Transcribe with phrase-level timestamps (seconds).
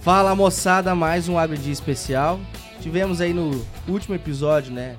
[0.00, 2.40] Fala moçada, mais um Agro Dia especial.
[2.80, 4.96] Tivemos aí no último episódio, né?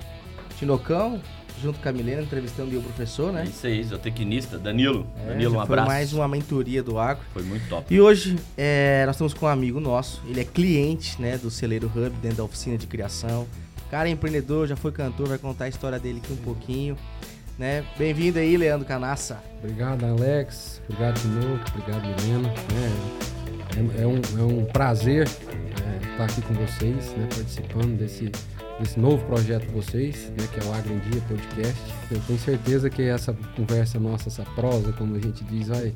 [0.60, 1.20] Tinocão,
[1.60, 3.42] junto com a Milena, entrevistando o professor, né?
[3.42, 5.08] É isso aí, zootecnista, Danilo.
[5.24, 5.88] É, Danilo, um foi abraço.
[5.88, 7.24] mais uma mentoria do Agro.
[7.34, 7.92] Foi muito top.
[7.92, 11.88] E hoje é, nós estamos com um amigo nosso, ele é cliente né, do Celeiro
[11.88, 13.48] Hub, dentro da oficina de criação.
[13.90, 16.96] Cara é empreendedor, já foi cantor, vai contar a história dele aqui um pouquinho.
[17.58, 17.84] Né?
[17.98, 19.40] Bem-vindo aí, Leandro Canassa.
[19.58, 20.80] Obrigado, Alex.
[20.88, 21.64] Obrigado, Tinoco.
[21.76, 22.50] Obrigado, Milena.
[22.50, 23.31] É,
[23.76, 28.32] é, é um, é um prazer é, estar aqui com vocês, né, participando desse,
[28.80, 31.82] desse novo projeto de vocês, né, que é o Agro em Dia Podcast.
[32.10, 35.94] Eu tenho certeza que essa conversa nossa, essa prosa, como a gente diz, vai,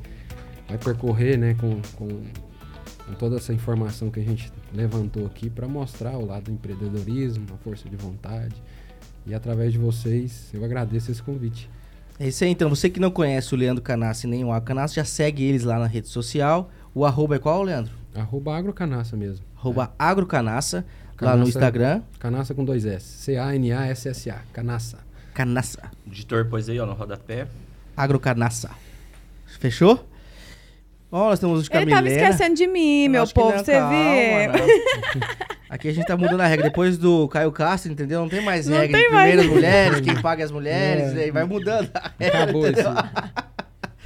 [0.68, 5.68] vai percorrer né, com, com, com toda essa informação que a gente levantou aqui para
[5.68, 8.54] mostrar o lado do empreendedorismo, a força de vontade.
[9.26, 11.68] E através de vocês, eu agradeço esse convite.
[12.18, 12.70] É isso aí, então.
[12.70, 15.64] Você que não conhece o Leandro Canassa e nem o Agro Canassa, já segue eles
[15.64, 16.70] lá na rede social.
[16.96, 17.92] O arroba é qual, Leandro?
[18.14, 19.44] Arroba agrocanaça mesmo.
[19.54, 20.82] Arroba agrocanassa,
[21.20, 22.00] lá no Instagram.
[22.18, 23.04] Canassa com dois S.
[23.18, 24.38] C-A-N-A-S-S-A.
[24.50, 25.00] Canassa.
[25.34, 25.90] Canassa.
[26.06, 27.48] O editor pôs aí, ó, no rodapé.
[27.94, 28.70] Agrocanassa.
[29.60, 30.08] Fechou?
[31.12, 33.92] Ó, nós temos os Ele tava esquecendo de mim, meu povo, não, você calma,
[34.58, 35.46] não.
[35.68, 36.64] Aqui a gente tá mudando a regra.
[36.70, 38.20] Depois do Caio Castro, entendeu?
[38.20, 38.96] Não tem mais Não regra.
[38.98, 39.28] tem de mais.
[39.28, 41.24] Primeiro as mulheres, quem paga as mulheres, É.
[41.24, 42.94] aí vai mudando a regra, Acabou entendeu?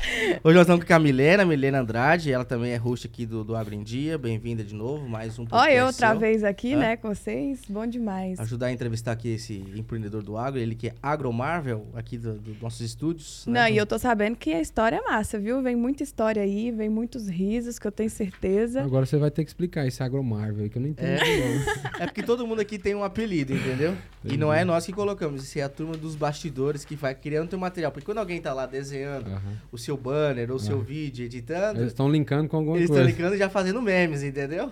[0.42, 2.32] Hoje nós estamos com a Milena, Milena Andrade.
[2.32, 4.16] Ela também é host aqui do, do Agro em Dia.
[4.16, 6.18] Bem-vinda de novo, mais um Ó, podcast eu outra seu.
[6.18, 6.76] vez aqui, É.
[6.76, 7.60] né, com vocês.
[7.68, 8.38] Bom demais.
[8.40, 12.60] Ajudar a entrevistar aqui esse empreendedor do agro, ele que é Agromarvel, aqui do- dos
[12.60, 13.44] nossos estúdios.
[13.46, 13.72] Não, né?
[13.72, 15.60] e eu tô sabendo que a história é massa, viu?
[15.62, 18.82] Vem muita história aí, vem muitos risos, que eu tenho certeza.
[18.82, 21.20] Agora você vai ter que explicar esse agromarvel que eu não entendo.
[21.22, 21.90] É.
[22.00, 23.94] É porque todo mundo aqui tem um apelido, entendeu?
[24.24, 27.50] E não é nós que colocamos, isso é a turma dos bastidores que vai criando
[27.50, 27.92] teu material.
[27.92, 29.58] Porque quando alguém tá lá desenhando Aham.
[29.70, 33.02] o seu banner ou o seu vídeo, editando, Eles estão linkando com alguma eles estão
[33.02, 33.10] coisa.
[33.16, 34.70] ligando e já fazendo memes, entendeu?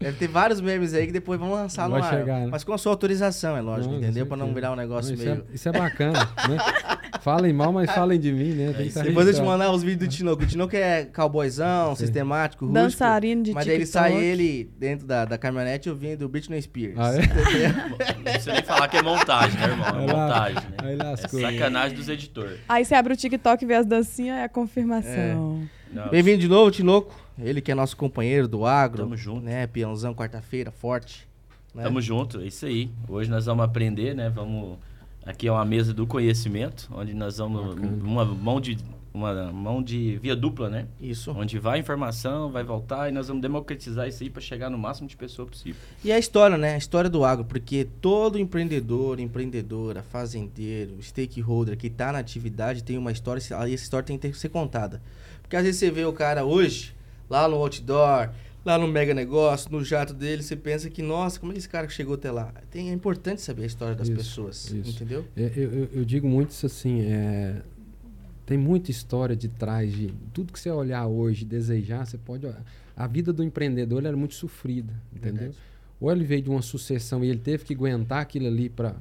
[0.00, 2.12] Deve ter vários memes aí que depois vão lançar Vai no ar.
[2.12, 2.48] chegar, né?
[2.50, 4.26] Mas com a sua autorização, é lógico, Não, entendeu?
[4.26, 5.44] Pra não virar um negócio Não, isso, meio.
[5.50, 6.18] é, isso é bacana,
[6.48, 6.56] né?
[7.20, 8.70] Falem mal, mas falem de mim, né?
[8.84, 9.02] Isso tá.
[9.04, 10.44] Depois eu te mandar os vídeos do Tinoco.
[10.44, 12.04] O Tinoco é cowboyzão, Sim.
[12.04, 12.80] sistemático, rústico.
[12.82, 14.08] Dançarino de Mas daí ele TikTok.
[14.12, 16.94] sai ele dentro da, da caminhonete ouvindo Britney Spears.
[16.96, 17.72] Ah, é?
[18.14, 19.86] Não precisa nem falar que é montagem, né, irmão?
[19.88, 20.76] É Aí lá- montagem, né?
[20.78, 21.40] aí É lascou.
[21.40, 22.60] sacanagem dos editores.
[22.68, 25.62] Aí você abre o TikTok e vê as dancinhas, é a confirmação.
[25.92, 27.12] Não, Bem-vindo de novo, Tinoco.
[27.38, 29.02] Ele que é nosso companheiro do agro.
[29.02, 29.44] Tamo junto.
[29.44, 31.28] Né, peãozão, quarta-feira, forte.
[31.74, 31.82] Né?
[31.84, 32.90] Tamo junto, é isso aí.
[33.08, 34.28] Hoje nós vamos aprender, né?
[34.28, 34.78] Vamos.
[35.24, 37.74] Aqui é uma mesa do conhecimento, onde nós vamos.
[37.74, 38.02] Bacana.
[38.02, 38.78] Uma mão de.
[39.12, 40.86] Uma mão de via dupla, né?
[41.00, 41.32] Isso.
[41.32, 44.78] Onde vai a informação, vai voltar e nós vamos democratizar isso aí para chegar no
[44.78, 45.80] máximo de pessoa possível.
[46.04, 46.74] E a história, né?
[46.74, 52.96] A história do agro, porque todo empreendedor, empreendedora, fazendeiro, stakeholder que tá na atividade tem
[52.96, 55.02] uma história, e essa história tem que ser contada.
[55.42, 56.94] Porque às vezes você vê o cara hoje,
[57.28, 58.30] lá no outdoor,
[58.64, 61.68] lá no mega negócio, no jato dele, você pensa que, nossa, como é que esse
[61.68, 62.52] cara chegou até lá?
[62.70, 64.90] Tem, é importante saber a história das Isso, pessoas, isso.
[64.90, 65.24] entendeu?
[65.36, 67.62] É, Eu, eu- digo muito isso assim, é,
[68.44, 72.46] tem muita história de trás de tudo que você olhar hoje, desejar, você pode.
[72.96, 75.34] A vida do empreendedor era muito sofrida, entendeu?
[75.52, 75.58] Verdade.
[76.00, 78.94] Ou ele veio de uma sucessão e ele teve que aguentar aquilo ali para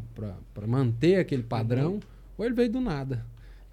[0.67, 1.99] manter aquele padrão, Uhum.
[2.39, 3.23] ou ele veio do nada.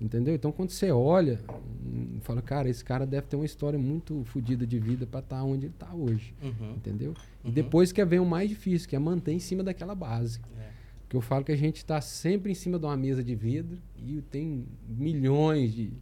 [0.00, 0.34] Entendeu?
[0.34, 1.38] Então quando você olha,
[1.86, 5.42] hum, fala, cara, esse cara deve ter uma história muito fodida de vida para estar
[5.44, 6.34] onde ele está hoje.
[6.42, 6.72] Uhum.
[6.76, 7.14] Entendeu?
[7.44, 7.52] E Uhum.
[7.54, 10.40] depois que vem o mais difícil, que é manter em cima daquela base.
[10.58, 10.68] É.
[11.02, 13.78] Porque eu falo que a gente está sempre em cima de uma mesa de vidro
[13.96, 15.92] e tem milhões de,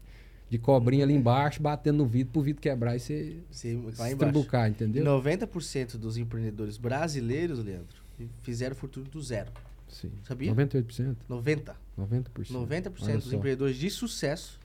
[0.48, 4.16] de cobrinha ali embaixo batendo no vidro pro vidro quebrar e você se embaixo.
[4.16, 5.04] trambucar, E entendeu?
[5.04, 7.96] 90% dos empreendedores brasileiros, Leandro,
[8.40, 9.50] fizeram fortuna do zero.
[9.88, 10.10] Sim.
[10.24, 10.54] Sabia?
[10.54, 11.16] 98%?
[11.28, 11.74] 90%.
[11.98, 12.50] 90%.
[12.50, 14.58] 90% Olha dos empreendedores de sucesso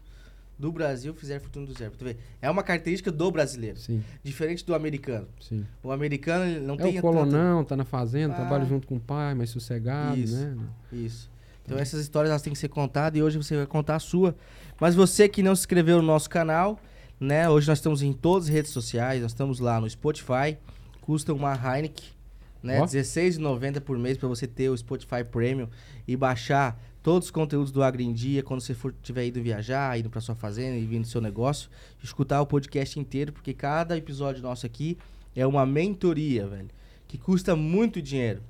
[0.58, 1.94] do Brasil fizeram fortuna do zero.
[2.42, 5.28] É uma característica do brasileiro, Sim, diferente do americano.
[5.40, 5.66] sim.
[5.84, 8.38] O americano ele não É tem o colonão, tá na fazenda, Ah.
[8.38, 10.36] trabalha junto com o pai, mais sossegado, Isso.
[10.36, 10.58] né?
[10.92, 11.30] Isso.
[11.64, 14.36] Então essas histórias elas têm que ser contadas e hoje você vai contar a sua.
[14.80, 16.80] Mas você que não se inscreveu no nosso canal,
[17.20, 17.48] né?
[17.50, 20.58] Hoje nós estamos em todas as redes sociais, nós estamos lá no Spotify,
[21.02, 22.06] custa uma Heineken,
[22.64, 22.80] né?
[22.80, 22.86] Ó.
[22.86, 25.68] R$16,90 por mês para você ter o Spotify Premium
[26.08, 29.98] e baixar todos os conteúdos do Agro em Dia quando você for tiver ido viajar,
[29.98, 31.70] indo para sua fazenda e vindo do seu negócio,
[32.04, 34.98] escutar o podcast inteiro, porque cada episódio nosso aqui
[35.34, 36.68] é uma mentoria, velho,
[37.08, 38.42] que custa muito dinheiro.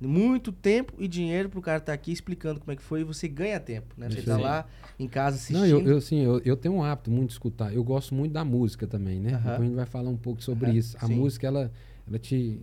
[0.00, 3.28] Muito tempo e dinheiro pro cara estar aqui explicando como é que foi e você
[3.28, 4.08] ganha tempo, né?
[4.08, 4.66] Você tá lá
[4.98, 5.58] em casa assistindo.
[5.58, 7.74] Não, eu, eu, assim, eu, eu tenho um hábito muito de escutar.
[7.74, 9.34] Eu gosto muito da música também, né?
[9.34, 9.38] Aham.
[9.42, 10.96] Depois a gente vai falar um pouco sobre Aham, isso.
[10.98, 11.14] A sim.
[11.16, 11.70] música, ela,
[12.08, 12.60] ela te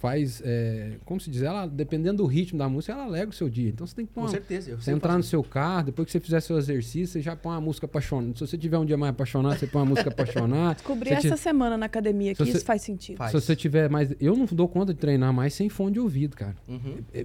[0.00, 3.50] faz, é, como se diz, ela, dependendo do ritmo da música, ela alegra o seu
[3.50, 3.68] dia.
[3.68, 4.70] Então você tem que pôr Com certeza.
[4.70, 7.52] Eu você entrar no seu carro, depois que você fizer seu exercício, você já põe
[7.52, 8.38] uma música apaixonante.
[8.38, 10.78] Se você tiver um dia mais apaixonado, você põe uma música apaixonante.
[10.80, 13.18] Descobri essa semana na academia que Se você- isso faz sentido.
[13.18, 13.30] Faz.
[13.30, 14.14] Se você tiver mais.
[14.18, 16.56] Eu não dou conta de treinar mais sem fone de ouvido, cara.
[16.66, 16.96] Uhum.
[17.12, 17.24] É, é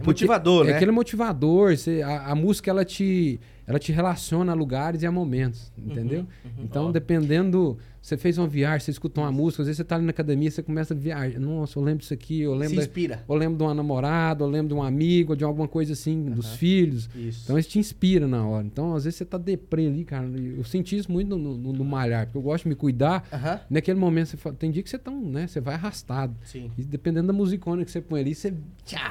[0.00, 0.76] porque- Motivador, é né?
[0.76, 1.76] aquele motivador.
[1.76, 3.38] Você, a, a música ela te,
[3.68, 6.26] ela te relaciona a lugares e a momentos, entendeu?
[6.44, 6.64] Uhum.
[6.64, 6.90] Então, Ó.
[6.92, 7.78] dependendo.
[8.06, 10.48] Você fez uma viagem, você escutou uma música, às vezes você tá ali na academia,
[10.48, 11.40] você começa a viajar.
[11.40, 13.24] Nossa, eu lembro disso aqui, eu Se lembro, da- inspira.
[13.28, 16.54] eu lembro de uma namorada, eu lembro de um amigo, de alguma coisa assim, dos
[16.54, 17.10] filhos.
[17.16, 17.40] Isso.
[17.42, 18.64] Então isso te inspira na hora.
[18.64, 20.24] Então, às vezes você tá deprê ali, cara.
[20.56, 23.26] Eu senti isso muito no, no, no malhar, porque eu gosto de me cuidar.
[23.32, 23.58] Aham.
[23.68, 25.48] Naquele momento, você fala- tem dia que você tá, um, né?
[25.48, 26.32] Você vai arrastado.
[26.44, 26.70] Sim.
[26.78, 28.54] E dependendo da musicona que você põe ali, você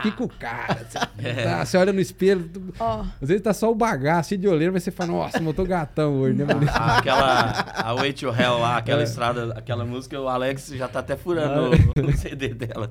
[0.03, 0.85] fica o cara.
[0.89, 0.97] Você,
[1.43, 4.71] tá, você olha no espelho, tu- Ó, às vezes tá só o bagaço de olheiro,
[4.71, 6.45] mas você fala, nossa, eu tô gatão hoje, né?
[6.71, 7.51] Ah, aquela.
[7.75, 9.03] A Way to Hell lá, aquela É.
[9.03, 12.87] estrada, aquela música, o Alex já tá até furando o, o CD dela.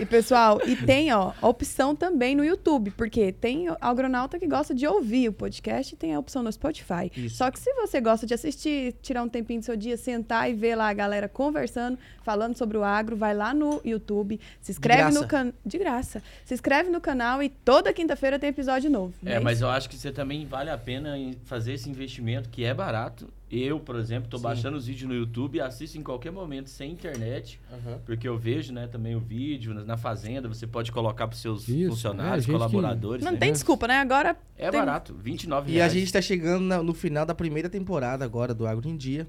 [0.00, 4.46] E pessoal, e tem ó, a opção também no YouTube, porque tem o agronauta que
[4.46, 7.10] gosta de ouvir o podcast e tem a opção no Spotify.
[7.16, 7.36] Isso.
[7.36, 10.54] Só que se você gosta de assistir, tirar um tempinho do seu dia, sentar e
[10.54, 15.12] ver lá a galera conversando, falando sobre o agro, vai lá no YouTube, se inscreve
[15.12, 15.52] no canal.
[15.64, 16.22] De graça.
[16.44, 19.14] Se inscreve no canal e toda quinta-feira tem episódio novo.
[19.24, 19.40] É, né?
[19.40, 23.28] mas eu acho que você também vale a pena fazer esse investimento, que é barato.
[23.54, 24.44] Eu, por exemplo, tô Sim.
[24.44, 28.00] baixando os vídeos no YouTube e assisto em qualquer momento sem internet, Aham.
[28.06, 31.84] porque eu vejo, né, também o vídeo na- fazenda, você pode colocar para seus Isso,
[31.84, 33.22] é, funcionários, que- colaboradores.
[33.22, 33.36] Não né?
[33.38, 33.96] tem desculpa, né?
[34.00, 38.24] Agora É tem- barato, 29 E a gente tá chegando no final da primeira temporada
[38.24, 39.28] agora do Agro em Dia.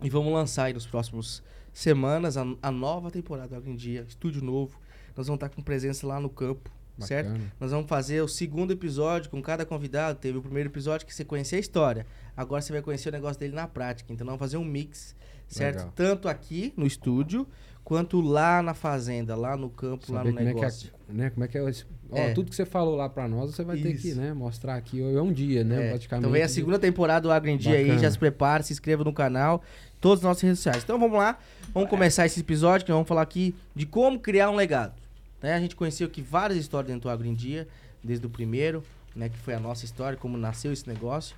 [0.00, 1.42] E vamos lançar aí nos próximos
[1.72, 4.78] semanas a, a nova temporada do Agro em Dia, estúdio novo.
[5.16, 6.70] Nós vamos estar com presença lá no campo,
[7.00, 7.28] certo?
[7.30, 7.52] Bacana.
[7.58, 10.18] Nós vamos fazer o segundo episódio com cada convidado.
[10.20, 12.06] Teve o primeiro episódio que você conhecia a história.
[12.40, 14.12] Agora você vai conhecer o negócio dele na prática.
[14.12, 15.14] Então vamos fazer um mix,
[15.46, 15.78] certo?
[15.78, 15.92] Legal.
[15.94, 17.46] Tanto aqui no estúdio,
[17.84, 20.90] quanto lá na fazenda, lá no campo, lá Saber no como é, que negócio.
[21.08, 21.84] é, né, como é que é esse...
[22.10, 22.32] Ó, É.
[22.32, 24.20] tudo que você falou lá pra nós, você vai ter que Isso.
[24.20, 25.00] né, mostrar aqui.
[25.00, 25.86] É um dia, né?
[25.86, 26.22] É, Praticamente.
[26.24, 28.00] Então vem a segunda temporada do Agro em Dia aí, Bacana.
[28.00, 29.62] já se prepara, se inscreva no canal,
[30.00, 30.82] todas as nossas redes sociais.
[30.82, 31.38] Então vamos lá,
[31.74, 34.94] vamos começar esse episódio que nós vamos falar aqui de como criar um legado.
[35.42, 35.54] Né?
[35.54, 37.68] A gente conheceu aqui várias histórias dentro do Agro em Dia,
[38.02, 38.82] desde o primeiro,
[39.14, 41.34] né, que foi a nossa história, como nasceu esse negócio.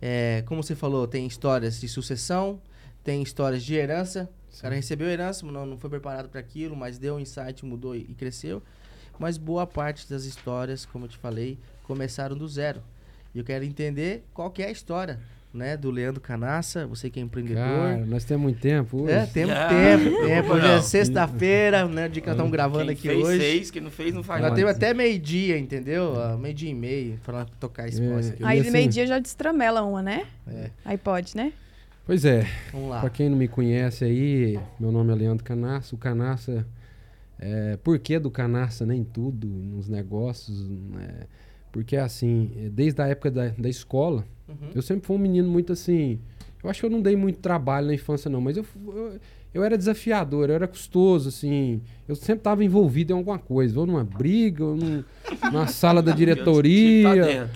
[0.00, 2.60] É, como você falou, tem histórias de sucessão,
[3.04, 4.30] tem histórias de herança.
[4.56, 7.94] O cara recebeu herança, não, não foi preparado para aquilo, mas deu um insight, mudou
[7.94, 8.62] e, e cresceu.
[9.18, 12.82] Mas boa parte das histórias, como eu te falei, começaram do zero.
[13.34, 15.20] E eu quero entender qual que é a história,
[15.52, 17.62] né, do Leandro Canassa, você que é empreendedor.
[17.64, 19.12] Cara, nós temos muito tempo hoje.
[19.12, 20.52] é, temos Ah, tempo, tempo.
[20.54, 23.40] Hoje é sexta-feira, né, de que nós estamos gravando Quem aqui fez hoje.
[23.40, 26.14] seis, quem não fez não faz Nós temos até meio-dia, entendeu?
[26.38, 28.44] Meio-dia e meio, pra tocar esse É, aqui.
[28.44, 30.26] aí assim- meio-dia já destramela uma, né?
[30.46, 30.70] É.
[30.84, 31.52] Aí pode, né?
[32.06, 33.00] Pois é, Vamos lá.
[33.00, 35.94] Pra quem não me conhece aí, meu nome é Leandro Canassa.
[35.94, 36.66] O Canassa,
[37.38, 40.68] é, por que do Canassa nem tudo nos negócios?
[40.68, 41.08] Né?
[41.72, 44.70] Porque assim, é, desde a época da, da escola, Uhum.
[44.74, 46.18] eu sempre fui um menino muito assim.
[46.62, 49.18] Eu acho que eu não dei muito trabalho na infância, não, mas eu, eu,
[49.54, 51.80] eu era desafiador, eu era custoso, assim.
[52.06, 55.02] Eu sempre estava envolvido em alguma coisa, ou numa briga, ou num,
[55.50, 57.48] numa sala da diretoria.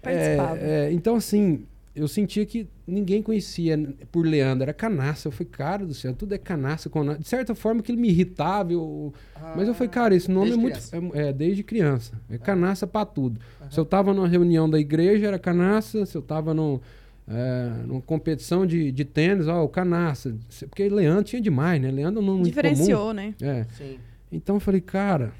[0.00, 0.58] Participava.
[0.58, 1.64] É, é, então, assim,
[1.96, 3.76] eu sentia que ninguém conhecia
[4.12, 5.26] por Leandro, era canaça.
[5.28, 6.90] Eu falei, cara do céu, tudo é canaça.
[7.18, 8.72] De certa forma, que ele me irritava.
[8.72, 9.12] eu-
[9.56, 10.74] Mas eu falei, cara, esse nome desde é muito.
[10.90, 11.18] criança.
[11.24, 12.12] É, é, desde criança.
[12.30, 13.40] É canaça pra tudo.
[13.70, 16.04] Se eu tava numa reunião da igreja, era canaça.
[16.04, 16.78] Se eu tava num,
[17.26, 20.36] é, numa competição de, de tênis, ó, o canaça.
[20.68, 21.90] Porque Leandro tinha demais, né?
[21.90, 22.62] Leandro não muito comum.
[22.72, 23.34] Diferenciou, né?
[23.40, 23.64] É.
[23.76, 23.98] Sim.
[24.30, 25.32] Então eu falei, cara,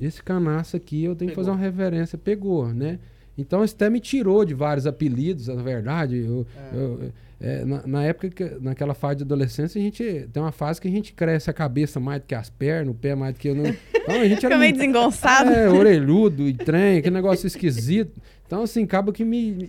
[0.00, 1.44] esse canaça aqui eu tenho que Pegou.
[1.44, 2.16] fazer uma reverência.
[2.16, 2.98] Pegou, né?
[3.36, 6.18] Então isso até me tirou de vários apelidos, na verdade.
[6.18, 6.76] Eu, É.
[6.76, 7.12] eu-
[7.44, 10.86] é, na, na época, que, naquela fase de adolescência, a gente tem uma fase que
[10.86, 13.48] a gente cresce a cabeça mais do que as pernas, o pé mais do que
[13.48, 13.64] eu não.
[13.66, 15.50] Então a gente era Fica meio muito- desengonçado.
[15.50, 18.12] é, orelhudo e trem, aquele negócio esquisito.
[18.46, 19.66] Então, assim, acaba que me.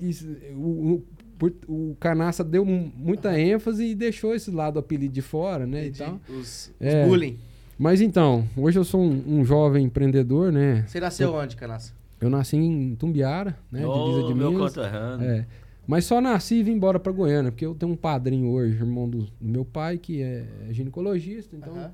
[0.56, 1.02] O,
[1.42, 1.52] o,
[1.92, 5.80] o Canaça deu mu- muita ênfase e deixou esse lado do apelido de fora, né?
[5.86, 6.00] E Entendi.
[6.00, 6.20] tal.
[6.30, 7.06] Os, os É.
[7.08, 7.40] bullying.
[7.80, 10.84] Mas então, hoje eu sou um, um jovem empreendedor, né?
[10.88, 11.92] Você nasceu onde, Canassa?
[12.24, 13.86] Eu nasci em Tumbiara, né?
[13.86, 14.74] Ô, divisa de meu Minas.
[14.74, 15.28] conterrâneo.
[15.28, 15.46] É.
[15.86, 19.10] Mas só nasci e vim embora pra Goiânia, porque eu tenho um padrinho hoje, irmão
[19.10, 21.56] do, do meu pai, que é ginecologista.
[21.56, 21.92] Então,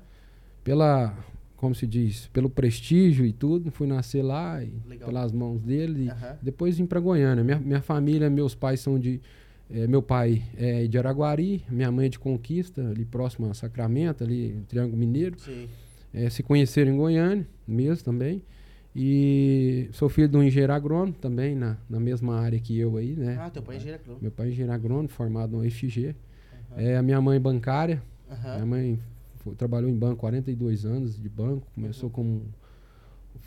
[0.62, 1.12] pela,
[1.56, 4.68] como se diz, pelo prestígio e tudo, fui nascer lá e
[4.98, 6.06] pelas mãos dele.
[6.08, 6.44] e.
[6.44, 7.42] Depois vim pra Goiânia.
[7.42, 9.20] Minha, minha família, meus pais são de.
[9.68, 14.22] eh, meu pai é de Araguari, minha mãe é de Conquista, ali próximo a Sacramento,
[14.22, 15.36] ali Triângulo Mineiro.
[15.40, 15.66] Sim.
[16.14, 18.40] Eh, se conheceram em Goiânia, mesmo também.
[18.94, 23.14] E sou filho de um engenheiro agrônomo também, na, na mesma área que eu aí,
[23.14, 23.38] né?
[23.40, 26.14] Ah, teu pai é engenheiro Meu pai é engenheiro agrônomo, formado no UFG.
[26.76, 28.66] É, a minha mãe é bancária, minha Aham.
[28.66, 28.98] mãe
[29.36, 32.42] foi- trabalhou em banco 42 anos de banco, começou como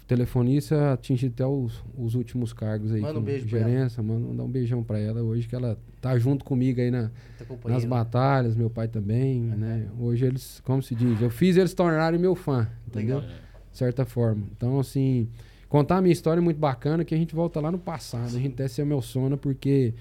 [0.08, 3.02] telefonista, atingiu até os, os últimos cargos aí.
[3.02, 3.90] Manda um beijo pra ela.
[4.04, 7.86] manda um beijão pra ela hoje, que ela tá junto comigo aí na, Tá nas
[7.86, 9.90] batalhas, meu pai também, né?
[10.00, 13.20] Hoje eles, como se diz, eu fiz eles tornarem meu fã, entendeu?
[13.20, 13.34] Legal.
[13.74, 14.46] De certa forma.
[14.56, 15.27] Então, assim,
[15.68, 18.39] contar a minha história é muito bacana, que a gente volta lá no passado, a
[18.39, 19.94] gente até se emociona, porque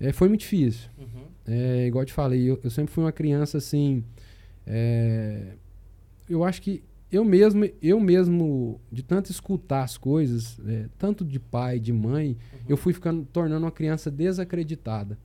[0.00, 0.88] é, foi muito difícil.
[0.98, 1.24] Uhum.
[1.46, 4.02] É, igual eu te falei, eu, eu sempre fui uma criança assim.
[4.66, 5.52] é,
[6.28, 11.40] eu acho que eu mesmo, eu mesmo, de tanto escutar as coisas, é, tanto de
[11.40, 12.36] pai, de mãe,
[12.68, 15.18] eu fui ficando, tornando uma criança desacreditada.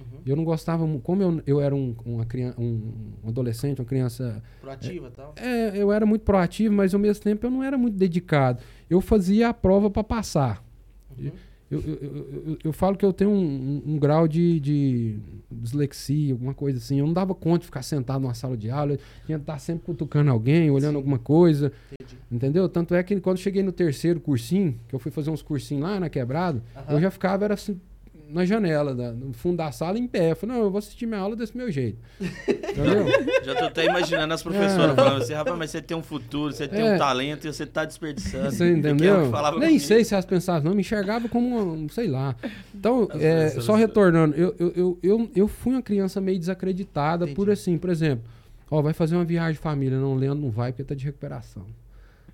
[0.00, 0.20] Uhum.
[0.26, 2.92] Eu não gostava, como eu, eu era um, uma criança, um,
[3.22, 5.34] um adolescente, uma criança Proativa e tal.
[5.36, 8.62] é, eu era muito proativo, mas ao mesmo tempo eu não era muito dedicado.
[8.88, 10.64] Eu fazia a prova para passar.
[11.18, 11.30] Uhum.
[11.70, 13.36] Eu, eu, eu, eu- falo que eu tenho um,
[13.86, 16.98] um- um grau de, de dislexia, alguma coisa assim.
[16.98, 18.98] Eu não dava conta de ficar sentado numa sala de aula.
[19.24, 20.96] Tinha que estar sempre cutucando alguém, olhando Sim.
[20.96, 21.72] alguma coisa.
[21.92, 22.18] Entendi.
[22.30, 22.68] Entendeu?
[22.68, 26.00] Tanto é que quando cheguei no terceiro cursinho, que eu fui fazer uns cursinhos lá
[26.00, 27.80] na quebrada, eu já ficava era assim,
[28.32, 30.30] na janela, da- no fundo da sala, em pé.
[30.32, 31.98] Eu falei, não, eu vou assistir minha aula desse meu jeito.
[32.48, 33.06] Entendeu?
[33.44, 34.94] Já tô até imaginando as professoras É.
[34.94, 36.94] falando assim, rapaz, mas você tem um futuro, você tem É.
[36.94, 38.50] um talento e você tá desperdiçando.
[38.50, 39.30] Você é entendeu?
[39.58, 42.34] Nem sei se elas pensavam, não, me enxergava como, um, sei lá.
[42.74, 47.42] Então, é, só retornando, eu, eu, eu, eu, eu fui uma criança meio desacreditada por
[47.42, 47.50] Entendi.
[47.52, 48.24] assim, por exemplo,
[48.70, 51.04] ó, vai fazer uma viagem de família, não, o Leandro não vai porque tá de
[51.04, 51.64] recuperação.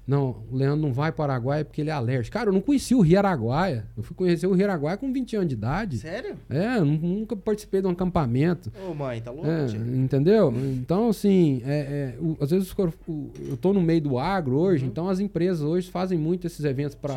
[0.06, 2.32] Não, o Leandro não vai para o Araguaia porque ele é alérgico.
[2.34, 3.86] Cara, eu não conhecia o Rio Araguaia.
[3.96, 5.98] Eu fui conhecer o Rio Araguaia com 20 anos de idade.
[5.98, 6.36] Sério?
[6.48, 8.70] É, nunca participei de um acampamento.
[8.88, 10.52] Ô, mãe, tá louco, É, entendeu?
[10.80, 14.84] Então, assim, é, é, o- às vezes o- eu tô no meio do agro hoje,
[14.84, 14.90] Uhum.
[14.90, 17.16] então as empresas hoje fazem muito esses eventos para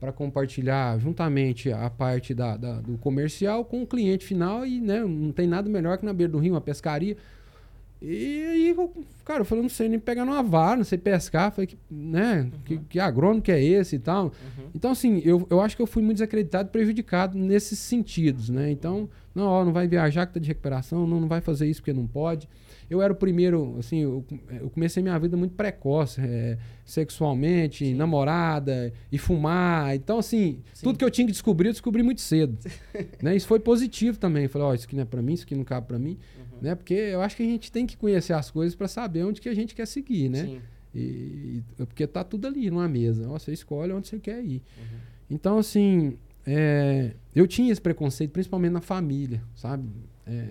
[0.00, 5.00] para compartilhar juntamente a parte da, da- do comercial com o cliente final e né,
[5.04, 7.18] não tem nada melhor que na beira do rio uma pescaria.
[8.02, 8.90] E aí, eu,
[9.26, 11.52] cara, eu falei, não sei nem pegar numa vara, não sei pescar.
[11.52, 14.26] Falei, que, né, que, que agrônomo que é esse e tal.
[14.26, 14.70] Uhum.
[14.74, 18.70] Então, assim, eu, eu acho que eu fui muito desacreditado prejudicado nesses sentidos, né?
[18.70, 21.80] Então, não, ó, não vai viajar que tá de recuperação, não, não vai fazer isso
[21.80, 22.48] porque não pode.
[22.88, 27.94] Eu era o primeiro, assim, eu, eu comecei minha vida muito precoce, é, sexualmente, Sim.
[27.94, 29.94] namorada e fumar.
[29.94, 30.82] Então, assim, Sim.
[30.82, 32.58] tudo que eu tinha que descobrir, eu descobri muito cedo.
[33.22, 33.36] né?
[33.36, 34.48] Isso foi positivo também.
[34.48, 36.18] Falei, ó, isso aqui não é pra mim, isso aqui não cabe pra mim.
[36.62, 36.74] Né?
[36.74, 39.48] Porque eu acho que a gente tem que conhecer as coisas pra saber onde que
[39.48, 40.44] a gente quer seguir, né?
[40.44, 40.60] Sim.
[40.94, 43.28] E, e- porque tá tudo ali numa mesa.
[43.28, 44.62] Ó, você escolhe onde você quer ir.
[44.78, 44.98] Uhum.
[45.30, 49.88] Então, assim, é, eu tinha esse preconceito, principalmente na família, sabe?
[50.26, 50.46] É,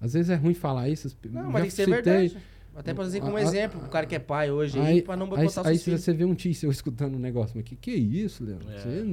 [0.00, 1.16] às vezes é ruim falar isso.
[1.30, 2.36] Não, mas ser citei- verdade.
[2.78, 5.02] Até pra dizer como A- a- exemplo, o cara que é pai hoje aí, Aí,
[5.02, 6.00] pra não aí, boicotar aí seus filhos.
[6.02, 8.70] você vê um tio seu escutando um negócio, mas que que é isso, Leandro?
[8.70, 8.78] É.
[8.78, 9.12] Você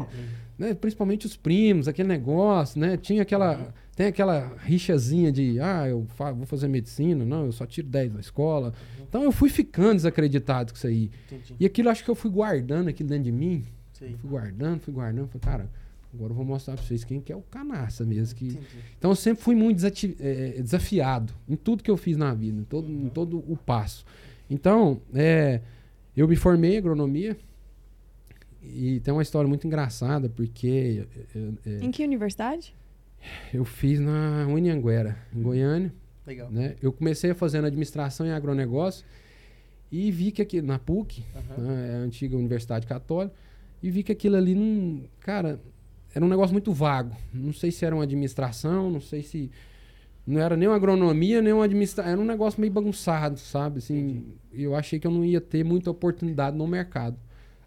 [0.57, 2.95] né, Principalmente os primos, aquele negócio, né?
[2.95, 3.65] Tinha aquela, Uhum.
[3.95, 8.13] tem aquela rixazinha de, ah, eu fa- vou fazer medicina, não, eu só tiro 10
[8.13, 8.67] na escola.
[8.99, 9.05] Uhum.
[9.09, 11.09] Então eu fui ficando desacreditado com isso aí.
[11.25, 11.55] Entendi.
[11.59, 14.15] E aquilo acho que eu fui guardando aquilo dentro de mim, Sei.
[14.21, 15.69] fui guardando, fui guardando, falei, cara,
[16.15, 18.65] agora eu vou mostrar pra vocês quem que é o canaça mesmo, que Entendi.
[18.97, 22.59] então eu sempre fui muito desati- eh, desafiado em tudo que eu fiz na vida,
[22.59, 23.09] em todo, em Uhum.
[23.09, 24.05] todo o passo.
[24.49, 25.61] Então, é,
[26.15, 27.37] eu me formei em agronomia
[28.63, 31.05] e tem uma história muito engraçada, porque
[31.35, 32.73] eh, eh, Em que universidade?
[33.53, 35.93] eu fiz na Unianguera, em Goiânia.
[36.25, 36.49] Legal.
[36.49, 36.75] Né?
[36.81, 39.05] Eu comecei fazendo administração em agronegócio
[39.91, 41.61] e vi que aqui na PUC, Aham.
[41.63, 43.35] né, é a antiga Universidade Católica,
[43.83, 45.01] e vi que aquilo ali não.
[45.19, 45.59] Cara,
[46.15, 47.15] era um negócio muito vago.
[47.33, 49.51] Não sei se era uma administração, não sei se.
[50.25, 52.11] Não era nem uma agronomia, nem uma administração.
[52.11, 53.77] Era um negócio meio bagunçado, sabe?
[53.77, 57.17] Assim, eu achei que eu não ia ter muita oportunidade no mercado.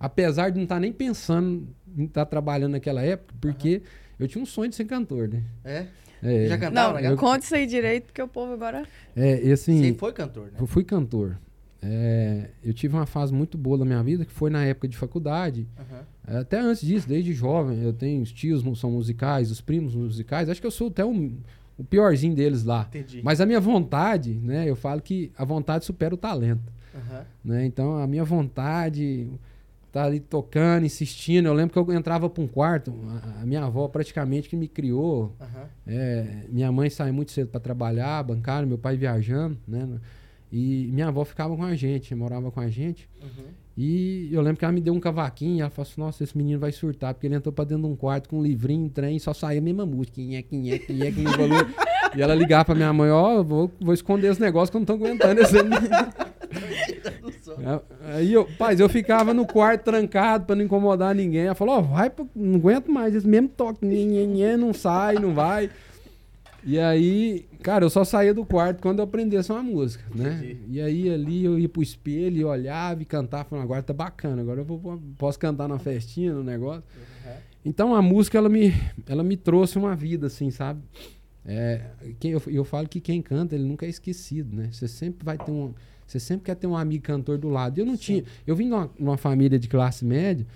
[0.00, 3.82] Apesar de não estar nem pensando em estar trabalhando naquela época, porque
[4.18, 5.42] eu tinha um sonho de ser cantor, né?
[5.64, 5.86] É?
[6.22, 7.16] É, Já cantava Não, legal?
[7.16, 8.84] conta isso aí direito, porque o povo agora.
[9.14, 10.58] é, e assim, Você foi cantor, né?
[10.58, 11.38] eu fui cantor.
[11.80, 14.96] É, eu tive uma fase muito boa da minha vida, que foi na época de
[14.96, 15.68] faculdade.
[15.78, 16.04] Aham.
[16.28, 20.48] É, Até antes disso, desde jovem, eu tenho os tios são musicais, os primos musicais.
[20.48, 21.36] Acho que eu sou até um,
[21.76, 22.86] o piorzinho deles lá.
[22.88, 23.20] Entendi.
[23.22, 24.68] Mas a minha vontade, né?
[24.68, 26.72] Eu falo que a vontade supera o talento.
[26.94, 27.24] Aham.
[27.44, 27.64] Né?
[27.64, 29.28] Então a minha vontade
[29.92, 31.46] tá ali tocando, insistindo.
[31.46, 32.92] Eu lembro que eu entrava para um quarto,
[33.40, 35.34] a, minha avó praticamente que me criou.
[35.40, 35.68] Aham.
[35.86, 39.88] É, minha mãe saía muito cedo para trabalhar, bancário, meu pai viajando, né?
[40.50, 43.08] E minha avó ficava com a gente, morava com a gente.
[43.22, 43.44] Uhum.
[43.80, 46.58] E eu lembro que ela me deu um cavaquinho ela falou assim: Nossa, esse menino
[46.58, 49.14] vai surtar, porque ele entrou pra dentro de um quarto com um livrinho, um trem,
[49.16, 50.16] e só saía a mesma música.
[50.16, 52.16] Quem é, quem é, quem é, quem é.
[52.16, 54.80] E ela ligava pra minha mãe: Ó, eu vou, vou esconder os negócios que eu
[54.80, 55.54] não tô aguentando esse.
[58.14, 61.42] Aí eu, paz, eu ficava no quarto trancado pra não incomodar ninguém.
[61.42, 65.16] Ela falou: Ó, vai, pro- não aguento mais, esse mesmo toque, nhê, nhê, não sai,
[65.16, 65.70] não vai.
[66.64, 70.38] E aí, Cara, eu só saía do quarto quando eu aprendesse uma música, né?
[70.42, 70.60] Entendi.
[70.68, 74.40] E aí ali eu ia pro espelho e olhava e cantava, falando, agora tá bacana,
[74.40, 76.84] agora eu vou, posso cantar na festinha, no negócio.
[77.64, 78.72] Então a música, ela me,
[79.06, 80.80] ela me trouxe uma vida, assim, sabe?
[81.44, 81.82] É,
[82.20, 84.68] quem, eu, eu falo que quem canta, ele nunca é esquecido, né?
[84.70, 85.74] Você sempre vai ter um...
[86.06, 87.78] Você sempre quer ter um amigo cantor do lado.
[87.78, 88.24] Eu não tinha...
[88.46, 90.46] Eu vim de uma, de uma família de classe média,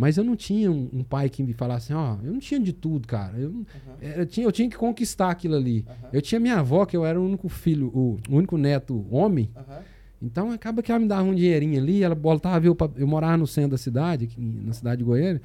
[0.00, 2.72] mas eu não tinha um, um pai que me falasse, ó, eu não tinha de
[2.72, 3.36] tudo, cara.
[3.38, 3.66] Eu, não-
[4.00, 5.84] eu, tinha, eu tinha que conquistar aquilo ali.
[6.10, 9.50] Eu tinha minha avó, que eu era o único filho, o, o único neto homem.
[9.54, 9.80] Aham.
[10.22, 13.46] Então acaba que ela me dava um dinheirinho ali, ela botava eu, eu morava no
[13.46, 15.40] centro da cidade, aqui na cidade de Goiânia.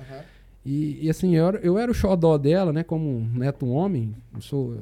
[0.66, 2.82] E, e, assim, eu era, eu era o xodó dela, né?
[2.84, 4.16] Como neto homem.
[4.34, 4.76] Eu sou,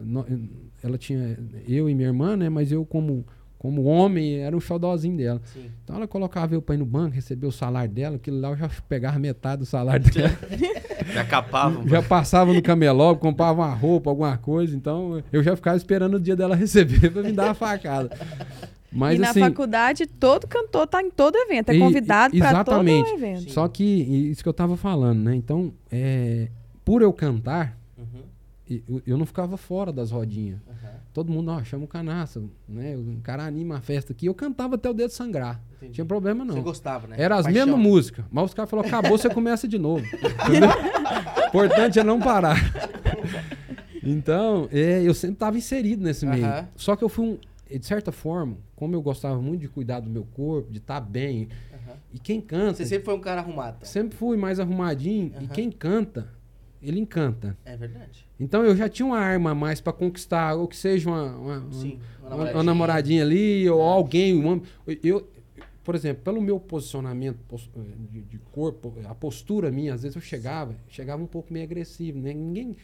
[0.82, 1.38] ela tinha
[1.68, 2.48] eu e minha irmã, né?
[2.50, 3.26] Mas eu, como,
[3.64, 5.42] como homem, era o xodózinho dela.
[5.46, 5.72] Sim.
[5.86, 8.58] Então ela colocava eu pra ir no banco, receber o salário dela, aquilo lá eu
[8.58, 10.38] já pegava metade do salário dela.
[11.14, 11.86] Já capavam.
[11.88, 14.74] já passava no camelô, comprava uma roupa, alguma coisa.
[14.74, 18.10] Então eu já ficava esperando o dia dela receber pra me dar uma facada.
[18.90, 19.42] Mas e na assim.
[19.42, 21.70] faculdade, todo cantor tá em todo evento.
[21.72, 23.10] É convidado e- pra todo exatamente.
[23.16, 23.52] evento.
[23.52, 25.36] Só que isso que eu tava falando, né?
[25.36, 26.48] Então, é,
[26.86, 27.78] por eu cantar,
[28.88, 30.60] eu, eu não ficava fora das rodinhas.
[30.68, 30.94] Aham.
[31.14, 32.96] Todo mundo, ó, chama o canaça, né?
[32.96, 34.26] O cara anima a festa aqui.
[34.26, 35.62] Eu cantava até o dedo sangrar.
[35.78, 35.94] Entendi.
[35.94, 36.56] tinha problema não.
[36.56, 37.16] Você gostava, né?
[37.20, 37.66] Era as Paixão.
[37.68, 38.26] mesmas músicas.
[38.32, 40.04] Mas os caras falaram, acabou, você começa de novo.
[41.50, 42.58] Importante é não parar.
[44.02, 46.46] Então, é, eu sempre estava inserido nesse meio.
[46.46, 46.68] Aham.
[46.76, 47.38] Só que eu fui um.
[47.70, 51.48] De certa forma, como eu gostava muito de cuidar do meu corpo, de estar bem.
[51.74, 51.96] Aham.
[52.14, 52.76] E quem canta.
[52.76, 53.78] Você sempre foi um cara arrumado.
[53.78, 53.90] então.
[53.90, 55.32] sempre fui mais arrumadinho.
[55.42, 56.28] E quem canta,
[56.82, 57.58] ele encanta.
[57.66, 58.28] É verdade.
[58.44, 61.58] Então eu já tinha uma arma a mais para conquistar, ou que seja uma, uma,
[61.60, 62.00] uma- Sim.
[62.22, 64.36] uma, uma namoradinha ali, ou alguém.
[64.38, 64.64] um homem.
[65.04, 65.28] eu,
[65.84, 67.70] por exemplo, pelo meu posicionamento pos-
[68.12, 72.20] de, de corpo, a postura minha, às vezes eu chegava, chegava um pouco meio agressivo,
[72.20, 72.34] né?
[72.34, 72.76] Ninguém.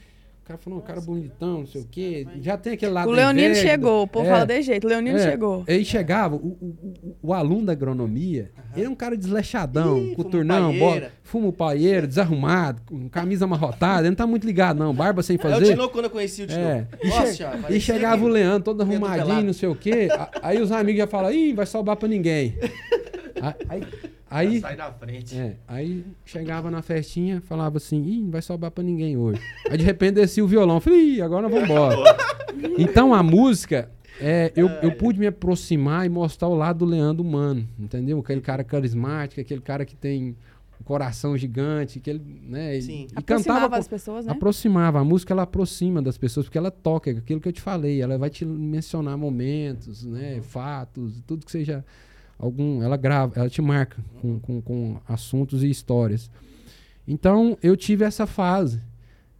[0.49, 2.25] O cara falou, um cara bonitão, não sei o quê.
[2.41, 3.07] Já tem aquele lado.
[3.07, 4.29] O Leonino inveja, chegou, o povo é.
[4.31, 4.85] fala de jeito.
[4.85, 5.63] O Leonino É, chegou.
[5.67, 10.15] Aí chegava, o, o, o- o aluno da agronomia, ele é um cara desleixadão, Ih,
[10.15, 11.11] coturnão, fumo bo- paieira.
[11.21, 14.91] fumo paieiro, desarrumado, com camisa amarrotada, ele não tá muito ligado, não.
[14.91, 15.65] Barba sem É o fazer.
[15.67, 16.65] Tinoco quando eu conheci o Tinoco.
[16.67, 16.87] É.
[17.03, 19.75] E, Nossa che- senhora, e parecia chegava que- o Leandro todo arrumadinho, não sei o
[19.75, 20.07] quê.
[20.41, 22.55] Aí os amigos já falam, ih, vai salvar pra ninguém.
[23.69, 23.83] Aí,
[24.29, 25.35] aí, Sai da frente.
[25.37, 29.41] é, aí chegava na festinha, falava assim, ih, não vai sobrar pra ninguém hoje.
[29.69, 32.17] Aí de repente descia o violão, falei, ih, agora nós vamos embora.
[32.77, 33.89] então a música,
[34.19, 38.19] é, eu, eu pude me aproximar e mostrar o lado do Leandro humano, entendeu?
[38.19, 40.35] Aquele cara carismático, aquele cara que tem
[40.79, 42.79] um coração gigante, que ele, né?
[42.79, 43.07] Sim.
[43.11, 44.31] E, Aproximava cantava as pessoas, né?
[44.31, 44.99] Aproximava.
[44.99, 48.01] A música ela aproxima das pessoas, porque ela toca, é aquilo que eu te falei,
[48.01, 51.83] ela vai te mencionar momentos, né, fatos, tudo que seja
[52.39, 56.31] algum, ela grava, ela te marca com, com, com assuntos e histórias.
[57.07, 58.81] Então eu tive essa fase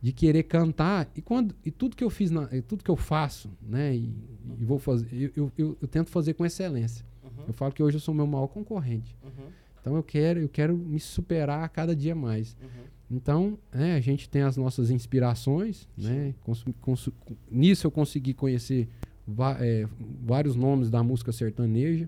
[0.01, 3.49] de querer cantar e quando e tudo que eu fiz, na, tudo que eu faço,
[3.62, 4.13] né, e,
[4.59, 7.05] e vou fazer, eu, eu, eu- eu tento fazer com excelência.
[7.23, 9.15] Uhum, Eu falo que hoje eu sou meu maior concorrente.
[9.23, 9.47] uhum,
[9.81, 12.55] Então eu quero, eu quero me superar a cada dia mais.
[12.62, 12.67] uhum.
[13.12, 16.35] Então, é, a gente tem as nossas inspirações, né?
[17.51, 18.88] Nisso eu consegui conhecer
[19.27, 19.88] va- é,
[20.23, 22.07] vários nomes da música sertaneja.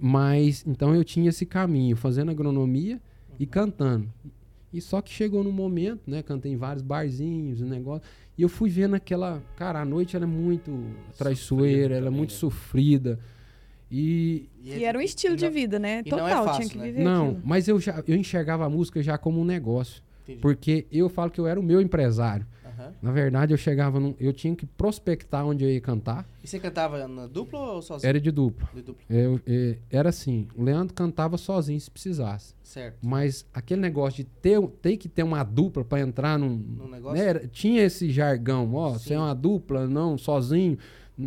[0.00, 3.00] Mas, então eu tinha esse caminho, fazendo agronomia
[3.38, 4.08] e cantando.
[4.72, 6.22] E só que chegou no momento, né?
[6.22, 8.02] Cantei em vários barzinhos, um negócio.
[8.38, 9.42] E eu fui vendo aquela.
[9.56, 10.86] Cara, a noite ela é muito
[11.18, 12.36] traiçoeira, ela é muito né?
[12.36, 13.18] sofrida.
[13.90, 16.02] E, E era um estilo de vida, né?
[16.06, 16.84] e não é Total, fácil, tinha que né?
[16.84, 17.42] viver não, aquilo.
[17.44, 20.02] mas eu já eu enxergava a música já como um negócio.
[20.22, 20.40] Entendi.
[20.40, 22.46] Porque eu falo que eu era o meu empresário.
[23.02, 26.26] Na verdade, eu chegava num, eu tinha que prospectar onde eu ia cantar.
[26.42, 28.08] E você cantava na dupla ou sozinho?
[28.08, 28.68] Era de dupla.
[28.74, 29.04] De dupla.
[29.08, 32.54] Eu, eh, era assim, o Leandro cantava sozinho se precisasse.
[32.62, 32.96] Certo.
[33.02, 36.56] Mas aquele negócio de ter, ter que ter uma dupla para entrar num.
[36.56, 37.18] No negócio?
[37.18, 40.78] né, era- tinha esse jargão, ó, você é uma dupla, não, sozinho.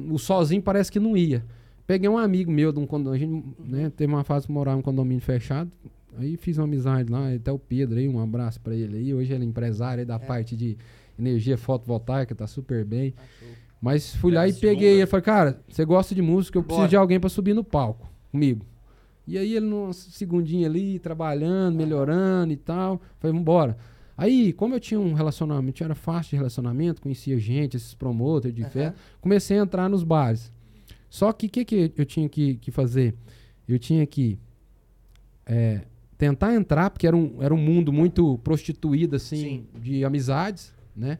[0.10, 1.46] O sozinho parece que não ia.
[1.88, 3.18] Peguei um amigo meu de um condomínio, a
[3.64, 5.72] gente, né, teve uma fase de morar em um condomínio fechado.
[6.18, 9.14] Aí fiz uma amizade lá, até o Pedro aí, um abraço para ele aí.
[9.14, 10.78] Hoje ele é empresário aí da parte de
[11.18, 13.14] energia fotovoltaica, tá super bem.
[13.40, 13.48] Show.
[13.82, 16.90] Mas fui lá e peguei ele falei, cara, você gosta de música, eu preciso Bora.
[16.90, 18.66] de alguém pra subir no palco comigo.
[19.28, 23.02] E aí ele num segundinho ali, trabalhando, melhorando e tal.
[23.20, 23.78] Falei, vambora.
[24.18, 28.64] Aí, como eu tinha um relacionamento, era fácil de relacionamento, conhecia gente, esses promoters de
[28.64, 30.52] festa, comecei a entrar nos bares.
[31.10, 33.16] Só que o que, que eu tinha que, que fazer?
[33.68, 34.40] Eu tinha que
[35.46, 35.82] é,
[36.18, 41.20] tentar entrar, porque era um, era um mundo muito prostituído, assim, de amizades, né?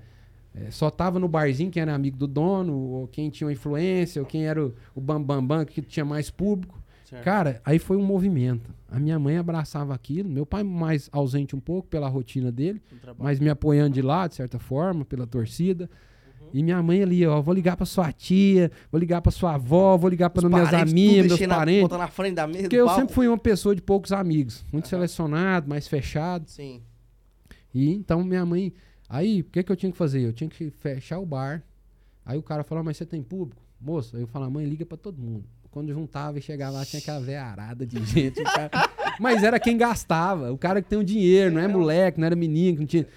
[0.54, 4.22] É, só tava no barzinho quem era amigo do dono, ou quem tinha uma influência,
[4.22, 6.82] ou quem era o, o bambambam bam, bam, que tinha mais público.
[7.04, 7.24] Certo.
[7.24, 8.74] Cara, aí foi um movimento.
[8.90, 12.82] A minha mãe abraçava aquilo, meu pai mais ausente um pouco pela rotina dele,
[13.18, 15.90] mas me apoiando de lá, de certa forma, pela torcida.
[16.54, 19.98] E minha mãe ali, ó, vou ligar pra sua tia, vou ligar pra sua avó,
[19.98, 21.82] vou ligar para minhas amigas, meus parentes.
[21.82, 23.02] botando na frente da mesa Porque eu palco.
[23.02, 26.50] sempre fui uma pessoa de poucos amigos, muito selecionado, mais fechado.
[26.50, 26.82] Sim.
[27.74, 28.72] E então minha mãe.
[29.08, 30.22] Aí, o que, que eu tinha que fazer?
[30.22, 31.64] Eu tinha que fechar o bar.
[32.26, 33.62] Aí o cara falou, mas você tem público?
[33.80, 35.46] Moça, aí eu falava, mãe, liga pra todo mundo.
[35.70, 38.42] Quando juntava e chegava lá, tinha aquela vearada de gente.
[38.44, 38.70] cara-
[39.20, 42.36] Mas era quem gastava, o cara que tem o dinheiro, não é moleque, não era
[42.36, 43.08] menino, que não tinha.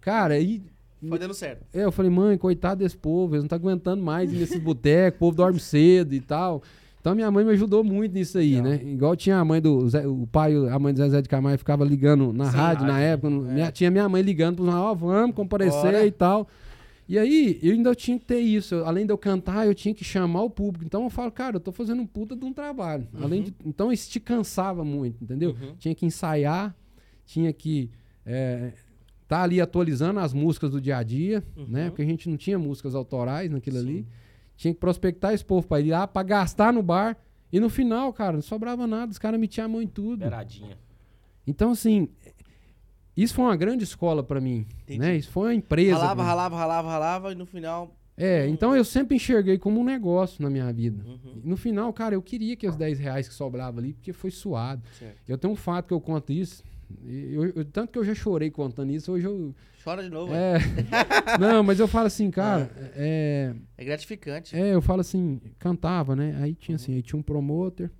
[0.00, 0.62] Cara, aí
[1.08, 1.64] Foi dando certo.
[1.72, 5.20] eu falei, mãe, coitado desse povo, eles não estão aguentando mais ir nesses botecos, o
[5.20, 6.62] povo dorme cedo e tal.
[7.02, 8.70] Então minha mãe me ajudou muito nisso aí, Legal.
[8.70, 8.80] né?
[8.92, 11.84] Igual tinha a mãe do Zé, o pai, a mãe do Zezé de Camargo ficava
[11.84, 13.52] ligando na Sim, rádio na época, é.
[13.54, 16.06] minha- tinha minha mãe ligando para ó, vamos comparecer Bora.
[16.06, 16.48] e tal.
[17.08, 18.76] E aí, eu ainda tinha que ter isso.
[18.76, 20.84] Eu- Além de eu cantar, eu tinha que chamar o público.
[20.84, 23.06] Então eu falo, cara, eu tô fazendo um puta de um trabalho.
[23.20, 25.50] Além de, então isso te cansava muito, entendeu?
[25.50, 25.74] Uhum.
[25.80, 26.72] Tinha que ensaiar,
[27.26, 27.90] tinha que
[28.24, 28.70] é,
[29.26, 31.82] tá ali atualizando as músicas do dia a dia, né?
[31.84, 31.90] Uhum.
[31.90, 33.82] Porque a gente não tinha músicas autorais naquilo Sim.
[33.88, 34.06] ali.
[34.56, 37.16] Tinha que prospectar esse povo pra ir lá, pra gastar no bar.
[37.52, 39.12] E no final, cara, não sobrava nada.
[39.12, 40.18] Os caras metiam a mão em tudo.
[40.20, 40.78] Beiradinha.
[41.46, 42.08] Então, assim,
[43.16, 44.98] isso foi uma grande escola pra mim, Entendi.
[44.98, 45.16] né?
[45.16, 45.96] Isso foi uma empresa.
[45.98, 47.94] Ralava, ralava, ralava, ralava e no final.
[48.16, 51.02] É, então eu sempre enxerguei como um negócio na minha vida.
[51.04, 51.40] Uhum.
[51.44, 54.82] No final, cara, eu queria que os 10 reais que sobrava ali, porque foi suado.
[54.98, 55.16] Certo.
[55.26, 56.62] Eu tenho um fato que eu conto isso.
[57.04, 59.54] Eu- eu- tanto que eu já chorei contando isso, hoje eu.
[59.82, 60.32] Chora de novo.
[60.32, 60.58] É, É,
[61.38, 64.54] não, mas eu falo assim, cara, é, é gratificante.
[64.56, 66.38] é, eu falo assim, cantava, né?
[66.40, 67.90] Aí tinha assim, aí tinha um promoter,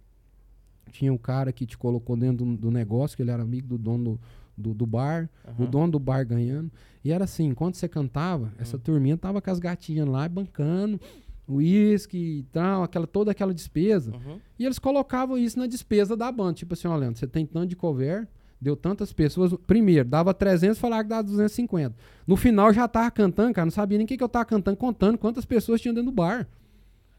[0.93, 3.79] tinha um cara que te colocou dentro do, do negócio, que ele era amigo do
[3.79, 4.21] dono do,
[4.57, 5.71] do, do bar, o Aham.
[5.71, 6.71] dono do bar ganhando.
[7.05, 11.01] E era assim, enquanto você cantava, essa turminha tava com as gatinhas lá bancando,
[11.49, 14.13] uísque e tal, aquela, toda aquela despesa.
[14.15, 14.39] Uhum.
[14.59, 16.55] E eles colocavam isso na despesa da banda.
[16.55, 18.29] Tipo assim, ó, Leandro, você tem tanto de cover,
[18.63, 19.53] deu tantas pessoas.
[19.67, 21.95] Primeiro, dava 300, falava que dava 250.
[22.27, 24.45] No final, eu já tava cantando, cara, não sabia nem o que, que eu tava
[24.45, 26.47] cantando, contando quantas pessoas tinham dentro do bar.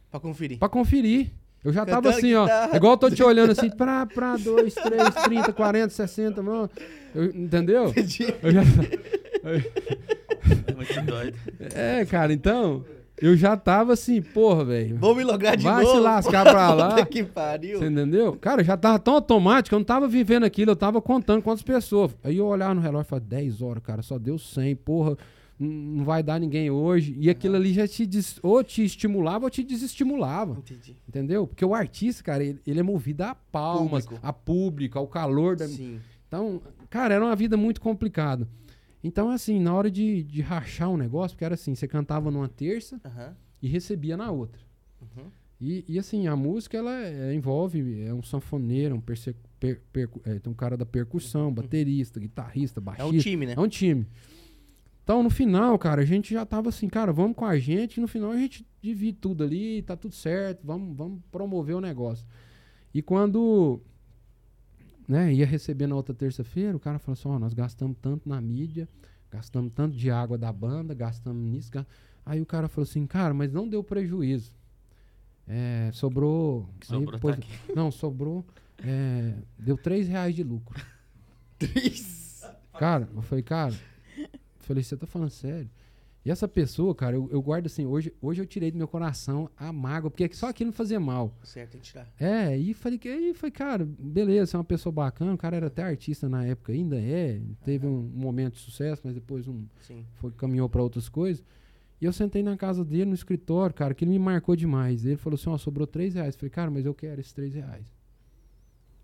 [0.09, 0.57] Pra conferir.
[0.57, 1.31] Pra conferir.
[1.63, 2.75] Eu já tava Cantando assim, ó.
[2.75, 6.69] Igual eu tô te olhando assim, pra, pra 2, 3, 30, 40, 60, mano.
[7.15, 7.87] Eu- entendeu?
[7.89, 8.33] Entendi.
[8.41, 8.61] Eu já-
[10.67, 11.37] É muito doido.
[11.73, 12.83] é, cara, então.
[13.23, 14.97] Eu já tava assim, porra, velho.
[14.97, 15.95] Vou me logar de Vai novo.
[15.95, 17.05] se lascar pra lá.
[17.07, 17.79] Que pariu.
[17.79, 18.33] Você entendeu?
[18.35, 22.15] Cara, já tava tão automático, eu não tava vivendo aquilo, eu tava contando quantas pessoas.
[22.23, 25.17] Aí eu olhava no relógio e falava, 10 horas, cara, só deu 100, porra,
[25.59, 27.15] não vai dar ninguém hoje.
[27.17, 30.57] E aquilo ali já te des- ou te estimulava ou te desestimulava.
[30.57, 30.97] Entendi.
[31.07, 31.47] Entendeu?
[31.47, 34.27] Porque o artista, cara, ele, ele é movido a palmas, Público.
[34.27, 35.67] a público, ao calor da.
[35.67, 35.99] Sim.
[36.27, 38.47] Então, cara, era uma vida muito complicada.
[39.03, 42.47] Então, assim, na hora de, de rachar um negócio, porque era assim, você cantava numa
[42.47, 43.35] terça Aham.
[43.61, 44.61] e recebia na outra.
[45.01, 45.25] Uhum.
[45.59, 50.21] E, e, assim, a música, ela é- envolve, é um sanfoneiro, um perse- per- percu-
[50.25, 53.13] é, tem um cara da percussão, baterista, guitarrista, É baixista.
[53.13, 53.53] um time, né?
[53.55, 54.05] É um time.
[55.03, 58.01] Então, no final, cara, a gente já tava assim, cara, vamos com a gente, e
[58.01, 62.25] no final a gente divide tudo ali, tá tudo certo, vamos, vamos promover o negócio.
[62.93, 63.81] E quando
[65.07, 68.39] né, ia receber na outra terça-feira, o cara falou assim, ó, nós gastamos tanto na
[68.41, 68.87] mídia,
[69.31, 71.71] gastamos tanto de água da banda, gastamos nisso.
[71.71, 71.85] ga-"
[72.25, 74.53] Aí o cara falou assim, cara, mas não deu prejuízo.
[75.47, 76.69] É, sobrou.
[76.81, 77.75] Aí sobrou depois- tá aqui.
[77.75, 78.45] Não, sobrou.
[78.85, 80.81] é, deu 3 reais de lucro.
[82.79, 83.73] Cara, eu falei, cara,
[84.17, 84.27] eu
[84.59, 85.69] falei, você tá falando sério?
[86.25, 89.49] E essa pessoa, cara, eu, eu guardo assim, hoje, hoje eu tirei do meu coração
[89.57, 91.37] a mágoa, porque só aquilo não fazia mal.
[91.43, 92.07] Certo, tem que tirar.
[92.17, 95.57] É, e falei que aí foi, cara, beleza, você é uma pessoa bacana, o cara
[95.57, 99.49] era até artista na época, ainda é, teve um, um momento de sucesso, mas depois
[99.49, 100.05] um, Sim.
[100.13, 101.43] foi, caminhou pra outras coisas.
[101.99, 105.05] E eu sentei na casa dele, no escritório, cara, que ele me marcou demais.
[105.05, 106.35] Ele falou assim, ó, sobrou três reais.
[106.35, 107.85] Eu falei, cara, mas eu quero esses três reais.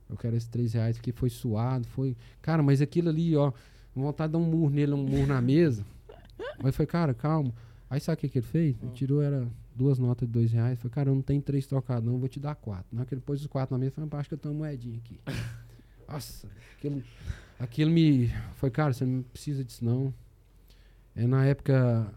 [0.09, 2.17] Eu quero esses três reais, porque foi suado, foi...
[2.41, 3.53] Cara, mas aquilo ali, ó,
[3.95, 5.85] vontade de dar um murro nele, um murro na mesa.
[6.63, 7.53] Eu falei, cara, calma.
[7.89, 8.75] Aí sabe o que, que ele fez?
[8.81, 10.77] Ele tirou, era duas notas de dois reais.
[10.79, 12.85] Falei, cara, eu não tenho três trocados, não, eu vou te dar quatro.
[12.91, 14.53] Na hora que ele pôs os quatro na mesa, falei, "Pá, acho que eu tenho
[14.53, 15.19] uma moedinha aqui.
[16.07, 16.47] Nossa,
[16.77, 17.03] aquilo,
[17.59, 18.29] aquilo me.
[18.55, 20.13] Foi, cara, você não precisa disso, não.
[21.15, 22.13] É, na época.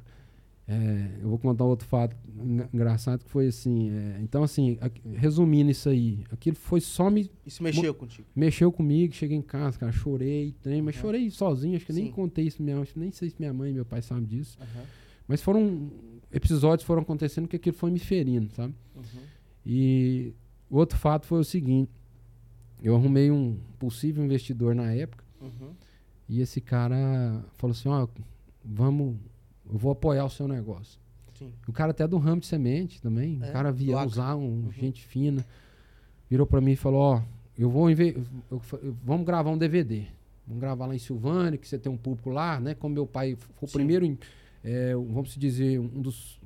[0.72, 3.90] É, eu vou contar outro fato engra- engraçado que foi assim.
[3.90, 7.30] é, então, assim, aqui- resumindo isso aí, aquilo foi só me.
[7.46, 8.26] Isso mexeu contigo.
[8.34, 11.02] Mexeu comigo, cheguei em casa, cara, chorei, trem, mas Aham.
[11.02, 12.12] chorei sozinho, acho que nem Sim.
[12.12, 14.56] contei isso minha nem sei se minha mãe e meu pai sabem disso.
[14.60, 14.84] Aham.
[15.28, 15.90] Mas foram.
[16.34, 18.74] Episódios foram acontecendo que aquilo foi me ferindo, sabe?
[18.96, 19.02] Uhum.
[19.66, 20.32] E
[20.70, 21.90] o outro fato foi o seguinte:
[22.82, 25.22] eu arrumei um possível investidor na época.
[25.40, 25.70] Uhum.
[26.28, 28.08] E esse cara falou assim: Ó,
[28.64, 29.16] vamos,
[29.70, 30.98] eu vou apoiar o seu negócio.
[31.38, 31.52] Sim.
[31.66, 33.38] O cara até do ramo de semente também.
[33.42, 34.72] É, o cara via usar um Uhum.
[34.72, 35.44] gente fina.
[36.30, 37.22] Virou pra mim e falou: Ó,
[37.58, 38.62] eu vou eu eu-
[39.04, 40.04] vamos gravar um DVD.
[40.46, 42.74] Vamos gravar lá em Silvânia, que você tem um público lá, né?
[42.74, 43.72] Como meu pai foi o Sim.
[43.78, 44.18] primeiro
[44.64, 46.40] é, vamos dizer, um dos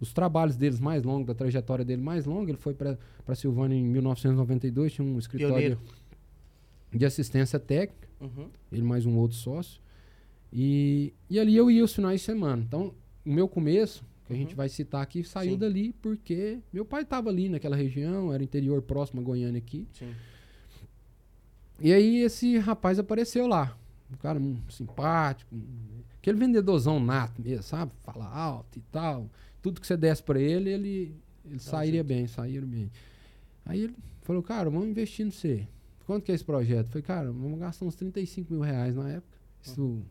[0.00, 2.50] os trabalhos deles mais longos, da trajetória dele mais longa.
[2.52, 2.96] Ele foi para
[3.34, 5.80] Silvânia em 1992, tinha um escritório Pioneiro.
[6.94, 8.48] de assistência técnica, Uhum.
[8.72, 9.80] ele mais um outro sócio.
[10.52, 12.62] E, e ali eu ia os finais de semana.
[12.66, 14.56] Então, o meu começo, que a gente Uhum.
[14.56, 15.58] vai citar aqui, saiu Sim.
[15.58, 19.86] dali porque meu pai estava ali naquela região, era interior próximo a Goiânia aqui.
[19.92, 20.12] Sim.
[21.80, 23.76] E aí esse rapaz apareceu lá.
[24.12, 27.92] Um cara hum, simpático, hum, aquele vendedorzão nato mesmo, sabe?
[28.02, 29.28] Fala alto e tal.
[29.62, 32.90] Tudo que você desse pra ele, ele, ele sairia bem, sairia bem.
[33.66, 35.66] Aí ele falou, cara, vamos investir no você.
[36.06, 36.86] Quanto que é esse projeto?
[36.86, 39.36] Eu falei, cara, vamos gastar uns 35 mil reais na época.
[39.62, 40.02] Isso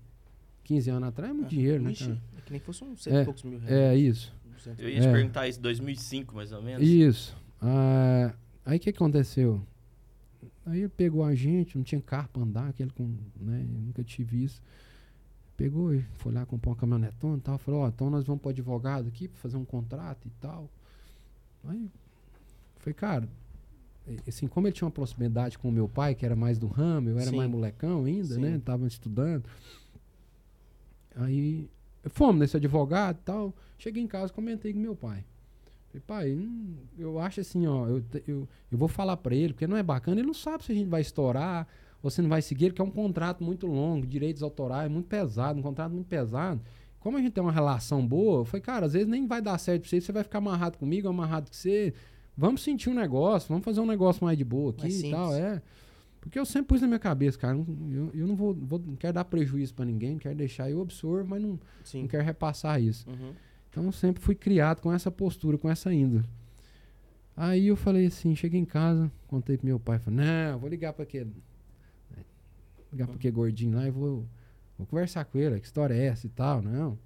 [0.68, 2.22] 15 anos atrás é muito dinheiro, né, cara?
[2.38, 3.72] é que nem fosse uns cento É, e poucos mil reais.
[3.72, 4.36] É isso.
[4.78, 5.12] Eu ia te É.
[5.14, 6.86] perguntar isso, 2005 mais ou menos.
[6.86, 7.36] Isso.
[7.62, 8.34] Ah,
[8.66, 9.62] aí o que aconteceu?
[10.66, 14.44] Aí ele pegou a gente, não tinha carro pra andar, aquele com, né, nunca tive
[14.44, 14.62] isso.
[15.56, 18.50] Pegou e foi lá comprar uma caminhonetona e tal, falou, ó, então nós vamos pro
[18.50, 20.70] advogado aqui pra fazer um contrato e tal.
[21.64, 21.90] Aí,
[22.80, 23.30] falei, cara,
[24.28, 27.10] assim, como ele tinha uma proximidade com o meu pai, que era mais do ramo,
[27.10, 27.38] eu era Sim.
[27.38, 28.42] mais molecão ainda, Sim.
[28.42, 29.46] né, tava estudando.
[31.18, 31.70] Aí,
[32.06, 35.24] fomos nesse advogado e tal, cheguei em casa, comentei com meu pai.
[35.88, 39.68] Falei, pai, hum, eu acho assim, ó, eu, eu, eu vou falar pra ele, porque
[39.68, 41.68] não é bacana, ele não sabe se a gente vai estourar
[42.04, 45.60] ou se não vai seguir, porque é um contrato muito longo, direitos autorais, muito pesado,
[45.60, 46.62] um contrato muito pesado.
[47.00, 49.82] Como a gente tem uma relação boa, falei, cara, às vezes nem vai dar certo
[49.82, 51.94] pra você, você vai ficar amarrado comigo, amarrado com você.
[52.36, 55.34] Vamos sentir um negócio, vamos fazer um negócio mais de boa aqui Mais e tal,
[55.34, 55.62] é.
[56.22, 59.14] Porque eu sempre pus na minha cabeça, cara, eu, eu não vou, vou- não quero
[59.14, 62.08] dar prejuízo pra ninguém, não quero deixar, eu absorvo, mas não, não Sim.
[62.08, 63.10] quero repassar isso.
[63.10, 63.34] Uhum.
[63.70, 66.26] Então eu sempre fui criado com essa postura, com essa índole.
[67.36, 70.92] Aí eu falei assim, cheguei em casa, contei pro meu pai, falei, não, vou ligar
[70.94, 71.32] pra aquele.
[72.92, 74.26] Ligar pra aquele gordinho lá e vou,
[74.78, 76.98] vou conversar com ele, que história é essa e tal, não.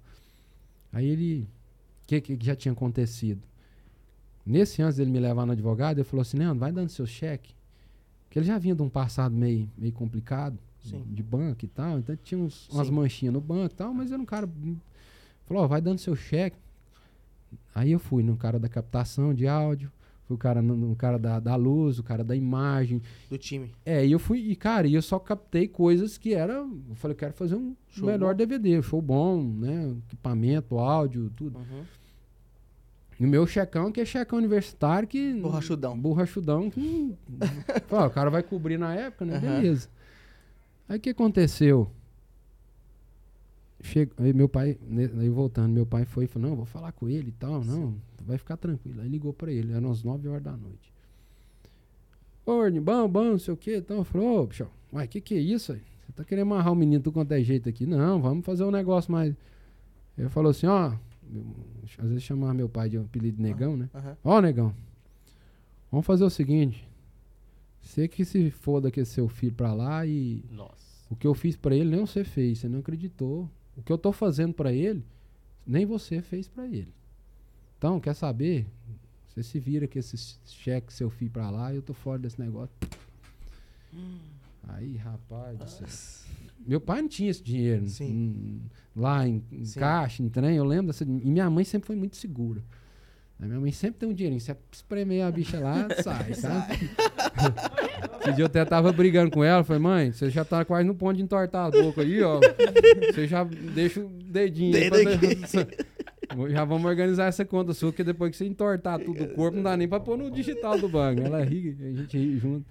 [0.92, 1.42] Aí ele.
[2.02, 3.42] O que, que já tinha acontecido?
[4.44, 7.54] Nesse antes dele me levar no advogado, ele falou assim, Leandro, vai dando seu cheque.
[8.32, 11.04] Porque ele já vinha de um passado meio, meio complicado, Sim.
[11.06, 11.98] de banco e tal.
[11.98, 12.94] Então tinha uns, umas Sim.
[12.94, 14.48] manchinhas no banco e tal, mas era um cara.
[15.44, 16.56] Falou, ó, vai dando seu cheque.
[17.74, 19.92] Aí eu fui no cara da captação de áudio,
[20.22, 23.02] fui o cara no, no cara da, da luz, o cara da imagem.
[23.28, 23.70] Do time.
[23.84, 26.54] É, e eu fui, e cara, e eu só captei coisas que era.
[26.54, 28.38] Eu falei, eu quero fazer um Show melhor bom.
[28.38, 29.94] DVD, show bom, né?
[30.06, 31.58] Equipamento, áudio, tudo.
[31.58, 31.84] Uhum.
[33.22, 35.32] E o meu checão, que é checão universitário, que.
[35.34, 35.96] Borrachudão.
[35.96, 37.16] Borrachudão, que.
[37.88, 39.36] Pô, o cara vai cobrir na época, né?
[39.36, 39.60] Aham.
[39.60, 39.88] Beleza.
[40.88, 41.88] Aí o que aconteceu?
[43.80, 46.90] Chega, aí meu pai, né, aí voltando, meu pai foi e falou: Não, vou falar
[46.90, 47.94] com ele e tal, não,
[48.26, 49.00] vai ficar tranquilo.
[49.00, 50.92] Aí ligou pra ele, eram as 9 horas da noite.
[52.44, 53.76] Ô, bom, bom, não sei o que.
[53.76, 55.82] Então falei: Ô, bicho, uai, que que é isso aí?
[56.06, 57.86] Você tá querendo amarrar o menino do quanto é jeito aqui?
[57.86, 59.32] Não, vamos fazer um negócio mais.
[60.18, 60.92] Ele falou assim: Ó,
[61.98, 63.88] às vezes chamava meu pai de um apelido de negão, né?
[64.24, 64.74] Ó, negão,
[65.90, 66.86] vamos fazer o seguinte.
[67.80, 71.04] Você que se foda que seu filho pra lá e Nossa.
[71.10, 73.50] o que eu fiz pra ele nem você fez, você não acreditou.
[73.76, 75.04] O que eu tô fazendo pra ele,
[75.66, 76.92] nem você fez pra ele.
[77.78, 78.66] Então, quer saber?
[79.28, 80.16] Você se vira com esse
[80.46, 82.76] cheque seu filho pra lá e eu tô fora desse negócio.
[84.68, 85.88] Aí, rapaz do céu.
[86.66, 87.88] Meu pai não tinha esse dinheiro.
[87.88, 88.12] Sim.
[88.12, 88.60] hum,
[88.94, 91.04] Lá em, em caixa, em trem, eu lembro dessa.
[91.04, 92.62] E minha mãe sempre foi muito segura.
[93.40, 94.40] A minha mãe sempre tem um dinheirinho.
[94.40, 96.90] Você espremer a bicha lá, sai, sabe?
[98.20, 99.64] Esse dia eu até tava brigando com ela.
[99.64, 102.38] Falei, mãe, você já tá quase no ponto de entortar a boca aí, ó.
[103.12, 105.66] Você já deixa o dedinho aí Dedo
[106.28, 109.56] pra Já vamos organizar essa conta sua, porque depois que você entortar tudo o corpo,
[109.56, 111.20] não dá nem pra pôr no digital do banco.
[111.20, 112.64] Ela ri, a gente ri junto.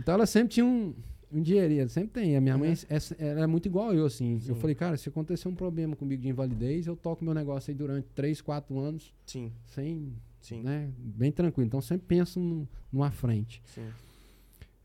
[0.00, 0.94] Então ela sempre tinha um,
[1.32, 2.36] um dinheirinho, sempre tem.
[2.36, 4.34] A minha mãe é, ela é muito igual eu, assim.
[4.34, 4.54] Eu Sim.
[4.60, 8.06] falei, cara, se acontecer um problema comigo de invalidez, eu toco meu negócio aí durante
[8.14, 11.66] 3, 4 anos, Sim, sem, sim, né, bem tranquilo.
[11.66, 13.62] Então sempre penso no, numa frente.
[13.66, 13.86] sim.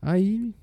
[0.02, 0.54] Aí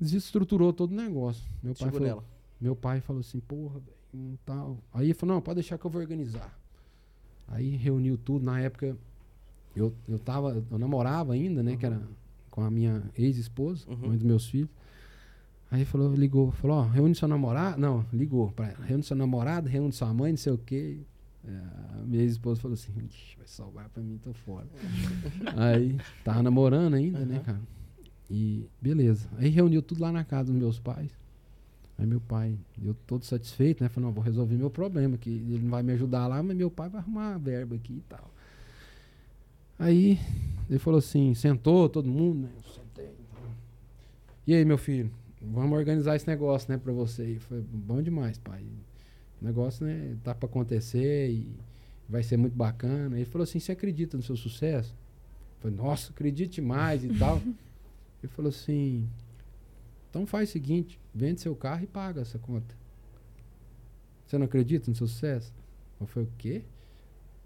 [0.00, 1.44] desestruturou todo o negócio.
[1.62, 2.24] Meu pai, falou,
[2.60, 4.78] meu pai falou assim, porra, velho, tal.
[4.92, 6.58] Aí ele falou, não, pode deixar que eu vou organizar.
[7.46, 8.44] Aí reuniu tudo.
[8.44, 8.96] Na época,
[9.76, 11.76] eu, eu tava, eu namorava ainda, né?
[11.76, 12.02] Que era
[12.50, 14.08] com a minha ex-esposa, Uhum.
[14.08, 14.68] mãe dos meus filhos.
[15.70, 17.78] Aí falou, ligou, falou, ó, reúne seu namorado.
[17.80, 20.98] Não, ligou pra ela, reúne seu namorado, reúne sua mãe, não sei o quê.
[21.46, 24.66] É, a minha ex-esposa falou assim, "Ixi, vai salvar pra mim, tô fora.
[25.56, 27.42] Aí, tava namorando ainda, né, Uhum.
[27.44, 27.60] cara?
[28.30, 29.28] E beleza.
[29.38, 31.10] Aí reuniu tudo lá na casa dos meus pais.
[31.98, 33.88] Aí meu pai, eu todo satisfeito, né?
[33.88, 36.70] Falei, não, vou resolver meu problema, que ele não vai me ajudar lá, mas meu
[36.70, 38.30] pai vai arrumar a verba aqui e tal.
[39.78, 40.18] Aí
[40.68, 42.48] ele falou assim, sentou todo mundo, né?
[42.56, 43.14] Eu sentei.
[44.46, 47.36] E aí, meu filho, vamos organizar esse negócio, né, pra você.
[47.36, 48.64] Eu falei, bom demais, pai.
[49.40, 51.56] O negócio, né, tá pra acontecer e
[52.08, 53.16] vai ser muito bacana.
[53.16, 54.96] Ele falou assim: Você acredita no seu sucesso?
[55.56, 57.36] Eu falei: Nossa, acredite mais e tal.
[58.22, 59.08] Ele falou assim:
[60.08, 62.74] Então faz o seguinte: vende seu carro e paga essa conta.
[64.26, 65.52] Você não acredita no seu sucesso?
[66.00, 66.62] Eu falei: O quê?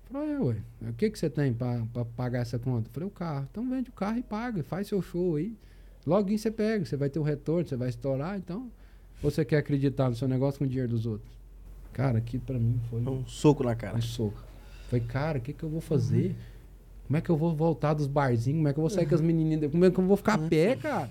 [0.05, 0.63] Falou: É, ué.
[0.91, 1.85] O que, que você tem pra
[2.17, 2.89] pagar essa conta?
[2.89, 3.49] Eu falei: O carro.
[3.51, 4.63] Então vende o carro e paga.
[4.63, 5.57] Faz seu show aí.
[6.07, 6.85] Logo você pega.
[6.85, 8.37] Você vai ter o retorno, você vai estourar.
[8.37, 8.71] Então,
[9.23, 11.31] ou você quer acreditar no seu negócio com o dinheiro dos outros?
[11.93, 13.97] Cara, aqui pra mim foi Um soco na cara.
[13.97, 14.43] um soco.
[14.89, 16.35] Falei, cara, o que, que eu vou fazer?
[17.07, 18.59] Como é que eu vou voltar dos barzinhos?
[18.59, 19.71] Como é que eu vou sair com as menininhas?
[19.71, 21.11] Como é que eu vou ficar a pé, cara?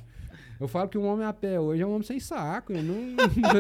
[0.60, 2.72] Eu falo que um homem a pé hoje é um homem sem saco.
[2.72, 2.96] Ele não,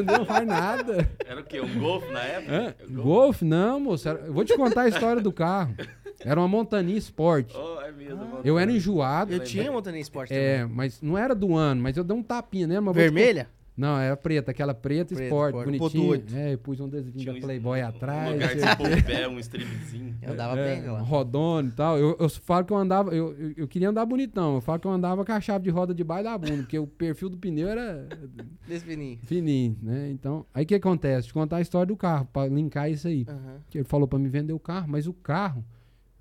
[0.20, 1.10] não faz nada.
[1.26, 1.60] Era o quê?
[1.60, 2.52] Um golfe na época?
[2.56, 2.63] Hã?
[2.89, 2.94] Golfe?
[3.04, 3.46] Golfe?
[3.46, 4.08] Não, moço.
[4.10, 5.76] era- Eu vou te contar a história do carro.
[6.25, 7.53] Era uma Montaninha Sport.
[7.55, 8.17] Oh, é mesmo.
[8.17, 8.41] mano.
[8.43, 9.34] Eu era enjoado.
[9.34, 10.75] Eu tinha montanha esporte É, também.
[10.75, 12.79] mas não era do ano, mas eu dei um tapinha, né?
[12.81, 13.49] Te Vermelha?
[13.77, 16.23] Não, era preta, aquela preta, Preta, Sport, Sport, bonitinha.
[16.36, 18.34] É, eu pus um adesivinho Tinha da um- Playboy Um atrás.
[18.34, 20.15] lugar de sei você pôr o pé, um stripzinho.
[20.21, 20.99] Eu dava É, bem lá.
[20.99, 21.97] Rodona e tal.
[21.97, 23.15] Eu, eu falo que eu andava.
[23.15, 24.55] Eu, eu, eu queria andar bonitão.
[24.55, 26.86] Eu falo que eu andava com a chave de roda debaixo da bunda, porque o
[26.86, 28.07] perfil do pneu era
[28.67, 29.19] Desse fininho.
[29.23, 30.10] fininho, né?
[30.12, 31.27] Então, aí o que acontece?
[31.27, 33.25] Te contar a história do carro, pra linkar isso aí.
[33.69, 35.63] Que Ele falou pra me vender o carro, mas o carro,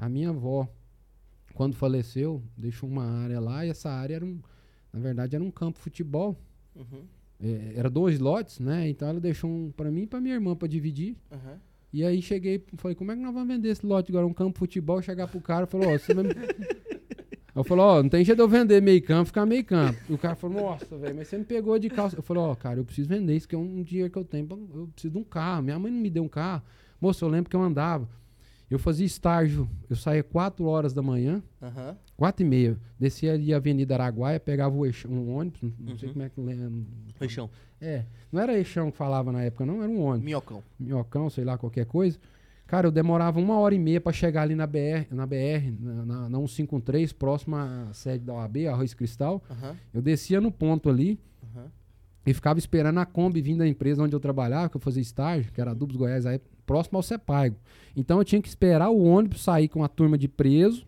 [0.00, 0.66] a minha avó,
[1.54, 4.40] quando faleceu, deixou uma área lá e essa área era um.
[4.92, 6.36] Na verdade, era um campo de futebol.
[6.74, 7.04] Uhum.
[7.38, 8.88] É, era dois lotes, né?
[8.88, 11.16] Então ela deixou um pra mim e pra minha irmã pra dividir.
[11.30, 11.60] Aham.
[11.92, 14.26] E aí cheguei, falei, como é que nós vamos vender esse lote agora?
[14.26, 16.30] Um campo de futebol, chegar pro cara e falou, ó, você vai me...
[17.52, 19.98] Eu falei, ó, não tem jeito de eu vender meio campo, ficar meio campo.
[20.08, 22.16] E o cara falou, nossa, velho, mas você me pegou de calça.
[22.16, 24.46] Eu falei, ó, cara, eu preciso vender isso, que é um dinheiro que eu tenho,
[24.72, 25.64] eu preciso de um carro.
[25.64, 26.62] Minha mãe não me deu um carro.
[27.00, 28.08] Moço, eu lembro que eu andava.
[28.70, 31.96] Eu fazia estágio, eu saía 4 horas da manhã, Aham.
[32.16, 32.78] quatro e meia.
[32.98, 36.12] Descia ali a Avenida Araguaia, pegava o eixão, um ônibus, não sei Uhum.
[36.14, 36.84] como é que lembra.
[37.16, 37.50] Fechão.
[37.80, 40.62] É, não era eixão que falava na época, não, era um ônibus Minhocão.
[40.78, 42.16] minhocão, sei lá, qualquer coisa.
[42.66, 46.04] Cara, eu demorava uma hora e meia pra chegar ali na BR, na BR, na,
[46.06, 49.42] na, na 153, próximo à sede da OAB, Arroz Cristal.
[49.50, 49.76] Aham.
[49.92, 51.66] Eu descia no ponto ali Aham.
[52.24, 55.50] e ficava esperando a Kombi vindo da empresa onde eu trabalhava, que eu fazia estágio,
[55.52, 57.56] que era Adubos Goiás, aí próximo ao Sepaigo.
[57.96, 60.86] Então eu tinha que esperar o ônibus sair com a turma de preso,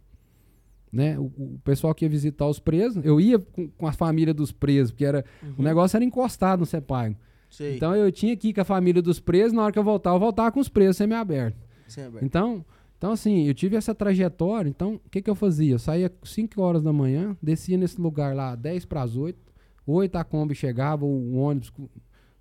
[0.92, 1.18] né?
[1.18, 4.52] O, o pessoal que ia visitar os presos, eu ia com, com a família dos
[4.52, 5.24] presos, porque era,
[5.58, 7.16] o negócio era encostado no Sepaigo.
[7.50, 7.74] Sei.
[7.74, 10.14] Então eu tinha que ir com a família dos presos, na hora que eu voltava,
[10.14, 11.58] eu voltava com os presos semi-aberto.
[11.88, 12.24] Sem aberto.
[12.24, 12.64] Então,
[12.96, 14.70] então, assim, eu tive essa trajetória.
[14.70, 15.74] Então, o que, que eu fazia?
[15.74, 19.36] Eu saía 5 horas da manhã, descia nesse lugar lá 10 para as 8.
[19.84, 21.72] 8 a Kombi chegava, o ônibus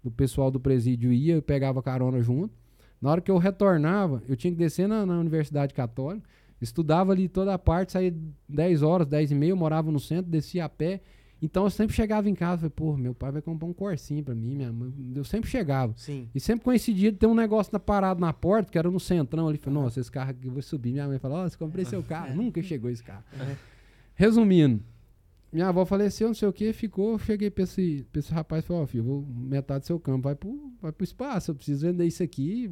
[0.04, 2.61] do pessoal do presídio ia, eu pegava carona junto.
[3.02, 6.30] Na hora que eu retornava, eu tinha que descer na, na Universidade Católica,
[6.62, 8.16] estudava ali toda a parte, saía
[8.48, 11.02] 10 horas, 10 e meia, morava no centro, descia a pé.
[11.42, 14.36] Então eu sempre chegava em casa, falei, pô, meu pai vai comprar um corsinho pra
[14.36, 14.94] mim, minha mãe.
[15.16, 15.92] Eu sempre chegava.
[15.98, 16.30] Sim.
[16.36, 19.48] E sempre coincidia de ter um negócio na, parado na porta, que era no centrão
[19.48, 19.58] ali.
[19.58, 20.92] Falei, nossa, esse carro aqui eu vou subir.
[20.92, 22.36] Minha mãe falou, ó, você comprei seu carro.
[22.36, 23.24] Nunca chegou esse carro.
[24.14, 24.84] Resumindo,
[25.52, 27.20] minha avó faleceu, não sei o que, ficou.
[27.20, 30.00] Cheguei pra esse, pra esse rapaz e falei, ó, filho, eu vou metade do seu
[30.00, 31.52] campo, vai pro, vai pro espaço.
[31.52, 32.70] Eu preciso vender isso aqui,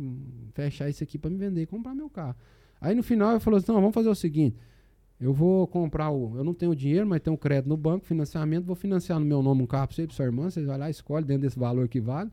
[0.54, 2.36] fechar isso aqui pra me vender e comprar meu carro.
[2.80, 4.56] Aí no final eu falou assim, não, vamos fazer o seguinte.
[5.20, 6.38] Eu vou comprar o.
[6.38, 8.66] Eu não tenho dinheiro, mas tenho crédito no banco, financiamento.
[8.66, 10.50] Vou financiar no meu nome um carro pra você e pra sua irmã.
[10.50, 12.32] Vocês vão lá, escolhe dentro desse valor que vale.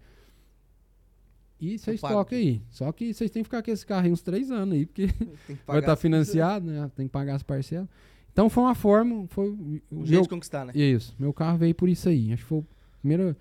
[1.61, 2.63] E vocês toquem aí.
[2.71, 5.09] Só que vocês têm que ficar com esse carro aí uns três anos aí, porque
[5.67, 6.89] vai estar financiado, né?
[6.95, 7.89] Tem que pagar as parcelas.
[8.37, 9.27] Então foi uma forma.
[9.29, 10.73] Foi o Um meu- jeito de conquistar, né?
[10.75, 11.17] Isso.
[11.19, 12.35] Meu carro veio por isso aí.
[12.35, 12.67] Acho que foi o
[13.01, 13.35] primeiro,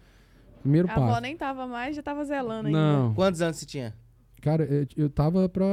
[0.61, 1.21] primeiro A avó passo.
[1.21, 2.79] nem tava mais, já tava zelando ainda.
[2.79, 3.13] Não.
[3.13, 3.93] Quantos anos você tinha?
[4.41, 5.65] Cara, eu, eu tava pra.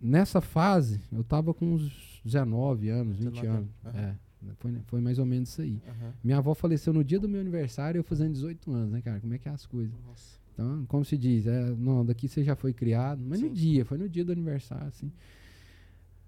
[0.00, 3.68] Nessa fase, eu tava com uns 19 anos, 20 19 anos.
[3.84, 3.98] anos.
[3.98, 4.14] É.
[4.58, 5.78] Foi, foi mais ou menos isso aí.
[5.86, 6.12] Aham.
[6.24, 9.20] Minha avó faleceu no dia do meu aniversário, eu fazendo 18 anos, né, cara?
[9.20, 9.92] Como é que é as coisas?
[10.06, 10.38] Nossa.
[10.54, 13.48] Então, como se diz, é, não, daqui você já foi criado, mas Sim.
[13.48, 15.12] no dia, foi no dia do aniversário, assim.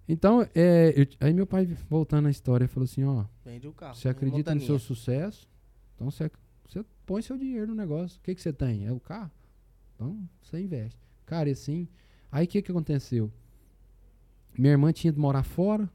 [0.08, 3.94] Então, é, eu- aí meu pai, voltando à história, falou assim, ó, Vende o carro.
[3.94, 5.46] você acredita no seu sucesso,
[5.94, 6.30] então você,
[6.66, 8.18] você põe seu dinheiro no negócio.
[8.18, 8.86] O que, que você tem?
[8.86, 9.30] É o carro?
[9.94, 10.98] Então, você investe.
[11.26, 11.86] Cara, e assim,
[12.32, 13.30] aí o que, que aconteceu?
[14.56, 15.88] Minha irmã tinha de morar fora,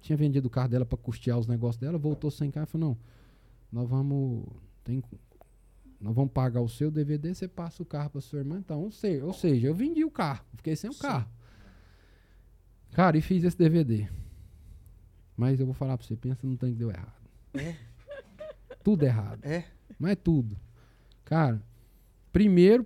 [0.00, 2.88] tinha vendido o carro dela para custear os negócios dela, voltou sem carro e falou,
[2.90, 2.98] não,
[3.80, 4.44] nós vamos,
[4.84, 5.02] tem,
[6.00, 8.90] nós vamos pagar o seu DVD, você passa o carro para sua irmã, então, ou
[8.92, 11.00] seja, ou seja, eu vendi o carro, fiquei sem o Sim.
[11.02, 11.28] carro.
[12.92, 14.06] Cara, e fiz esse DVD.
[15.36, 17.12] Mas eu vou falar pra você, pensa no tanque que deu errado.
[17.54, 17.74] É?
[18.82, 19.38] Tudo errado.
[19.44, 19.64] É?
[19.98, 20.56] Mas tudo.
[21.24, 21.60] Cara,
[22.32, 22.84] primeiro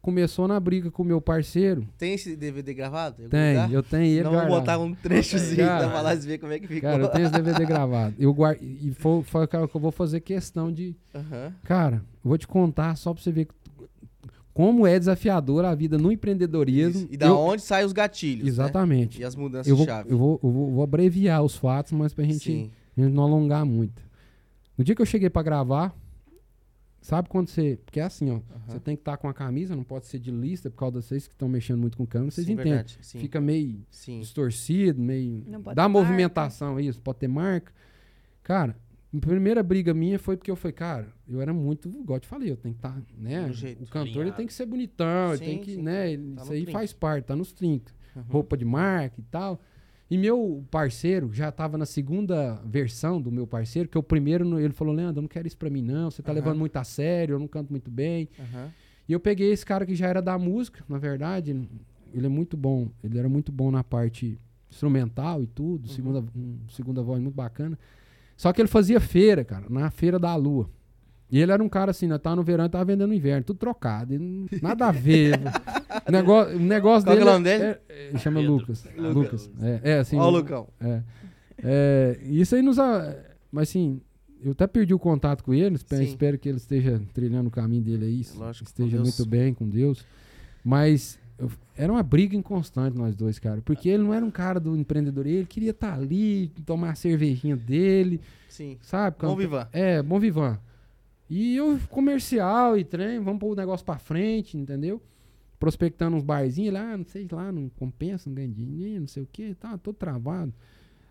[0.00, 1.86] começou na briga com o meu parceiro.
[1.96, 3.16] Tem esse DVD gravado?
[3.18, 3.72] algum Tem, lugar?
[3.72, 4.60] eu tenho ele Não, vou guardado.
[4.60, 5.88] botar um trechozinho Cara.
[5.88, 6.90] pra lá ver como é que ficou.
[6.90, 8.14] Cara, eu tenho esse DVD gravado.
[8.18, 8.58] Eu guard...
[8.60, 10.96] E foi, foi aquela que eu vou fazer questão de.
[11.64, 13.46] Cara, eu vou te contar só pra você ver
[14.54, 17.02] como é desafiadora a vida no empreendedorismo.
[17.02, 17.08] Isso.
[17.10, 18.48] E da Eu- onde saem os gatilhos, né?
[18.50, 19.20] Exatamente.
[19.20, 20.10] E as mudanças Eu vou, de chave.
[20.12, 23.64] eu, vou, eu vou, vou abreviar os fatos, mas pra gente, a gente não alongar
[23.64, 24.02] muito.
[24.76, 25.94] No dia que eu cheguei pra gravar,
[27.00, 27.78] sabe quando você.
[27.84, 28.40] Porque é assim, ó.
[28.66, 31.04] Você tem que estar com a camisa, não pode ser de lista, por causa de
[31.06, 32.72] vocês que estão mexendo muito com câmera, vocês Sim, entendem.
[32.74, 32.98] verdade.
[33.02, 33.18] Sim.
[33.18, 34.20] Fica meio Sim.
[34.20, 35.42] distorcido, meio.
[35.46, 37.72] Não pode Dá ter movimentação isso, pode ter marca.
[38.42, 38.76] Cara,
[39.14, 42.26] a primeira briga minha foi porque eu falei, cara, eu era muito, igual eu te
[42.28, 43.46] falei, eu tenho que estar, né?
[43.46, 43.82] Do jeito.
[43.84, 45.82] O cantor ele tem que ser bonitão, ele Sim, tem que, sim.
[45.82, 46.12] né?
[46.12, 46.72] ele- Tá isso aí trinco.
[46.72, 47.94] faz parte, tá nos trinques.
[48.16, 48.22] Uhum.
[48.28, 49.60] Roupa de marca e tal.
[50.10, 54.58] E meu parceiro já tava na segunda versão do meu parceiro, que é o primeiro,
[54.60, 56.40] ele falou, Leandro, eu não quero isso pra mim não, você tá Aham.
[56.40, 58.28] levando muito a sério, eu não canto muito bem.
[58.38, 58.70] Aham.
[59.08, 61.50] E eu peguei esse cara que já era da música, na verdade,
[62.12, 64.38] ele é muito bom, ele era muito bom na parte
[64.70, 65.94] instrumental e tudo, Uhum.
[65.94, 67.78] segunda, um, segunda voz muito bacana.
[68.42, 70.68] Só que ele fazia feira, cara, na Feira da Lua.
[71.30, 73.44] E ele era um cara assim, né, tava no verão e tava vendendo no inverno,
[73.44, 74.14] tudo trocado,
[74.60, 75.38] nada a ver.
[76.08, 77.64] o, negócio, o negócio Qual que é dele, o nome dele?
[77.64, 78.52] é- é- ele chama Pedro.
[78.56, 78.84] Lucas.
[78.98, 79.14] Lucas.
[79.14, 79.50] Lucas.
[79.62, 80.66] É, é, assim, Ó o Lucão.
[80.80, 81.02] é.
[81.62, 82.80] É, isso aí nos.
[82.80, 83.14] a-
[83.52, 84.00] Mas assim,
[84.42, 85.76] eu até perdi o contato com ele.
[85.76, 86.02] espe- Sim.
[86.02, 88.26] Espero que ele esteja trilhando o caminho dele aí.
[88.36, 89.02] Lógico, com esteja Deus.
[89.16, 90.04] muito bem com Deus.
[90.64, 93.60] Mas eu- era uma briga inconstante nós dois, cara.
[93.62, 97.56] Porque ele não era um cara do empreendedorismo, ele queria estar ali, tomar a cervejinha
[97.56, 98.76] dele, Sim.
[98.82, 99.16] sabe?
[99.20, 99.66] Bom vivan.
[99.72, 100.58] É, bom vivan.
[101.30, 105.00] E eu, comercial e trem, vamos pôr o negócio pra frente, entendeu?
[105.58, 109.28] Prospectando uns barzinhos lá, não sei lá, não compensa, não ganha dinheiro, não sei o
[109.32, 110.52] que, tá todo travado.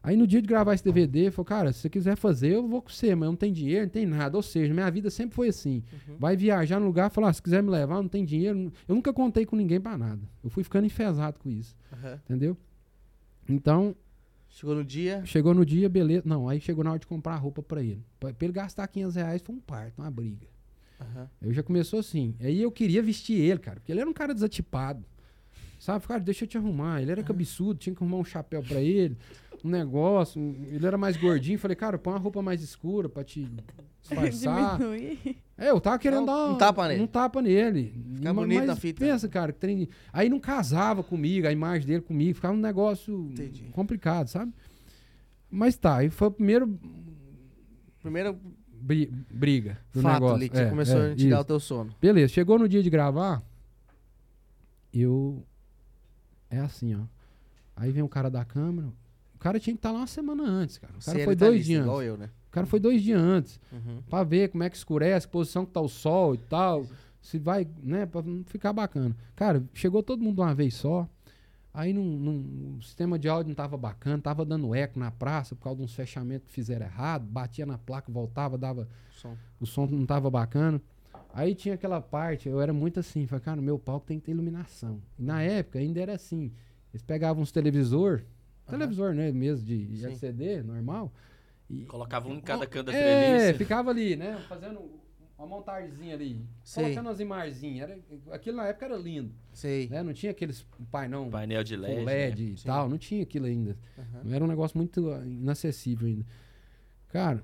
[0.03, 2.81] Aí no dia de gravar esse DVD, falei, cara, se você quiser fazer, eu vou
[2.81, 4.35] com você, mas eu não tenho dinheiro, não tem nada.
[4.35, 5.83] Ou seja, minha vida sempre foi assim.
[6.07, 6.17] Uhum.
[6.17, 8.71] Vai viajar no lugar, falar, se quiser me levar, não tem dinheiro.
[8.87, 10.21] Eu nunca contei com ninguém pra nada.
[10.43, 12.19] Eu fui ficando enfesado com isso, Aham.
[12.25, 12.57] entendeu?
[13.47, 13.95] Então,
[14.53, 15.23] Chegou no dia.
[15.25, 16.23] Chegou no dia, beleza.
[16.25, 18.03] Não, aí chegou na hora de comprar roupa pra ele.
[18.19, 20.45] Pra, pra ele gastar 500 reais foi um parto, uma briga.
[20.99, 21.29] Aham.
[21.41, 22.35] Aí já começou assim.
[22.39, 25.05] Aí eu queria vestir ele, cara, porque ele era um cara desatipado.
[25.79, 27.01] Sabe, cara, deixa eu te arrumar.
[27.01, 29.17] Ele era cabeçudo, tinha que arrumar um chapéu pra ele,
[29.67, 30.41] um negócio.
[30.41, 31.57] um- Ele era mais gordinho.
[31.59, 33.47] Falei, cara, põe uma roupa mais escura pra te
[34.01, 34.77] disfarçar.
[34.77, 35.37] Diminuir.
[35.57, 37.03] É, eu tava querendo Dá um- dar um tapa nele.
[37.03, 37.93] Um tapa nele.
[38.15, 38.99] Ficar bonito mas na fita.
[39.05, 43.29] Pensa, cara, que trem- aí não casava comigo, a imagem dele comigo, ficava um negócio
[43.31, 43.65] Entendi.
[43.71, 44.51] complicado, sabe?
[45.49, 46.79] Mas tá, aí foi o primeiro
[48.01, 48.35] Primeiro
[48.73, 50.35] bri- briga do fato negócio.
[50.35, 51.41] ali que você É, começou é, a tirar isso.
[51.41, 51.95] o teu sono.
[52.01, 53.43] Beleza, chegou no dia de gravar,
[54.93, 55.45] eu.
[56.49, 57.01] É assim, ó.
[57.75, 58.87] Aí vem o cara da câmera.
[59.41, 60.93] O cara tinha que estar lá uma semana antes, cara.
[60.93, 62.07] O cara foi dois detalhista, dias antes.
[62.07, 62.29] eu, né?
[62.47, 63.59] O cara foi dois dias antes.
[63.71, 64.03] Uhum.
[64.07, 66.85] Pra ver como é que escurece, que posição que tá o sol e tal.
[67.19, 69.15] Se vai, né, pra ficar bacana.
[69.35, 71.09] Cara, chegou todo mundo uma vez só.
[71.73, 75.55] Aí não, não- o sistema de áudio não tava bacana, tava dando eco na praça
[75.55, 77.25] por causa de uns fechamentos que fizeram errado.
[77.25, 78.87] Batia na placa, voltava, dava.
[79.11, 79.35] Som.
[79.59, 80.79] O som não tava bacana.
[81.33, 84.33] Aí tinha aquela parte, eu era muito assim, falei, cara, meu palco tem que ter
[84.33, 85.01] iluminação.
[85.17, 86.51] E na época ainda era assim.
[86.93, 88.21] Eles pegavam uns televisor,
[88.71, 90.05] televisor, né, mesmo de Sim.
[90.07, 91.11] LCD, normal.
[91.69, 93.57] E, Colocava um em cada canto da é, treliça.
[93.57, 94.37] ficava ali, né?
[94.49, 94.79] Fazendo
[95.37, 96.45] uma montagemzinha ali.
[96.63, 96.83] Sei.
[96.83, 97.89] Colocando as imagenzinhas.
[97.89, 97.99] Era,
[98.31, 99.33] aquilo na época era lindo.
[99.53, 99.87] Sei.
[99.89, 100.03] Né?
[100.03, 102.03] Não tinha aqueles painel Painel de LED.
[102.05, 102.49] LED, né?
[102.51, 102.65] e Sim.
[102.67, 102.89] tal.
[102.89, 103.77] Não tinha aquilo ainda.
[104.23, 106.25] Não Era um negócio muito ah, inacessível ainda.
[107.09, 107.43] Cara,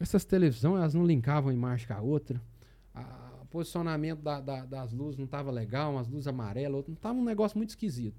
[0.00, 2.40] essas televisões, elas não linkavam imagem com a outra.
[2.94, 6.94] A- O posicionamento da- da- das luzes não tava legal, umas luzes amarelas, outras.
[6.94, 8.16] Não tava um negócio muito esquisito.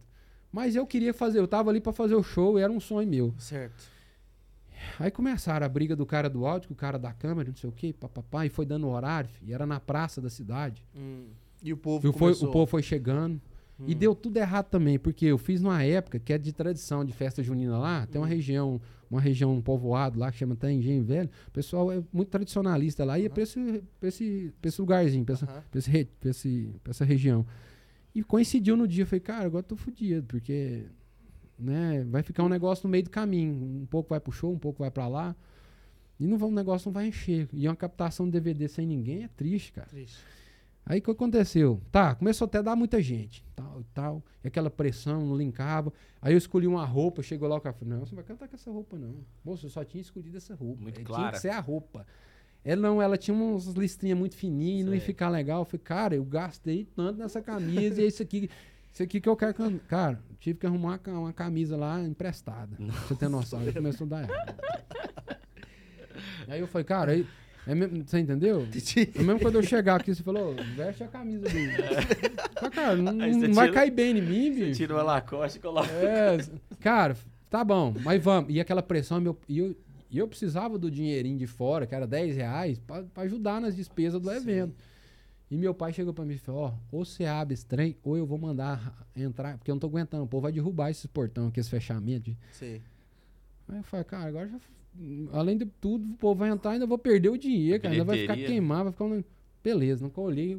[0.52, 3.08] Mas eu queria fazer, eu tava ali pra fazer o show e era um sonho
[3.08, 3.34] meu.
[3.38, 3.90] Certo.
[5.00, 7.70] Aí começaram a briga do cara do áudio com o cara da câmera, não sei
[7.70, 10.86] o que, papapá, e foi dando horário, e era na praça da cidade.
[10.96, 11.28] Hum.
[11.64, 13.40] E o povo E foi, o povo foi chegando.
[13.88, 13.98] E Hum.
[13.98, 17.42] deu tudo errado também, porque eu fiz numa época que é de tradição de festa
[17.42, 18.30] junina lá, tem uma Hum.
[18.30, 21.30] região, uma região um povoado lá que chama até Engenho Velho.
[21.48, 25.34] O pessoal é muito tradicionalista lá, ia pra esse, pra esse, pra esse lugarzinho, pra
[25.34, 25.64] essa, Aham.
[25.72, 27.46] pra, esse, pra, esse, pra essa região.
[28.14, 30.86] E coincidiu no dia, eu falei, cara, agora eu tô fudido, porque
[31.58, 33.54] né, vai ficar um negócio no meio do caminho.
[33.54, 35.36] Um pouco vai pro show, um pouco vai pra lá.
[36.20, 37.48] E não vai, o negócio não vai encher.
[37.54, 39.88] E uma captação de DVD sem ninguém é triste, cara.
[39.88, 40.20] Triste.
[40.86, 41.80] Aí o que aconteceu?
[41.92, 44.24] Tá, começou até a dar muita gente, tal e tal.
[44.44, 45.94] E aquela pressão, não linkava.
[46.22, 48.48] Aí eu escolhi uma roupa, chegou lá o cara falou, não, você não vai cantar
[48.48, 49.16] com essa roupa, não.
[49.46, 50.82] Moço, eu só tinha escolhido essa roupa.
[50.82, 51.32] Muito Tinha clara.
[51.32, 52.06] que ser a roupa.
[52.64, 55.08] Ela não, ela tinha umas listrinhas muito fininhas, não ia Sei.
[55.08, 55.62] ficar legal.
[55.62, 58.50] Eu falei, cara, eu gastei tanto nessa camisa e é isso aqui.
[58.94, 59.80] Isso aqui que eu quero cantar.
[59.88, 62.76] Cara, tive que arrumar uma ca- uma camisa lá emprestada.
[62.76, 63.60] Pra você ter noção.
[63.62, 64.56] Aí começou a dar errado.
[66.48, 67.26] Aí eu falei, cara, aí,
[67.66, 68.68] é mesmo- você entendeu?
[69.16, 71.50] É mesmo quando eu chegar aqui, você falou, veste a camisa do.
[72.56, 74.78] Falei, cara, não, não vai tira- cair bem em mim, Você bicho.
[74.78, 75.90] tira uma Lacoste e coloca.
[75.92, 76.38] É,
[76.80, 77.16] cara,
[77.50, 78.54] tá bom, mas vamos.
[78.54, 79.76] E aquela pressão, meu, e eu,
[80.12, 84.22] e eu precisava do dinheirinho de fora, que era 10 reais, pra ajudar nas despesas
[84.22, 84.76] do evento.
[85.50, 88.16] E meu pai chegou pra mim e falou: Ó, ou você abre esse trem, ou
[88.18, 90.24] eu vou mandar entrar, porque eu não tô aguentando.
[90.24, 92.32] O povo vai derrubar esses portão aqui, esse fechamento.
[92.32, 92.82] de- Sei.
[93.68, 94.60] Aí eu falei, cara, agora já.
[95.34, 97.94] Além de tudo, o povo vai entrar, ainda vou perder o dinheiro, cara.
[97.94, 98.56] Ainda vai ficar Bilheteria.
[98.60, 99.24] queimado, vai ficar um.
[99.64, 100.58] Beleza, nunca olhei.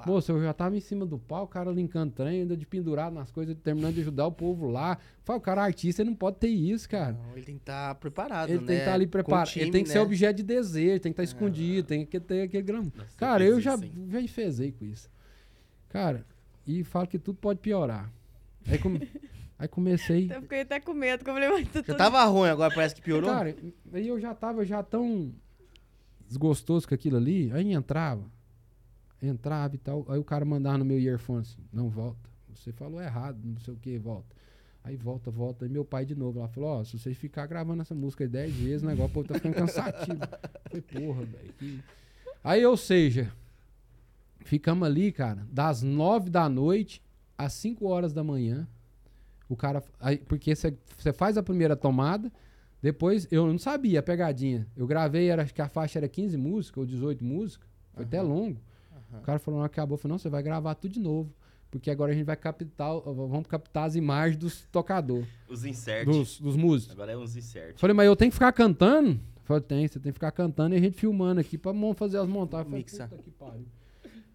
[0.00, 0.10] Pá.
[0.10, 3.12] Moça, eu já tava em cima do pau, o cara linkando trem, ainda de pendurado
[3.14, 4.98] nas coisas, terminando de ajudar o povo lá.
[5.24, 7.12] Falei, o cara é artista, ele não pode ter isso, cara.
[7.12, 8.66] Não, ele tem que estar preparado, Ele né?
[8.66, 9.46] tem que estar ali Com o preparado.
[9.48, 10.04] ele time, tem que ser né?
[10.04, 12.92] objeto de desejo, tem que estar escondido, tem que ter aquele grama.
[12.96, 13.78] Nossa, Cara, eu já,
[14.08, 15.08] já enfezei com isso.
[15.88, 16.24] Cara,
[16.66, 18.12] e falo que tudo pode piorar.
[18.68, 19.08] Aí, come-
[19.58, 20.30] aí comecei.
[20.32, 22.72] Eu fiquei até com medo, que eu falei, mas tu Já tudo- tava ruim, agora
[22.74, 23.30] parece que piorou.
[23.30, 23.54] Cara,
[23.92, 25.32] aí eu já tava já tão
[26.28, 28.22] desgostoso com aquilo ali, aí entrava,
[29.22, 33.00] entrava e tal, aí o cara mandava no meu earphone assim, não volta, você falou
[33.00, 34.34] errado, não sei o que, volta.
[34.82, 37.82] Aí volta, volta, aí meu pai de novo lá falou, ó, se vocês ficar gravando
[37.82, 40.18] essa música aí 10 vezes, o negócio pô, tá ficando cansativo.
[40.64, 41.52] Falei, porra, velho.
[41.58, 41.80] que-
[42.42, 43.30] Aí, ou seja,
[44.40, 47.02] ficamos ali, cara, das 9 da noite
[47.36, 48.66] às 5 horas da manhã.
[49.48, 49.82] O cara.
[49.98, 52.32] aí- porque você faz a primeira tomada,
[52.80, 54.66] depois eu não sabia a pegadinha.
[54.76, 57.68] Eu gravei, era, acho que a faixa era 15 músicas ou 18 músicas.
[57.92, 58.58] Foi até longo.
[59.18, 59.94] O cara falou, não, acabou.
[59.94, 61.32] Eu falei, não, você vai gravar tudo de novo.
[61.70, 66.12] Porque agora a gente vai captar, vamos captar as imagens dos tocadores, Os inserts.
[66.12, 66.94] dos, dos músicos.
[66.96, 67.80] Agora é uns inserts.
[67.80, 69.10] Falei, mas eu tenho que ficar cantando?
[69.10, 72.18] Eu Falei, tem, você tem que ficar cantando e a gente filmando aqui pra fazer
[72.18, 72.68] as montagens.
[72.90, 73.66] Falei, puta que pariu.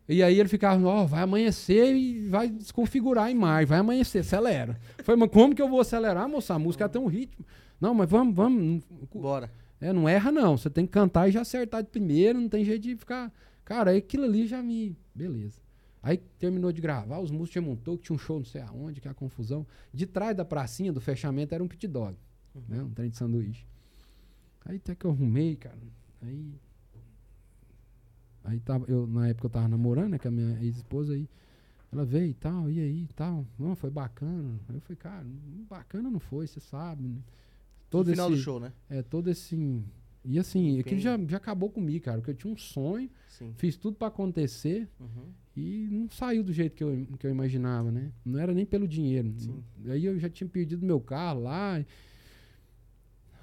[0.07, 4.80] E aí ele ficava, ó, vai amanhecer e vai desconfigurar a imagem, vai amanhecer, acelera.
[5.03, 6.53] Falei, mas como que eu vou acelerar, moça?
[6.53, 7.45] A música tem um ritmo.
[7.82, 8.84] Não, mas vamos, vamos.
[9.13, 9.51] Bora.
[9.82, 12.63] É, não erra não, você tem que cantar e já acertar de primeiro, não tem
[12.63, 13.32] jeito de ficar...
[13.66, 14.95] Cara, aí aquilo ali já me...
[15.13, 15.59] Beleza.
[16.01, 19.01] Aí terminou de gravar, os músicos tinham montou, que tinha um show não sei aonde,
[19.01, 19.66] que é a confusão.
[19.91, 22.16] De trás da pracinha, do fechamento, era um pit dog,
[22.70, 22.84] né?
[22.84, 23.66] Um trem de sanduíche.
[24.63, 25.80] Aí até que eu arrumei, cara.
[26.22, 26.53] Aí.
[28.43, 31.28] Aí tava, eu, na época eu tava namorando, né, com a minha ex-esposa aí.
[31.91, 33.45] Ela veio e tal, e aí e tal.
[33.57, 34.59] Não, foi bacana.
[34.70, 35.26] Aí eu falei, cara,
[35.68, 37.07] bacana não foi, você sabe.
[37.07, 37.20] Né?
[37.89, 38.72] Todo no final esse, do show, né?
[38.89, 39.84] É, todo esse.
[40.28, 42.17] E assim, aquilo já, já acabou comigo, cara.
[42.17, 43.53] Porque eu tinha um sonho, Sim.
[43.57, 45.30] fiz tudo pra acontecer Uhum.
[45.55, 48.11] e não saiu do jeito que eu, que eu imaginava, né?
[48.26, 49.34] Não era nem pelo dinheiro.
[49.38, 49.63] Sim.
[49.88, 51.84] Aí eu já tinha perdido meu carro lá.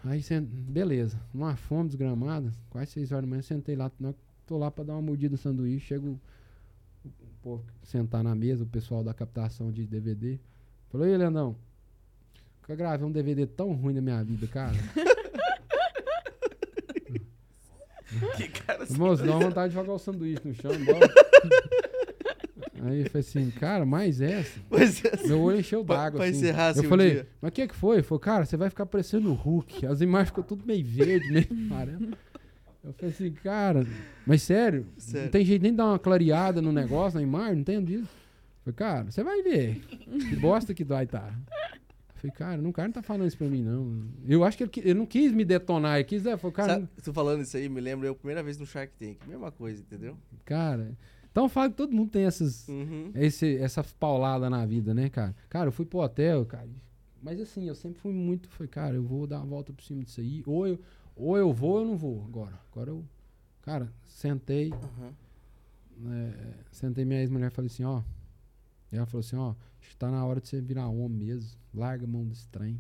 [0.05, 0.21] Aí,
[0.69, 3.89] beleza, uma fome desgramada, quase seis horas da manhã, sentei lá,
[4.45, 6.19] tô lá pra dar uma mordida no sanduíche, chego
[7.05, 7.11] o
[7.41, 10.41] povo sentar na mesa, o pessoal da captação de DVD.
[10.91, 11.55] Falou, ei, Leandão,
[12.65, 14.75] que eu gravei um DVD tão ruim na minha vida, cara.
[18.37, 18.97] Que cara assim.
[18.99, 20.71] Moço, dá uma vontade de jogar o sanduíche no chão.
[22.85, 24.59] Aí eu falei assim, cara, mais essa.
[24.69, 25.27] Pois é.
[25.29, 26.21] Meu olho encheu Pra- d'água.
[26.21, 26.51] pra assim.
[26.51, 27.29] assim, Eu o falei, dia.
[27.41, 27.97] mas o que que foi?
[27.97, 29.87] Ele falou, cara, você vai ficar parecendo o Hulk.
[29.87, 32.09] As imagens ficam tudo meio verde, meio amarelo.
[32.85, 33.87] Eu falei assim, cara,
[34.27, 35.25] mas sério, Sério.
[35.27, 38.09] não tem jeito nem de dar uma clareada no negócio, na imagem, não tem disso.
[38.67, 39.81] Eu falei, cara, você vai ver.
[40.29, 41.33] Que bosta que vai tá.
[42.23, 44.05] Falei, cara, não, o cara não tá falando isso pra mim, não.
[44.29, 46.89] Eu acho que ele, ele não quis me detonar, ele quis, é, falou, cara, Sabe,
[47.03, 49.27] tu falando isso aí, me lembra eu a primeira vez no Shark Tank.
[49.27, 50.17] Mesma coisa, entendeu?
[50.45, 50.97] cara.
[51.33, 53.11] Então fala que todo mundo tem essas, Uhum.
[53.15, 55.35] esse, essa paulada na vida, né, cara?
[55.49, 56.69] Cara, eu fui pro hotel, cara.
[57.23, 58.49] Mas assim, eu sempre fui muito.
[58.51, 60.43] Falei, cara, eu vou dar uma volta por cima disso aí.
[60.47, 60.79] Ou eu,
[61.17, 62.53] ou eu vou ou eu não vou agora.
[62.71, 63.03] Agora eu.
[63.63, 64.71] Cara, sentei.
[64.73, 66.13] Uhum.
[66.13, 66.33] é,
[66.71, 68.03] sentei minha ex-mulher e falei assim, ó.
[68.93, 71.59] E ela falou assim, ó, acho que tá na hora de você virar homem mesmo.
[71.75, 72.79] Larga a mão desse trem.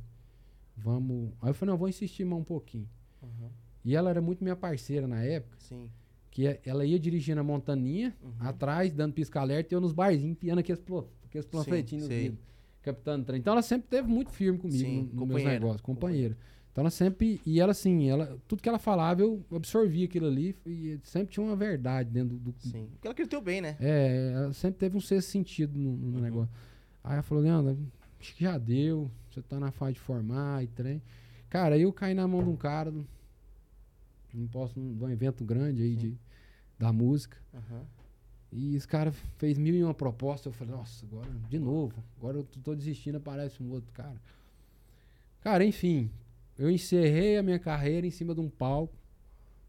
[0.76, 1.30] Vamos.
[1.40, 2.88] Aí eu falei, não, eu vou insistir mais um pouquinho.
[3.22, 3.48] Uhum.
[3.84, 5.88] E ela era muito minha parceira na época, Sim.
[6.30, 8.32] que é- ela ia dirigindo a montaninha, Uhum.
[8.40, 12.22] atrás, dando pisca-alerta, e eu nos barzinhos, piando aqueles, plo- aqueles panfletinhos nos sei.
[12.30, 12.44] vidros,
[12.82, 13.40] captando trem.
[13.40, 15.52] Então ela sempre teve muito firme comigo Sim, no, no meus companheira.
[15.52, 16.36] negócios, companheira.
[16.72, 20.56] Então ela sempre, e ela assim, ela, tudo que ela falava eu absorvia aquilo ali
[20.64, 22.54] e sempre tinha uma verdade dentro do...
[22.60, 22.88] Sim.
[22.92, 23.76] Porque ela acreditou bem, né?
[23.78, 26.22] É, ela sempre teve um sexto sentido no, no Uhum.
[26.22, 26.54] negócio.
[27.04, 27.78] Aí ela falou, Leandro,
[28.18, 31.02] acho que já deu, você tá na fase de formar e trem.
[31.50, 35.82] Cara, aí eu caí na mão de um cara, não posso, de um evento grande
[35.82, 36.16] aí de,
[36.78, 37.36] da música.
[37.52, 37.82] Uhum.
[38.50, 40.48] E esse cara fez mil e uma proposta.
[40.48, 42.02] Eu falei, nossa, agora, de novo.
[42.16, 44.16] Agora eu tô desistindo, aparece um outro cara.
[45.42, 46.10] Cara, enfim.
[46.58, 48.94] Eu encerrei a minha carreira em cima de um palco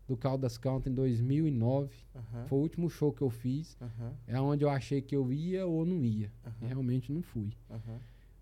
[0.08, 1.96] do Caldas Country em 2009.
[2.14, 2.48] Uhum.
[2.48, 3.78] Foi o último show que eu fiz.
[3.80, 4.12] Uhum.
[4.28, 6.32] É onde eu achei que eu ia ou não ia.
[6.46, 6.68] Uhum.
[6.68, 7.54] realmente não fui.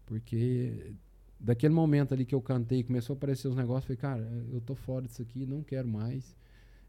[0.05, 0.93] Porque
[1.39, 4.61] daquele momento ali que eu cantei começou a aparecer os negócios, eu falei, cara, eu
[4.61, 6.35] tô fora disso aqui, não quero mais.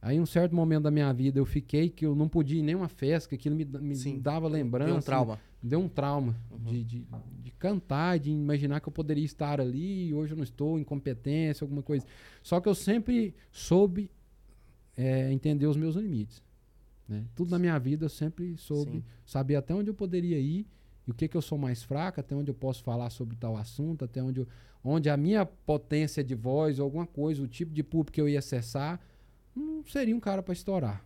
[0.04, 2.64] Aí, um certo momento da minha vida, eu fiquei que eu não podia ir em
[2.64, 4.18] nenhuma festa, que aquilo me, me Sim.
[4.18, 4.90] dava lembrança.
[4.90, 5.40] Deu um trauma.
[5.62, 6.58] Deu um trauma Uhum.
[6.64, 7.06] de, de,
[7.40, 11.64] de cantar, de imaginar que eu poderia estar ali e hoje eu não estou, incompetência,
[11.64, 12.04] alguma coisa.
[12.42, 14.10] Só que eu sempre soube
[14.96, 16.42] é, entender os meus limites.
[17.08, 17.24] Né?
[17.36, 19.04] Tudo na minha vida eu sempre soube Sim.
[19.24, 20.66] saber até onde eu poderia ir
[21.06, 23.56] e o que, que eu sou mais fraco, até onde eu posso falar sobre tal
[23.56, 24.48] assunto, até onde, eu-
[24.84, 28.40] onde a minha potência de voz, alguma coisa, o tipo de público que eu ia
[28.40, 29.00] acessar,
[29.54, 31.04] não seria um cara para estourar.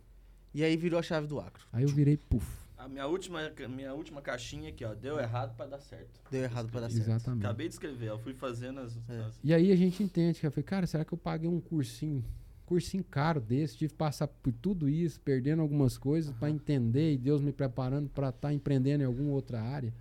[0.53, 1.61] E aí virou a chave do agro.
[1.71, 2.45] Aí eu virei puf.
[2.77, 3.39] A minha última,
[3.69, 6.21] minha última caixinha aqui, ó, deu errado pra dar certo.
[6.31, 7.03] Deu errado pra dar certo.
[7.09, 7.45] Exatamente.
[7.45, 8.97] Acabei de escrever, eu fui fazendo as.
[9.09, 9.19] É.
[9.23, 11.59] as- E aí a gente entende que eu falei, cara, será que eu paguei um
[11.59, 12.23] cursinho,
[12.65, 17.17] cursinho caro desse, tive que passar por tudo isso, perdendo algumas coisas para entender e
[17.17, 19.93] Deus me preparando para estar empreendendo em alguma outra área,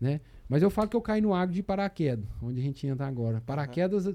[0.00, 0.20] né?
[0.48, 3.40] Mas eu falo que eu caí no agro de paraquedas, onde a gente entra agora.
[3.40, 4.14] Paraquedas eh,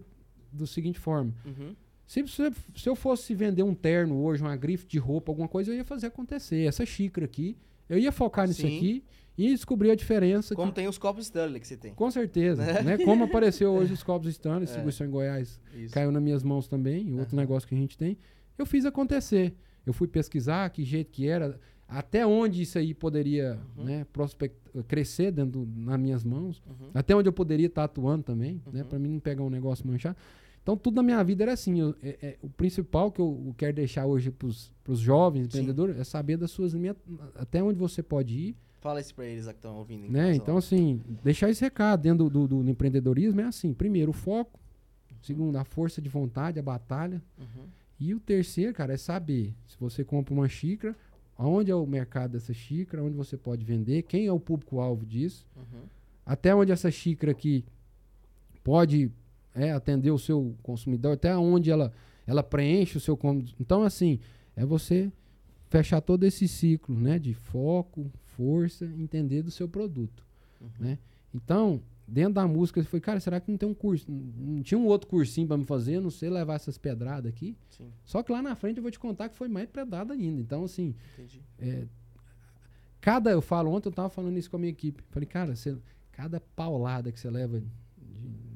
[0.51, 1.76] do seguinte forma, Uhum.
[2.08, 5.76] Se, se, eu fosse vender um terno hoje, uma grife de roupa, alguma coisa, eu
[5.76, 6.66] ia fazer acontecer.
[6.66, 7.55] Essa xícara aqui,
[7.89, 8.78] eu ia focar nisso Sim.
[8.78, 9.03] aqui
[9.38, 11.93] e descobrir a diferença Como que tem os copos Stanley que você tem.
[11.93, 12.97] com certeza, né?
[12.97, 14.66] Como apareceu hoje os copos Stanley, É.
[14.66, 15.93] distribuição em Goiás, Isso.
[15.93, 17.41] caiu nas minhas mãos também, outro Aham.
[17.43, 18.18] negócio que a gente tem,
[18.58, 19.53] eu fiz acontecer.
[19.86, 23.84] Eu fui pesquisar que jeito que era, até onde isso aí poderia Uhum.
[23.84, 26.89] né, prospect- crescer dentro nas minhas mãos, Uhum.
[26.93, 28.88] até onde eu poderia estar atuando também, né, Uhum.
[28.88, 30.18] para mim não pegar um negócio manchado.
[30.68, 31.80] Então tudo na minha vida era assim.
[31.80, 35.47] eu- é- é- o principal que eu, eu quero deixar hoje para os jovens Sim.
[35.47, 36.97] empreendedores é saber das suas linhas,
[37.36, 40.11] até onde você pode ir Fala isso pra eles que estão ouvindo.
[40.11, 40.36] né?
[40.36, 44.59] Então, assim, deixar esse recado dentro do, do- do empreendedorismo é assim: primeiro, o foco.
[45.22, 47.22] Segundo, a força de vontade, a batalha.
[47.39, 47.63] Uhum.
[47.97, 50.93] E o terceiro, cara, é saber se você compra uma xícara,
[51.38, 55.45] aonde é o mercado dessa xícara, onde você pode vender, quem é o público-alvo disso,
[55.55, 55.84] Uhum.
[56.26, 57.63] até onde essa xícara aqui
[58.63, 59.09] pode
[59.58, 61.91] é, atender o seu consumidor, até onde ela,
[62.26, 63.18] ela preenche o seu.
[63.18, 64.20] con- Então, assim,
[64.55, 65.12] é você
[65.70, 70.24] fechar todo esse ciclo né, de foco, força, entender do seu produto.
[70.62, 70.70] Uhum.
[70.80, 70.97] Né?
[71.34, 74.05] Então, dentro da música, eu falei, cara, será que não tem um curso?
[74.10, 75.95] Não tinha um outro cursinho pra me fazer?
[75.95, 77.58] Eu não sei levar essas pedradas aqui.
[77.70, 80.39] Sim, Só que lá na frente eu vou te contar que foi mais pedrada ainda.
[80.39, 80.95] Então, assim,
[81.60, 81.86] é,
[83.01, 85.03] cada, eu falo, ontem eu tava falando isso com a minha equipe.
[85.10, 85.76] Falei, cara, você,
[86.12, 87.62] cada paulada que você leva,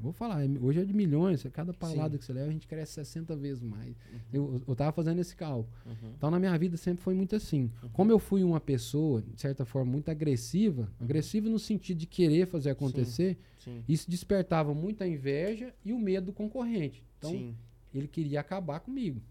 [0.01, 2.17] vou falar, é- hoje é de milhões, cada paulada Sim.
[2.17, 3.95] que você leva, a gente cresce 60 vezes mais.
[4.33, 5.69] Eu, eu tava fazendo esse cálculo.
[5.85, 6.11] Uhum.
[6.17, 7.71] Então, na minha vida sempre foi muito assim.
[7.93, 12.47] Como eu fui uma pessoa, de certa forma, muito agressiva, agressiva no sentido de querer
[12.47, 13.83] fazer acontecer, Sim.
[13.87, 17.03] isso despertava muita inveja e o medo do concorrente.
[17.17, 17.55] Então, Sim.
[17.93, 19.21] ele queria acabar comigo.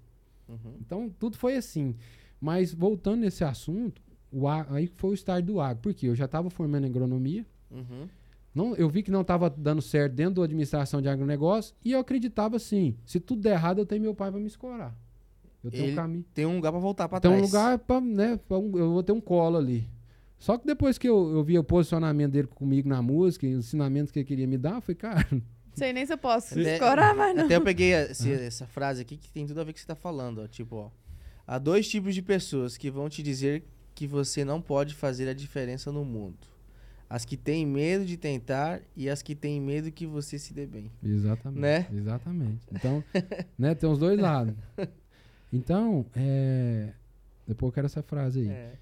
[0.48, 0.74] Uhum.
[0.80, 1.94] Então, tudo foi assim.
[2.40, 4.00] Mas, voltando nesse assunto,
[4.32, 5.82] o aí foi o start do agro.
[5.82, 8.08] Porque eu já estava formando agronomia, Uhum.
[8.54, 12.00] Não, eu vi que não estava dando certo dentro da administração de agronegócio, e eu
[12.00, 14.96] acreditava assim, se tudo der errado, eu tenho meu pai para me escorar.
[15.62, 16.24] Eu tenho Ele um caminho.
[16.34, 17.42] Tem um lugar pra voltar pra Tem trás.
[17.42, 19.88] um lugar pra, né, pra um- eu vou ter um colo ali.
[20.38, 23.66] Só que depois que eu, eu vi o posicionamento dele comigo na música e os
[23.66, 25.26] ensinamentos que ele queria me dar, eu falei, cara,
[25.74, 27.44] Sei nem se eu posso Até- escorar, mas não.
[27.44, 29.80] Até eu peguei esse- essa frase aqui que tem tudo a ver com o que
[29.80, 30.46] você tá falando, ó.
[30.48, 30.90] Tipo, ó.
[31.46, 33.62] Há dois tipos de pessoas que vão te dizer
[33.94, 36.38] que você não pode fazer a diferença no mundo.
[37.10, 40.64] As que têm medo de tentar e as que têm medo que você se dê
[40.64, 40.92] bem.
[41.02, 41.60] Exatamente.
[41.60, 41.88] Né?
[41.92, 42.66] Exatamente.
[42.72, 43.02] Então,
[43.58, 44.54] né, tem os dois lados.
[45.52, 46.92] Então, é,
[47.48, 48.48] depois eu quero essa frase aí.
[48.48, 48.78] É.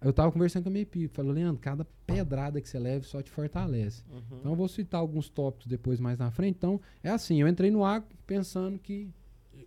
[0.00, 3.20] Eu tava conversando com a minha equipe, falou, Leandro, cada pedrada que você leva só
[3.22, 4.02] te fortalece.
[4.10, 4.38] Uhum.
[4.40, 6.56] Então eu vou citar alguns tópicos depois mais na frente.
[6.56, 9.08] Então, é assim, eu entrei no agro pensando que,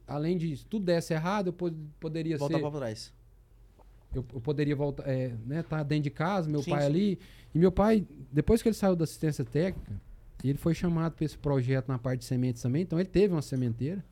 [0.07, 3.13] além de se tudo desse errado, eu pod- poderia Voltar ser pra trás.
[4.13, 6.87] Eu, eu poderia voltar, é, né, tá dentro de casa, meu Sim, pai sim.
[6.87, 7.19] ali.
[7.53, 9.91] E meu pai, depois que ele saiu da assistência técnica,
[10.43, 13.41] ele foi chamado para esse projeto na parte de sementes também, então ele teve uma
[13.41, 14.03] sementeira.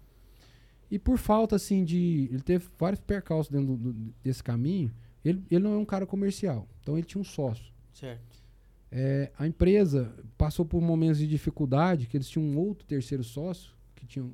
[0.92, 2.28] E por falta, assim, de.
[2.32, 4.92] Ele teve vários percalços dentro do- do- desse caminho.
[5.24, 7.72] Ele, ele não é um cara comercial, então ele tinha um sócio.
[7.94, 8.40] Certo.
[8.92, 13.72] É, a empresa passou por momentos de dificuldade, que eles tinham um outro terceiro sócio,
[13.96, 14.26] que tinha,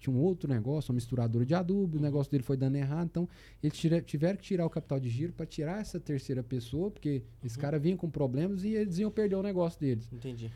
[0.00, 3.28] tinha um outro negócio, uma misturadora de adubo, o negócio dele foi dando errado, então
[3.62, 7.22] eles tira- tiveram que tirar o capital de giro para tirar essa terceira pessoa, porque
[7.44, 10.08] esse cara vinha com problemas e eles iam perder o negócio deles.
[10.12, 10.50] Entendi.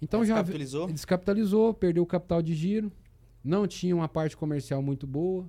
[0.00, 0.86] Então já Descapitalizou?
[0.88, 2.90] descapitalizou, perdeu o capital de giro,
[3.42, 5.46] não tinha uma parte comercial muito boa.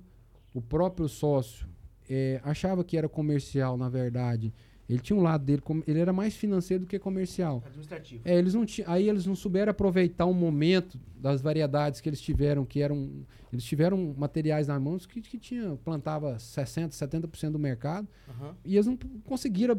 [0.52, 1.66] O próprio sócio
[2.08, 4.52] eh, achava que era comercial, na verdade.
[4.88, 7.62] Ele tinha um lado dele, ele era mais financeiro do que comercial.
[7.66, 8.22] Administrativo.
[8.24, 12.20] É, eles não tinham, aí eles não souberam aproveitar o momento das variedades que eles
[12.20, 13.10] tiveram, que eram,
[13.52, 18.54] eles tiveram materiais na mão que, que tinha, plantava 60, 70% do mercado, Aham.
[18.64, 19.76] e eles não conseguiram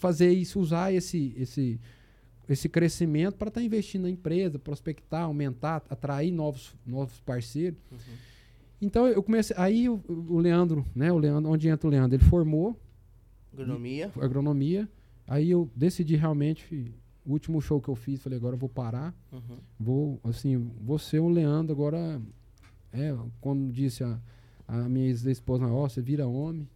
[0.00, 1.80] fazer isso, usar esse, esse,
[2.48, 7.78] esse crescimento para estar investindo na empresa, prospectar, aumentar, atrair novos, novos parceiros.
[7.92, 7.98] Uhum.
[8.82, 9.54] Então eu comecei.
[9.58, 11.12] Aí o, o Leandro, né?
[11.12, 12.16] O Leandro, onde entra o Leandro?
[12.16, 12.80] Ele formou
[13.52, 14.10] Agronomia.
[14.20, 14.88] agronomia.
[15.26, 16.92] Aí eu decidi realmente.
[17.24, 19.14] O último show que eu fiz, falei, agora eu vou parar.
[19.30, 19.58] Uhum.
[19.78, 22.20] Vou, assim, vou ser o Leandro agora.
[22.92, 24.18] É, como disse a,
[24.66, 26.66] a minha ex-esposa, ó, você vira homem.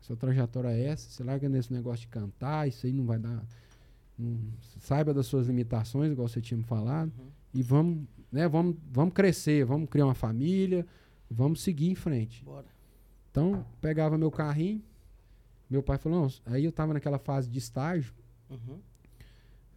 [0.00, 3.42] sua trajetória é essa, você larga nesse negócio de cantar, isso aí não vai dar.
[4.18, 4.38] não-
[4.78, 7.26] saiba das suas limitações, igual você tinha me falado, Uhum.
[7.54, 10.86] e vamos, né, vamos, vamos crescer, vamos criar uma família,
[11.30, 12.44] vamos seguir em frente.
[12.44, 12.66] Bora.
[13.30, 14.80] Então, pegava meu carrinho,
[15.68, 18.12] meu pai falou, não, aí eu tava naquela fase de estágio,
[18.50, 18.78] Uhum.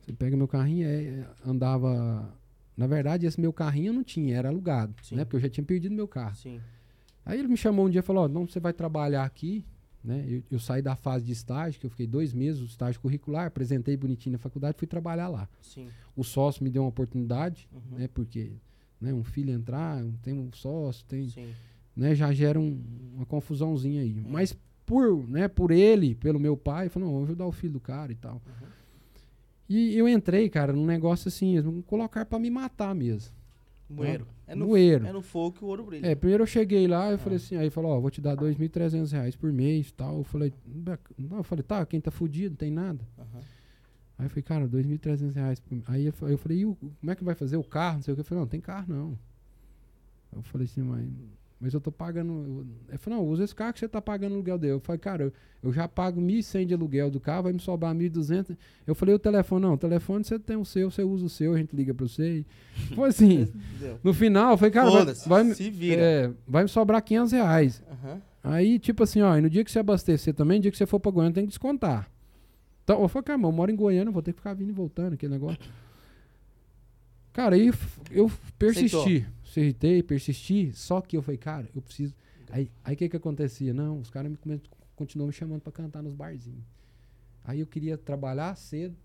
[0.02, 2.32] você pega meu carrinho, é, é, andava.
[2.78, 5.16] Na verdade, esse meu carrinho eu não tinha, era alugado, Sim.
[5.16, 5.26] né?
[5.26, 6.36] Porque eu já tinha perdido meu carro.
[6.36, 6.62] Sim.
[7.26, 9.66] Aí ele me chamou um dia e falou: Ó, não, você vai trabalhar aqui,
[10.04, 10.24] né?
[10.28, 13.98] Eu, eu saí da fase de estágio, que eu fiquei dois meses, estágio curricular, apresentei
[13.98, 15.50] bonitinho na faculdade, fui trabalhar lá.
[15.62, 15.90] Sim.
[16.16, 17.98] O sócio me deu uma oportunidade, Uhum.
[17.98, 18.08] né?
[18.14, 18.52] Porque
[19.02, 21.54] né, um filho entrar, tem um sócio, tem, Sim.
[21.96, 22.16] né?
[22.16, 22.82] Já gera um-
[23.16, 24.14] uma confusãozinha aí.
[24.28, 24.56] Mas
[24.90, 25.48] por, né?
[25.48, 28.42] Por ele, pelo meu pai, falou: não, vou ajudar o filho do cara e tal.
[28.46, 28.68] Uhum.
[29.70, 33.32] E eu entrei, cara, num negócio assim, eles vão colocar pra me matar mesmo.
[33.88, 34.28] Moeiro.
[34.48, 35.06] É no, Moeiro.
[35.06, 36.08] é no fogo que o ouro brilha.
[36.08, 37.18] É, primeiro eu cheguei lá, eu Ah.
[37.20, 40.18] falei assim, aí falou, ó, vou te dar 2.300 reais por mês tal.
[40.18, 43.08] Eu falei, "Bac- não, eu falei, tá, quem tá fudido, não tem nada.
[43.18, 43.42] Aham.
[44.18, 45.60] Aí eu falei, cara, 2.300 reais.
[45.60, 47.98] por- Aí eu, fa- eu falei, e o- como é que vai fazer o carro?
[47.98, 48.22] Não sei o que.
[48.22, 49.18] Eu falei, não, tem carro não.
[50.36, 51.08] Eu falei assim, mas,
[51.60, 52.66] mas eu tô pagando.
[52.88, 54.74] Ele falou, não, usa esse carro que você tá pagando o aluguel dele.
[54.74, 57.94] Eu falei, cara, eu, eu já pago 1.100 de aluguel do carro, vai me sobrar
[57.94, 58.56] 1.200.
[58.88, 61.54] Eu falei, o telefone, não, o telefone você tem o seu, você usa o seu,
[61.54, 62.46] a gente liga pra você.
[62.92, 63.48] E foi assim.
[64.04, 66.02] No final, eu falei, cara, vai, vai, se vira.
[66.02, 67.84] é, vai me sobrar 500 reais.
[67.92, 68.22] Aham.
[68.42, 70.86] Aí, tipo assim, ó, e no dia que você abastecer também, no dia que você
[70.86, 72.10] for pra Goiânia, tem que descontar.
[72.84, 74.74] Então, eu falei, cara, mas eu moro em Goiânia, vou ter que ficar vindo e
[74.74, 75.60] voltando, aquele negócio.
[77.34, 77.72] Cara, aí
[78.12, 79.26] eu persisti.
[79.60, 82.16] Aceitei, persisti, só que eu falei, cara, eu preciso.
[82.52, 83.74] Aí o que que acontecia?
[83.74, 84.62] Não, os caras me
[84.96, 86.64] continuam me chamando pra cantar nos barzinhos.
[87.44, 88.96] Aí eu queria trabalhar cedo,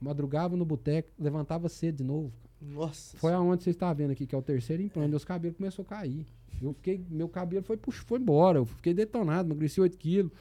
[0.00, 2.32] madrugava no boteco, levantava cedo de novo.
[2.60, 3.16] Nossa.
[3.18, 5.08] Foi aonde você está vendo aqui, que é o terceiro implante.
[5.10, 6.26] Meus cabelos começaram a cair.
[6.62, 8.58] Eu fiquei, meu cabelo foi, pux- foi embora.
[8.58, 10.32] Eu fiquei detonado, emagreci 8 quilos.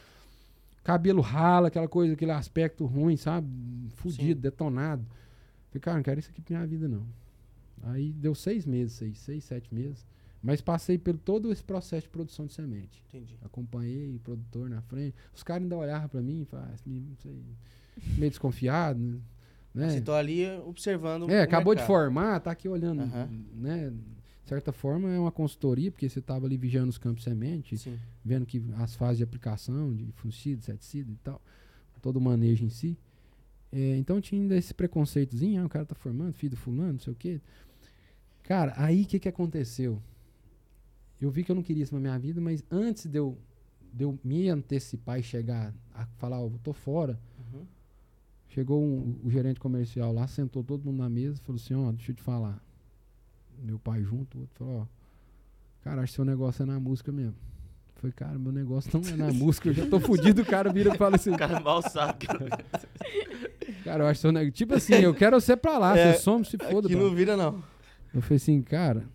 [0.83, 3.47] Cabelo rala, aquela coisa, aquele aspecto ruim, sabe?
[3.95, 4.41] Fudido, Sim.
[4.41, 5.05] detonado.
[5.69, 7.05] Falei, cara, não quero isso aqui pra minha vida, não.
[7.83, 10.05] Aí deu seis meses, seis, seis, sete meses.
[10.41, 13.01] Mas passei por todo esse processo de produção de semente.
[13.07, 13.37] Entendi.
[13.41, 15.15] Acompanhei o produtor na frente.
[15.33, 17.41] Os caras ainda olhavam pra mim e falavam, "Esse menino, não sei,
[18.17, 19.19] meio desconfiado, né?
[19.73, 19.89] né?
[19.89, 21.29] Você tá ali observando.
[21.29, 21.87] É, acabou de mercado.
[21.97, 23.29] formar, tá aqui olhando, Aham.
[23.55, 23.89] né?
[24.43, 27.77] De certa forma é uma consultoria, porque você tava ali vigiando os campos de semente,
[27.77, 27.97] Sim.
[28.23, 31.41] vendo que as fases de aplicação de fungicida, inseticida e tal,
[32.01, 32.97] todo o manejo em si.
[33.71, 36.99] É, então tinha ainda esse preconceitozinho, ah, o cara tá formando, filho do fulano, não
[36.99, 37.39] sei o quê.
[38.43, 40.01] Cara, aí o que que aconteceu?
[41.21, 43.37] Eu vi que eu não queria isso na minha vida, mas antes de eu,
[43.93, 47.19] de eu me antecipar e chegar a falar, ó, eu tô fora,
[47.53, 47.65] Uhum.
[48.49, 51.91] Chegou um- o gerente comercial lá, sentou todo mundo na mesa e falou assim, ó,
[51.91, 52.61] deixa eu te falar.
[53.63, 54.85] Meu pai junto, o outro falou, ó,
[55.81, 57.35] cara, acho que seu negócio é na música mesmo.
[57.95, 60.93] Falei, cara, meu negócio não é na música, eu já tô fudido, o cara vira
[60.93, 62.27] e fala assim, O cara mal sabe.
[63.83, 64.51] cara, eu acho que seu negócio.
[64.51, 66.87] Tipo assim, eu quero você pra lá, É, você some, se foda.
[66.89, 67.63] Lá." não vira, não.
[68.13, 69.05] Eu falei assim, cara,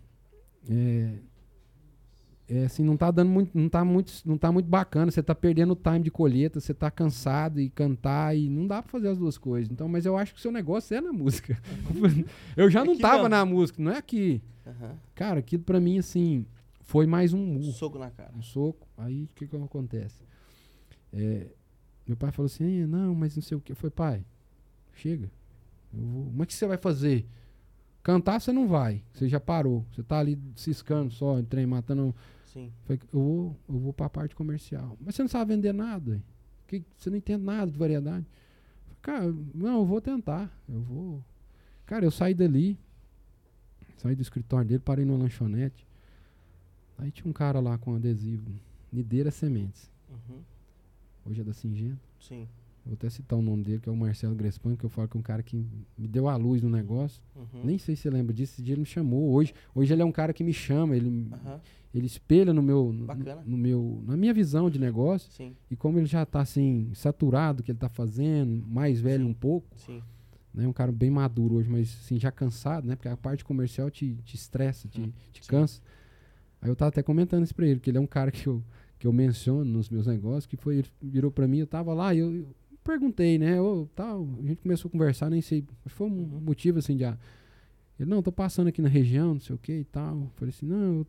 [0.69, 1.13] é,
[2.49, 5.33] é assim, não tá dando muito, não tá muito, não tá muito bacana, você tá
[5.33, 9.07] perdendo o time de colheita, você tá cansado e cantar e não dá pra fazer
[9.07, 9.71] as duas coisas.
[9.71, 11.57] Então, mas eu acho que o seu negócio é na música.
[12.57, 13.29] eu já não Aqui tava mesmo.
[13.29, 14.41] na música, não é aqui.
[14.67, 14.95] Aham.
[15.15, 16.45] Cara, aquilo pra mim assim,
[16.81, 18.31] foi mais um murro Soco na cara.
[18.35, 18.87] um soco.
[18.97, 20.21] Aí o que que acontece?
[21.13, 21.47] É,
[22.05, 23.71] meu pai falou assim: "Eh, não, mas não sei o que.
[23.71, 24.25] Eu falei, pai,
[24.93, 25.31] chega.
[25.93, 26.25] Eu vou.
[26.25, 27.25] Como é que você vai fazer?
[28.01, 29.85] Cantar você não vai, você já parou.
[29.91, 32.15] Você tá ali ciscando só, em trem, matando.
[32.45, 32.65] Sim.
[32.65, 34.97] Eu falei, eu vou, eu vou pra parte comercial.
[34.99, 36.21] Mas você não sabe vender nada,
[36.67, 38.25] que você não entende nada de variedade.
[38.85, 40.51] Falei, Cara, não, eu vou tentar.
[40.67, 41.23] Eu vou.
[41.85, 42.77] Cara, eu saí dali,
[43.97, 45.85] saí do escritório dele, parei numa lanchonete.
[46.97, 48.51] Aí tinha um cara lá com adesivo,
[48.91, 49.89] Nideira Sementes.
[50.09, 50.41] Uhum.
[51.25, 52.01] Hoje é da Singenta.
[52.19, 52.47] Sim.
[52.89, 55.15] Vou até citar o nome dele, que é o Marcelo Grespan, que eu falo que
[55.15, 55.63] é um cara que
[55.95, 57.21] me deu a luz no negócio.
[57.35, 57.61] Uhum.
[57.63, 59.31] Nem sei se você lembra disso, esse dia ele me chamou.
[59.31, 61.61] Hoje, hoje ele é um cara que me chama, ele, Aham.
[61.93, 63.05] ele espelha no meu, no,
[63.45, 65.31] no meu, na minha visão de negócio.
[65.31, 65.55] Sim.
[65.69, 69.29] E como ele já tá assim, saturado do que ele tá fazendo, mais velho Sim.
[69.29, 70.01] um pouco, Sim.
[70.51, 70.65] né?
[70.67, 72.95] Um cara bem maduro hoje, mas assim, já cansado, né?
[72.95, 75.79] Porque a parte comercial te, te estressa, te, Hum, te cansa.
[76.59, 78.63] Aí eu tava até comentando isso pra ele, que ele é um cara que eu,
[78.97, 82.15] que eu menciono nos meus negócios, que foi, ele virou pra mim, eu tava lá
[82.15, 82.47] eu, eu
[82.91, 83.59] perguntei, né?
[83.61, 86.41] Ô, tal, a gente começou a conversar, nem sei, foi um Uhum.
[86.41, 87.05] motivo assim de.
[87.05, 87.17] ah,
[87.99, 90.15] ele, não, tô passando aqui na região, não sei o que e tal.
[90.15, 91.07] Eu falei assim, não, eu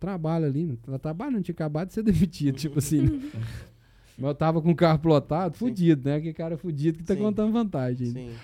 [0.00, 0.78] trabalho ali.
[0.86, 3.02] Ela trabalha, não tinha acabado de ser demitido, tipo assim.
[3.02, 3.30] né?
[4.18, 5.66] Mas eu tava com o carro plotado, Sim.
[5.66, 6.20] fudido, né?
[6.20, 7.20] Que cara fudido que tá Sim.
[7.20, 8.08] contando vantagem.
[8.10, 8.34] Sim.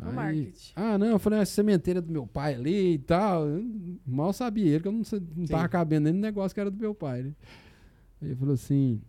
[0.00, 0.72] O Aí, marketing.
[0.74, 3.46] ah, não, eu falei, a sementeira do meu pai ali e tal.
[3.46, 3.64] Eu
[4.04, 5.02] mal sabia ele que eu não,
[5.36, 5.68] não tava Sim.
[5.68, 7.32] cabendo nem no negócio que era do meu pai, né?
[8.20, 9.00] Aí ele falou assim: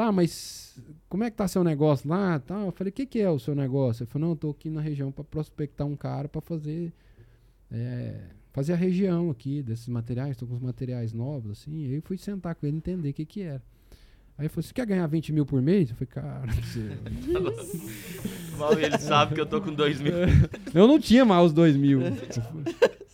[0.00, 0.80] tá, mas
[1.10, 2.38] como é que tá seu negócio lá?
[2.38, 2.58] Tá?
[2.64, 4.02] Eu falei, o que, que é o seu negócio?
[4.02, 6.90] Ele falou, não, eu tô aqui na região para prospectar um cara para fazer
[7.70, 8.18] é,
[8.50, 11.84] fazer a região aqui desses materiais, estou com os materiais novos, assim.
[11.84, 13.62] Aí eu fui sentar com ele entender o que, que era.
[14.38, 15.90] Aí ele falou, você quer ganhar 20 mil por mês?
[15.90, 16.96] Eu falei, cara, você...
[18.56, 20.14] Mal ele sabe que eu tô com 2 mil.
[20.72, 22.00] eu não tinha mais os 2 mil.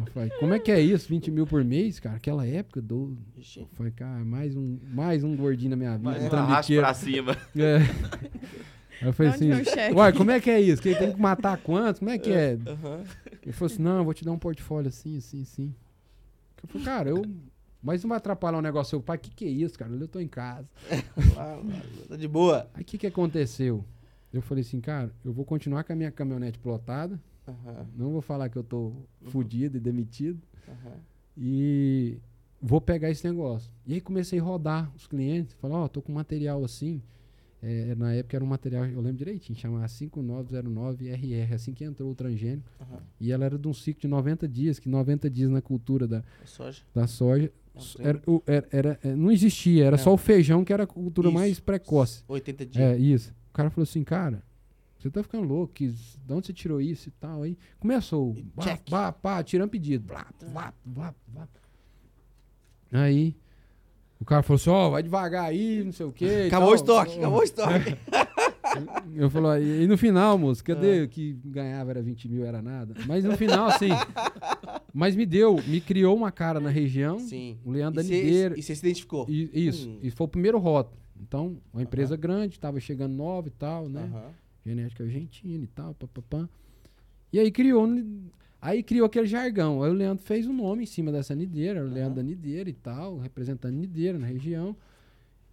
[0.00, 1.08] Eu falei, como é que é isso?
[1.08, 2.16] 20 mil por mês, cara?
[2.16, 3.16] Aquela época, do.
[3.56, 6.04] Eu falei, cara, mais um, mais um gordinho na minha vida.
[6.10, 6.82] Mais um um trambiqueiro.
[6.82, 7.36] pra cima.
[7.56, 7.78] É.
[9.02, 9.50] Aí eu falei assim,
[9.96, 10.80] uai, como é que é isso?
[10.80, 11.98] Que tem que matar quantos?
[11.98, 12.52] Como é que é?
[12.66, 13.02] Aham.
[13.42, 15.74] Ele falou assim, não, eu vou te dar um portfólio assim, assim, assim.
[16.62, 17.24] Eu falei, cara, eu...
[17.82, 18.90] Mas não vai atrapalhar o negócio.
[18.90, 19.90] Seu pai, o que que é isso, cara?
[19.92, 20.68] Eu tô em casa.
[21.36, 21.60] Ah,
[22.08, 22.70] Tá de boa.
[22.74, 23.84] Aí o que que aconteceu?
[24.32, 27.18] Eu falei assim, cara, eu vou continuar com a minha caminhonete plotada.
[27.46, 28.92] Aham, Não vou falar que eu tô
[29.24, 30.40] fudido e demitido.
[30.68, 30.96] aham.
[31.36, 32.18] E
[32.60, 33.70] vou pegar esse negócio.
[33.86, 35.54] E aí comecei a rodar os clientes.
[35.60, 37.02] Falei, ó, tô com material assim.
[37.64, 42.14] É, na época era um material, eu lembro direitinho, chamava 5909RR, assim que entrou o
[42.14, 42.68] transgênico.
[42.80, 42.98] Aham.
[43.20, 46.24] E ela era de um ciclo de 90 dias, que 90 dias na cultura da,
[46.44, 46.82] Soja.
[46.92, 50.02] da soja Não, era, o- era- era- é, não existia, era Não.
[50.04, 51.34] só o feijão que era a cultura Isso.
[51.34, 52.24] mais precoce.
[52.26, 52.84] 80 dias.
[52.84, 53.32] É, isso.
[53.50, 54.42] O cara falou assim, cara,
[55.02, 57.42] você tá ficando louco, que, de onde você tirou isso e tal?
[57.42, 58.36] Aí começou,
[58.88, 60.06] pá, pá, tirando pedido.
[60.06, 61.48] Blá, blá, blá, blá.
[62.92, 63.36] Aí
[64.20, 66.44] o cara falou assim, ó, vai devagar aí, não sei o quê.
[66.46, 67.96] Acabou o estoque, acabou o estoque.
[69.14, 72.94] Eu falou, e, no final, moço, cadê que ganhava era 20 mil, era nada?
[73.06, 73.88] Mas no final, assim,
[74.94, 77.58] mas me deu, me criou uma cara na região, Sim.
[77.64, 78.58] o Leandro Danideira.
[78.58, 79.26] E você se identificou?
[79.28, 79.98] E, isso, Hum.
[80.00, 80.96] e foi o primeiro rótulo.
[81.20, 84.08] Então, uma empresa grande, tava chegando nova e tal, né?
[84.10, 84.30] Aham.
[84.64, 86.48] Genética argentina e tal, papapá.
[87.32, 87.88] E aí criou,
[88.60, 89.82] aí criou aquele jargão.
[89.82, 91.94] Aí o Leandro fez o nome em cima dessa nideira, o Aham.
[91.94, 94.76] Leandro da Nideira e tal, representando nideira na região.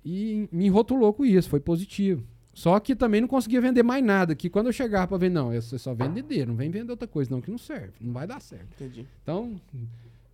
[0.05, 2.24] E me rotulou com isso, foi positivo.
[2.53, 5.51] Só que também não conseguia vender mais nada, que quando eu chegava pra ver, não,
[5.51, 8.28] você só vende nideira, não vem vender outra coisa não, que não serve, não vai
[8.28, 8.68] dar certo.
[8.76, 9.05] Entendi.
[9.24, 9.60] Então,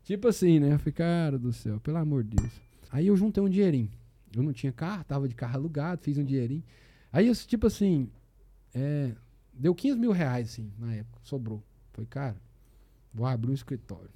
[0.03, 0.73] tipo assim, né?
[0.73, 2.51] Eu falei, cara do céu, pelo amor de Deus.
[2.91, 3.89] Aí eu juntei um dinheirinho.
[4.35, 6.63] Eu não tinha carro, tava de carro alugado, fiz um dinheirinho.
[7.11, 8.09] Aí, eu, tipo assim,
[8.75, 9.11] é,
[9.53, 11.63] deu 15 mil reais, assim, na época, sobrou.
[11.93, 12.35] Falei, cara,
[13.13, 14.09] vou abrir um escritório.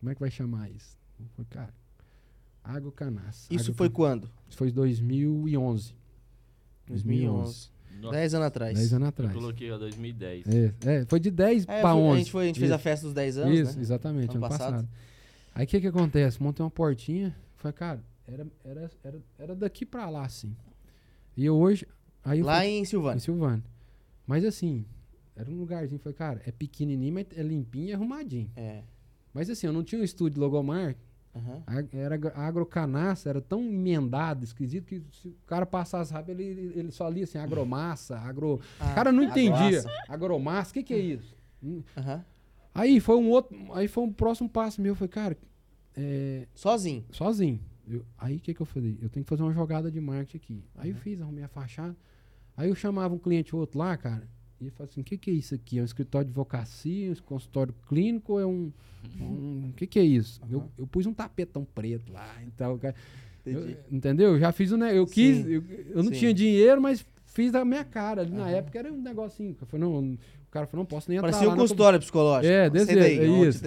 [0.00, 0.98] Como é que vai chamar isso?
[1.18, 1.74] Eu falei, cara,
[2.62, 3.52] Agrocanaça.
[3.52, 4.30] Isso foi quando?
[4.48, 5.94] Isso foi em 2011.
[6.86, 7.70] 2011.
[8.00, 8.74] Nossa, 10 anos atrás.
[8.78, 9.32] 10 anos eu atrás.
[9.32, 10.46] coloquei, ó, 2010.
[10.48, 12.14] É, é, foi de 10 É, pra foi- 11.
[12.14, 13.82] A gente, foi, a gente fez a festa dos 10 anos, Isso, né?
[13.82, 14.70] exatamente, Ano ano, passado.
[14.72, 14.88] passado.
[15.54, 16.42] Aí o que que acontece?
[16.42, 20.54] Montei uma portinha, falei, cara, era, era, era, era daqui pra lá, assim.
[21.36, 21.86] E eu hoje.
[22.24, 23.64] Aí eu Lá fui, em em Silvânia.
[24.30, 24.84] Mas assim,
[25.34, 28.48] era um lugarzinho, falei, cara, é pequenininho, mas é limpinho e arrumadinho.
[28.54, 28.84] É.
[29.34, 30.94] Mas assim, eu não tinha um estúdio logomar,
[31.34, 31.62] Aham.
[31.66, 36.72] a- era a agrocanaça, era tão emendado, esquisito, que se o cara passasse rápido, ele,
[36.76, 38.54] ele- só lia assim, agromassa, agro...
[38.54, 39.82] o Ah, cara não entendia.
[40.08, 41.34] Agromassa, o que que é isso?
[41.60, 41.82] Hum.
[41.96, 42.24] Aham.
[42.72, 45.36] Aí foi um outro, aí foi um próximo passo meu, eu falei, cara,
[45.96, 47.04] é, Sozinho.
[47.10, 47.58] sozinho.
[47.88, 48.96] Eu- aí o que, que eu falei?
[49.02, 50.64] Eu tenho que fazer uma jogada de marketing aqui.
[50.76, 51.00] Aí eu Uhum.
[51.00, 51.96] fiz, arrumei a fachada.
[52.60, 54.28] Aí eu chamava um cliente ou outro lá, cara,
[54.60, 55.78] e ele falava assim: o que, que é isso aqui?
[55.78, 58.70] É um escritório de advocacia, um consultório clínico é um.
[59.18, 60.40] um- O que, que é isso?
[60.50, 60.68] Eu, Uhum.
[60.78, 62.36] eu pus um tapetão preto lá.
[62.46, 62.94] Então, cara,
[63.46, 64.32] eu- entendeu?
[64.34, 65.50] Eu já fiz o né, Eu quis, Sim.
[65.50, 66.18] eu, eu não Sim.
[66.18, 68.20] tinha dinheiro, mas fiz a minha cara.
[68.20, 68.50] Ali na Aham.
[68.50, 69.56] época era um negocinho.
[69.58, 70.18] Eu falei, não, o
[70.50, 72.52] cara falou: não posso nem entrar Parecia um consultório psicológico.
[72.52, 73.64] É, desse jeito, é eu isso.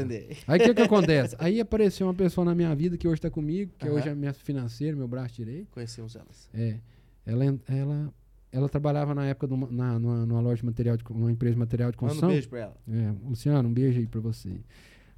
[0.48, 1.36] Aí o que, que acontece?
[1.40, 3.96] Aí apareceu uma pessoa na minha vida que hoje está comigo, que Aham.
[3.96, 5.70] hoje é minha financeira, meu braço direito.
[5.72, 6.48] Conhecemos elas.
[6.54, 6.78] É.
[7.26, 8.14] Ela, ela,
[8.54, 11.60] ela trabalhava na época numa, na, numa, numa loja de material de, numa empresa de
[11.60, 12.30] material de Manda um construção.
[12.30, 12.78] beijo pra ela.
[12.88, 14.62] É, Luciano, um beijo aí pra você.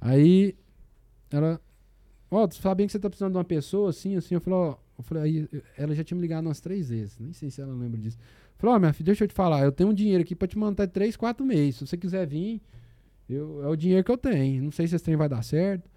[0.00, 0.56] Aí
[1.30, 1.60] ela.
[2.30, 4.34] Ó, tu sabe bem que você tá precisando de uma pessoa assim, assim.
[4.34, 4.76] Eu falei, ó.
[4.98, 7.18] Eu falei, aí, eu- ela já tinha me ligado umas três vezes.
[7.18, 8.18] Nem sei se ela lembra disso.
[8.58, 9.62] Falei, ó, minha filha, deixa eu te falar.
[9.62, 11.76] Eu tenho um dinheiro aqui pra te mandar três, quatro meses.
[11.76, 12.62] Se você quiser vir,
[13.28, 14.62] eu, é o dinheiro que eu tenho.
[14.64, 15.88] Não sei se esse trem vai dar certo.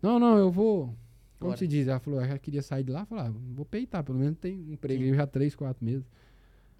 [0.00, 0.94] Não, não, eu vou.
[1.38, 1.56] Como Bora.
[1.56, 1.88] se diz?
[1.88, 3.00] Ela falou, eu já queria sair de lá.
[3.00, 6.06] Eu falei, ah, vou peitar, pelo menos tem um emprego já três, quatro meses.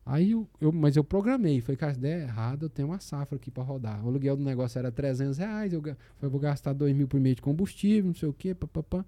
[0.07, 3.37] Aí eu, eu- mas eu programei, falei, cara, se der errado, eu tenho uma safra
[3.37, 4.05] aqui pra rodar.
[4.05, 5.83] O aluguel do negócio era 300 reais, eu,
[6.23, 8.99] vou gastar 2 mil por mês de combustível, não sei o quê, papapá.
[8.99, 9.05] Ele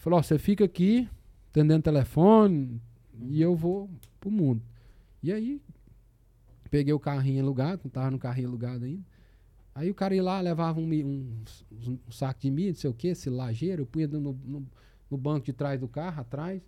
[0.00, 1.08] falou, ó, você fica aqui,
[1.50, 2.80] atendendo telefone,
[3.22, 4.62] e eu vou pro mundo.
[5.22, 5.60] E aí,
[6.70, 9.02] peguei o carrinho alugado, não tava no carrinho alugado ainda.
[9.74, 12.94] Aí o cara ia lá, levava um, um, um- saco de milho, não sei o
[12.94, 14.66] quê, silageiro, eu punha no, no,
[15.10, 16.62] no banco de trás do carro, atrás,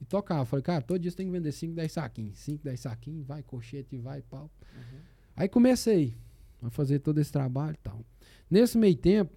[0.00, 0.44] e tocava.
[0.44, 2.38] Falei, cara, todo dia você tem que vender 5, 10 saquinhos.
[2.38, 4.50] 5, 10 saquinhos, vai, colchete, vai, pau.
[5.36, 6.16] Aí comecei
[6.62, 8.02] a fazer todo esse trabalho e tal.
[8.50, 9.32] Nesse meio tempo,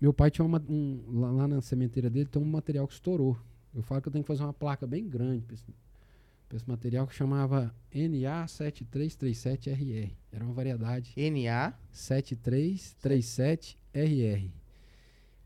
[0.00, 3.36] meu pai tinha uma, um, lá, lá na sementeira dele, tem um material que estourou.
[3.74, 5.64] Eu falo que eu tenho que fazer uma placa bem grande para esse,
[6.48, 10.12] pra esse material que chamava NA7337RR.
[10.30, 11.72] Era uma variedade NA.
[11.92, 14.50] 7337RR.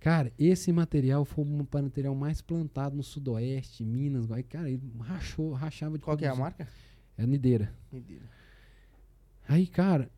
[0.01, 4.27] Cara, esse material foi o material mais plantado no sudoeste, Minas.
[4.49, 6.69] Cara, ele rachou, rachava de Qual que é a marca?
[7.17, 7.75] É a Nideira.
[7.91, 8.23] Mentira.
[9.49, 10.09] Aí, cara,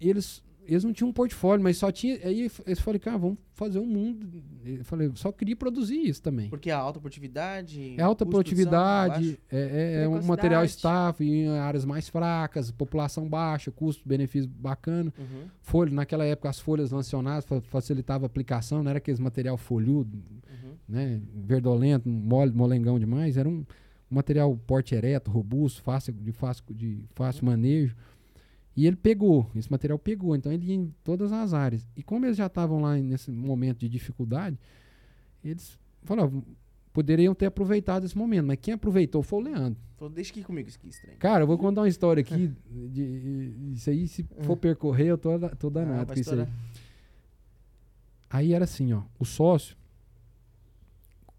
[0.00, 2.14] eles, eles não tinham um portfólio, mas só tinha.
[2.24, 4.42] Aí eles falaram, cara, vamos fazer um mundo.
[4.64, 6.48] Eu falei, só queria produzir isso também.
[6.48, 7.94] Porque é alta produtividade.
[7.98, 9.58] É alta produtividade, é,
[10.00, 15.12] é- é um material estável em áreas mais fracas, população baixa, custo-benefício bacana.
[15.18, 15.44] Uhum.
[15.60, 20.16] Folha, naquela época as folhas lancionadas fa- facilitava a aplicação, não era aqueles material folhudo,
[20.16, 20.72] Uhum.
[20.88, 23.64] né, verdolento, mole, molengão demais, era um,
[24.08, 27.94] material porte ereto, robusto, fácil, de fácil, de fácil manejo.
[28.76, 31.86] E ele pegou, esse material pegou, então ele ia em todas as áreas.
[31.96, 34.58] E como eles já estavam lá nesse momento de dificuldade,
[35.44, 36.42] eles falaram,
[36.92, 39.80] poderiam ter aproveitado esse momento, mas quem aproveitou foi o Leandro.
[39.96, 41.18] Falou, deixa aqui comigo aqui estranho.
[41.18, 42.52] Cara, eu vou contar uma história aqui.
[42.70, 46.46] De, isso aí, se for percorrer, eu tô, tô Ah, danado vai com isso aí.
[48.30, 49.76] Aí era assim, ó, o sócio.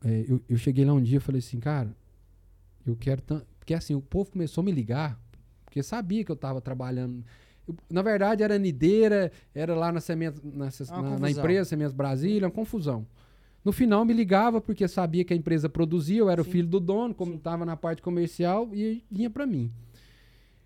[0.03, 1.95] é, eu, eu cheguei lá um dia e falei assim, cara,
[2.85, 3.45] eu quero tanto.
[3.57, 5.19] Porque assim, o povo começou a me ligar,
[5.71, 7.23] porque sabia que eu tava trabalhando.
[7.65, 11.29] Eu- na verdade, era nideira, era lá na, Sementes, na, Uma na- na confusão.
[11.29, 13.07] empresa Sementes Brasília, uma confusão.
[13.63, 16.49] No final me ligava porque sabia que a empresa produzia, eu era Sim.
[16.49, 19.71] o filho do dono, como estava na parte comercial, e vinha pra mim.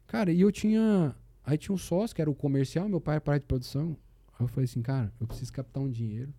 [0.08, 1.14] Cara, e eu tinha.
[1.46, 3.96] Aí tinha um sócio, que era o comercial, meu pai é parte de produção.
[4.40, 6.34] Aí eu falei assim, cara, eu preciso captar um dinheiro,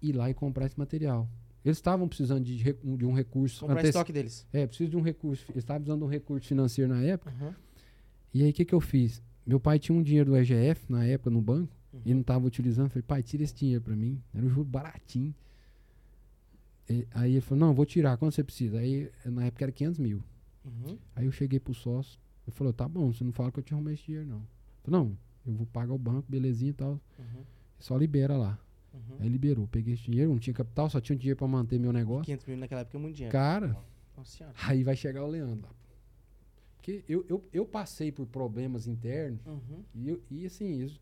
[0.00, 1.28] ir lá e comprar esse material.
[1.64, 3.60] Eles estavam precisando de, de um recurso.
[3.60, 4.46] Comprar anteci- estoque deles.
[4.52, 5.44] É, preciso de um recurso.
[5.50, 7.32] Eles estavam precisando de um recurso financeiro na época.
[7.40, 7.52] Uhum.
[8.34, 9.22] E aí o que, que eu fiz?
[9.46, 12.00] Meu pai tinha um dinheiro do EGF na época no banco Uhum.
[12.06, 12.86] e não estava utilizando.
[12.86, 14.20] Eu Falei, pai, tira esse dinheiro pra mim.
[14.34, 15.34] Era um juro baratinho.
[16.88, 18.16] E- aí ele falou, não, vou tirar.
[18.16, 18.78] Quanto você precisa?
[18.78, 20.22] Aí na época era 500 mil.
[20.64, 20.96] Uhum.
[21.14, 22.18] Aí eu cheguei pro sócio.
[22.46, 24.38] Ele falou, tá bom, você não fala que eu te arrumei esse dinheiro, não.
[24.38, 24.42] Eu
[24.84, 26.92] falei, não, eu vou pagar o banco, belezinha e tal.
[27.18, 27.42] Uhum.
[27.78, 28.58] Só libera lá.
[28.94, 29.16] Uhum.
[29.20, 29.66] Aí liberou.
[29.68, 32.24] Peguei esse dinheiro, não tinha capital, só tinha um dinheiro pra manter meu negócio.
[32.24, 33.32] 500 mil naquela época é muito dinheiro.
[33.32, 33.76] Cara,
[34.16, 35.74] Nossa aí vai chegar o Leandro lá.
[36.82, 39.84] Porque eu, eu, eu passei por problemas internos Uhum.
[39.94, 41.00] e, eu- e assim, isso,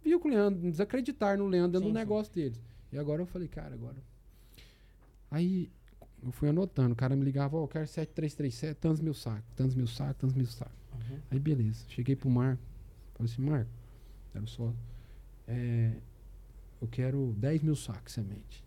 [0.00, 1.92] viu que o Leandro, desacreditar no Leandro Sim, sim.
[1.92, 2.60] negócio deles.
[2.92, 3.96] E agora eu falei, cara, agora.
[5.28, 5.68] Aí
[6.22, 9.74] eu fui anotando, o cara me ligava, ó, eu quero 7337, tantos mil sacos, tantos
[9.74, 10.78] mil sacos, tantos mil sacos.
[10.94, 11.18] Uhum.
[11.32, 12.62] Aí beleza, cheguei pro Marco,
[13.14, 13.70] falei assim, Marco,
[14.32, 14.72] era só.
[15.48, 15.96] É,
[16.80, 18.62] eu quero 10 mil sacos semente.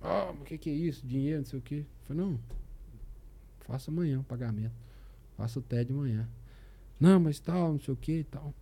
[0.00, 1.06] Ah, mas o que, que é isso?
[1.06, 1.84] Dinheiro, não sei o quê.
[1.86, 2.40] Eu falei, não,
[3.60, 4.74] faça amanhã o pagamento.
[5.36, 6.28] Faça o TED amanhã.
[7.00, 8.54] Não, mas tal, não sei o que e tal.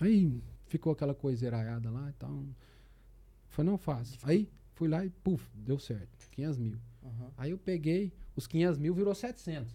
[0.00, 2.44] Aí ficou aquela coisa eraiada lá e tal.
[3.48, 4.18] Falei, não faço.
[4.22, 6.28] Aí fui lá e, puf, deu certo.
[6.30, 6.78] 500 mil.
[7.02, 7.30] Uhum.
[7.36, 9.74] Aí eu peguei, os 500 mil virou 700.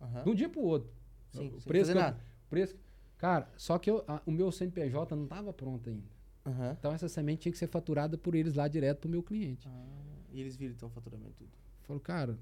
[0.00, 0.22] Uhum.
[0.24, 0.90] De um dia pro outro.
[1.32, 2.14] Sim, o sem preço eu-
[2.48, 2.76] preço.
[3.18, 6.06] Cara, só que eu- a- o meu CNPJ não estava pronto ainda.
[6.46, 6.70] Uhum.
[6.72, 9.66] Então essa semente tinha que ser faturada por eles lá direto pro meu cliente.
[9.68, 9.86] Ah,
[10.30, 11.50] e eles viram então o faturamento tudo.
[11.82, 12.38] Falou, cara,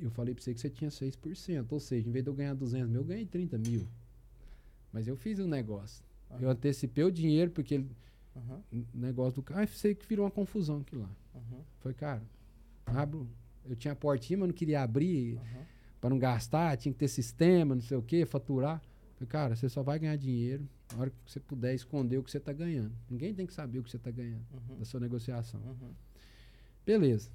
[0.00, 1.66] eu falei pra você que você tinha 6%.
[1.72, 3.86] Ou seja, em vez de eu ganhar 200 mil, eu ganhei 30 mil.
[4.92, 6.04] Mas eu fiz um negócio.
[6.30, 6.50] Eu Aham.
[6.52, 7.90] antecipei o dinheiro, porque ele,
[8.36, 8.84] Uhum.
[8.94, 11.10] o negócio do cara, ah, sei que virou uma confusão aquilo lá.
[11.34, 11.62] Uhum.
[11.80, 12.22] Falei, cara,
[12.86, 13.28] abro.
[13.64, 15.62] Eu tinha a portinha, mas não queria abrir Uhum.
[16.00, 18.80] para não gastar, tinha que ter sistema, não sei o que, faturar.
[19.16, 22.30] Falei, cara, você só vai ganhar dinheiro na hora que você puder esconder o que
[22.30, 22.92] você está ganhando.
[23.10, 24.78] Ninguém tem que saber o que você está ganhando Uhum.
[24.78, 25.60] da sua negociação.
[25.60, 25.92] Uhum.
[26.86, 27.30] Beleza.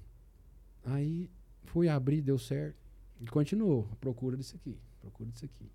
[0.84, 1.30] Aí
[1.66, 2.78] fui abrir, deu certo.
[3.20, 4.78] E continuou procura disso aqui.
[5.02, 5.70] Procura disso aqui.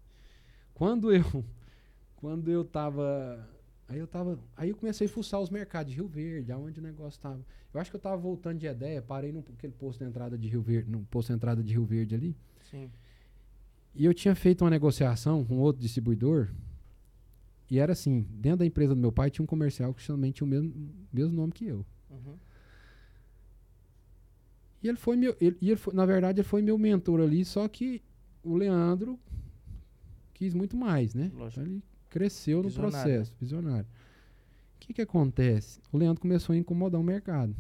[0.75, 1.45] Quando eu.
[2.17, 3.49] Quando eu tava.
[3.89, 4.39] Aí eu tava.
[4.57, 7.41] Aí eu comecei a fuçar os mercados de Rio Verde, aonde o negócio tava.
[7.73, 10.49] Eu acho que eu tava voltando de ideia, parei num aquele posto de entrada de
[10.49, 12.37] Rio Verde, no posto de entrada de Rio Verde ali.
[12.71, 12.91] Sim.
[13.95, 16.51] E eu tinha feito uma negociação com outro distribuidor.
[17.71, 20.45] E era assim, dentro da empresa do meu pai tinha um comercial que também tinha
[20.45, 20.73] o mesmo,
[21.13, 21.87] mesmo nome que eu.
[22.11, 22.37] Uhum.
[24.83, 25.37] E ele foi meu.
[25.41, 28.03] Ele, ele foi- na verdade, ele foi meu mentor ali, só que
[28.43, 29.19] o Leandro
[30.35, 31.31] quis muito mais, né?
[31.35, 31.61] Lógico.
[31.61, 33.87] Então ele cresceu Visionário, no processo, visionário.
[33.87, 35.81] O que que acontece?
[35.93, 37.55] O Leandro começou a incomodar o mercado.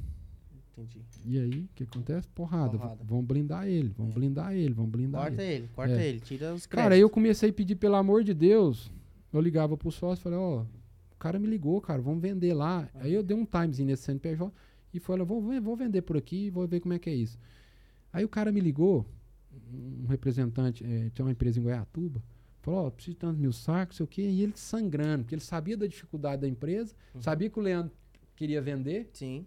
[0.77, 1.01] Entendi.
[1.27, 2.27] E aí, o que acontece?
[2.29, 2.79] Porrada.
[2.79, 3.05] Porrada.
[3.05, 4.13] Vão blindar ele, vão É.
[4.13, 5.53] blindar ele, vão blindar Corta ele.
[5.65, 6.09] ele, corta É.
[6.09, 6.67] ele, tira os créditos.
[6.69, 8.91] Cara, aí eu comecei a pedir, pelo amor de Deus.
[9.31, 12.89] Eu ligava pro sócio e falei, ó, o cara me ligou, cara, vamos vender lá.
[12.95, 14.51] Aí eu dei um timezinho nesse CNPJ
[14.93, 17.39] e falei, vou, vou vender por aqui e vou ver como é que é isso.
[18.13, 19.07] Aí o cara me ligou,
[19.73, 22.23] um representante, eh, tinha uma empresa em Goiatuba,
[22.63, 25.43] falou, ó, preciso de tantos mil sacos, sei o quê, e ele sangrando, porque ele
[25.43, 27.23] sabia da dificuldade da empresa, Uhum.
[27.23, 27.93] sabia que o Leandro
[28.37, 29.47] queria vender, Sim.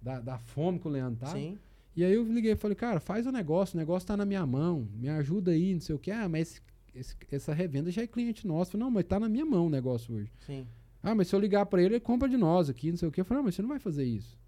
[0.00, 1.28] da, da fome que o Leandro tá.
[1.28, 1.58] Sim.
[1.94, 4.44] E aí eu liguei e falei, cara, faz o negócio, o negócio tá na minha
[4.46, 6.10] mão, me ajuda aí, não sei o que.
[6.10, 6.62] Ah, mas
[6.94, 8.70] esse- essa revenda já é cliente nosso.
[8.72, 10.32] Falei, não, mas tá na minha mão o negócio hoje.
[10.46, 10.66] Sim.
[11.02, 13.12] Ah, mas se eu ligar pra ele, ele compra de nós aqui, não sei o
[13.12, 13.20] que.
[13.20, 14.38] Eu falei, não, mas você não vai fazer isso.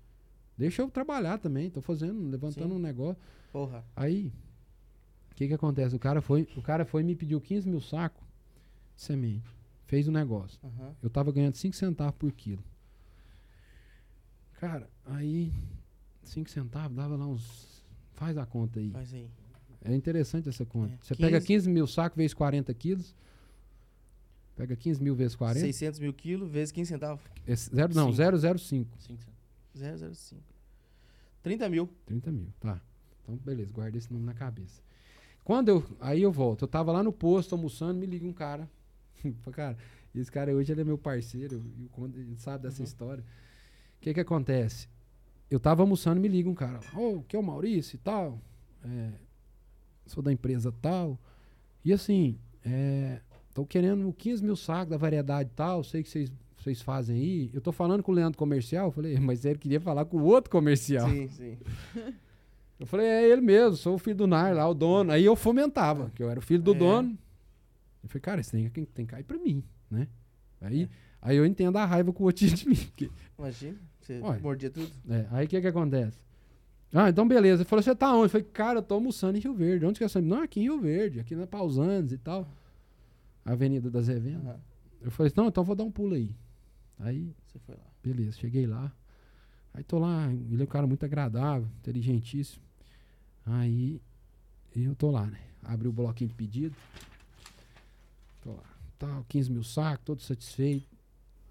[0.57, 2.77] Deixa eu trabalhar também, tô fazendo, levantando Sim.
[2.77, 3.21] um negócio.
[3.53, 3.85] Porra.
[3.97, 4.33] Aí,
[5.31, 5.95] o que que acontece?
[5.97, 8.23] O cara foi, o cara foi e me pediu 15 mil sacos
[8.95, 9.49] de semente.
[9.87, 10.59] Fez o negócio.
[10.65, 10.95] Aham.
[11.03, 12.63] Eu tava ganhando 5 centavos por quilo.
[14.61, 15.53] Cara, aí
[16.23, 17.83] 5 centavos dava lá uns.
[18.15, 18.91] Faz a conta aí.
[18.91, 19.29] Faz aí.
[19.85, 20.95] É interessante essa conta.
[20.95, 23.15] É, Você pega 15 15 mil sacos vezes 40 quilos.
[24.57, 25.61] Pega 15 mil vezes 40.
[25.61, 27.23] 600 mil quilos vezes 15 centavos.
[27.47, 28.59] Esse zero, não, Cinco.
[28.59, 28.99] 005.
[28.99, 29.34] Sim, sim.
[29.75, 30.41] 005.
[31.43, 31.89] 30 mil.
[32.07, 32.81] 30 mil, tá.
[33.23, 34.83] Então, beleza, guarda esse número na cabeça.
[35.45, 35.85] Quando eu.
[36.01, 36.63] Aí eu volto.
[36.63, 38.69] Eu tava lá no posto almoçando, me liga um cara.
[39.53, 39.77] Cara,
[40.15, 41.63] esse cara hoje ele é meu parceiro,
[42.15, 42.85] ele sabe dessa Uhum.
[42.85, 43.25] história.
[43.97, 44.89] O que que acontece?
[45.51, 46.81] Eu tava almoçando, me liga um cara.
[46.95, 48.41] Ô, que é o Maurício e tal.
[48.85, 49.13] É,
[50.07, 51.19] sou da empresa tal.
[51.85, 53.21] E assim, é,
[53.55, 55.83] tô querendo 15 mil sacos da variedade tal.
[55.85, 56.31] Sei que vocês.
[56.65, 57.51] Vocês fazem aí.
[57.53, 58.87] Eu tô falando com o Leandro comercial.
[58.89, 61.09] Eu falei, mas ele queria falar com o outro comercial.
[61.09, 61.59] Sim, sim.
[62.81, 65.13] Eu falei, é ele mesmo, sou o filho do Nar lá, o dono.
[65.13, 66.79] Aí eu fomentava, que eu era o filho do É.
[66.79, 67.17] dono.
[68.03, 70.09] Eu falei, cara, isso tem, que- tem que cair pra mim, né?
[70.61, 70.89] Aí, É.
[71.23, 72.75] aí eu entendo a raiva que o outro tinha de mim.
[72.75, 73.79] porque- Imagina.
[74.01, 74.41] Você Olha.
[74.41, 74.91] mordia tudo.
[75.09, 76.19] é, aí o que que acontece?
[76.93, 77.63] Ah, então beleza.
[77.63, 78.25] Ele falou, você tá onde?
[78.25, 79.87] Eu falei, cara, eu tô almoçando em Rio Verde.
[79.87, 80.21] Onde que é essa?
[80.21, 82.47] Não, aqui em Rio Verde, aqui na Pausanes e tal.
[83.45, 84.47] Avenida das Revendas.
[84.47, 84.61] Aham.
[85.01, 86.31] Eu falei, não, então vou dar um pulo aí.
[86.99, 87.85] Aí Você foi lá.
[88.03, 88.93] Beleza, cheguei lá.
[89.73, 92.63] Aí tô lá, ele é um cara muito agradável, inteligentíssimo.
[93.45, 94.01] Aí
[94.77, 95.41] eu tô lá, né?
[95.63, 96.75] Abri o bloquinho de pedido.
[98.43, 98.63] Tô lá.
[98.99, 100.87] Tal, 15 mil sacos, todo satisfeito.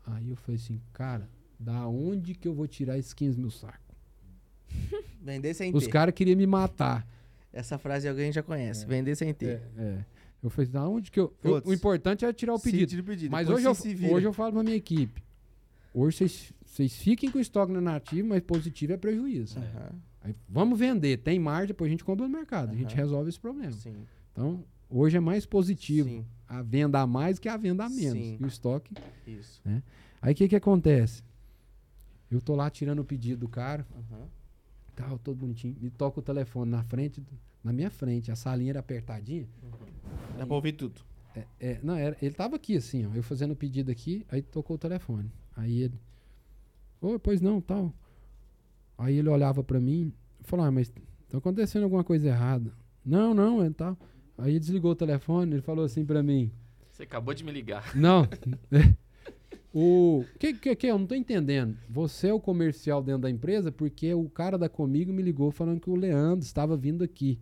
[0.05, 1.27] Aí eu falei assim, cara,
[1.59, 3.79] da onde que eu vou tirar esses 15 mil sacos?
[5.21, 5.89] Vender sem Os ter.
[5.91, 7.05] caras queriam me matar.
[7.51, 8.85] Essa frase alguém já conhece.
[8.85, 9.61] Vender sem ter.
[9.77, 10.05] É, é.
[10.41, 11.33] Eu falei, da onde que eu.
[11.43, 13.03] eu- o importante é tirar o pedido.
[13.03, 13.31] pedido.
[13.31, 13.71] Mas hoje eu,
[14.11, 15.23] hoje eu falo pra minha equipe.
[15.93, 16.17] Hoje
[16.65, 19.59] vocês, fiquem com o estoque na nativa, mas positivo é prejuízo.
[19.59, 19.91] Aham.
[20.21, 22.71] Aí, vamos vender, tem margem, depois a gente compra no mercado.
[22.71, 23.73] A gente resolve esse problema.
[23.73, 23.95] Sim.
[24.31, 26.25] Então, hoje é mais positivo Sim.
[26.47, 28.13] a venda a mais que a venda a menos.
[28.23, 28.37] Sim.
[28.39, 28.95] E o estoque.
[29.27, 29.61] Isso.
[30.21, 31.21] Aí o que que acontece?
[32.31, 34.25] Eu tô lá tirando o pedido do cara, Aham.
[34.95, 37.27] tal, todo bonitinho, e toca o telefone na frente, do-
[37.63, 39.45] na minha frente, a salinha era apertadinha.
[40.37, 41.01] Dá pra ouvir tudo.
[41.35, 44.41] É, é, não, era, ele tava aqui assim, ó, eu fazendo o pedido aqui, aí
[44.41, 45.29] tocou o telefone.
[45.55, 45.99] Aí ele,
[47.01, 47.93] ô, pois não, tal.
[48.97, 50.89] Aí ele olhava pra mim e falou, ah, mas
[51.29, 52.73] tá acontecendo alguma coisa errada.
[53.05, 53.97] Não, não, é tal.
[54.37, 56.51] Aí desligou o telefone, ele falou assim pra mim,
[56.91, 57.91] Você acabou de me ligar.
[57.95, 58.27] não.
[59.73, 61.77] o que, que que eu não tô entendendo?
[61.89, 65.79] Você é o comercial dentro da empresa porque o cara da comigo me ligou falando
[65.79, 67.39] que o Leandro estava vindo aqui.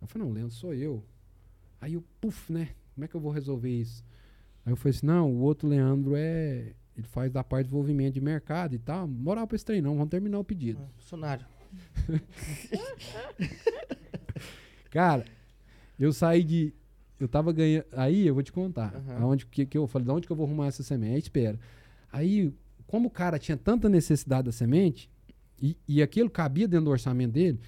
[0.00, 1.04] Eu falei, não, Leandro sou eu.
[1.80, 2.70] Aí eu, puf, né?
[2.94, 4.04] Como é que eu vou resolver isso?
[4.64, 6.72] Aí eu falei assim, não, o outro Leandro é.
[6.96, 9.06] Ele faz da parte de desenvolvimento de mercado e tal.
[9.06, 10.80] Moral pra esse trem, não, vamos terminar o pedido.
[10.82, 11.46] Ah, Funcionário.
[14.90, 15.24] Cara,
[15.98, 16.72] eu saí de.
[17.20, 17.84] Eu tava ganhando.
[17.92, 18.94] Aí eu vou te contar.
[18.94, 19.22] Aham.
[19.22, 21.12] Aonde que, que eu falei, de onde que eu vou arrumar essa semente?
[21.12, 21.60] Aí espera.
[22.10, 22.54] Aí,
[22.86, 25.10] como o cara tinha tanta necessidade da semente,
[25.60, 27.60] e, e aquilo cabia dentro do orçamento dele,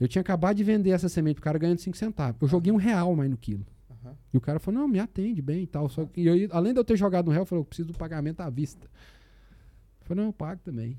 [0.00, 2.40] eu tinha acabado de vender essa semente pro cara ganhando 5 centavos.
[2.42, 3.64] Eu joguei um real mais no quilo.
[4.04, 4.16] Aham.
[4.32, 5.88] E o cara falou, não, me atende bem e tal.
[5.88, 7.88] Só, que- e eu, além de eu ter jogado no real, eu falei, eu preciso
[7.92, 8.86] do pagamento à vista.
[10.00, 10.98] Eu falei, não, eu pago também.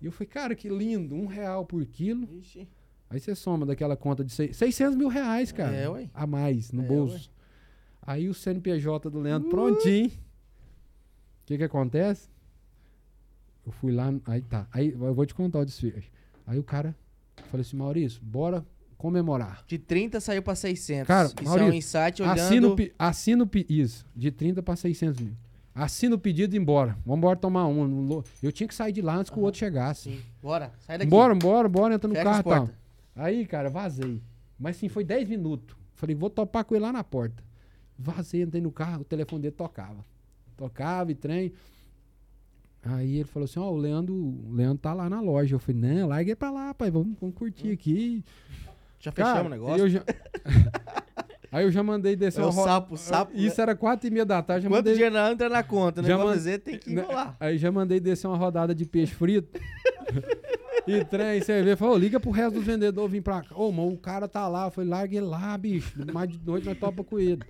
[0.00, 2.28] E eu falei, cara, que lindo, um real por quilo.
[2.38, 2.68] Ixi.
[3.08, 5.74] Aí você soma daquela conta de seis- 600 mil reais, cara.
[5.76, 6.10] É, ué.
[6.12, 7.30] A mais no É, bolso.
[8.02, 10.08] Aí o CNPJ do Leandro prontinho.
[10.08, 12.28] O que que acontece?
[13.64, 14.66] Eu fui lá, aí tá.
[14.72, 16.10] Aí eu vou te contar o desfecho.
[16.46, 16.94] Aí o cara
[17.50, 18.64] falou assim, Maurício, bora
[18.96, 19.62] comemorar.
[19.66, 21.06] De 30 saiu pra 600.
[21.06, 22.38] Cara, Isso é Maurício, um insight olhando...
[22.38, 25.34] Assina o, assina isso, de 30 para 600 mil.
[25.74, 26.96] Assina o pedido e embora.
[27.04, 28.22] Vamos embora tomar um.
[28.40, 30.10] Eu tinha que sair de lá antes que o outro chegasse.
[30.10, 30.20] Sim.
[30.40, 31.10] Bora, sai daqui.
[31.10, 32.70] Bora, bora, bora, entra no Fecha carro tal.
[33.16, 34.22] Aí, cara, vazei.
[34.56, 35.76] Mas sim, foi 10 minutos.
[35.94, 37.42] Falei, vou topar com ele lá na porta.
[37.98, 40.04] Vazei, entrei no carro, o telefone dele tocava.
[40.56, 41.52] Tocava e trem.
[42.84, 45.56] Aí ele falou assim: Ó, o Leandro, o Leandro tá lá na loja.
[45.56, 48.24] Eu falei: Não, larga ele pra lá, pai, vamos, vamos curtir aqui.
[49.04, 49.84] Já Cara, fechamos o negócio.
[49.84, 50.04] eu já-
[51.52, 54.24] Aí eu já mandei descer É o ro- sapo, sapo, Isso era quatro e meia
[54.24, 54.64] da tarde.
[54.64, 54.94] Já Quanto mandei...
[54.94, 56.08] dinheiro não entra na conta, né?
[56.08, 57.36] Já man- dizer, tem que Né, enrolar.
[57.38, 59.60] Aí já mandei descer uma rodada de peixe frito.
[60.88, 61.76] e trem, cerveja.
[61.76, 63.54] Falou, liga pro resto dos vendedores vir pra cá.
[63.56, 64.66] Ô, mano, o cara tá lá.
[64.66, 65.96] Eu falei, larga ele lá, bicho.
[66.12, 67.40] Mais de noite nós topa com ele.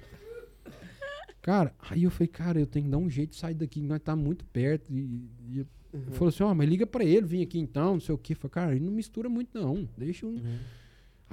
[1.40, 3.80] Cara, aí eu falei, cara, eu tenho que dar um jeito de sair daqui.
[3.80, 4.90] Nós tá muito perto.
[4.92, 8.14] E, e Ele falou assim, ó, mas liga pra ele, vim aqui então, não sei
[8.14, 8.32] o quê.
[8.34, 10.30] Eu falei, cara, ele não mistura muito não, deixa um...
[10.30, 10.58] Uhum.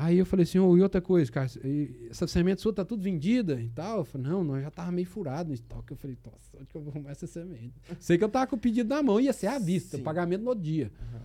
[0.03, 1.47] Aí eu falei assim, ô, e outra coisa, cara,
[2.09, 3.99] essa semente sua tá tudo vendida e tal?
[3.99, 5.93] Eu falei, não, nós já tava meio furado no estoque.
[5.93, 7.75] Eu falei, nossa, onde que eu vou arrumar essa semente?
[7.99, 10.03] Sei que eu tava com o pedido na mão, ia ser à vista, Sim.
[10.03, 10.91] pagamento no dia.
[10.99, 11.19] Uhum.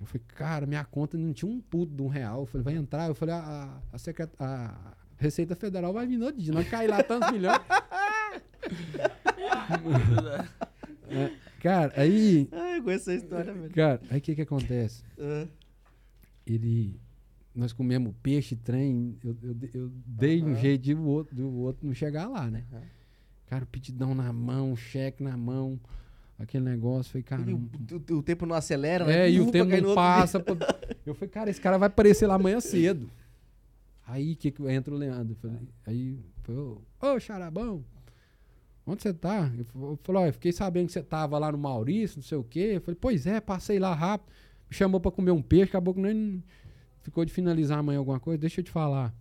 [0.00, 2.40] Eu falei, cara, minha conta não tinha um puto de um real.
[2.40, 3.06] Eu falei, vai entrar.
[3.06, 6.52] Eu falei, a, a, secret- a Receita Federal vai vir no dia.
[6.52, 7.60] Nós cair lá tantos milhões.
[11.08, 11.30] É,
[11.60, 12.48] cara, aí.
[12.50, 13.70] Ai, eu conheço essa história, velho.
[13.74, 15.04] Cara, aí o que que acontece?
[15.18, 15.46] Ah,
[16.46, 16.98] Ele.
[17.54, 19.16] Nós comemos peixe, trem.
[19.22, 20.56] Eu, eu, eu dei um Aham.
[20.56, 22.64] jeito de o outro, do outro não chegar lá, né?
[22.72, 22.82] Aham.
[23.46, 25.78] Cara, o petidão na mão, cheque na mão.
[26.38, 27.12] Aquele negócio.
[27.12, 27.42] Falei, cara.
[27.54, 30.40] O, o- o tempo não acelera, É, e o tempo não passa.
[30.40, 30.54] pô.
[31.04, 33.10] Eu falei, cara, esse cara vai aparecer lá amanhã cedo.
[34.06, 35.36] Aí que, que entra o Leandro.
[35.36, 37.84] Falei, aí, falou, ô, Charabão,
[38.86, 39.52] onde você tá?
[39.56, 42.24] Eu fa- eu falei, ó, eu fiquei sabendo que você tava lá no Maurício, não
[42.24, 42.72] sei o quê.
[42.74, 44.30] Eu falei, pois é, passei lá rápido.
[44.68, 46.42] Me chamou pra comer um peixe, acabou que nem
[47.02, 48.38] ficou de finalizar amanhã alguma coisa.
[48.38, 49.14] Deixa eu te falar.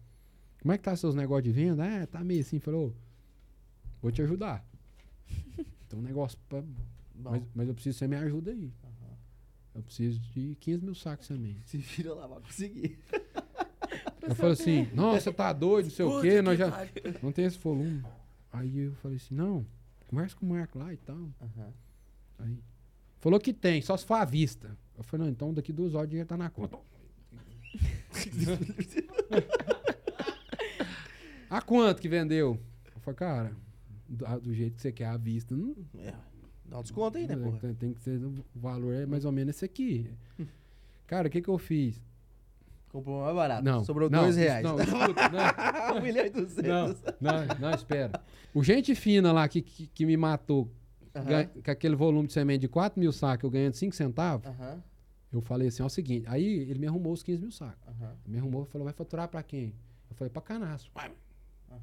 [0.61, 1.85] Como é que tá seus negócios de venda?
[1.85, 2.59] É, tá meio assim.
[2.59, 2.95] Falou,
[4.01, 4.65] vou te ajudar.
[5.89, 6.63] Tem um negócio pra
[7.23, 8.71] mas, mas eu preciso que você me ajuda aí.
[9.73, 11.57] Eu preciso de 15 mil sacos também.
[11.65, 12.99] se vira lá, vai conseguir.
[14.21, 16.87] Eu falei assim, nossa, você tá doido, não sei o quê, nós já.
[17.23, 18.03] Não tem esse volume.
[18.53, 19.65] Aí eu falei assim, não,
[20.07, 21.17] conversa com o Marco lá e tal.
[21.41, 21.73] Aham.
[22.37, 22.59] Aí.
[23.19, 24.77] Falou que tem, só se for à vista.
[24.95, 26.77] Eu falei, não, então daqui duas horas o dinheiro tá na conta.
[31.49, 32.59] a quanto que vendeu?
[32.93, 33.51] Eu falei, cara,
[34.07, 36.13] do, do jeito que você quer à vista, não, É,
[36.65, 37.57] dá um desconto aí, né, porra?
[37.59, 40.09] tem, tem que ser, o valor é mais ou menos esse aqui.
[41.07, 42.01] Cara, o que que eu fiz?
[42.89, 43.63] Comprou mais barato.
[43.63, 43.83] Não.
[43.85, 44.63] Sobrou não, dois reais.
[44.63, 45.97] Não, escuta, não.
[45.97, 46.63] um milhão e duzentos.
[46.67, 46.87] Não,
[47.21, 48.21] não, não, espera.
[48.53, 50.69] O gente fina lá que, que, que me matou
[51.15, 51.25] Aham.
[51.25, 54.83] ganha- com aquele volume de semente de 4 mil sacos, eu ganhando 5 centavos, Aham,
[55.31, 57.81] eu falei assim, ó, é o seguinte, aí ele me arrumou os 15 mil sacos.
[58.25, 59.73] Ele me arrumou e falou, vai faturar pra quem?
[60.09, 60.91] Eu falei, pra canaço.
[60.95, 61.11] Ué,
[61.71, 61.77] Ah.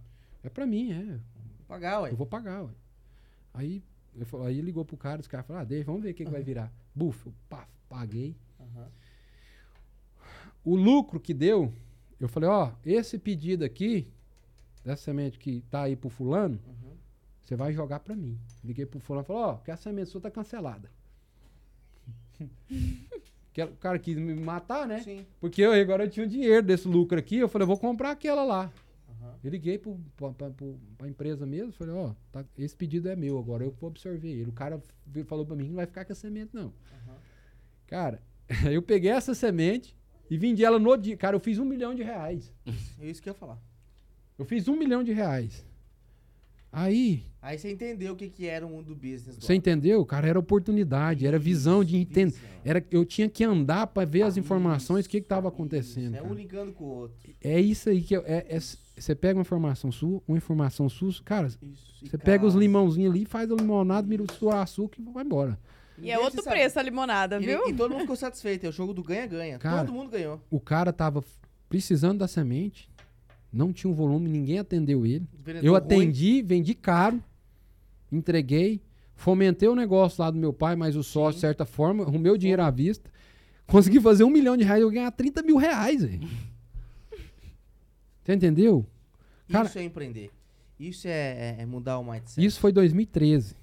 [0.44, 1.04] É pra mim, é.
[1.04, 1.20] Vou
[1.66, 2.10] Pagar, ué.
[2.10, 2.70] Eu vou pagar, ué.
[3.54, 3.82] Aí,
[4.14, 6.30] eu aí ligou pro cara, os caras falaram, ah, deixa, vamos ver o que, que
[6.30, 6.72] vai virar.
[6.94, 8.34] Buf, eu pá, paguei.
[10.64, 11.72] O lucro que deu,
[12.20, 14.06] eu falei, ó, esse pedido aqui,
[14.84, 16.96] dessa semente que tá aí pro fulano, Uhum.
[17.42, 18.38] você vai jogar pra mim.
[18.62, 20.90] Liguei pro fulano e falei, ó, que a semente sua tá cancelada.
[23.66, 25.01] que o cara quis me matar, né?
[25.01, 25.26] Sim.
[25.40, 28.10] Porque eu agora eu tinha o dinheiro desse lucro aqui, eu falei, eu vou comprar
[28.12, 28.72] aquela lá.
[29.09, 29.35] Aham.
[29.43, 30.51] Eu liguei pro, pra, pra,
[30.97, 34.51] pra empresa mesmo, falei, ó, tá- esse pedido é meu, agora eu vou absorver ele.
[34.51, 34.82] O cara
[35.26, 36.66] falou pra mim que não vai ficar com a semente, não.
[37.06, 37.16] Aham.
[37.86, 38.22] Cara,
[38.70, 39.97] eu peguei essa semente
[40.30, 41.16] e vendi ela no dia.
[41.16, 42.52] Cara, eu fiz um milhão de reais.
[43.01, 43.59] É isso que eu ia falar.
[44.39, 45.66] Eu fiz um milhão de reais.
[46.70, 49.36] Aí, Aí você entendeu o que, que era o mundo do business.
[49.40, 50.05] você entendeu?
[50.05, 52.35] Cara, era oportunidade, era visão de entender.
[52.65, 56.15] Era, eu tinha que andar pra ver as informações, o que estava acontecendo.
[56.15, 57.16] Isso, É um ligando com o outro.
[57.43, 61.11] É isso aí que eu- é, é- você pega uma informação sua, uma informação sua,
[61.24, 61.59] cara, Isso.
[62.03, 65.59] e você pega os limãozinhos ali, faz a limonada, mistura açúcar e vai embora.
[66.01, 66.57] E é outro sabe.
[66.57, 67.69] preço a limonada, E, viu?
[67.69, 68.66] e todo mundo ficou satisfeito.
[68.66, 69.59] É o jogo do ganha-ganha.
[69.59, 70.40] Todo mundo ganhou.
[70.51, 71.24] O cara tava
[71.69, 72.89] precisando da semente,
[73.52, 75.26] não tinha um volume, ninguém atendeu ele.
[75.62, 75.76] Eu ruim.
[75.76, 77.22] atendi, vendi caro,
[78.12, 78.80] entreguei,
[79.14, 82.62] fomentei o negócio lá do meu pai, mas o sócio, de certa forma, o dinheiro
[82.62, 83.10] à vista.
[83.66, 86.02] Consegui fazer um milhão de reais, eu ganhar 30 mil reais.
[88.24, 88.86] Você entendeu?
[89.50, 90.30] Cara- Isso é empreender.
[90.78, 92.44] Isso é, é- é mudar o mindset.
[92.44, 93.54] Isso foi 2013.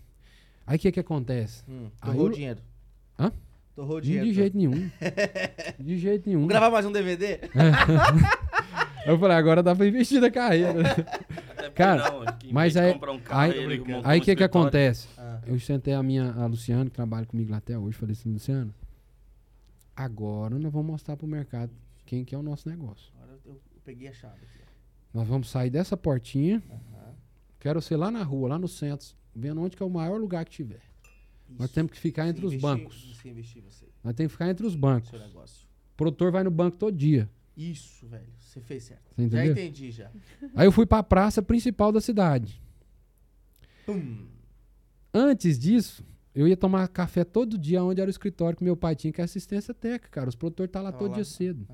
[0.68, 1.64] Aí o que que acontece?
[1.70, 2.60] Hum, torrou eu- dinheiro.
[3.18, 3.32] Hã?
[3.76, 4.34] Torrou o De, dinheiro.
[4.34, 4.90] jeito nenhum.
[5.80, 6.42] De jeito nenhum.
[6.42, 7.40] Vamos gravar mais um DVD?
[9.06, 10.82] Eu falei, agora dá pra investir na carreira.
[10.92, 13.76] Até porque Cara, não, que mas aí- comprar um carro, aí- Aí um o que
[13.76, 14.46] que escritório.
[14.46, 15.08] acontece?
[15.18, 18.32] Ah, Eu sentei a minha, a Luciana, que trabalha comigo lá até hoje, falei assim,
[18.32, 18.74] Luciana,
[19.96, 21.72] agora nós vamos mostrar pro mercado
[22.06, 23.12] quem que é o nosso negócio.
[23.16, 24.60] agora eu, eu peguei a chave aqui.
[25.14, 26.62] Nós vamos sair dessa portinha,
[27.60, 30.44] quero ser lá na rua, lá no centro, vendo onde que é o maior lugar
[30.46, 30.82] que tiver.
[31.50, 31.74] Nós Isso.
[31.76, 33.16] temos que ficar Você entre os investir- bancos.
[33.16, 33.64] Você investir
[34.04, 35.12] Nós temos que ficar entre os bancos.
[35.14, 37.30] O produtor vai no banco todo dia.
[37.56, 38.34] Isso, velho.
[38.56, 39.12] Você fez certo.
[39.18, 40.10] Você Já entendi, já.
[40.56, 42.62] Aí eu fui pra praça principal da cidade.
[43.86, 44.26] Pum.
[45.14, 48.96] Antes disso, eu ia tomar café todo dia onde era o escritório que meu pai
[48.96, 50.30] tinha, que é assistência técnica, cara.
[50.30, 51.16] Os produtores tá lá Tava todo lá.
[51.16, 51.68] dia cedo.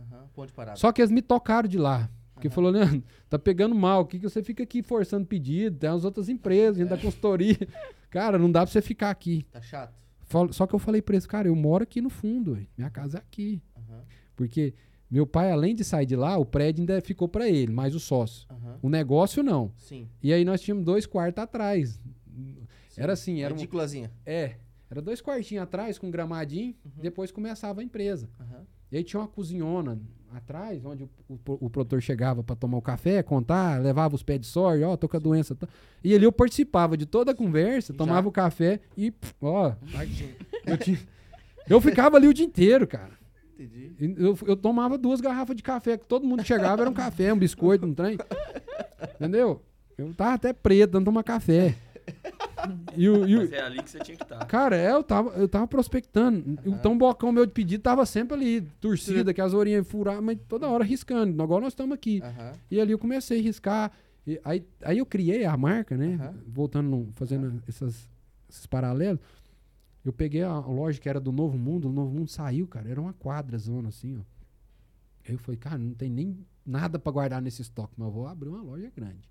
[0.55, 0.75] Parada.
[0.77, 2.09] Só que eles me tocaram de lá.
[2.33, 2.55] Porque Aham.
[2.55, 4.01] falou, Leandro, tá pegando mal.
[4.01, 5.77] O que, que você fica aqui forçando pedido?
[5.77, 7.57] Tem as outras empresas, gente da consultoria.
[8.09, 9.45] Cara, não dá pra você ficar aqui.
[9.51, 9.93] Tá chato?
[10.51, 13.21] Só que eu falei pra eles, cara, eu moro aqui no fundo, minha casa é
[13.21, 13.61] aqui.
[13.75, 14.01] Aham.
[14.33, 14.73] Porque
[15.11, 17.99] meu pai, além de sair de lá, o prédio ainda ficou pra ele, mais o
[17.99, 18.47] sócio.
[18.49, 18.79] Aham.
[18.81, 19.71] O negócio não.
[19.77, 20.07] Sim.
[20.23, 21.99] E aí nós tínhamos dois quartos atrás.
[22.89, 23.01] sim.
[23.01, 24.55] Era assim, era Uma um, é,
[24.89, 28.29] Era dois quartinhos atrás, com um gramadinho, depois começava a empresa.
[28.39, 28.61] Aham.
[28.91, 29.97] E aí tinha uma cozinhona
[30.33, 34.39] atrás, onde o, o, o produtor chegava para tomar o café, contar, levava os pés
[34.41, 35.55] de soja, ó, tô com a doença.
[35.55, 35.67] tá.
[36.03, 37.97] E ali eu participava de toda a conversa, Já.
[37.97, 39.73] tomava o café e, ó,
[40.65, 40.99] eu, tinha-
[41.69, 43.11] eu ficava ali o dia inteiro, cara.
[43.63, 44.15] Entendi.
[44.17, 47.37] Eu, eu tomava duas garrafas de café, que todo mundo chegava, era um café, um
[47.37, 48.17] biscoito, um trem.
[49.15, 49.61] Entendeu?
[49.97, 51.75] Eu tava até preto, dando tomar café.
[52.95, 54.43] E o, e o- Mas é ali que você tinha que estar.
[54.45, 56.57] Cara, é, eu tava, eu tava prospectando.
[56.65, 60.37] Então o bocão meu de pedido tava sempre ali, torcida, que as orelhas furadas, mas
[60.47, 61.41] toda hora riscando.
[61.41, 62.21] Agora nós estamos aqui.
[62.23, 62.51] Aham.
[62.69, 63.91] E ali eu comecei a riscar.
[64.25, 66.17] E aí, aí eu criei a marca, né?
[66.19, 66.33] Aham.
[66.47, 68.07] Voltando, fazendo essas,
[68.49, 69.19] esses paralelos.
[70.03, 72.89] Eu peguei a loja que era do Novo Mundo, o Novo Mundo saiu, cara.
[72.89, 74.21] Era uma quadra zona assim, ó.
[75.27, 78.25] Aí eu falei, cara, não tem nem nada pra guardar nesse estoque, mas eu vou
[78.27, 79.29] abrir uma loja grande.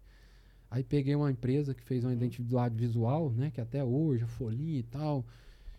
[0.71, 3.51] Aí peguei uma empresa que fez uma identidade visual, né?
[3.51, 5.25] Que até hoje, a folhinha e tal.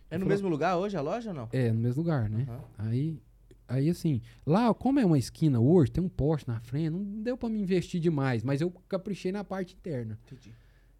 [0.09, 1.49] É no Falou- mesmo lugar hoje a loja ou não?
[1.53, 2.45] É, no mesmo lugar, né?
[2.49, 2.61] Aham.
[2.77, 3.17] Aí,
[3.69, 7.37] aí assim, lá, como é uma esquina hoje, tem um poste na frente, não deu
[7.37, 10.19] pra me investir demais, mas eu caprichei na parte interna.
[10.25, 10.53] Entendi.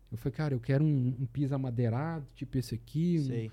[0.10, 3.18] Eu falei, cara, eu quero um, um piso amadeirado, tipo esse aqui.
[3.20, 3.52] um- Sei.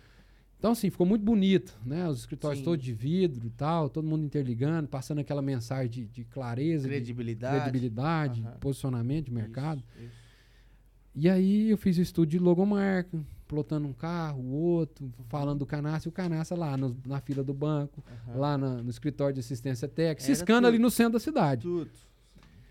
[0.58, 2.08] Então, assim, ficou muito bonito, né?
[2.08, 2.64] Os escritórios Sim.
[2.64, 6.88] todos de vidro e tal, todo mundo interligando, passando aquela mensagem de, de clareza, de
[6.94, 7.60] Credibilidade.
[7.62, 8.56] credibilidade, Aham.
[8.58, 9.82] posicionamento de mercado.
[9.96, 10.28] Isso, isso.
[11.14, 15.66] E aí eu fiz o estudo de logomarca, plotando um carro, o outro, falando do
[15.66, 18.38] Canaça, e o Canaça lá no- na fila do banco, Aham.
[18.38, 21.62] lá na- no escritório de assistência técnica, ciscando ali no centro da cidade.
[21.62, 21.90] Tudo.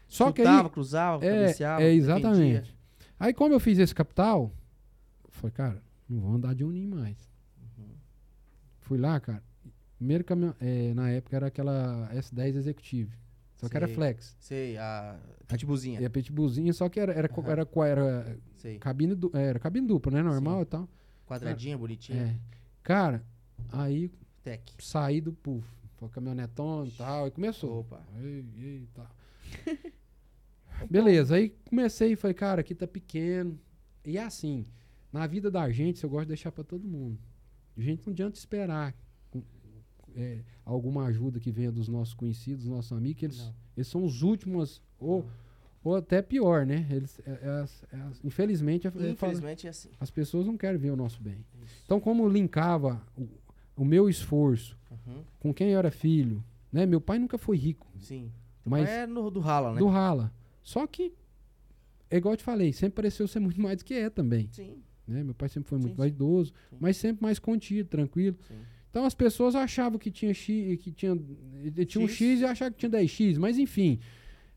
[0.10, 0.74] Só que Chutava, aí.
[0.74, 1.82] cruzava, É, cabeceava.
[1.82, 2.04] é, defendia.
[2.04, 2.76] exatamente.
[3.20, 4.52] Aí, como eu fiz esse capital,
[5.30, 7.18] falei, cara, não vou andar de uninho mais.
[8.88, 8.90] Uhum.
[8.90, 9.44] Fui lá, cara.
[9.98, 13.12] Primeiro caminhão, é, na época era aquela S10 Executive.
[13.56, 13.96] Só que era Sei.
[13.96, 14.36] flex.
[14.40, 16.00] Sei, a pitbullzinha.
[16.00, 17.50] E a pitbullzinha, só que era, era, Aham.
[17.52, 18.78] era, era, Sei.
[18.78, 20.22] cabine, du- era cabine dupla, né?
[20.22, 20.62] Normal Sim.
[20.62, 20.90] e tal.
[21.26, 22.22] Quadradinha, bonitinha.
[22.22, 22.36] É.
[22.84, 23.24] Cara,
[23.72, 24.12] aí
[24.44, 24.74] Tech.
[24.80, 25.68] saí do puff.
[25.98, 27.28] Foi caminhonetão e tal.
[27.28, 27.80] E começou.
[27.80, 28.00] Opa.
[28.22, 29.10] Ei, ei, tal.
[30.90, 33.60] Beleza, aí comecei e falei, cara, aqui tá pequeno.
[34.06, 34.66] E é assim,
[35.12, 37.18] na vida da gente, eu gosto de deixar pra todo mundo.
[37.78, 38.96] Gente não adianta esperar
[40.16, 43.54] é, alguma ajuda que venha dos nossos conhecidos, dos nossos amigos, que eles, Não.
[43.76, 45.26] eles são os últimos, ou,
[45.84, 46.88] ou até pior, né?
[46.90, 49.90] Eles, é- é é infelizmente, eu falo- Infelizmente é assim.
[50.00, 51.46] as pessoas não querem ver o nosso bem.
[51.64, 51.82] Isso.
[51.86, 53.28] Então, como linkava o,
[53.78, 55.22] o meu esforço Uhum.
[55.40, 56.86] com quem eu era filho, né?
[56.86, 58.32] Meu pai nunca foi rico, Sim.
[58.66, 59.80] Mas é no, do rala, né?
[59.80, 60.34] do rala.
[60.64, 61.14] Só que,
[62.10, 64.50] é igual eu te falei, sempre pareceu ser muito mais do que é também.
[64.52, 65.24] Sim, Né?
[65.24, 66.76] Meu pai sempre foi muito Sim, mais sim.
[66.80, 68.36] mas sempre mais contido, tranquilo.
[68.48, 68.56] sim.
[68.90, 71.16] Então as pessoas achavam que tinha X, que tinha,
[71.88, 72.40] tinha um X.
[72.42, 74.00] E achavam que tinha 10X, mas enfim.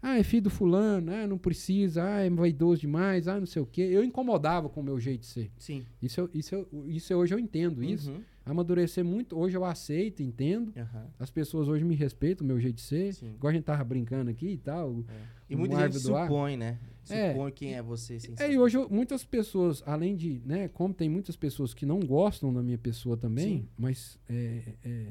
[0.02, 3.60] Ah, é filho do fulano, ah, não precisa, ah, é vaidoso demais, ah, não sei
[3.60, 3.82] o quê.
[3.82, 5.50] Eu incomodava com o meu jeito de ser.
[5.58, 5.84] Sim.
[6.00, 8.10] Isso, eu- isso, eu- isso eu- hoje eu entendo isso.
[8.10, 8.22] Uhum.
[8.46, 10.72] Amadurecer muito, hoje eu aceito, entendo.
[10.74, 11.06] Aham.
[11.18, 13.12] As pessoas hoje me respeitam, o meu jeito de ser.
[13.12, 13.34] Sim.
[13.34, 15.04] Igual a gente tava brincando aqui e tal.
[15.50, 16.26] E Um muita gente do ar.
[17.04, 17.48] Supõe?
[17.48, 17.50] É.
[17.52, 18.52] Quem é você sem É, saber.
[18.54, 22.52] e hoje eu- muitas pessoas, além de, né, como tem muitas pessoas que não gostam
[22.52, 23.68] da minha pessoa também, Sim.
[23.78, 25.06] mas é, é,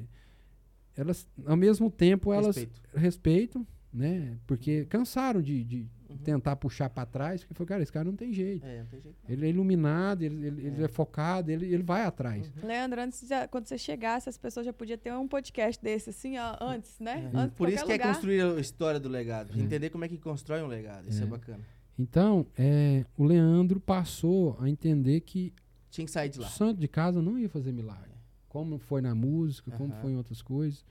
[0.96, 2.82] elas, ao mesmo tempo, elas Respeito.
[2.94, 4.38] respeitam, né?
[4.46, 6.18] Porque cansaram de, de Uhum.
[6.18, 8.66] tentar puxar pra trás, porque foi, cara, esse cara não tem jeito.
[8.66, 9.16] É, não tem jeito.
[9.30, 10.88] Ele é iluminado, ele, ele, ele é.
[10.88, 12.52] focado, ele, ele vai atrás.
[12.64, 16.36] Leandro, antes já- quando você chegasse, as pessoas já podiam ter um podcast desse, assim,
[16.40, 17.30] ó, antes, né?
[17.32, 17.38] É.
[17.38, 18.08] Antes, Por isso que é lugar.
[18.14, 19.52] construir a história do legado.
[19.60, 21.08] Entender como é que constrói um legado.
[21.08, 21.28] Isso é, É.
[21.28, 21.64] bacana.
[22.04, 25.54] Então, é, o Leandro passou a entender que
[25.92, 26.48] Tinha que sair de o lá.
[26.48, 28.10] santo de casa não ia fazer milagre.
[28.48, 30.02] Como foi na música, como Aham.
[30.02, 30.86] foi em outras coisas.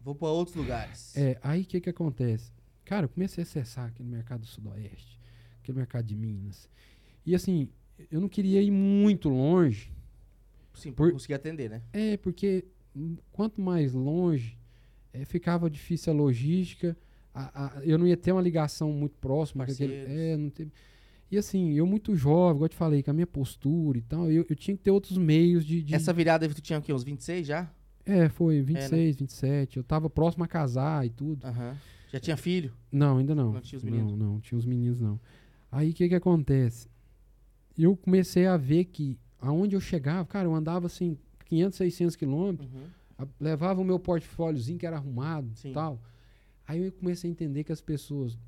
[0.00, 1.16] Vou pra outros lugares.
[1.16, 2.52] É, aí o que que acontece?
[2.84, 5.18] Cara, eu comecei a acessar aquele mercado do sudoeste,
[5.60, 6.68] aquele mercado de Minas.
[7.24, 7.68] E assim,
[8.08, 9.92] eu não queria ir muito longe.
[10.72, 11.82] Sim, por- conseguir atender, né?
[11.92, 12.64] É, porque
[13.32, 14.56] quanto mais longe,
[15.12, 16.96] é, ficava difícil a logística.
[17.44, 19.64] A- a- eu não ia ter uma ligação muito próxima.
[19.66, 20.72] com aquele- é, não teve.
[21.30, 24.30] E assim, eu muito jovem, igual eu te falei, com a minha postura e tal,
[24.30, 25.82] eu, eu tinha que ter outros meios de.
[25.82, 26.92] de- Essa virada tu tinha o quê?
[26.92, 27.68] Uns 26 já?
[28.04, 28.62] É, foi né?
[28.62, 29.76] 26, 27.
[29.78, 31.44] Eu tava próximo a casar e tudo.
[31.44, 31.76] Aham.
[32.12, 32.72] Já tinha filho?
[32.92, 33.52] Não, ainda não.
[33.52, 34.12] Não tinha os meninos?
[34.12, 35.18] Não, não, tinha os meninos não.
[35.72, 36.88] Aí o que que acontece?
[37.76, 42.68] Eu comecei a ver que aonde eu chegava, cara, eu andava assim 500, 600 quilômetros,
[42.72, 43.26] Uhum.
[43.40, 46.00] levava o meu portfóliozinho que era arrumado e tal.
[46.66, 48.38] Aí eu comecei a entender que as pessoas,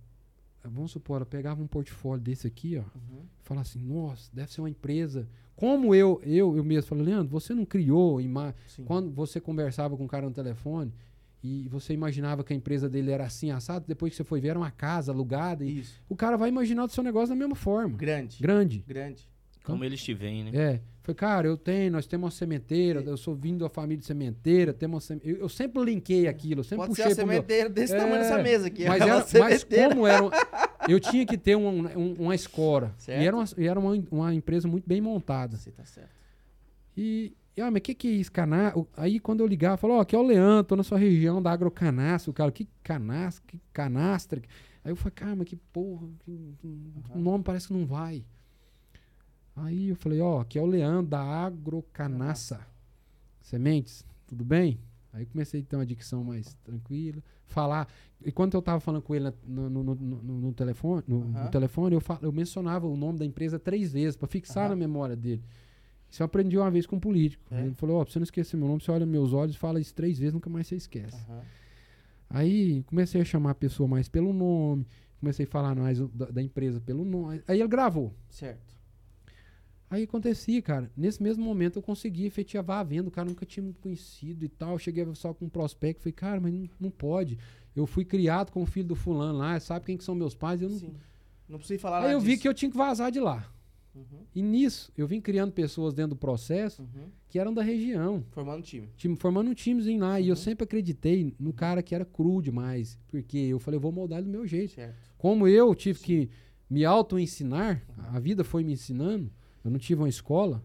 [0.64, 3.22] vamos supor, ela pegava um portfólio desse aqui, ó, Uhum.
[3.40, 5.28] e falava assim, nossa, deve ser uma empresa.
[5.54, 8.84] Como eu, eu, eu mesmo falei, Leandro, você não criou ima Sim.
[8.84, 10.92] quando você conversava com o cara no telefone
[11.42, 14.48] e você imaginava que a empresa dele era assim, assado, depois que você foi ver,
[14.48, 15.64] era uma casa alugada.
[15.64, 16.00] E Isso.
[16.08, 17.96] o cara vai imaginar o seu negócio da mesma forma.
[17.96, 18.40] Grande.
[18.42, 18.84] Grande.
[18.86, 19.28] Grande.
[19.72, 20.50] Como eles te veem, né?
[20.54, 20.80] É.
[21.02, 24.74] Falei, cara, eu tenho, nós temos uma sementeira, eu sou vindo da família de sementeira,
[24.74, 27.26] temos uma seme- eu, eu sempre linkei aquilo, eu sempre Pode ser puxei a pro
[27.26, 27.34] meu...
[27.36, 28.84] sementeira desse É, tamanho dessa mesa aqui.
[28.86, 30.22] Mas, era, mas como era.
[30.24, 30.30] um-
[30.88, 32.92] Eu tinha que ter um- um- uma escora.
[32.98, 33.22] Certo.
[33.22, 35.56] E era, uma, e era uma, uma empresa muito bem montada.
[35.56, 36.10] Você tá certo.
[36.96, 38.30] E, e ah, mas o que, que é isso?
[38.32, 38.72] Cana...
[38.76, 41.40] o- Aí quando eu ligava, falou, ó, aqui é o Leandro, tô na sua região
[41.40, 42.30] da agrocanastra.
[42.30, 44.42] O cara, que canastra, que canastra.
[44.84, 46.66] Aí eu falei, cara, mas que porra, que- que-
[47.14, 48.24] o nome parece que não vai.
[49.62, 52.60] Aí eu falei, ó, aqui é o Leandro da Agrocanassa.
[53.40, 54.78] Sementes, tudo bem?
[55.12, 57.88] Aí comecei a ter uma dicção mais tranquila, falar.
[58.24, 61.20] E quando eu tava falando com ele no, no- no- no- telefone, no,
[61.50, 65.16] telefone eu, fa- eu mencionava o nome da empresa três vezes para fixar na memória
[65.16, 65.42] dele.
[66.10, 67.42] Isso eu aprendi uma vez com um político.
[67.50, 67.64] É?
[67.66, 69.80] Ele falou: Ó, pra você não esquecer meu nome, você olha meus olhos e fala
[69.80, 71.16] isso três vezes, nunca mais você esquece.
[72.30, 74.86] Aí comecei a chamar a pessoa mais pelo nome,
[75.20, 77.42] comecei a falar mais da, da empresa pelo nome.
[77.48, 78.12] Aí ele gravou.
[78.28, 78.76] Certo.
[79.90, 80.90] Aí acontecia, cara.
[80.96, 83.08] Nesse mesmo momento eu consegui efetivar a venda.
[83.08, 84.72] O cara nunca tinha me conhecido e tal.
[84.72, 86.02] Eu cheguei só com um prospecto.
[86.02, 87.38] Falei, cara, mas não, não pode.
[87.74, 89.58] Eu fui criado com o filho do fulano lá.
[89.60, 90.60] Sabe quem que são meus pais?
[90.60, 90.78] Eu não...
[90.78, 90.92] Sim.
[91.48, 92.42] Não precisa falar Aí eu vi disso.
[92.42, 93.50] que eu tinha que vazar de lá.
[93.94, 94.04] Uhum.
[94.34, 97.08] E nisso, eu vim criando pessoas dentro do processo Uhum.
[97.26, 98.22] que eram da região.
[98.32, 98.88] Formando um time.
[98.94, 100.20] time, formando um timezinho lá.
[100.20, 100.36] E eu Uhum.
[100.36, 102.98] sempre acreditei no cara que era cru demais.
[103.08, 104.74] Porque eu falei, eu vou moldar do meu jeito.
[104.74, 104.94] Certo.
[105.16, 106.30] Como eu tive que
[106.68, 107.82] me auto-ensinar,
[108.12, 109.32] a vida foi me ensinando,
[109.68, 110.62] eu não tive uma escola.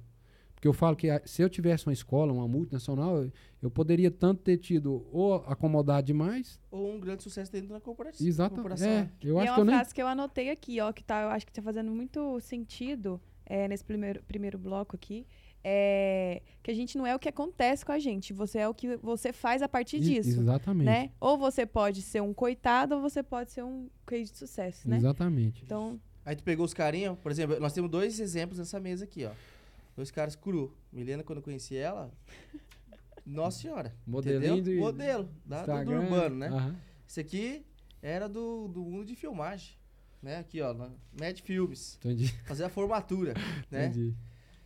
[0.56, 3.32] Porque eu falo que a- se eu tivesse uma escola, uma multinacional, eu,
[3.62, 6.58] eu poderia tanto ter tido ou acomodado demais.
[6.72, 8.26] Ou um grande sucesso dentro da corporação.
[8.26, 8.56] Exato.
[8.82, 9.76] É, eu e acho é que eu uma nem.
[9.76, 13.20] frase que eu anotei aqui, ó, que tá, eu acho que tá fazendo muito sentido
[13.46, 15.28] é, nesse primeiro, primeiro bloco aqui.
[15.66, 18.74] É, que a gente não é o que acontece com a gente, você é o
[18.74, 20.40] que você faz a partir I- disso.
[20.42, 20.86] Exatamente.
[20.86, 21.12] Né?
[21.22, 24.98] Ou você pode ser um coitado, ou você pode ser um case de sucesso, né?
[24.98, 25.64] Exatamente.
[25.64, 29.26] Então, Aí tu pegou os carinhos, por exemplo, nós temos dois exemplos nessa mesa aqui,
[29.26, 29.32] ó.
[29.96, 30.74] Dois caras cru.
[30.92, 32.12] Milena, quando eu conheci ela,
[33.26, 33.94] nossa senhora.
[34.06, 34.62] Modelinho entendeu?
[34.76, 36.48] de- Modelo, da, do, urbano, né?
[36.48, 36.76] aham.
[37.08, 37.66] Esse aqui
[38.02, 39.76] era do, do mundo de filmagem,
[40.22, 40.38] né?
[40.40, 40.90] Aqui, ó, na
[41.20, 41.96] Mad Filmes.
[42.00, 42.28] Entendi.
[42.46, 43.34] Fazer a formatura,
[43.70, 43.86] né?
[43.88, 44.16] Entendi.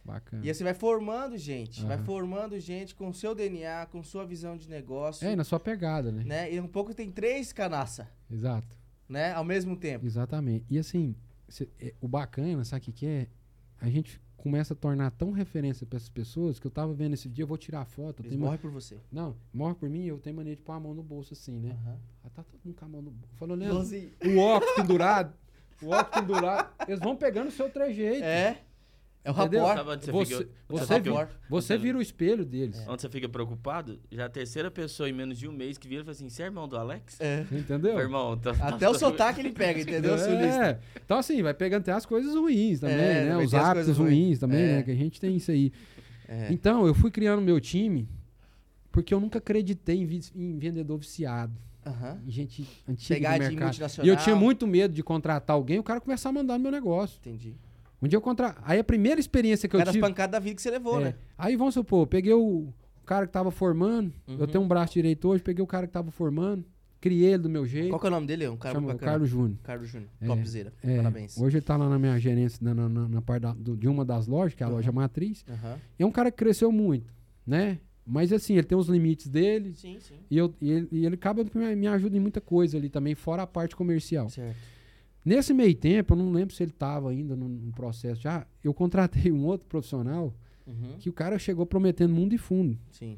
[0.05, 0.45] Bacana.
[0.45, 2.05] E aí você vai formando gente, vai Aham.
[2.05, 6.23] formando gente com seu DNA, com sua visão de negócio, É, na sua pegada, né?
[6.23, 6.53] né?
[6.53, 8.77] E um pouco tem três canaça, Exato.
[9.09, 9.33] né?
[9.33, 10.05] Ao mesmo tempo.
[10.05, 10.65] Exatamente.
[10.69, 11.13] E assim,
[11.47, 13.27] cê- é, o bacana, sabe o que, que é?
[13.79, 17.27] A gente começa a tornar tão referência para essas pessoas que eu tava vendo esse
[17.27, 18.21] dia, eu vou tirar foto.
[18.21, 18.97] Eles tenho ma- morrem por você.
[19.11, 21.71] Não, morre por mim, eu tenho mania de pôr a mão no bolso assim, né?
[21.71, 21.97] Aham.
[22.23, 23.35] Ah, tá todo mundo com a mão no bolso.
[23.35, 23.77] Falou, Leandro,
[24.25, 25.33] o óculos pendurado,
[25.81, 28.23] o óculos pendurado, eles vão pegando o seu trejeito.
[28.23, 28.61] É.
[29.27, 29.65] É o Entendeu?
[29.65, 29.77] rapor.
[29.77, 32.81] Sabe onde você, Você, fica, você, Você vi- fica- você vira o espelho deles.
[32.87, 33.99] onde você fica preocupado?
[34.09, 36.43] Já a terceira pessoa em menos de um mês que vira e fala assim: você
[36.43, 37.19] é irmão do Alex?
[37.19, 37.45] É.
[37.51, 37.93] Entendeu?
[37.95, 40.15] Meu irmão, tá, Até o sotaque ele pega, entendeu?
[40.15, 40.79] É.
[41.03, 43.37] Então, assim, vai pegando até as coisas ruins também, É, né?
[43.37, 44.39] Os hábitos ruins ruins.
[44.39, 44.75] também, É.
[44.77, 44.83] né?
[44.83, 45.73] Que a gente tem isso aí.
[46.25, 46.47] É.
[46.51, 48.07] Então, eu fui criando meu time
[48.91, 51.53] porque eu nunca acreditei em, em vendedor viciado.
[51.85, 52.19] Aham.
[52.25, 53.63] Em gente antiga Pegar do mercado.
[53.63, 54.05] multinacional.
[54.05, 56.63] E eu tinha muito medo de contratar alguém e o cara começar a mandar no
[56.63, 57.17] meu negócio.
[57.21, 57.55] Entendi.
[58.01, 58.55] Um dia eu contra...
[58.63, 60.05] Aí a primeira experiência que eu Era as tive...
[60.07, 61.05] pancadas da vida que você levou, É.
[61.05, 61.15] né?
[61.37, 62.67] Aí vamos supor, peguei o
[63.05, 64.37] cara que tava formando, Uhum.
[64.39, 66.63] eu tenho um braço direito hoje, peguei o cara que tava formando,
[66.99, 67.89] criei ele do meu jeito.
[67.89, 68.43] Qual que é o nome dele?
[68.43, 69.11] É Um cara chama bacana.
[69.11, 69.57] Carlos Júnior.
[69.63, 70.09] Carlos Júnior.
[70.21, 70.73] É, Topzera.
[70.83, 71.37] É, Parabéns.
[71.39, 73.87] Hoje ele tá lá na minha gerência, na, na, na- na parte da- do- de
[73.87, 74.75] uma das lojas, que é a Uhum.
[74.75, 75.45] loja matriz.
[75.97, 77.11] E é um cara que cresceu muito,
[77.45, 77.79] né?
[78.05, 80.15] Mas assim, ele tem os limites dele Sim, sim.
[80.31, 83.15] e, eu, e, ele, e ele acaba me, me ajuda em muita coisa ali também,
[83.15, 84.29] fora a parte comercial.
[84.29, 84.55] Certo.
[85.27, 89.29] Nesse meio tempo, eu não lembro se ele tava ainda no, processo já, eu contratei
[89.29, 90.33] um outro profissional
[90.65, 90.97] Uhum.
[90.99, 92.77] que o cara chegou prometendo mundo e fundo.
[92.91, 93.17] Sim.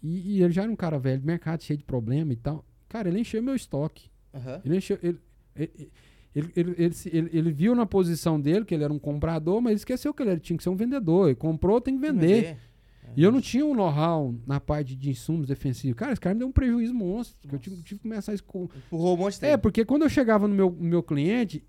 [0.00, 2.64] E, e ele já era um cara velho, mercado cheio de problema e tal.
[2.88, 4.08] Cara, ele encheu meu estoque.
[4.32, 4.62] Aham.
[4.64, 4.96] Ele encheu.
[5.02, 5.18] Ele,
[5.56, 10.14] ele, ele, ele, ele viu na posição dele que ele era um comprador, mas esqueceu
[10.14, 11.26] que ele tinha que ser um vendedor.
[11.26, 12.56] Ele comprou, tem que vender.
[13.16, 15.96] E eu não tinha um know-how na parte de insumos defensivos.
[15.98, 17.48] Cara, esse cara me deu um prejuízo monstro.
[17.48, 18.70] Que eu tive, tive que começar a esco...
[18.86, 19.62] Empurrou um monte de É, tempo.
[19.62, 21.64] porque quando eu chegava no meu, no meu cliente,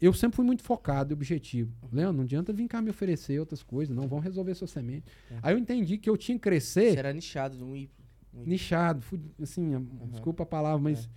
[0.00, 1.72] eu sempre fui muito focado e objetivo.
[1.90, 4.06] Leandro, não adianta vir cá me oferecer outras coisas, não.
[4.06, 5.06] Vão resolver sua semente.
[5.30, 5.38] É.
[5.42, 7.90] Aí eu entendi que eu tinha que Você crescer era nichado um I-
[8.34, 9.00] nichado.
[9.02, 9.70] Fui, assim,
[10.10, 11.08] desculpa a palavra, mas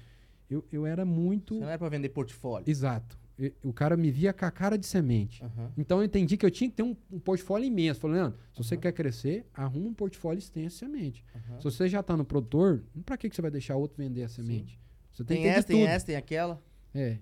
[0.50, 1.56] eu, eu era muito.
[1.56, 2.70] Você não era pra vender portfólio.
[2.70, 3.18] Exato.
[3.64, 5.44] O cara me via com a cara de semente.
[5.44, 5.72] Aham.
[5.78, 8.00] Então eu entendi que eu tinha que ter um, um portfólio imenso.
[8.00, 11.26] Falei, Leandro, se você quer crescer, arruma um portfólio extenso de semente.
[11.36, 11.58] Aham.
[11.58, 14.30] Se você já está no produtor, pra que, que você vai deixar outro vender a
[14.30, 14.80] semente?
[15.12, 15.90] Você tem, Tem essa, tem tudo.
[15.90, 16.62] essa, tem aquela.
[16.94, 17.18] É.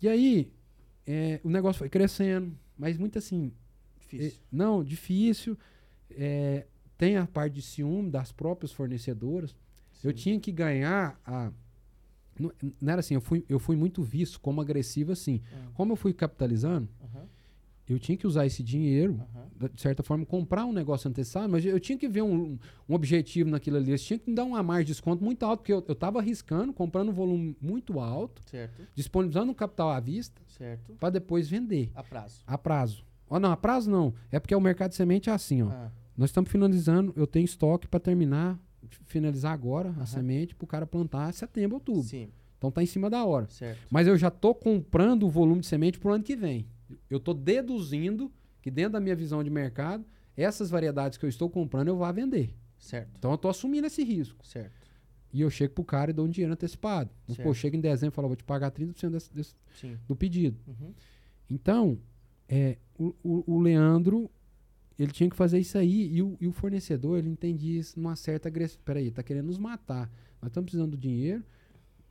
[0.00, 0.52] E aí,
[1.06, 3.52] é, o negócio foi crescendo, mas muito assim.
[3.98, 4.38] Difícil.
[4.40, 5.58] é, não, difícil.
[6.10, 6.66] É,
[6.96, 9.54] tem a parte de ciúme das próprias fornecedoras.
[10.04, 10.16] Eu Sim.
[10.16, 11.50] tinha que ganhar a.
[12.38, 15.40] Não, não era assim, eu fui, eu fui muito visto como agressivo assim.
[15.52, 15.68] Ah.
[15.74, 17.24] Como eu fui capitalizando, Aham.
[17.88, 19.20] eu tinha que usar esse dinheiro,
[19.58, 22.58] da- de certa forma, comprar um negócio antecipado, mas eu tinha que ver um,
[22.88, 23.90] um objetivo naquilo ali.
[23.90, 26.18] Eles tinham que me dar uma margem de desconto muito alto, porque eu, eu tava
[26.18, 30.92] arriscando, comprando um volume muito alto, Certo, disponibilizando um capital à vista, certo.
[31.00, 32.42] para depois vender A prazo.
[32.46, 33.04] a prazo.
[33.28, 34.14] Ó, não, a prazo não.
[34.30, 35.68] É porque o mercado de semente é assim, ó.
[35.70, 38.58] Ah, Nós estamos finalizando, eu tenho estoque para terminar,
[39.06, 40.02] finalizar agora Aham.
[40.02, 42.02] a semente para o cara plantar em setembro, outubro.
[42.02, 43.48] sim, Então tá em cima da hora.
[43.48, 43.80] certo.
[43.90, 46.66] Mas eu já tô comprando o volume de semente pro ano que vem.
[47.10, 48.30] Eu tô deduzindo
[48.62, 50.04] que dentro da minha visão de mercado,
[50.36, 52.54] essas variedades que eu estou comprando eu vou vender.
[52.78, 54.46] Certo, Então eu tô assumindo esse risco.
[54.46, 54.72] certo.
[55.32, 57.10] E eu chego pro cara e dou um dinheiro antecipado.
[57.28, 57.54] Eu Certo.
[57.54, 59.54] chego em dezembro e falo, vou te pagar 30% desse, desse-
[60.08, 60.58] do pedido.
[60.66, 60.94] Uhum.
[61.50, 61.98] Então,
[62.48, 64.30] é, o, o- o Leandro,
[64.98, 66.12] ele tinha que fazer isso aí.
[66.14, 68.84] E o, e o fornecedor, ele entendia isso numa certa agressividade.
[68.84, 70.10] Peraí, tá querendo nos matar.
[70.40, 71.42] Nós estamos precisando do dinheiro.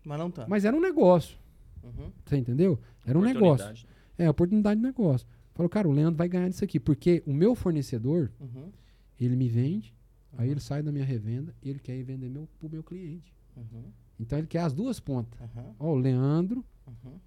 [0.03, 0.45] Mas não tá.
[0.47, 1.37] Mas era um negócio.
[1.83, 2.11] Uhum.
[2.25, 2.79] Você entendeu?
[3.05, 3.87] Era um negócio.
[4.17, 5.27] É, oportunidade de negócio.
[5.53, 6.79] Falou, cara, o Leandro vai ganhar disso aqui.
[6.79, 8.71] Porque o meu fornecedor, Uhum.
[9.19, 9.93] ele me vende,
[10.33, 10.51] aí Uhum.
[10.53, 13.33] ele sai da minha revenda e ele quer ir vender meu, pro meu cliente.
[13.55, 13.85] Uhum.
[14.19, 15.39] Então ele quer as duas pontas.
[15.79, 17.19] Ó, o Leandro Uhum.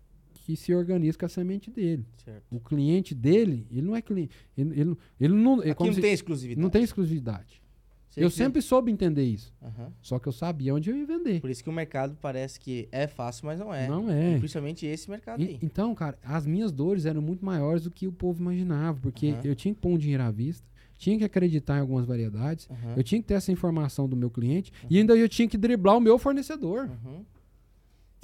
[0.48, 2.06] Que se organiza com a semente dele.
[2.24, 2.42] Certo.
[2.50, 4.34] O cliente dele, ele não é cliente.
[4.56, 6.62] Ele, ele, ele não, é Aqui como não se- tem exclusividade.
[6.62, 7.60] não tem exclusividade.
[8.08, 9.52] Você eu que- sempre soube entender isso.
[9.62, 9.92] Aham.
[10.00, 11.42] Só que eu sabia onde eu ia vender.
[11.42, 13.86] Por isso que o mercado parece que é fácil, mas não é.
[13.86, 14.38] Não é.
[14.38, 15.58] Principalmente esse mercado E- aí.
[15.60, 18.98] então, cara, as minhas dores eram muito maiores do que o povo imaginava.
[19.02, 19.40] Porque Aham.
[19.44, 20.66] eu tinha que pôr um dinheiro à vista,
[20.96, 22.94] tinha que acreditar em algumas variedades, Aham.
[22.96, 25.98] eu tinha que ter essa informação do meu cliente e ainda eu tinha que driblar
[25.98, 26.88] o meu fornecedor.
[27.04, 27.22] Uhum.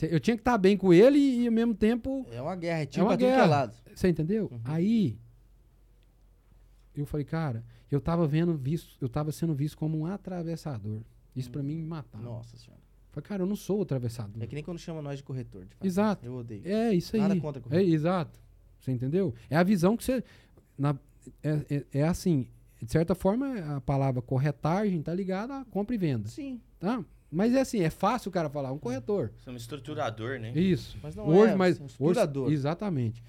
[0.02, 2.26] Eu tinha que estar bem com ele e, ao mesmo tempo.
[2.30, 3.46] É uma guerra, é É tiro uma é guerra.
[3.46, 3.76] lado.
[3.94, 4.48] Você entendeu?
[4.50, 4.60] Uhum.
[4.64, 5.18] Aí
[6.94, 11.00] eu falei, cara, eu tava vendo visto, eu tava sendo visto como um atravessador.
[11.34, 12.22] Isso pra mim me matava.
[12.22, 12.82] Nossa senhora.
[13.10, 14.42] Falei, cara, eu não sou atravessador.
[14.42, 15.64] É que nem quando chama nós de corretor.
[15.64, 15.84] de fato.
[15.86, 16.26] Exato.
[16.26, 16.62] Eu odeio.
[16.66, 17.22] É isso aí.
[17.22, 17.88] Nada contra é, corretor.
[17.94, 18.40] exato.
[18.80, 19.34] Você entendeu?
[19.48, 20.22] É a visão que você.
[20.76, 20.96] na-
[21.42, 22.48] é, é- é assim,
[22.82, 26.28] de certa forma, a palavra corretagem tá ligada a compra e venda.
[26.28, 26.60] Sim.
[26.78, 27.02] Tá?
[27.34, 29.32] Mas é assim, é fácil o cara falar, um corretor.
[29.36, 30.52] Você é um estruturador, né?
[30.52, 30.96] Isso.
[31.02, 32.52] Mas não hoje, é, mas é um hoje, estruturador.
[32.52, 33.22] exatamente.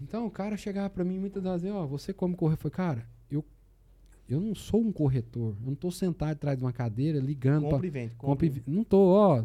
[0.00, 3.06] Então o cara chegava pra mim muitas das vezes, ó, você como corretor, foi, cara,
[3.30, 3.44] eu
[4.28, 7.86] eu não sou um corretor, eu não tô sentado atrás de uma cadeira ligando para
[7.86, 8.14] e vende.
[8.14, 9.44] compra Compra e e ve- não tô, ó,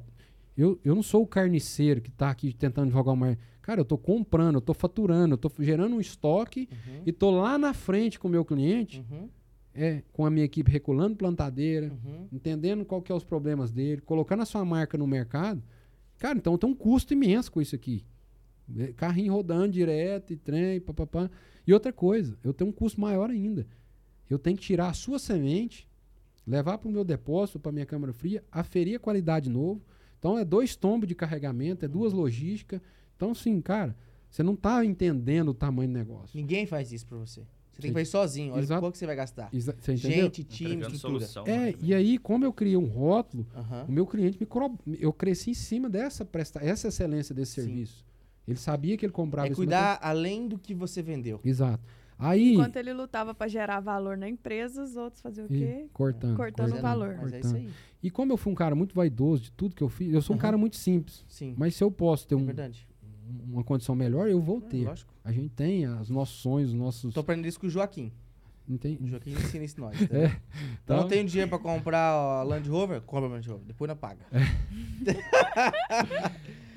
[0.58, 3.98] eu, eu não sou o carniceiro que tá aqui tentando jogar uma Cara, eu tô
[4.00, 7.02] comprando, eu tô faturando, eu tô gerando um estoque Uhum.
[7.06, 9.30] e tô lá na frente com o meu cliente, Uhum.
[9.82, 12.28] É, com a minha equipe reculando plantadeira, Uhum.
[12.32, 15.64] entendendo qual que é os problemas dele, colocando a sua marca no mercado.
[16.18, 18.04] Cara, então tem um custo imenso com isso aqui.
[18.78, 21.30] É, Carrinho rodando direto e trem, papapá.
[21.66, 23.66] E outra coisa, eu tenho um custo maior ainda.
[24.30, 25.88] Eu tenho que tirar a sua semente,
[26.46, 29.82] levar para o meu depósito, para minha câmara fria, aferir a qualidade de novo.
[30.20, 32.82] Então é dois tombos de carregamento, é duas logísticas.
[33.16, 33.96] Então, assim, cara,
[34.30, 36.38] você não tá entendendo o tamanho do negócio.
[36.38, 37.42] Ninguém faz isso pra você.
[37.80, 38.54] Você tem que fazer sozinho.
[38.54, 38.82] Olha Exato.
[38.82, 39.50] quanto que você vai gastar.
[39.54, 40.24] Exa- Você entendeu?
[40.26, 41.26] Gente, time, Entregando estrutura.
[41.28, 41.44] solução.
[41.54, 43.46] É, né, e aí, como eu criei um rótulo.
[43.88, 44.48] O meu cliente me
[45.00, 46.60] eu cresci em cima dessa presta...
[46.64, 47.62] essa excelência desse Sim.
[47.68, 48.06] serviço.
[48.48, 51.40] Ele sabia que ele comprava É cuidar além do que você vendeu.
[51.46, 51.84] Exato.
[52.18, 55.86] Aí Enquanto ele lutava pra gerar valor na empresa, os outros faziam o quê?
[55.94, 57.18] cortando, Cortando o valor.
[57.22, 57.70] Mas é isso aí.
[58.04, 60.36] E como eu fui um cara muito vaidoso de tudo que eu fiz, eu sou
[60.36, 61.24] um cara muito simples.
[61.30, 61.54] Sim.
[61.58, 62.86] Mas se eu posso ter é um- verdade.
[63.48, 64.86] Uma condição melhor, eu vou É, ter.
[64.86, 65.14] lógico.
[65.24, 67.14] A gente tem os nossos sonhos, os nossos.
[67.14, 68.12] Tô aprendendo isso com o Joaquim.
[68.68, 69.00] O Entende?
[69.10, 69.96] Joaquim ensina isso nós.
[70.02, 70.04] É.
[70.04, 70.26] entendeu?
[70.28, 70.40] Então,
[70.84, 73.02] Então- não tenho dinheiro pra comprar a Land Rover?
[73.02, 73.66] Compra a Land Rover.
[73.66, 74.26] Depois não paga.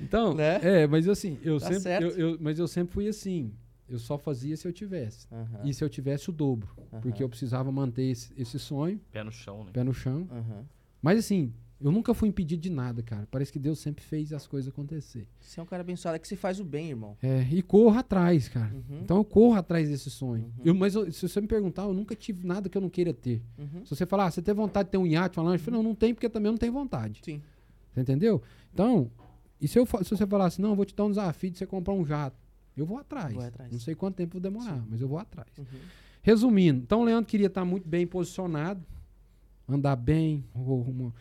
[0.01, 0.59] Então, Né?
[0.61, 2.05] é, mas assim, eu Tá sempre.
[2.05, 3.53] eu- eu- mas eu sempre fui assim.
[3.87, 5.27] Eu só fazia se eu tivesse.
[5.31, 5.61] Aham.
[5.65, 6.69] E se eu tivesse o dobro.
[7.01, 7.25] Porque Aham.
[7.25, 9.71] eu precisava manter esse, esse sonho, Pé no chão, né?
[9.71, 10.27] pé no chão.
[10.31, 10.65] Aham.
[11.01, 13.27] Mas assim, eu nunca fui impedido de nada, cara.
[13.29, 15.27] Parece que Deus sempre fez as coisas acontecer.
[15.41, 16.15] Você é um cara abençoado.
[16.15, 17.17] É que você faz o bem, irmão.
[17.21, 18.73] É, e corro atrás, cara.
[18.73, 19.01] Uhum.
[19.03, 20.45] Então eu corro atrás desse sonho.
[20.45, 20.51] Uhum.
[20.63, 23.13] Eu- mas eu- se você me perguntar, eu nunca tive nada que eu não queira
[23.13, 23.41] ter.
[23.57, 23.83] Uhum.
[23.85, 25.61] Se você falar, ah, você tem vontade de ter um iate, uma lancha?
[25.61, 27.19] Eu falei, não, não tem porque também eu não tenho vontade.
[27.23, 27.41] Sim.
[27.93, 28.41] Você entendeu?
[28.73, 29.11] Então,
[29.59, 31.57] e se, eu, se você falar assim, não, eu vou te dar um desafio de
[31.57, 32.37] você comprar um jato?
[32.75, 33.35] Eu vou atrás.
[33.35, 33.71] Vai atrás.
[33.71, 34.87] Não sei quanto tempo vou demorar, Sim.
[34.89, 35.47] mas eu vou atrás.
[35.57, 35.65] Uhum.
[36.21, 38.81] Resumindo, então o Leandro queria estar muito bem posicionado,
[39.67, 41.11] andar bem, ou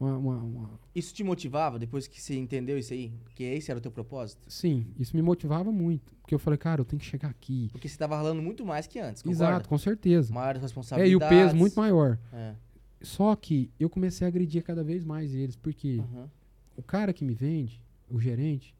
[0.00, 3.12] uma- uma- uma- Isso te motivava depois que você entendeu isso aí?
[3.34, 4.40] Que esse era o teu propósito?
[4.50, 6.12] Sim, isso me motivava muito.
[6.20, 7.68] Porque eu falei, cara, eu tenho que chegar aqui.
[7.72, 9.44] Porque você tava ralando muito mais que antes, concorda?
[9.44, 10.32] Exato, com certeza.
[10.32, 11.12] Maiores É, responsabilidades.
[11.12, 12.18] e o peso muito maior.
[12.32, 12.54] É.
[13.00, 16.28] Só que eu comecei a agredir cada vez mais eles, porque Uhum.
[16.76, 18.74] o cara que me vende, o gerente,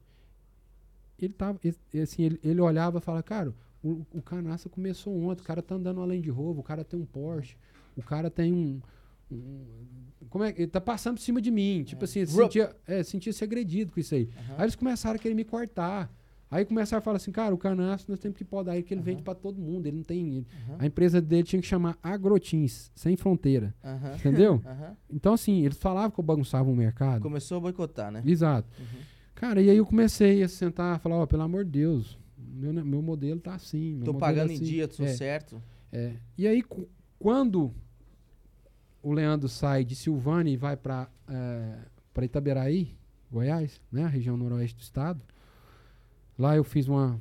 [1.18, 1.58] ele tava.
[1.64, 5.62] ele- Assim, ele, ele olhava e falava, cara, o, o canaça começou ontem, o cara
[5.62, 7.56] tá andando além de roubo, o cara tem um Porsche,
[7.96, 8.80] o cara tem um.
[10.28, 10.62] Como é que.
[10.62, 11.82] Ele tá passando por cima de mim.
[11.84, 12.06] Tipo É.
[12.06, 14.28] assim, ele sentia, é, sentia se agredido com isso aí.
[14.36, 14.54] Aham.
[14.58, 16.12] Aí eles começaram a querer me cortar.
[16.50, 19.00] Aí começaram a falar assim, cara, o canaço nós temos que podar ele, que ele
[19.00, 19.04] Aham.
[19.10, 19.86] vende pra todo mundo.
[19.86, 20.36] Ele não tem.
[20.36, 20.76] ele- Aham.
[20.78, 23.74] A empresa dele tinha que chamar Agrotins, sem fronteira.
[23.84, 24.14] Aham.
[24.16, 24.62] Entendeu?
[25.10, 27.20] Então, assim, eles falavam que eu bagunçava o mercado.
[27.22, 28.22] Começou a boicotar, né?
[28.24, 28.68] Exato.
[28.80, 28.86] Uhum.
[29.34, 32.72] Cara, e aí eu comecei a sentar e falar, ó, pelo amor de Deus, meu,
[32.72, 33.92] meu modelo tá assim.
[34.00, 34.64] Tô modelo pagando é em assim.
[34.64, 35.08] dia, tô É.
[35.08, 35.62] certo.
[35.92, 36.14] É.
[36.36, 36.62] E aí,
[37.18, 37.72] quando
[39.08, 41.08] o Leandro sai de Silvânia e vai para
[42.14, 42.96] para Itaberaí,
[43.30, 45.20] Goiás, né, a região noroeste do estado,
[46.38, 47.20] lá eu fiz uma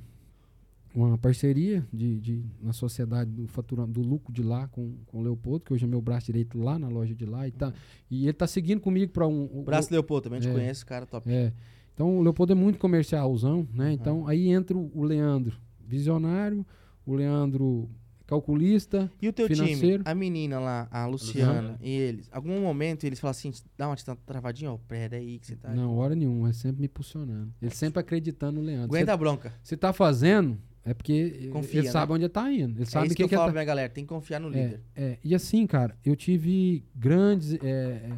[0.95, 5.21] uma parceria de, de na sociedade do faturando do lucro de lá com, com o
[5.21, 7.71] Leopoldo, que hoje é meu braço direito lá na loja de lá e tá
[8.09, 10.55] e ele tá seguindo comigo para um o- Braço Leopoldo também, a gente É.
[10.55, 11.29] conhece, cara top.
[11.31, 11.53] é.
[11.93, 13.91] Então o Leopoldo é muito comercialzão, né?
[13.91, 16.65] Então aí entra o o Leandro visionário,
[17.05, 17.87] o Leandro
[18.27, 20.03] calculista, E o teu Financeiro.
[20.03, 23.95] time, a menina lá, a Luciana, e eles, algum momento eles falam assim, dá uma
[23.95, 25.69] tra- travadinha, ó, pera aí que você tá...
[25.73, 27.53] Não, hora nenhuma, é sempre me impulsionando.
[27.61, 28.85] Ele sempre acreditando no Leandro.
[28.95, 29.53] Aguenta a bronca.
[29.63, 31.91] Você tá fazendo, é porque Confia, ele né?
[31.93, 32.75] sabe onde tá indo.
[32.75, 34.09] Ele é sabe isso o que, que, eu falo ele pra minha galera, tem que
[34.09, 34.57] confiar no tá...
[34.57, 34.81] líder.
[34.95, 35.17] é, é.
[35.23, 37.53] E assim, cara, eu tive grandes.
[37.53, 38.11] é, é,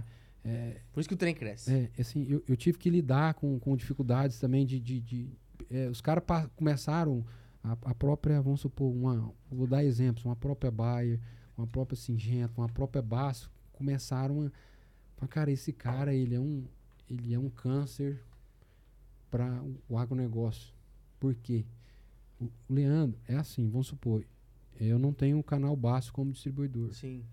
[0.43, 1.71] é, Por isso que o trem cresce.
[1.71, 4.79] é, assim, eu, eu tive que lidar com, com dificuldades também de.
[4.79, 5.29] de, de-
[5.69, 7.23] é, os caras pa- começaram
[7.63, 11.19] a, a própria, vamos supor, uma, vou dar exemplos, uma própria Bayer,
[11.57, 14.51] uma própria Singenta, uma própria Baço, começaram a.
[15.17, 16.63] falar, Cara, esse cara, ele é um,
[17.09, 18.21] ele é um câncer
[19.29, 20.73] para o agronegócio.
[21.19, 21.65] Por quê?
[22.39, 24.25] O, o Leandro é assim, vamos supor,
[24.79, 26.93] eu não tenho um canal Baço como distribuidor.
[26.93, 27.23] Sim.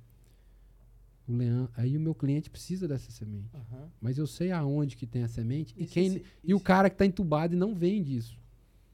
[1.29, 3.49] O Leandro, aí o meu cliente precisa dessa semente.
[3.55, 3.89] Aham.
[4.01, 6.65] Mas eu sei aonde que tem a semente e, se- quem, se- e o se-
[6.65, 8.39] cara que está entubado e não vende isso.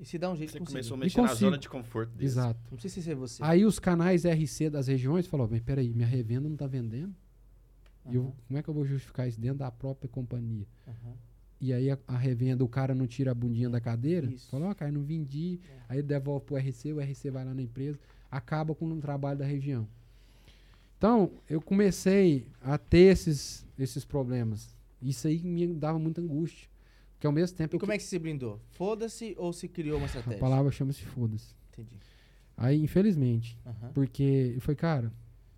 [0.00, 0.88] E se dá um jeito Você de conseguir.
[0.88, 1.40] começou a E mexer na consigo.
[1.46, 2.24] zona de conforto dele.
[2.24, 2.60] Exato.
[2.70, 3.42] Não precisa ser você.
[3.44, 7.14] Aí os canais RC das regiões falaram, mas peraí, minha revenda não está vendendo?
[8.10, 10.66] E eu, como é que eu vou justificar isso dentro da própria companhia?
[10.88, 11.14] aham.
[11.60, 14.50] E aí a, a revenda, o cara não tira a bundinha da cadeira, Isso.
[14.50, 15.60] fala, ó, cara, não vendi.
[15.70, 15.76] É.
[15.90, 19.38] Aí ele devolve pro RC, o RC vai lá na empresa, acaba com um trabalho
[19.38, 19.86] da região.
[20.98, 24.74] Então, eu comecei a ter esses, esses problemas.
[25.00, 26.68] Isso aí me dava muita angústia.
[27.22, 28.60] Porque ao mesmo tempo E como é que se blindou?
[28.72, 30.40] Foda-se ou se criou uma A estratégia?
[30.40, 31.54] palavra chama-se foda-se.
[31.72, 31.96] Entendi.
[32.56, 33.90] Aí, infelizmente, Aham.
[33.94, 35.12] porque eu falei, cara,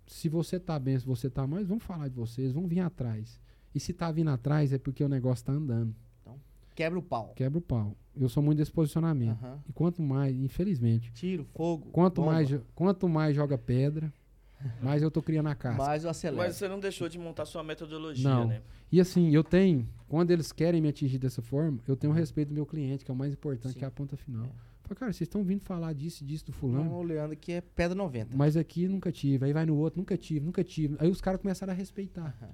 [0.05, 3.41] se você tá bem, se você tá mais, vamos falar de vocês, vamos vir atrás.
[3.73, 5.95] E se tá vindo atrás é porque o negócio tá andando.
[6.75, 7.33] Quebra o pau.
[7.35, 7.95] Quebra o pau.
[8.15, 9.39] Eu sou muito desse posicionamento.
[9.67, 11.89] E quanto mais, infelizmente, Tiro, fogo.
[11.91, 14.13] quanto bomba, mais, quanto mais joga pedra,
[14.81, 15.83] mais eu tô criando a casca.
[15.83, 16.37] mais eu acelero.
[16.43, 18.47] Mas você não deixou de montar sua metodologia, Não.
[18.47, 18.61] né?
[18.91, 22.49] E assim, eu tenho, quando eles querem me atingir dessa forma, eu tenho o respeito
[22.49, 23.79] do meu cliente, que é o mais importante, Sim.
[23.79, 24.45] que é a ponta final.
[24.45, 24.49] É.
[24.83, 26.85] Falei, cara, vocês estão vindo falar disso, disso, do fulano.
[26.85, 28.37] Não, o Leandro que é pedra 90.
[28.37, 29.43] Mas aqui nunca tive.
[29.45, 30.95] Aí vai no outro, nunca tive, nunca tive.
[30.99, 32.35] Aí os caras começaram a respeitar.
[32.39, 32.51] Aham.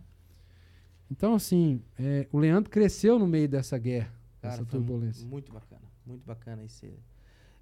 [1.09, 5.27] Então, assim, é, o Leandro cresceu no meio dessa guerra, Cara, dessa turbulência.
[5.27, 5.81] muito bacana.
[6.05, 6.93] Muito bacana esse,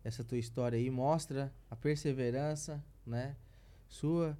[0.04, 0.88] essa tua história aí.
[0.92, 3.36] Mostra a perseverança, né?
[3.90, 4.38] Sua.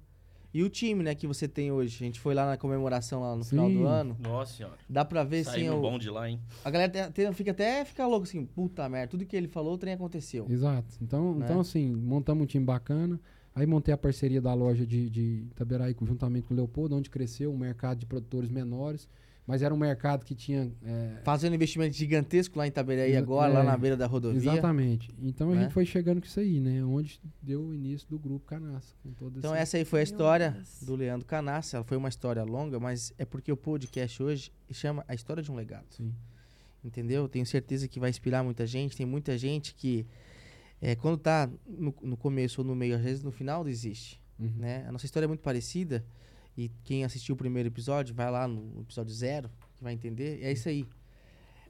[0.52, 1.94] E o time, né, que você tem hoje.
[2.02, 3.74] A gente foi lá na comemoração lá no final Sim.
[3.78, 4.16] do ano.
[4.18, 4.76] Nossa senhora.
[4.88, 6.40] Dá pra ver, sim, Saímos o, bom de lá, hein?
[6.64, 9.74] a galera tem- tem- fica até fica louco assim, puta merda, tudo que ele falou,
[9.74, 10.46] o trem aconteceu.
[10.50, 10.96] Exato.
[11.00, 11.44] Então, Né?
[11.44, 13.20] então, assim, montamos um time bacana.
[13.54, 17.52] Aí montei a parceria da loja de, de Itaberaí juntamente com o Leopoldo, onde cresceu
[17.52, 19.08] um mercado de produtores menores.
[19.50, 20.70] Mas era um mercado que tinha.
[20.84, 24.38] é, Fazendo investimento gigantesco lá em Itaberaí Exa- agora, é, lá na beira da rodovia.
[24.52, 25.08] Exatamente.
[25.20, 25.62] Então a né?
[25.62, 26.84] gente foi chegando com isso aí, né?
[26.84, 28.46] Onde deu o início do grupo
[29.18, 30.82] todo Então esse- essa aí foi a história Deus.
[30.82, 31.78] do Leandro Canassa.
[31.78, 35.50] Ela foi uma história longa, mas é porque o podcast hoje chama A História de
[35.50, 35.86] um Legado.
[35.90, 36.14] Sim.
[36.82, 37.28] Entendeu?
[37.28, 38.96] Tenho certeza que vai inspirar muita gente.
[38.96, 40.06] Tem muita gente que,
[40.80, 44.20] é, quando tá no, no começo ou no meio, às vezes no final, desiste.
[44.38, 44.52] Uhum.
[44.56, 44.86] Né?
[44.88, 46.04] A nossa história é muito parecida.
[46.56, 50.40] E quem assistiu o primeiro episódio, vai lá no episódio zero, que vai entender.
[50.40, 50.86] E é isso aí.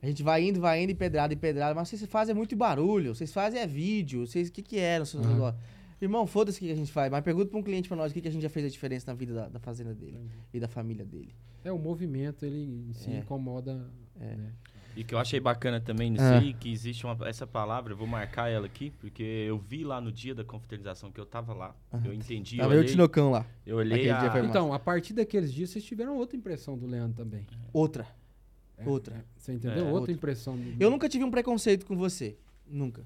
[0.02, 1.74] A gente vai indo, vai indo, e pedrada e pedrada.
[1.74, 3.14] Mas vocês fazem muito barulho.
[3.14, 4.26] Vocês fazem é vídeo.
[4.26, 5.04] Vocês, o que que é?
[5.04, 5.62] Seus negócios?
[6.00, 7.10] Irmão, foda-se o que a gente faz.
[7.10, 8.68] Mas pergunta pra um cliente pra nós o que, que a gente já fez a
[8.70, 10.18] diferença na vida da, da fazenda dele
[10.52, 11.34] e da família dele.
[11.62, 13.18] É, o movimento, ele si É.
[13.18, 13.86] incomoda.
[14.18, 14.34] É.
[14.34, 14.52] né?
[14.96, 16.38] E que eu achei bacana também nisso Ah.
[16.38, 20.00] aí, que existe uma, essa palavra, eu vou marcar ela aqui, porque eu vi lá
[20.00, 22.02] no dia da confraternização que eu tava lá, Aham.
[22.06, 23.46] eu entendi, eu Tava eu o olhei, Tinocão lá.
[23.66, 27.46] eu olhei a, Então, a partir daqueles dias, vocês tiveram outra impressão do Leandro também.
[27.72, 28.06] Outra.
[28.76, 29.14] É, Outra.
[29.16, 29.78] é, Você entendeu?
[29.78, 29.82] É.
[29.82, 30.12] outra, Outra.
[30.12, 30.56] impressão.
[30.56, 30.82] Do...
[30.82, 32.36] Eu nunca tive um preconceito com você.
[32.66, 33.02] Nunca.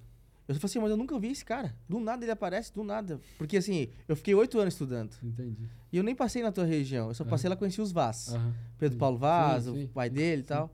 [0.47, 1.75] Eu falei assim, mas eu nunca vi esse cara.
[1.89, 3.19] Do nada ele aparece, do nada.
[3.39, 5.17] Porque assim, eu fiquei oito anos estudando.
[5.23, 5.67] Entendi.
[5.91, 7.09] E eu nem passei na tua região.
[7.09, 8.37] Eu só passei lá, conheci os Vaz.
[8.79, 8.99] Pedro.
[8.99, 9.85] Paulo Vaz, Sim, sim.
[9.85, 10.71] o pai dele e tal.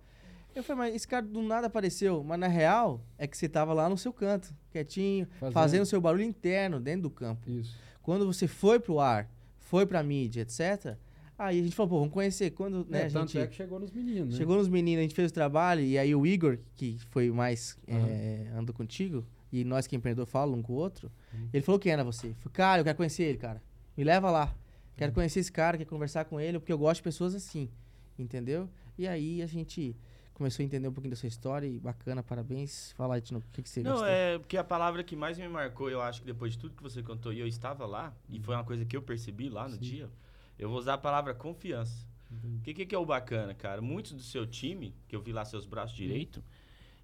[0.55, 2.23] Eu falei, mas esse cara do nada apareceu.
[2.25, 5.53] Mas na real, é que você tava lá no seu canto, quietinho, Fazendo.
[5.53, 7.49] fazendo seu barulho interno dentro do campo.
[7.51, 7.77] Isso.
[8.03, 10.97] Quando você foi pro ar, foi pra mídia, etc.,
[11.43, 12.51] Aí a gente falou, pô, vamos conhecer.
[12.51, 14.37] Quando né, É, a gente é que chegou nos meninos, né?
[14.37, 17.35] chegou nos meninos, a gente fez o trabalho, e aí o Igor, que foi o
[17.35, 18.07] mais Aham.
[18.11, 21.49] é, andou contigo, e nós que é empreendedor falam um com o outro, Uhum.
[21.51, 22.27] ele falou quem era você.
[22.27, 23.63] Eu falei, cara, eu quero conhecer ele, cara.
[23.97, 24.49] Me leva lá.
[24.49, 24.53] Uhum.
[24.99, 27.71] Quero conhecer esse cara, quero conversar com ele, porque eu gosto de pessoas assim.
[28.19, 28.69] Entendeu?
[28.99, 29.97] E aí a gente
[30.41, 32.93] começou a entender um pouquinho da sua história e bacana, parabéns.
[32.93, 34.09] Fala aí, Tino, o que, que você Não, gostou?
[34.09, 36.83] é porque a palavra que mais me marcou, eu acho que depois de tudo que
[36.83, 39.75] você contou, e eu estava lá, e foi uma coisa que eu percebi lá no
[39.75, 39.81] Sim.
[39.81, 40.11] dia,
[40.59, 42.07] eu vou usar a palavra confiança.
[42.31, 43.83] O que, que que é o bacana, cara?
[43.83, 46.43] Muitos do seu time, que eu vi lá seus braços direito,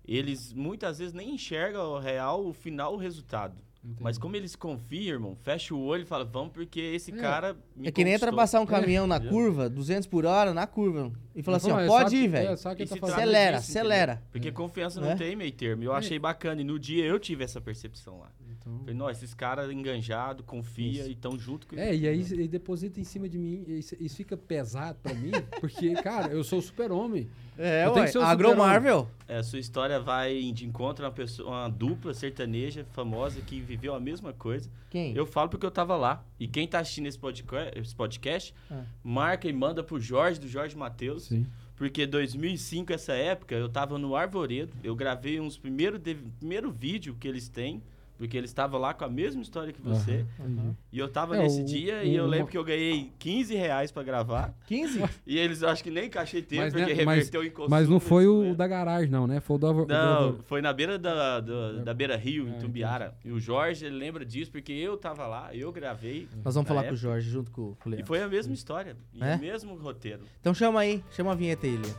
[0.07, 3.55] eles muitas vezes nem enxergam o real, o final, o resultado.
[3.87, 4.03] Entendi.
[4.03, 7.17] Mas como eles confirmam, fecha o olho e fala, vamos porque esse É.
[7.17, 9.33] cara me É que nem entra conquistou." passar um caminhão na entendeu?
[9.33, 11.13] curva, 200 por hora, na curva.
[11.35, 12.49] E fala assim, Não, ó, é, pode ir, é, velho.
[12.51, 12.57] ele
[12.89, 14.23] tá Acelera, acelera.
[14.33, 15.85] Porque confiança não tem meio termo.
[15.85, 15.99] Eu É.
[15.99, 16.61] achei bacana.
[16.61, 18.31] E no dia eu tive essa percepção lá.
[18.67, 21.11] Então- Falei, nossa, esses caras enganjados, confia Isso.
[21.11, 23.95] e tão junto com É, e aí ele deposita em cima de mim, e isso,
[24.01, 25.31] isso fica pesado pra mim,
[25.61, 27.29] porque, cara, eu sou super-homem.
[27.57, 28.73] É, Eu tenho ué, que ser o Agro super-homem.
[28.73, 29.09] Marvel.
[29.29, 33.61] É, a sua história vai de encontro a uma, pessoa, uma dupla sertaneja famosa que
[33.61, 34.69] viveu a mesma coisa.
[34.91, 35.15] Quem?
[35.17, 36.23] Eu falo porque eu tava lá.
[36.39, 38.83] E quem tá assistindo esse podcast, esse podcast Ah.
[39.03, 41.25] marca e manda pro Jorge, do Jorge Matheus.
[41.29, 41.47] Sim.
[41.77, 44.73] Porque 2005, essa época, eu tava no Arvoredo.
[44.85, 45.99] Eu gravei uns primeiro,
[46.39, 47.83] primeiro vídeo que eles têm.
[48.19, 50.25] Porque eles estavam lá com a mesma história que você.
[50.41, 50.75] Entendi.
[50.93, 53.13] E eu tava É, nesse o- dia o- e eu uma- lembro que eu ganhei
[53.19, 54.55] 15 reais pra gravar.
[54.67, 55.03] 15?
[55.27, 57.69] E eles acho que nem cachê teve, Mas, porque né, mas- reverteu em consumo.
[57.71, 59.39] Mas não foi o da garagem, não, né?
[59.41, 59.67] Foi o do...
[59.71, 63.15] o do- Não, foi na beira da, do- da Beira Rio, em Ah, Tumbiara.
[63.25, 66.27] E o Jorge, ele lembra disso porque eu tava lá, eu gravei.
[66.45, 68.07] Nós vamos falar com o época, Jorge junto com, o E Leandro.
[68.07, 68.97] foi a mesma história.
[69.13, 69.37] E É?
[69.37, 70.23] o mesmo roteiro.
[70.41, 71.97] Então chama aí, chama a vinheta aí, Leandro.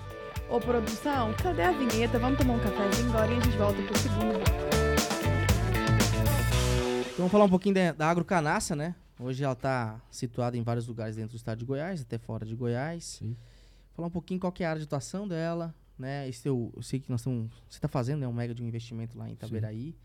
[0.50, 2.18] Ô, produção, cadê a vinheta?
[2.18, 4.87] Vamos tomar um cafezinho agora e a gente volta pro segundo
[7.18, 8.96] vamos falar um pouquinho da, da Agrocanaça, né?
[9.20, 12.56] Hoje ela tá situada em vários lugares dentro do estado de Goiás, até fora de
[12.56, 13.04] Goiás.
[13.20, 13.36] Sim.
[13.96, 16.28] Falar um pouquinho qual que é a área de atuação dela, né?
[16.30, 17.50] Esse eu, eu sei que nós estamos...
[17.68, 18.28] Você tá fazendo, né?
[18.28, 19.96] Um mega de um investimento lá em Itaberaí.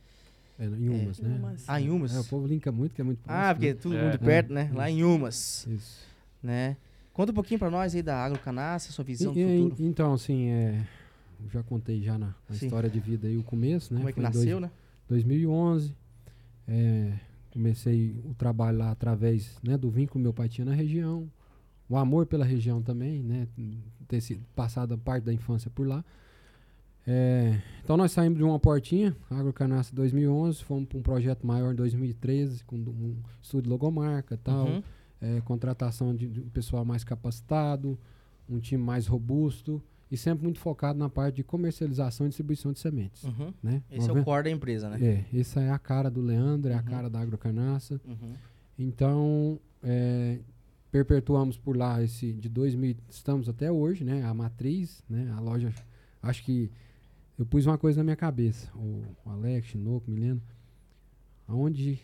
[0.59, 1.37] É, em Umas, né?
[1.39, 1.65] Umas.
[1.69, 2.15] Ah, em Umas?
[2.17, 3.81] É, o povo linka muito, que é muito Ah, próximo, porque né?
[3.83, 4.05] todo É.
[4.05, 4.71] mundo perto, né?
[4.73, 6.01] Lá em Umas, Isso.
[6.43, 6.77] né?
[7.13, 9.89] Conta um pouquinho pra nós aí da Agrocanaça, sua visão E- do e- futuro.
[9.89, 10.87] Então, assim, é,
[11.45, 13.99] eu já contei já na, na história de vida aí o começo, né?
[14.01, 14.71] Como é que Foi nasceu, dois- né?
[15.09, 15.95] 2011.
[16.67, 17.13] É,
[17.51, 21.31] comecei o trabalho lá através né, do vínculo que meu pai tinha na região.
[21.89, 23.47] O amor pela região também, né?
[24.09, 26.03] Ter sido passado parte da infância por lá.
[27.07, 31.77] É, então nós saímos de uma portinha, Agrocanaça 2011, fomos para um projeto maior em
[31.77, 34.83] 2013, com um estúdio de logomarca e tal Uhum.
[35.21, 37.99] é, contratação de, de um pessoal mais capacitado,
[38.49, 39.83] um time mais robusto
[40.13, 43.25] e sempre muito focado na parte de comercialização e distribuição de sementes.
[43.25, 43.53] Uhum.
[43.63, 43.83] Né?
[43.91, 44.99] Esse é o core da empresa, né?
[45.33, 46.85] É, essa é a cara do Leandro, é a Uhum.
[46.85, 47.99] cara da Agrocanaça.
[48.07, 48.35] Uhum.
[48.79, 50.39] Então, é,
[50.91, 54.23] perpetuamos por lá esse de 2000, estamos até hoje, né?
[54.23, 55.33] A matriz, né?
[55.35, 55.73] A loja,
[56.23, 56.71] acho que
[57.39, 60.43] eu pus uma coisa na minha cabeça, o, o Alex, Chinoco, Milena,
[61.49, 61.99] aonde,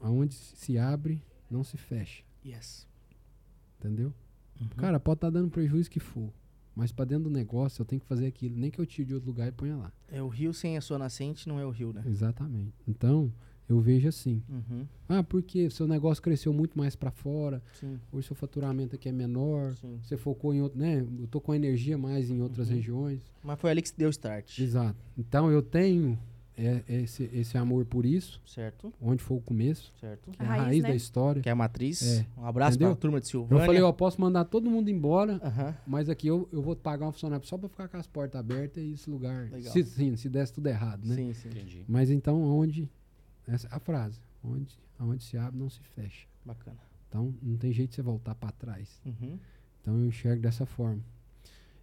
[0.00, 1.20] aonde se abre,
[1.50, 2.86] não se fecha, Yes.
[3.80, 4.12] entendeu?
[4.60, 4.68] Uhum.
[4.76, 6.30] Cara, pode estar dando prejuízo que for,
[6.76, 9.14] mas para dentro do negócio eu tenho que fazer aquilo, nem que eu tire de
[9.14, 9.90] outro lugar e ponha lá.
[10.06, 12.04] É o rio sem a sua nascente, não é o rio, né?
[12.06, 12.74] Exatamente.
[12.86, 13.32] Então,
[13.68, 14.86] eu vejo assim, Uhum.
[15.08, 19.12] ah, porque seu negócio cresceu muito mais para fora, Sim, hoje seu faturamento aqui é
[19.12, 19.98] menor, sim.
[20.02, 21.04] você focou em outro, né?
[21.18, 22.76] Eu tô com energia mais em outras Uhum.
[22.76, 23.20] regiões.
[23.42, 24.58] Mas foi ali que deu start.
[24.60, 24.96] Exato.
[25.18, 26.16] Então eu tenho
[26.56, 30.30] é, esse, esse amor por isso, Certo, onde foi o começo, certo.
[30.30, 30.88] que é A a raiz, raiz né?
[30.88, 31.42] da história.
[31.42, 32.02] Que é a matriz.
[32.02, 32.26] É.
[32.36, 32.94] Um abraço Entendeu?
[32.94, 33.66] pra turma de Eu Silvânia.
[33.66, 35.74] falei, ó, posso mandar todo mundo embora, Aham.
[35.86, 38.82] mas aqui eu, eu vou pagar um funcionário só para ficar com as portas abertas
[38.82, 39.50] e esse lugar.
[39.50, 39.72] Legal.
[39.72, 41.14] Se, sim, se desse tudo errado, né?
[41.14, 41.48] Sim, sim.
[41.48, 41.84] Entendi.
[41.86, 42.88] Mas então onde
[43.46, 46.26] essa é a frase, onde aonde se abre não se fecha.
[46.44, 46.78] Bacana.
[47.08, 49.00] Então não tem jeito de você voltar para trás.
[49.04, 49.38] Uhum.
[49.82, 51.00] Então eu enxergo dessa forma.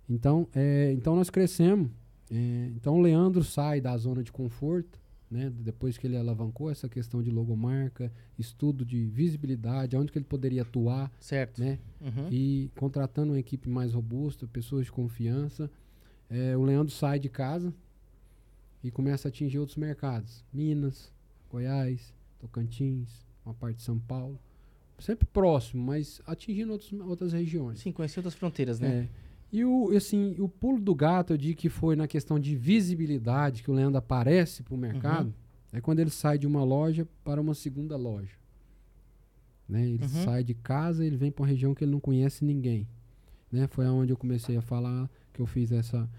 [0.10, 1.90] Então, é, então nós crescemos.
[2.34, 4.99] É, então o Leandro sai da zona de conforto,
[5.30, 5.51] né?
[5.60, 10.61] Depois que ele alavancou essa questão de logomarca, estudo de visibilidade, onde que ele poderia
[10.64, 11.60] atuar, Certo.
[11.61, 11.80] né?
[12.01, 12.27] Uhum.
[12.31, 15.69] E contratando uma equipe mais robusta, pessoas de confiança.
[16.30, 17.73] é, o Leandro sai de casa
[18.84, 20.43] e começa a atingir outros mercados.
[20.51, 21.11] Minas,
[21.51, 23.10] Goiás, Tocantins,
[23.45, 24.39] uma parte de São Paulo.
[24.99, 27.80] Sempre próximo, mas atingindo outros, outras regiões.
[27.80, 29.10] Sim, conhecer outras fronteiras, né?
[29.10, 29.23] É.
[29.54, 33.62] E o, assim, o pulo do gato, eu digo que foi na questão de visibilidade
[33.62, 35.34] que o Leandro aparece para o mercado, Uhum.
[35.74, 38.36] é quando ele sai de uma loja para uma segunda loja.
[39.70, 39.86] Né?
[39.88, 40.10] Ele Uhum.
[40.24, 42.88] sai de casa, ele vem para uma região que ele não conhece ninguém.
[43.52, 43.68] Né?
[43.68, 46.10] Foi aonde eu comecei a falar que eu fiz essa,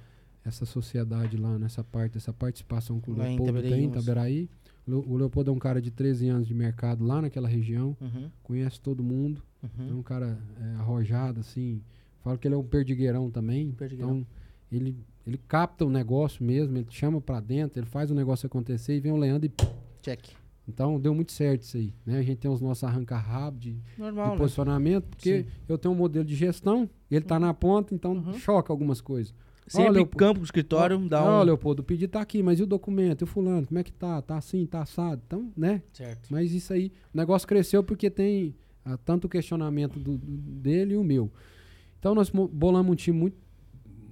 [0.44, 4.48] essa sociedade lá nessa parte, essa participação com o Lá Itaberaí, tem, em.
[4.86, 8.30] Le- O Leopoldo é um cara de 13 anos de mercado lá naquela região, Uhum,
[8.42, 9.98] conhece todo mundo, é uhum.
[9.98, 11.82] um cara é, arrojado, assim.
[12.24, 13.70] Falo que ele é um perdigueirão também.
[13.72, 14.16] Perdigueirão.
[14.16, 14.26] Então,
[14.72, 14.96] ele,
[15.26, 19.00] ele capta o negócio mesmo, ele chama pra dentro, ele faz o negócio acontecer e
[19.00, 19.52] vem o Leandro e.
[20.02, 20.30] Check.
[20.66, 21.92] Então, deu muito certo isso aí.
[22.06, 22.18] Né?
[22.18, 24.36] A gente tem os nossos arranca-rabo de, de Normal, né?
[24.38, 25.48] posicionamento, porque Sim.
[25.68, 28.32] eu tenho um modelo de gestão, ele tá na ponta, então Uhum.
[28.32, 29.34] choca algumas coisas.
[29.66, 30.16] Sempre Leopoldo.
[30.16, 31.44] campo pro escritório, dá Ó, um...
[31.44, 33.20] Leopoldo, o pedido tá aqui, mas e o documento?
[33.22, 34.20] E o fulano, como é que tá?
[34.22, 35.20] Tá assim, tá assado?
[35.26, 35.82] Então, né?
[35.92, 36.28] Certo.
[36.30, 40.94] Mas isso aí, o negócio cresceu porque tem ah, tanto o questionamento do, do- dele
[40.94, 41.30] e o meu.
[42.04, 43.34] Então nós mo- bolamos um time muito,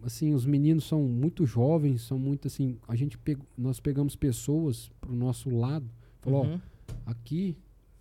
[0.03, 4.91] assim, os meninos são muito jovens, são muito assim, a gente pegou, nós pegamos pessoas
[4.99, 5.85] pro nosso lado,
[6.23, 6.59] falou, Uhum.
[7.05, 7.55] ó, aqui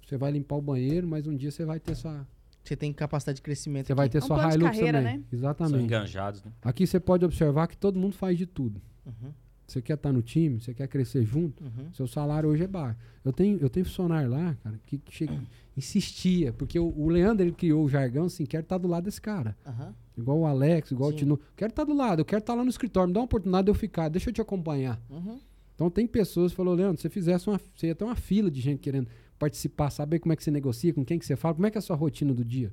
[0.08, 2.26] você vai limpar o banheiro, mas um dia você vai ter sua,
[2.64, 3.88] Você tem capacidade de crescimento.
[3.88, 5.18] você vai ter É um sua Hilux carreira, também.
[5.18, 5.24] né?
[5.30, 5.84] São Exatamente.
[5.84, 6.54] enganjados, né?
[6.62, 8.82] Aqui você pode observar que todo mundo faz de tudo.
[9.06, 9.34] Uhum,
[9.72, 11.92] Você quer estar no time, você quer crescer junto, uhum.
[11.94, 13.00] seu salário hoje é baixo.
[13.24, 15.40] Eu tenho, eu tenho funcionário lá, cara, que, que chega,
[15.78, 19.22] insistia, porque o, o Leandro ele criou o jargão assim, quero estar do lado desse
[19.22, 19.58] cara.
[19.66, 19.94] Aham.
[20.18, 21.16] Igual o Alex, igual Sim.
[21.16, 21.40] o Tino.
[21.56, 23.72] Quero estar do lado, eu quero estar lá no escritório, me dá uma oportunidade de
[23.72, 25.02] eu ficar, deixa eu te acompanhar.
[25.10, 25.40] Uhum.
[25.74, 28.52] Então tem pessoas que falou, Leandro, se você fizesse uma, você ia ter uma fila
[28.52, 29.08] de gente querendo
[29.40, 31.78] participar, saber como é que você negocia, com quem que você fala, como é que
[31.78, 32.72] é a sua rotina do dia.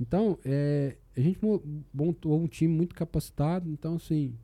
[0.00, 1.62] Então, é, a gente mo-
[1.92, 4.34] montou um time muito capacitado, então assim,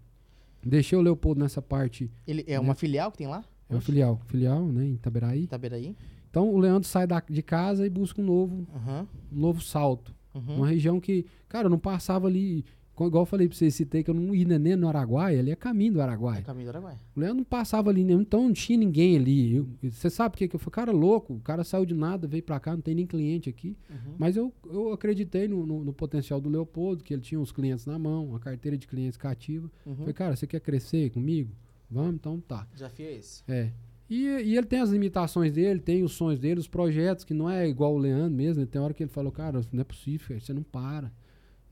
[0.69, 3.45] deixei o Leopoldo nessa parte, Ele é uma filial que tem lá?
[3.69, 5.45] é uma filial, filial, né, em Itaberaí.
[5.45, 5.97] Itaberaí?
[6.31, 9.07] Então o Leandro sai da, de casa e busca um novo, Aham.
[9.33, 10.15] um novo salto.
[10.35, 10.57] Uhum.
[10.57, 12.65] Uma região que, cara, eu não passava ali,
[12.97, 15.57] igual eu falei pra vocês, citei que eu não ia nem no Araguaia, ali é
[15.57, 16.43] caminho do É Araguaia.
[16.43, 16.99] caminho do Araguaia.
[17.17, 19.57] O Leandro não passava ali, nem- então não tinha ninguém ali.
[19.57, 22.43] Eu- Você sabe por que eu falei, cara, louco, o cara saiu de nada, veio
[22.43, 23.77] pra cá, não tem nem cliente aqui.
[23.91, 24.15] Uhum.
[24.19, 27.85] Mas eu, eu acreditei no, no- no potencial do Leopoldo, que ele tinha os clientes
[27.87, 29.71] na mão, a carteira de clientes cativa.
[29.85, 29.97] Uhum.
[29.97, 31.51] Falei, cara, você quer crescer comigo?
[31.91, 32.67] Vamos, então tá.
[32.71, 33.43] O desafio é esse.
[33.49, 33.71] É.
[34.09, 37.49] E, e ele tem as limitações dele, tem os sonhos dele, os projetos, que não
[37.49, 38.61] é igual o Leandro mesmo.
[38.61, 38.69] né?
[38.71, 41.11] Tem hora que ele falou, cara, não é possível, você não para.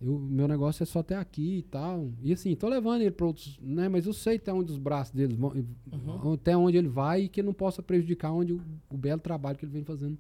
[0.05, 2.11] Eu, meu negócio é só até aqui e tal.
[2.23, 3.89] E assim, tô levando ele para outros, né?
[3.89, 5.53] Mas eu sei até onde os braços deles vão,
[5.93, 6.33] Uhum.
[6.33, 8.61] até onde ele vai e que não possa prejudicar onde o,
[8.91, 10.19] o belo trabalho que ele vem fazendo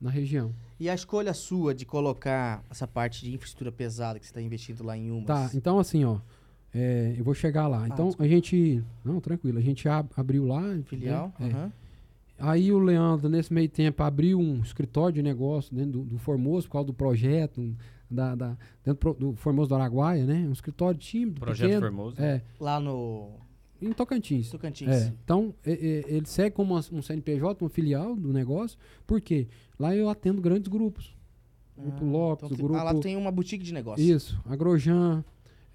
[0.00, 0.52] na região.
[0.80, 4.82] E a escolha sua de colocar essa parte de infraestrutura pesada que você está investindo
[4.82, 5.26] lá em Umas?
[5.26, 6.18] Tá, então assim, ó.
[6.74, 7.86] é, eu vou chegar lá.
[7.86, 8.82] Então a gente.
[9.04, 9.58] Não, tranquilo.
[9.58, 10.60] A gente ab- abriu lá.
[10.60, 10.82] né?
[10.86, 11.32] Filial?
[11.40, 11.70] É.
[12.36, 16.66] Aí o Leandro, nesse meio tempo, abriu um escritório de negócio dentro do, do Formoso,
[16.66, 17.76] por causa do projeto, um,
[18.14, 20.46] da, da- dentro do Formoso do Araguaia, né?
[20.48, 21.86] Um escritório tímido, Projeto pequeno.
[21.86, 22.22] Formoso.
[22.22, 23.30] É, Lá no
[23.82, 24.48] em Tocantins.
[24.50, 24.88] Tocantins.
[24.88, 29.46] É, então, é, é, ele segue como uma- um CNPJ, uma filial do negócio, porque
[29.78, 31.14] lá eu atendo grandes grupos.
[31.76, 32.78] Grupo Lopes, então o grupo...
[32.80, 34.02] Ah, lá tem uma boutique de negócio.
[34.02, 35.24] Isso, Agrojan,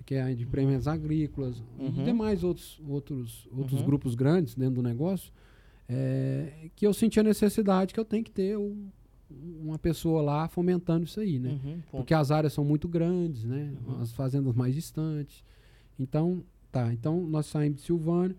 [0.06, 1.88] que é de prêmios agrícolas, Uhum.
[1.99, 3.86] e demais outros, outros, outros Uhum.
[3.86, 5.32] grupos grandes dentro do negócio,
[5.88, 8.88] é, que eu senti a necessidade que eu tenho que ter um-
[9.30, 11.60] uma pessoa lá fomentando isso aí, né?
[11.64, 11.82] Uhum.
[11.92, 13.74] Porque as áreas são muito grandes, né?
[13.88, 14.02] Uhum.
[14.02, 15.44] As fazendas mais distantes.
[16.00, 16.92] Então, tá.
[16.94, 18.36] Então, nós saímos de Silvânia,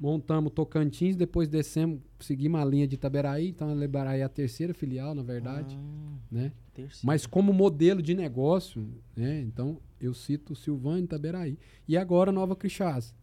[0.00, 3.48] montamos Tocantins, depois descemos, seguimos a linha de Itaberaí.
[3.48, 6.52] Então, a Itaberaí é a terceira filial, na verdade, Ah, né?
[6.72, 7.06] terceiro.
[7.06, 8.86] Mas como modelo de negócio,
[9.16, 9.40] né?
[9.40, 11.58] Então, eu cito Silvânia e Itaberaí.
[11.86, 13.14] E agora, Nova Crixás,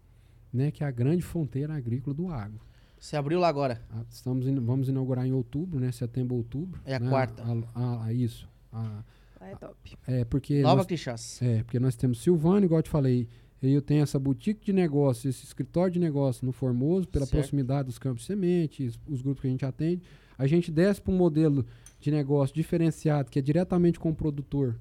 [0.52, 0.72] né?
[0.72, 2.60] Que é a grande fronteira agrícola do agro.
[3.06, 3.80] Você abriu lá agora.
[3.91, 5.91] Ah, Estamos in- vamos inaugurar em outubro, né?
[5.91, 6.82] Setembro, outubro.
[6.84, 7.07] É a né?
[7.07, 7.44] quarta.
[7.44, 8.49] A- a- a- isso.
[8.73, 9.03] A-
[9.40, 9.95] Lá é top.
[10.07, 11.40] é, porque Nova nós- Crixás.
[11.40, 13.27] é, porque nós temos Silvânia, igual eu te falei,
[13.61, 17.38] eu tenho essa boutique de negócio, esse escritório de negócio no Formoso, pela Certo.
[17.40, 20.02] proximidade dos campos de sementes, os grupos que a gente atende.
[20.36, 21.64] A gente desce para um modelo
[21.99, 24.80] de negócio diferenciado, que é diretamente com o produtor,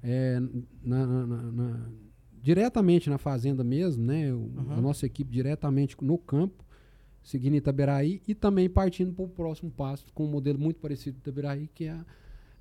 [0.00, 0.38] é,
[0.80, 1.80] na- na- na- na-
[2.40, 4.32] diretamente na fazenda mesmo, né?
[4.32, 4.80] O- A Uhum.
[4.80, 6.63] nossa equipe diretamente no campo,
[7.24, 11.20] seguindo Itaberaí, e também partindo para o próximo passo, com um modelo muito parecido com
[11.28, 12.04] Itaberaí, que é a,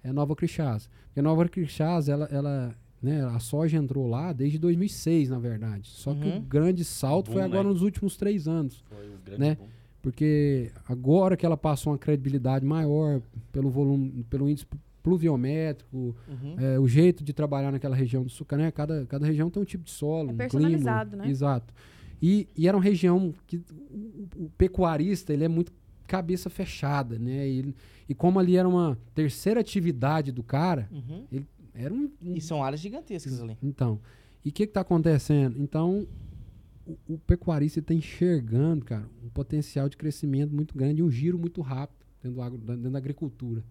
[0.04, 0.90] é a Nova Crixás.
[1.08, 5.90] Porque a Nova Crixás, ela, ela, né, a soja entrou lá desde 2006, na verdade.
[5.90, 6.38] Só que Uhum.
[6.38, 7.70] o grande salto foi Boom, agora né?
[7.70, 8.84] nos últimos três anos.
[8.90, 9.56] Foi o grande Né?
[9.56, 9.68] boom.
[10.02, 13.22] Porque agora que ela passou uma credibilidade maior
[13.54, 14.66] pelo volume, pelo índice
[15.02, 16.56] pluviométrico, Uhum.
[16.58, 18.72] é, o jeito de trabalhar naquela região do sul, né?
[18.72, 21.26] Cada, cada região tem um tipo de solo, É um personalizado, clima.
[21.26, 21.30] né?
[21.32, 21.74] Exato.
[22.26, 25.74] E, e era uma região que o, o pecuarista ele é muito
[26.08, 27.50] cabeça fechada, né?
[27.50, 27.76] E, ele-
[28.08, 31.44] e como ali era uma terceira atividade do cara, Uhum.
[31.74, 33.58] era um, um E são áreas gigantescas ali.
[33.62, 34.00] então,
[34.46, 35.62] e o que está acontecendo?
[35.62, 36.08] Então,
[36.88, 41.38] o, o pecuarista está enxergando, cara, um potencial de crescimento muito grande e um giro
[41.38, 43.64] muito rápido dentro, agro- dentro da agricultura.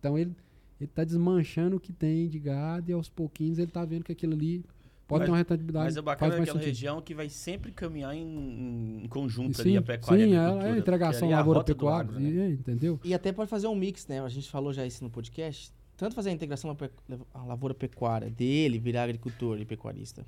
[0.00, 0.32] Então, ele
[0.80, 4.32] está desmanchando o que tem de gado e aos pouquinhos ele está vendo que aquilo
[4.34, 4.64] ali
[5.06, 5.84] pode Mas- ter uma rentabilidade.
[5.84, 6.64] Mas é bacana aquela sentido.
[6.66, 10.42] região que vai sempre caminhar em, em conjunto Sim, ali, a pecuária sim e a
[10.42, 12.50] é, é a ali é lavoura-pecuária, né?
[12.50, 13.00] entendeu?
[13.04, 14.20] E até pode fazer um mix, né?
[14.20, 15.72] A gente falou já isso no podcast.
[15.96, 16.76] Tanto fazer a integração
[17.32, 20.26] a lavoura-pecuária dele, virar agricultor e pecuarista.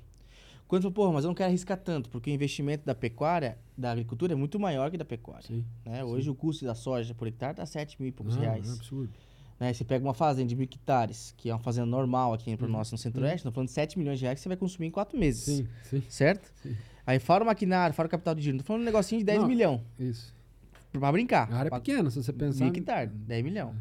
[0.67, 3.91] Quanto, falou, porra, mas eu não quero arriscar tanto, porque o investimento da pecuária, da
[3.91, 5.47] agricultura, é muito maior que da pecuária.
[5.47, 5.65] Sim.
[5.83, 6.03] né?
[6.03, 8.69] Hoje o custo da soja por hectare tá 7 mil e poucos Não, reais.
[8.69, 9.11] é absurdo.
[9.59, 9.73] Né?
[9.73, 12.71] Você pega uma fazenda de mil hectares, que é uma fazenda normal aqui para Uhum.
[12.73, 14.91] nós no Centro-Oeste, estamos falando de 7 milhões de reais que você vai consumir em
[14.91, 15.43] 4 meses.
[15.43, 16.51] Sim, sim, Certo?
[16.63, 16.75] Sim.
[17.05, 18.57] Aí fora o maquinário, fora o capital de giro.
[18.59, 19.47] Tô falando um negocinho de 10 Não.
[19.47, 19.81] milhões.
[19.99, 20.33] isso.
[20.91, 21.51] Pra brincar.
[21.51, 22.63] A área é Pra- pequena, se você pensar.
[22.65, 23.75] Mil hectare, 10 milhões.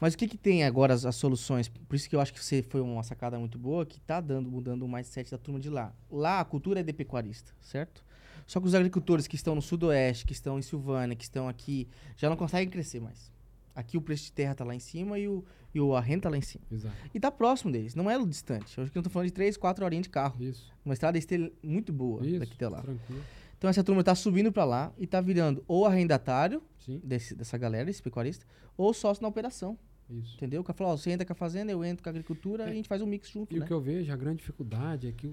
[0.00, 1.68] Mas o que, que tem agora as, as soluções?
[1.68, 4.48] Por isso que eu acho que você foi uma sacada muito boa, que tá dando,
[4.50, 5.92] mudando o mindset da turma de lá.
[6.10, 8.04] Lá a cultura é de pecuarista, certo?
[8.46, 11.88] Só que os agricultores que estão no sudoeste, que estão em Silvânia, que estão aqui,
[12.16, 13.30] já não conseguem crescer mais.
[13.78, 16.22] Aqui o preço de terra tá lá em cima e, o, e o, a renda
[16.22, 16.64] tá lá em cima.
[16.70, 16.96] Exato.
[17.14, 18.76] E tá próximo deles, não é distante.
[18.76, 20.42] Eu acho que eu tô falando de 3, 4 horinhas de carro.
[20.42, 20.72] Isso.
[20.84, 22.40] Uma estrada esteira muito boa Isso.
[22.40, 22.80] daqui até lá.
[22.82, 23.22] Tranquilo.
[23.56, 27.56] Então essa turma tá subindo para lá e tá virando ou arrendatário Sim, desse, dessa
[27.56, 28.44] galera, esse pecuarista,
[28.76, 29.78] ou sócio na operação.
[30.10, 30.34] isso.
[30.36, 30.60] Entendeu?
[30.60, 32.68] O cara ó, você entra com a fazenda, eu entro com a agricultura, É.
[32.68, 33.64] e a gente faz um mix junto, E né?
[33.64, 35.32] o que eu vejo, a grande dificuldade é que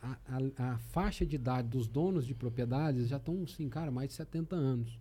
[0.00, 4.08] a, a- a faixa de idade dos donos de propriedades já estão, assim, cara, mais
[4.10, 4.96] de 70 anos.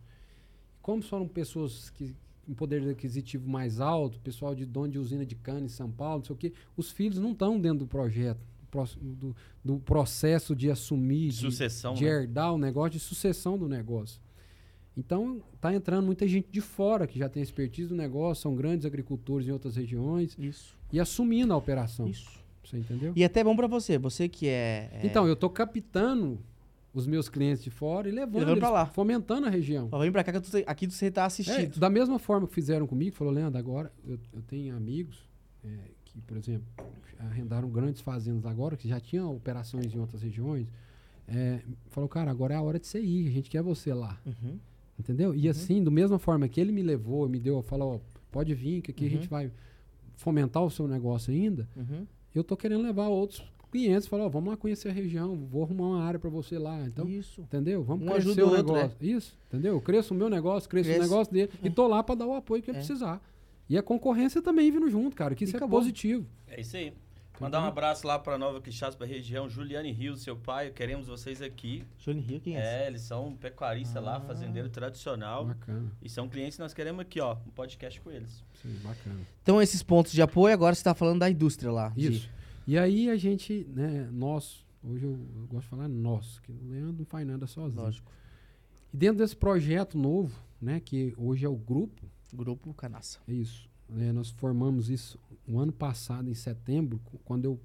[0.82, 2.16] Como foram pessoas que
[2.48, 6.20] com poder aquisitivo mais alto, pessoal de dono de usina de cana em São Paulo,
[6.20, 8.40] não sei o quê, os filhos não estão dentro do projeto,
[9.02, 12.10] do, do- processo de assumir, de, Sucessão, de né?
[12.10, 14.22] herdar o negócio, de sucessão do negócio.
[14.96, 18.86] Então, tá entrando muita gente de fora que já tem expertise do negócio, são grandes
[18.86, 22.08] agricultores em outras regiões Isso, e assumindo a operação.
[22.08, 22.40] isso.
[22.64, 23.14] Você entendeu?
[23.16, 24.90] E até bom pra você, você que é...
[24.94, 26.40] é Então, eu tô captando
[26.94, 28.86] os meus clientes de fora e levando, Levando pra lá.
[28.86, 29.88] fomentando a região.
[29.92, 31.80] ó, vem pra cá que tô- aqui você tá É, assistindo.
[31.80, 35.28] da mesma forma que fizeram comigo, falou, Leandro, agora eu, eu tenho amigos
[35.64, 35.70] é,
[36.06, 36.66] que, por exemplo,
[37.20, 40.68] arrendaram grandes fazendas agora, que já tinham operações em outras regiões.
[41.28, 41.60] É,
[41.90, 44.18] falou, cara, agora é a hora de você ir, a gente quer você lá.
[44.26, 44.58] Uhum.
[44.98, 45.36] Entendeu?
[45.36, 48.00] E assim, da mesma forma que ele me levou, me deu, falou, ó,
[48.32, 49.14] pode vir, que aqui a Uhum.
[49.14, 49.52] gente vai
[50.16, 51.68] fomentar o seu negócio ainda.
[51.76, 52.08] Uhum.
[52.34, 55.88] Eu tô querendo levar outros clientes, falar, ó, vamos lá conhecer a região, vou arrumar
[55.88, 56.82] uma área para você lá.
[56.86, 57.42] Então, Isso.
[57.42, 57.84] entendeu?
[57.84, 58.98] Vamos Um crescer o o outro, negócio.
[59.02, 59.74] Isso, entendeu?
[59.74, 61.00] Eu cresço o meu negócio, cresço Cresce.
[61.00, 62.82] o negócio dele e tô lá para dar o apoio que ele É.
[62.82, 63.22] precisar.
[63.70, 66.26] E a concorrência também vindo junto, cara, que E isso é positivo.
[66.48, 66.94] É isso aí.
[67.40, 69.48] Mandar um abraço lá pra Nova Quixás, pra região.
[69.48, 71.84] Juliane Rios, seu pai, queremos vocês aqui.
[72.00, 72.60] Johnny Rio, quem é?
[72.60, 72.68] esse?
[72.68, 74.22] É, eles são pecuaristas lá, Ah.
[74.22, 75.46] fazendeiro tradicional.
[75.46, 78.44] Bacana, E são clientes que nós queremos aqui, ó, um podcast com eles.
[78.60, 79.20] sim, bacana.
[79.44, 81.90] Então esses pontos de apoio, agora você tá falando da indústria lá.
[81.90, 82.30] de- Isso.
[82.68, 86.70] E aí a gente, né, nós, hoje eu, eu gosto de falar nós, que o
[86.70, 87.82] Leandro não faz nada sozinho.
[87.82, 88.12] Lógico.
[88.94, 93.20] E dentro desse projeto novo, né, que hoje é o grupo, Grupo Canaça.
[93.26, 93.70] É isso.
[93.98, 95.18] É, nós formamos isso
[95.48, 97.60] o ano passado, em setembro, quando eu,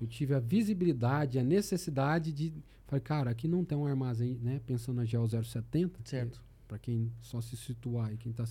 [0.00, 2.54] eu tive a visibilidade, a necessidade de.
[2.86, 4.60] Falei, cara, aqui não tem um armazém, né?
[4.66, 6.00] Pensando na GEO 070.
[6.04, 6.42] Certo.
[6.66, 8.44] Para quem só se situar e quem está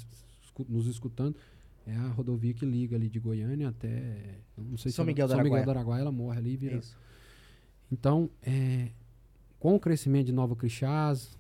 [0.70, 1.36] nos escutando,
[1.86, 4.40] é a rodovia que liga ali de Goiânia até.
[4.58, 6.78] Não sei São se Miguel do São Miguel do Araguaia, ela morre ali e vira
[6.78, 6.96] Isso.
[7.92, 8.90] então, é,
[9.60, 11.38] com o crescimento de Nova Crixás,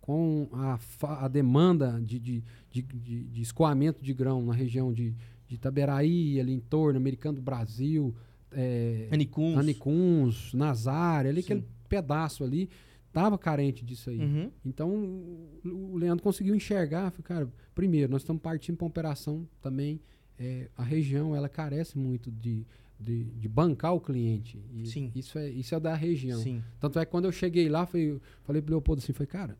[0.00, 0.78] com a,
[1.24, 5.14] a demanda de, de, de, de- escoamento de grão na região de,
[5.48, 8.14] de Itaberaí, ali em torno, Americano do Brasil,
[8.52, 9.56] é, Anicuns.
[9.58, 11.46] Anicuns, Nazário, ali Sim.
[11.54, 12.68] aquele pedaço ali,
[13.16, 14.18] estava carente disso aí.
[14.18, 14.50] Uhum.
[14.64, 19.48] Então, o o Leandro conseguiu enxergar, falei, cara, primeiro, nós estamos partindo para uma operação
[19.62, 20.00] também,
[20.38, 22.66] é, a região, ela carece muito de,
[23.00, 24.62] de, de bancar o cliente.
[24.84, 25.10] Sim.
[25.14, 26.40] Isso é, isso é da região.
[26.40, 26.62] Sim.
[26.78, 29.56] Tanto é que quando eu cheguei lá, falei, falei pro Leopoldo assim, falei, cara,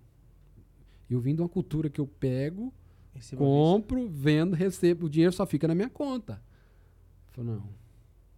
[1.08, 2.72] eu vim de uma cultura que eu pego,
[3.36, 6.42] compro, vendo, recebo, o dinheiro só fica na minha conta.
[7.32, 7.62] Falei, não,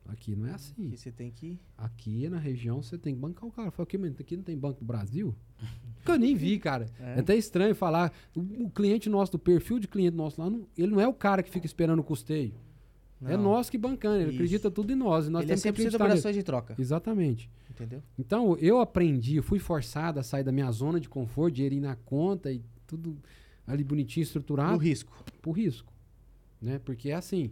[0.08, 0.88] aqui não é assim.
[0.88, 1.56] Aqui você tem que...
[1.76, 3.70] Aqui na região você tem que bancar o cara.
[3.70, 5.34] Falei, aqui, mas aqui não tem Banco do Brasil?
[6.04, 6.86] Que eu nem vi, cara.
[6.98, 7.20] É, É.
[7.20, 8.10] até estranho falar.
[8.34, 11.12] O, o cliente nosso, do perfil de cliente nosso lá, não- ele não é o
[11.12, 12.54] cara que fica esperando o custeio.
[13.24, 13.42] É Não.
[13.42, 14.16] nós que bancando.
[14.16, 14.34] Ele Isso.
[14.36, 15.26] acredita tudo em nós.
[15.26, 16.38] E nós Ele é temos que 100% acreditar nele.
[16.38, 16.74] de troca.
[16.78, 17.50] Exatamente.
[17.68, 18.00] Entendeu?
[18.16, 21.96] Então, eu aprendi, fui forçado a sair da minha zona de conforto, dinheiro ir na
[21.96, 23.18] conta e tudo
[23.66, 25.12] ali bonitinho, estruturado, risco.
[25.42, 25.92] por risco.
[26.62, 26.78] Né?
[26.78, 27.50] Porque é assim,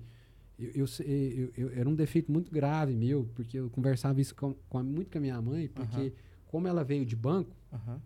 [0.58, 4.82] eu, eu, eu- era um defeito muito grave meu, porque eu conversava isso com, com
[4.82, 6.12] muito com a minha mãe, porque
[6.46, 7.50] como ela veio de banco,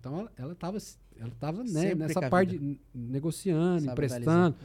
[0.00, 0.78] então ela, ela tava,
[1.16, 4.56] ela tava né, nessa parte de negociando, Sabe emprestando,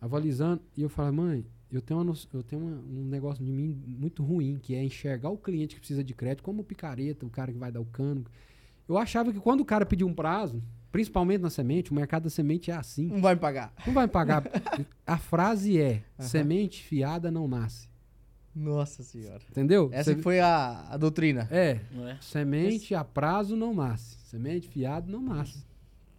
[0.00, 0.60] avalizando.
[0.76, 4.22] E eu falava, mãe, eu tenho, uma, eu tenho uma- um negócio de mim muito
[4.24, 7.52] ruim, que é enxergar o cliente que precisa de crédito como o picareta, o cara
[7.52, 8.24] que vai dar o cano.
[8.88, 10.60] Eu achava que quando o cara pedia um prazo,
[10.92, 13.06] principalmente na semente, o mercado da semente é assim.
[13.08, 13.72] Não vai me pagar.
[13.86, 14.44] Não vai me pagar.
[15.06, 16.28] A frase é: Aham.
[16.28, 17.88] semente fiada não nasce.
[18.54, 19.40] Nossa senhora.
[19.50, 19.88] Entendeu?
[19.92, 21.48] Essa Você- foi a, a doutrina.
[21.50, 22.16] É, é?
[22.20, 24.16] semente a prazo não nasce.
[24.26, 25.64] Semente fiado não nasce.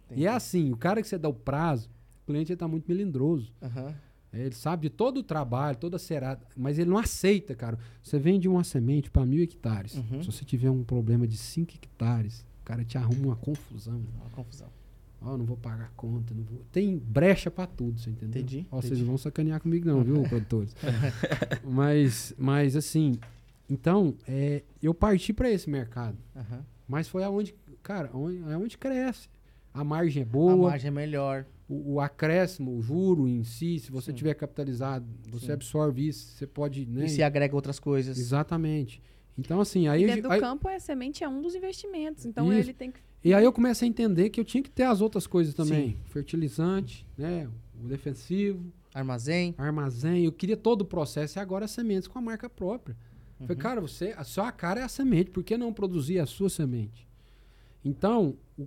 [0.06, 0.22] Entendi.
[0.22, 1.88] E é assim, o cara que você dá o prazo,
[2.24, 3.52] o cliente ele tá muito melindroso.
[3.62, 3.94] Aham.
[4.32, 7.78] É, Ele sabe de todo o trabalho, toda a cerada, mas ele não aceita, cara.
[8.02, 9.94] Você vende uma semente para mil hectares.
[9.94, 10.20] Uhum.
[10.20, 14.00] Se você tiver um problema de cinco hectares, cara te arruma uma confusão.
[14.20, 14.68] Uma confusão.
[15.20, 16.60] Ó, não vou pagar conta, não vou.
[16.70, 18.42] Tem brecha pra tudo, você entendeu?
[18.42, 19.00] Entendi, Ó, vocês entendi.
[19.02, 20.74] não vão sacanear comigo, não, viu, produtores?
[21.62, 23.18] mas, mas, assim,
[23.68, 26.16] então, é, eu parti pra esse mercado.
[26.86, 29.28] Mas foi aonde, cara, onde, é onde cresce.
[29.72, 31.46] A margem é A boa, margem é melhor.
[31.68, 34.16] o, o acréscimo, o juro em si, se você Sim.
[34.18, 35.52] tiver capitalizado, você Sim.
[35.52, 37.06] absorve isso, você pode, né?
[37.06, 38.18] E se agrega outras coisas.
[38.18, 39.02] Exatamente.
[39.36, 41.54] Então, assim, aí, E a dentro gente- do aí- campo, a semente é um dos
[41.54, 42.24] investimentos.
[42.24, 42.60] Então Isso.
[42.70, 43.00] ele tem que.
[43.24, 45.96] e aí eu comecei a entender que eu tinha que ter as outras coisas também.
[46.04, 47.48] Fertilizante, né?
[47.82, 49.54] O defensivo, Armazém.
[49.58, 50.24] armazém.
[50.24, 52.96] Eu queria todo o processo e agora as sementes com a marca própria.
[53.40, 53.46] Uhum.
[53.48, 56.48] Falei, cara, você, a sua cara é a semente, por que não produzir a sua
[56.48, 57.06] semente?
[57.84, 58.66] Então, o,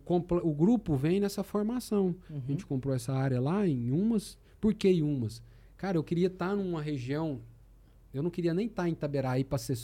[0.50, 2.14] o grupo vem nessa formação.
[2.30, 2.42] A Uhum.
[2.48, 4.38] gente comprou essa área lá em Umas.
[4.60, 5.42] Por que em Umas?
[5.78, 7.40] Cara, eu queria estar numa região.
[8.14, 9.78] Eu não queria nem estar em Itaberaí para ser,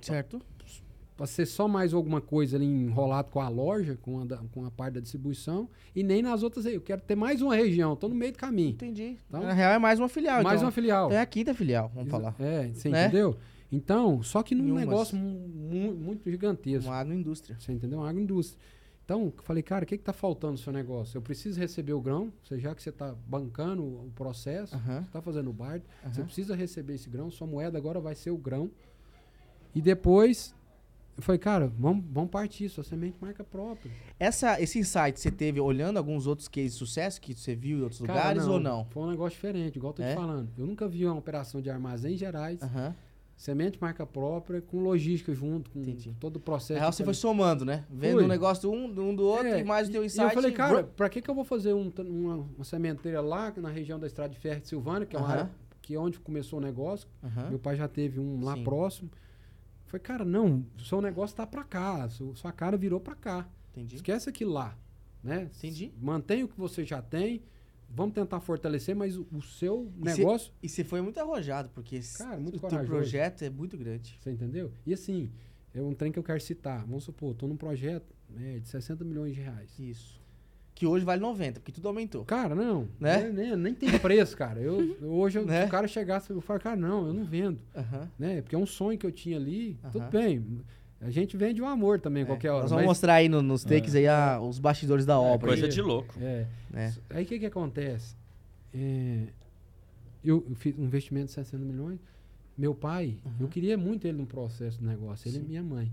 [0.00, 0.40] Certo?
[1.16, 4.64] pra ser só mais alguma coisa ali enrolado com a loja, com a, da- com
[4.64, 6.74] a parte da distribuição, e nem nas outras aí.
[6.76, 8.70] Eu quero ter mais uma região, tô no meio do caminho.
[8.70, 9.16] Entendi.
[9.28, 10.44] Então- Na real é mais uma filial.
[10.44, 10.66] mais então.
[10.66, 11.10] uma filial.
[11.10, 12.36] É a quinta filial, vamos Exa- falar.
[12.38, 13.06] É, você Né?
[13.08, 13.36] entendeu?
[13.72, 16.88] Então, só que num negócio mu- mu- muito gigantesco.
[16.88, 17.56] Uma agroindústria.
[17.58, 17.98] Você entendeu?
[17.98, 18.60] Uma agroindústria.
[19.04, 21.18] Então, eu falei, cara, o que está faltando no seu negócio?
[21.18, 25.00] Eu preciso receber o grão, você, já que você está bancando o processo, Aham.
[25.00, 26.26] você está fazendo o bar, você Aham.
[26.26, 28.70] precisa receber esse grão, sua moeda agora vai ser o grão.
[29.74, 30.54] E depois,
[31.16, 33.90] eu falei, cara, vamos, vamos partir, sua semente marca própria.
[34.18, 37.82] Essa, esse insight você teve olhando alguns outros cases de sucesso que você viu em
[37.82, 38.86] outros Cara, lugares ou não?
[38.90, 40.10] Foi um negócio diferente, igual eu tô É?
[40.10, 40.48] te falando.
[40.56, 42.94] Eu nunca vi uma operação de armazéns gerais, Aham.
[43.36, 46.16] semente marca própria, com logística junto, com Entendi.
[46.18, 46.80] todo o Na processo.
[46.80, 47.84] real, de você foi somando, né?
[47.90, 48.24] Vendo Fui.
[48.24, 50.24] um negócio um, um do outro É, e mais o teu E insight.
[50.24, 53.68] eu falei, cara, pra que, que eu vou fazer um uma, uma sementeira lá na
[53.70, 55.38] região da Estrada de Ferro de Silvânia, que é uma Aham.
[55.40, 55.50] área
[55.80, 57.08] que é onde começou o negócio.
[57.22, 57.50] Aham.
[57.50, 58.64] Meu pai já teve um lá Sim.
[58.64, 59.10] próximo.
[59.88, 63.48] Falei, cara, não, seu negócio tá pra cá, seu- sua cara virou pra cá.
[63.72, 63.96] Entendi.
[63.96, 64.76] Esquece aquilo lá,
[65.22, 65.50] né?
[65.56, 65.92] Entendi.
[66.00, 67.42] Mantém o que você já tem,
[67.88, 71.70] vamos tentar fortalecer, mas o, o seu E cê- negócio, E você foi muito arrojado,
[71.70, 72.92] porque esse- Cara, muito o teu corajoso.
[72.92, 74.16] projeto é muito grande.
[74.20, 74.70] você entendeu?
[74.84, 75.30] E assim,
[75.74, 76.84] é um trem que eu quero citar.
[76.84, 79.78] Vamos supor, tô num projeto né, de 60 milhões de reais.
[79.78, 80.17] Isso.
[80.78, 82.24] Que hoje vale 90, porque tudo aumentou.
[82.24, 82.86] Cara, não.
[83.00, 83.28] Né?
[83.30, 84.60] Nem, nem tem preço, cara.
[84.60, 85.62] Eu, hoje, eu- Né?
[85.62, 87.58] se o cara chegasse, eu falo, cara, não, eu não vendo.
[88.16, 88.40] Né?
[88.42, 89.76] Porque é um sonho que eu tinha ali.
[89.90, 90.60] Tudo bem.
[91.00, 92.60] A gente vende o amor também, É, qualquer hora.
[92.62, 95.48] Nós vamos mas- mostrar aí no- nos takes aí a- os bastidores da obra.
[95.48, 95.70] Coisa aí.
[95.72, 96.14] de louco.
[96.20, 96.46] É.
[96.70, 96.94] né?
[97.10, 98.14] Aí o que que acontece?
[98.72, 99.24] É,
[100.24, 101.98] eu, eu fiz um investimento de 60 milhões.
[102.56, 103.32] Meu pai, Uhum.
[103.40, 105.28] eu queria muito ele no processo do negócio.
[105.28, 105.44] Ele Sim.
[105.44, 105.90] é minha mãe.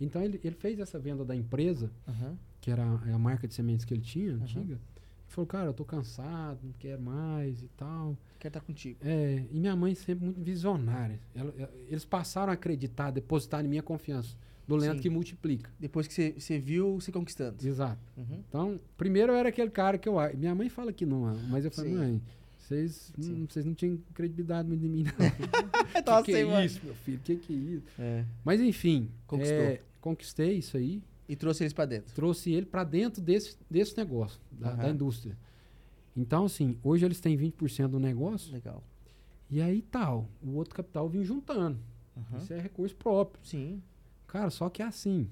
[0.00, 2.36] Então ele, ele fez essa venda da empresa, Aham.
[2.60, 4.74] que era a, a marca de sementes que ele tinha, antiga.
[4.74, 4.80] Ele
[5.28, 8.16] falou, cara, eu tô cansado, não quero mais e tal.
[8.38, 8.98] Quero estar contigo.
[9.02, 11.18] É, e minha mãe sempre muito visionária.
[11.34, 14.36] Ela- ela- eles passaram a acreditar, depositar em minha confiança.
[14.68, 15.02] Do Leandro Sim.
[15.02, 15.70] que multiplica.
[15.78, 17.56] Depois que você- viu, você conquistando.
[17.64, 18.00] Exato.
[18.16, 18.42] Uhum.
[18.48, 20.16] Então, primeiro eu era aquele cara que eu.
[20.36, 21.96] Minha mãe fala que não, mas eu falei, Sim.
[21.98, 22.22] mãe,
[22.66, 25.12] vocês não, vocês não tinham credibilidade muito em mim, não.
[26.04, 27.20] Nossa, que, que é isso, meu filho?
[27.22, 27.86] Que que é isso?
[27.98, 28.24] É.
[28.44, 29.56] Mas enfim, Conquistou.
[29.56, 32.14] é, conquistei isso aí, E trouxe eles pra dentro.
[32.14, 34.92] trouxe ele para dentro desse, desse negócio, da, da Aham.
[34.94, 35.36] indústria.
[36.16, 38.82] Então, assim, hoje eles têm 20% do negócio, Legal.
[39.50, 41.78] e aí tal, o outro capital vem juntando.
[42.16, 42.38] Aham.
[42.38, 43.38] Isso é recurso próprio.
[43.44, 43.82] Sim.
[44.26, 45.28] Cara, só que é assim.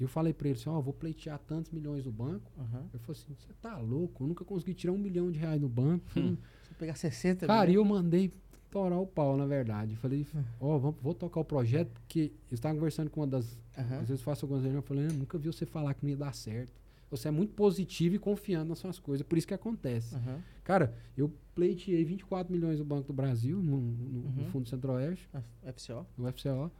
[0.00, 2.50] Eu falei para ele assim, ó, vou pleitear tantos milhões do banco.
[2.58, 2.86] Aham.
[2.92, 4.22] Ele falou assim, você tá louco?
[4.24, 6.04] Eu nunca consegui tirar um milhão de reais no banco.
[6.16, 6.36] Hum.
[6.62, 8.32] Se pegar 60 Cara, e milhões- eu mandei
[8.70, 9.92] torar o pau, na verdade.
[9.94, 10.26] Eu falei,
[10.60, 13.58] ó, vamos- vou tocar o projeto, porque eles estavam conversando com uma das.
[13.76, 13.94] Aham.
[13.94, 16.10] Às vezes eu faço algumas reuniões, eu falei, eu nunca vi você falar que não
[16.10, 16.72] ia dar certo.
[17.10, 20.14] Você é muito positivo e confiando nas suas coisas, por isso que acontece.
[20.14, 20.38] Aham.
[20.62, 24.48] Cara, eu pleiteei 24 milhões do Banco do Brasil, no, no- no Uhum.
[24.50, 26.06] Fundo Centro-Oeste, Ah, FCO.
[26.18, 26.70] no FCO.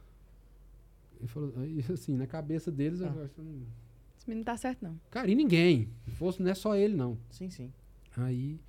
[1.19, 3.11] Ele falou, aí, assim, na cabeça deles, eu Ah.
[3.11, 3.65] falei assim,
[4.17, 4.99] Esse menino tá certo, não.
[5.09, 5.89] cara, e ninguém.
[6.05, 7.17] Se fosse, não é só ele, não.
[7.29, 7.71] Sim, sim.
[8.17, 8.59] Aí,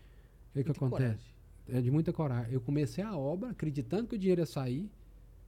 [0.51, 1.03] o que, que acontece?
[1.03, 1.31] coragem.
[1.69, 2.53] É de muita coragem.
[2.53, 4.91] Eu comecei a obra acreditando que o dinheiro ia sair.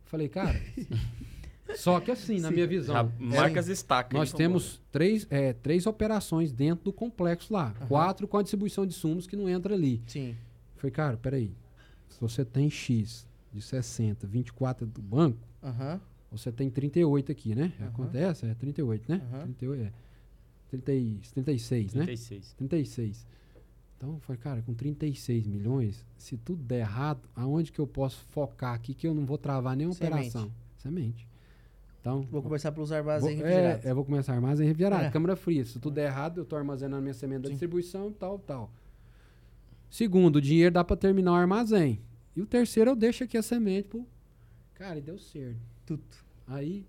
[0.04, 0.54] Falei, cara.
[1.76, 2.54] só que assim, na Sim.
[2.54, 2.94] minha visão.
[2.94, 4.16] Já é, marcas estacas.
[4.16, 7.74] nós temos três, é, três operações dentro do complexo lá.
[7.80, 7.86] Aham.
[7.88, 10.00] Quatro com a distribuição de sumos que não entra ali.
[10.06, 10.36] Sim.
[10.76, 11.52] Falei, cara, peraí.
[12.08, 16.00] Se você tem X de 60, 24 do banco, Aham.
[16.32, 17.72] Você tem 38 aqui, né?
[17.78, 17.88] Aham.
[17.88, 18.46] Acontece?
[18.46, 19.22] É 38, né?
[19.32, 19.42] Aham.
[19.44, 19.92] 38, é.
[20.70, 22.04] 30, e- 36, né?
[22.04, 22.52] 36.
[22.54, 23.26] 36.
[23.96, 28.24] Então, eu falei, cara, com 36 milhões, se tudo der errado, aonde que eu posso
[28.30, 30.28] focar aqui que eu não vou travar nenhuma Semente.
[30.28, 30.50] operação?
[30.78, 31.28] Semente.
[32.00, 33.84] Então, Vou começar pelos vou, armazéns é, refrigerados.
[33.86, 35.10] eu vou começar armazém refrigerado, É.
[35.10, 35.64] câmara fria.
[35.64, 37.52] Se tudo der errado, eu tô armazenando minha semente da Sim.
[37.52, 38.72] distribuição, tal, tal.
[39.88, 42.00] Segundo, o dinheiro dá para terminar o armazém.
[42.34, 44.04] E o terceiro, eu deixo aqui a semente pro...
[44.74, 45.60] Cara, e deu certo.
[45.96, 46.16] Tudo.
[46.46, 46.86] Aí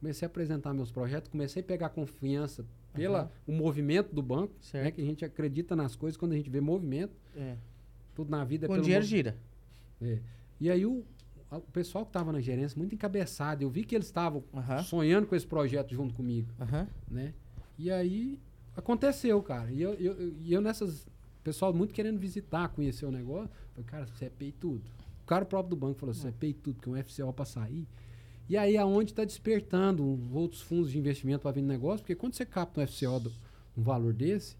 [0.00, 3.30] comecei a apresentar meus projetos, comecei a pegar confiança pela Aham.
[3.46, 4.84] o movimento do banco, Certo.
[4.84, 7.56] né, que a gente acredita nas coisas quando a gente vê movimento, É.
[8.14, 9.36] tudo na vida é Com pelo dinheiro gira.
[10.00, 10.18] É.
[10.60, 11.04] E aí o,
[11.50, 14.82] o pessoal que estava na gerência muito encabeçado, eu vi que eles estavam Aham.
[14.82, 16.86] sonhando com esse projeto junto comigo, Aham.
[17.10, 17.32] né?
[17.78, 18.38] E aí
[18.76, 19.70] aconteceu, cara.
[19.72, 21.06] E eu, eu, eu- eu nessas
[21.42, 24.82] pessoal muito querendo visitar, conhecer o negócio, falei, cara, você é pay tudo.
[25.22, 27.86] O cara próprio do banco falou, você é pay tudo, porque um FCO para sair.
[28.48, 32.14] E aí aonde está despertando os outros fundos de investimento para vir no negócio, porque
[32.14, 33.32] quando você capta um FCO do,
[33.76, 34.56] um valor desse,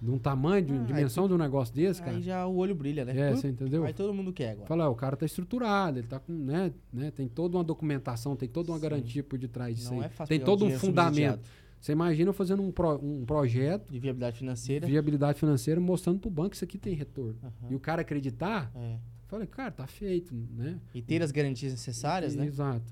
[0.00, 2.16] de um tamanho, de Ah, dimensão de um negócio desse, cara.
[2.16, 3.16] Aí já o olho brilha, né?
[3.16, 3.84] É, Tudo- você entendeu?
[3.84, 4.66] Aí todo mundo quer agora.
[4.66, 8.48] Fala, o cara tá estruturado, ele tá com, né, né, tem toda uma documentação, tem
[8.48, 8.82] toda uma Sim.
[8.82, 10.06] garantia por detrás disso Não aí.
[10.06, 11.40] é fácil tem todo um fundamento.
[11.80, 14.84] Você imagina eu fazendo um, pro- um projeto De viabilidade de financeira.
[14.86, 17.36] viabilidade financeira mostrando pro banco que isso aqui tem retorno.
[17.40, 17.70] Aham.
[17.70, 18.96] E o cara acreditar, É.
[19.28, 20.76] falei, cara, tá feito, né?
[20.92, 22.46] E ter as garantias necessárias, né?
[22.46, 22.82] Exato.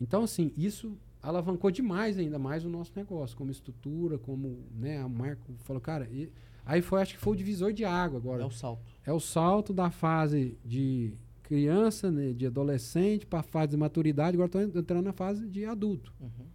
[0.00, 5.08] Então, assim, isso alavancou demais ainda mais o nosso negócio, como estrutura, como, né, a
[5.08, 6.30] marca falou, cara, e-
[6.64, 8.42] aí foi, acho que foi o divisor de água agora.
[8.42, 8.82] É o salto.
[9.04, 14.36] É o salto da fase de criança, né, de adolescente, para a fase de maturidade.
[14.36, 16.12] Agora estou entrando na fase de adulto.
[16.20, 16.46] Uhum.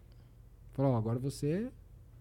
[0.73, 1.69] Falou, agora você,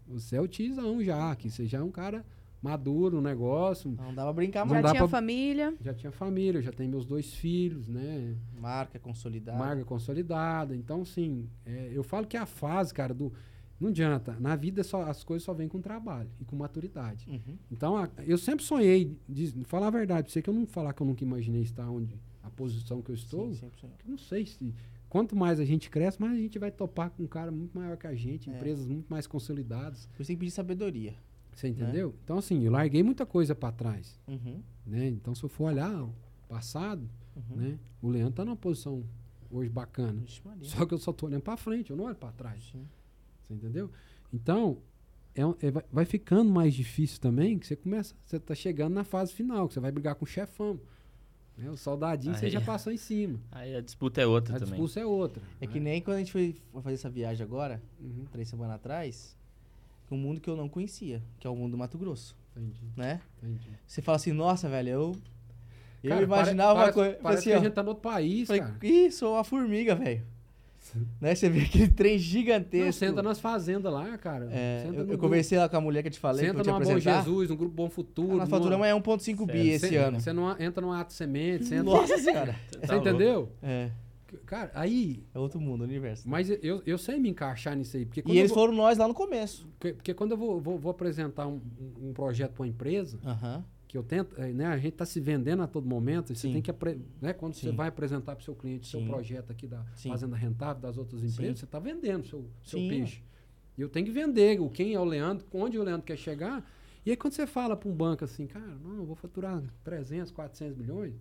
[0.06, 2.24] você é o tizão já, que você já é um cara
[2.62, 3.90] maduro no negócio.
[3.96, 4.82] Não dá pra brincar Não mais.
[4.84, 5.74] Já tinha pra- família.
[5.80, 8.36] Já tinha família, já tenho meus dois filhos, né?
[8.58, 9.58] Marca consolidada.
[9.58, 10.76] Marca consolidada.
[10.76, 13.32] Então, assim, é, eu falo que a fase, cara, do.
[13.78, 14.36] Não adianta.
[14.38, 17.26] Na vida só, as coisas só vêm com trabalho e com maturidade.
[17.30, 17.56] Uhum.
[17.70, 20.92] Então, a- eu sempre sonhei, de, falar a verdade, pra você que eu não falar
[20.92, 23.46] que eu nunca imaginei estar onde a posição que eu estou.
[23.54, 24.04] Sim, 100%.
[24.04, 24.74] Eu não sei se.
[25.08, 27.96] Quanto mais a gente cresce, mais a gente vai topar com um cara muito maior
[27.96, 28.54] que a gente, É.
[28.54, 30.06] empresas muito mais consolidadas.
[30.14, 31.14] Por isso tem que pedir sabedoria.
[31.60, 32.14] Você entendeu?
[32.24, 34.18] Então, assim, eu larguei muita coisa para trás.
[34.26, 34.62] Uhum.
[34.86, 35.08] Né?
[35.08, 36.14] Então, se eu for olhar o
[36.48, 37.56] passado, Uhum.
[37.56, 37.78] né?
[38.00, 39.04] o Leandro tá numa posição
[39.50, 40.22] hoje bacana.
[40.62, 42.62] Só que eu só tô olhando para frente, eu não olho para trás.
[42.72, 42.86] Sim.
[43.42, 43.90] Você entendeu?
[44.32, 44.78] Então,
[45.34, 49.32] é é- vai- ficando mais difícil também, que você começa, você tá chegando na fase
[49.32, 50.80] final, que você vai brigar com o chefão.
[51.58, 51.70] Né?
[51.70, 52.50] O soldadinho você Aí.
[52.50, 53.38] já passou em cima.
[53.52, 54.80] Aí a disputa é outra A também.
[54.80, 55.42] disputa é outra.
[55.60, 55.90] É que né?
[55.90, 59.36] nem quando a gente foi foi fazer essa viagem agora, Uhum, três semanas atrás,
[60.14, 63.20] um mundo que eu não conhecia, que é o mundo do Mato Grosso, entendi, né?
[63.42, 63.68] entendi.
[63.86, 65.16] Você fala assim, nossa, velho, eu.
[66.02, 67.10] Eu Cara, imaginava pare- uma coisa.
[67.10, 68.76] Parece, parece assim, que a ó, gente tá no outro país, falei, cara.
[68.82, 70.22] ih, sou uma formiga, velho.
[71.20, 71.34] né?
[71.34, 72.92] Você vê aquele trem Não, gigantesco.
[72.94, 74.48] senta nas fazendas lá, cara.
[74.50, 76.60] É, eu, no eu grupo- conversei lá com a mulher que eu te falei, Senta
[76.60, 76.98] eu numa Bom.
[76.98, 78.38] Jesus, no grupo Bom Futuro.
[78.38, 80.18] Nós faturamos é 1.5 bi esse ano.
[80.18, 81.84] Você não entra no ato semente, você entra.
[81.92, 82.56] Nossa senhora.
[82.70, 83.52] Você tá entendeu?
[83.62, 83.90] É,
[84.38, 85.22] Cara, aí.
[85.34, 86.28] é outro mundo, universo.
[86.28, 88.04] Mas eu, eu sei me encaixar nisso aí.
[88.06, 89.66] Porque E eles vou, foram nós lá no começo.
[89.78, 91.60] porque, porque quando eu vou, vou, vou apresentar um,
[92.00, 93.64] um- projeto para uma empresa, Aham.
[93.88, 96.60] que eu tento, eh, né, a gente está se vendendo a todo momento, você tem
[96.62, 96.70] que,
[97.20, 97.74] né, quando você Sim.
[97.76, 99.06] vai apresentar para o seu cliente seu Sim.
[99.06, 99.82] projeto aqui da.
[99.96, 103.22] Fazenda Rentável, das outras empresas, você está vendendo seu, seu peixe.
[103.78, 106.64] E eu tenho que vender o quem é o Leandro, onde o Leandro quer chegar.
[107.06, 110.30] E aí quando você fala para um banco assim, cara, não, eu vou faturar 300,
[110.30, 111.14] 400 milhões,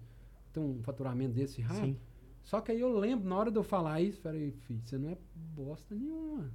[0.52, 1.98] tem um faturamento desse rápido.
[2.50, 5.12] Só que aí eu lembro, na hora de eu falar isso, falei, filho, você não
[5.12, 5.18] é
[5.56, 6.50] bosta nenhuma.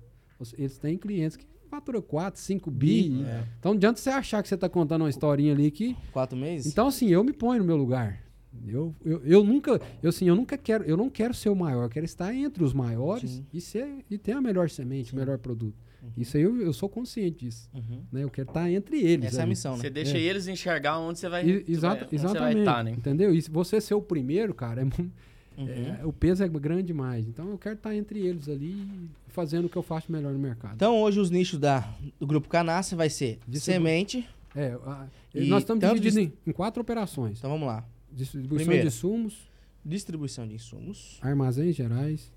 [0.58, 3.22] Eles têm clientes que faturam 4, 5 bi.
[3.24, 3.44] É.
[3.60, 5.96] Então adianta você achar que você está contando uma historinha ali que.
[6.12, 6.66] Quatro meses?
[6.72, 8.20] Então, assim, eu me ponho no meu lugar.
[8.66, 11.84] Eu, eu, eu nunca, eu, assim, eu nunca quero, eu não quero ser o maior,
[11.84, 13.46] eu quero estar entre os maiores Sim.
[13.52, 15.16] e, ser, e ter a melhor semente, Sim.
[15.16, 15.76] o melhor produto.
[16.02, 16.10] Uhum.
[16.16, 17.70] Isso aí eu, eu sou consciente disso.
[17.72, 18.02] Uhum.
[18.10, 18.24] Né?
[18.24, 19.26] Eu quero estar entre eles.
[19.26, 19.78] Essa é a missão, né?
[19.82, 20.20] Você deixa É.
[20.20, 21.48] eles enxergar onde você vai.
[21.48, 22.58] E- exata- vai- onde você vai exatamente.
[22.58, 22.90] estar, né?
[22.90, 23.32] Entendeu?
[23.32, 25.10] E se você ser o primeiro, cara, é, mu-
[25.56, 25.68] Uhum.
[25.68, 27.26] é, o peso é grande demais.
[27.28, 30.74] Então eu quero estar entre eles ali, fazendo o que eu faço melhor no mercado.
[30.74, 31.80] Então hoje os nichos da,
[32.18, 34.28] do grupo Canastra vai ser Distribu- semente.
[34.56, 35.06] É, a-
[35.48, 37.84] nós estamos divididos em, em quatro operações: Então vamos lá.
[38.12, 38.82] distribuição Primeira.
[38.82, 39.48] de insumos,
[39.84, 42.32] Distribuição de insumos, armazéns gerais,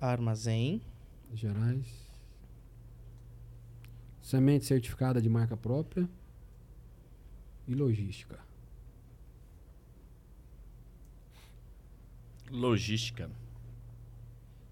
[0.00, 0.80] armazém,
[1.34, 1.86] gerais,
[4.22, 6.08] semente certificada de marca própria
[7.66, 8.38] e logística.
[12.50, 13.30] Logística.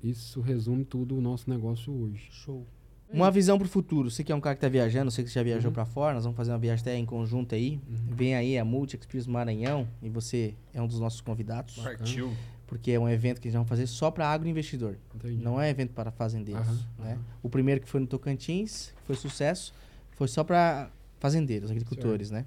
[0.02, 2.28] Isso resume tudo o nosso negócio hoje.
[2.30, 2.66] Show.
[3.10, 4.10] Uma visão pro futuro.
[4.10, 5.74] Você que é um cara que tá viajando, você que já viajou Uhum.
[5.74, 7.80] pra fora, nós vamos fazer uma viagem até em conjunto aí.
[7.88, 8.14] Uhum.
[8.14, 11.76] Vem aí a Multi Experience Maranhão e você é um dos nossos convidados.
[11.76, 12.32] Partiu.
[12.66, 14.96] Porque é um evento que a gente vai fazer só para agroinvestidor.
[15.14, 15.42] Entendi.
[15.42, 16.66] Não é evento para fazendeiros.
[16.68, 17.18] Aham, né?
[17.42, 19.72] O primeiro que foi no Tocantins, que foi sucesso,
[20.12, 22.44] foi só para fazendeiros, agricultores, né?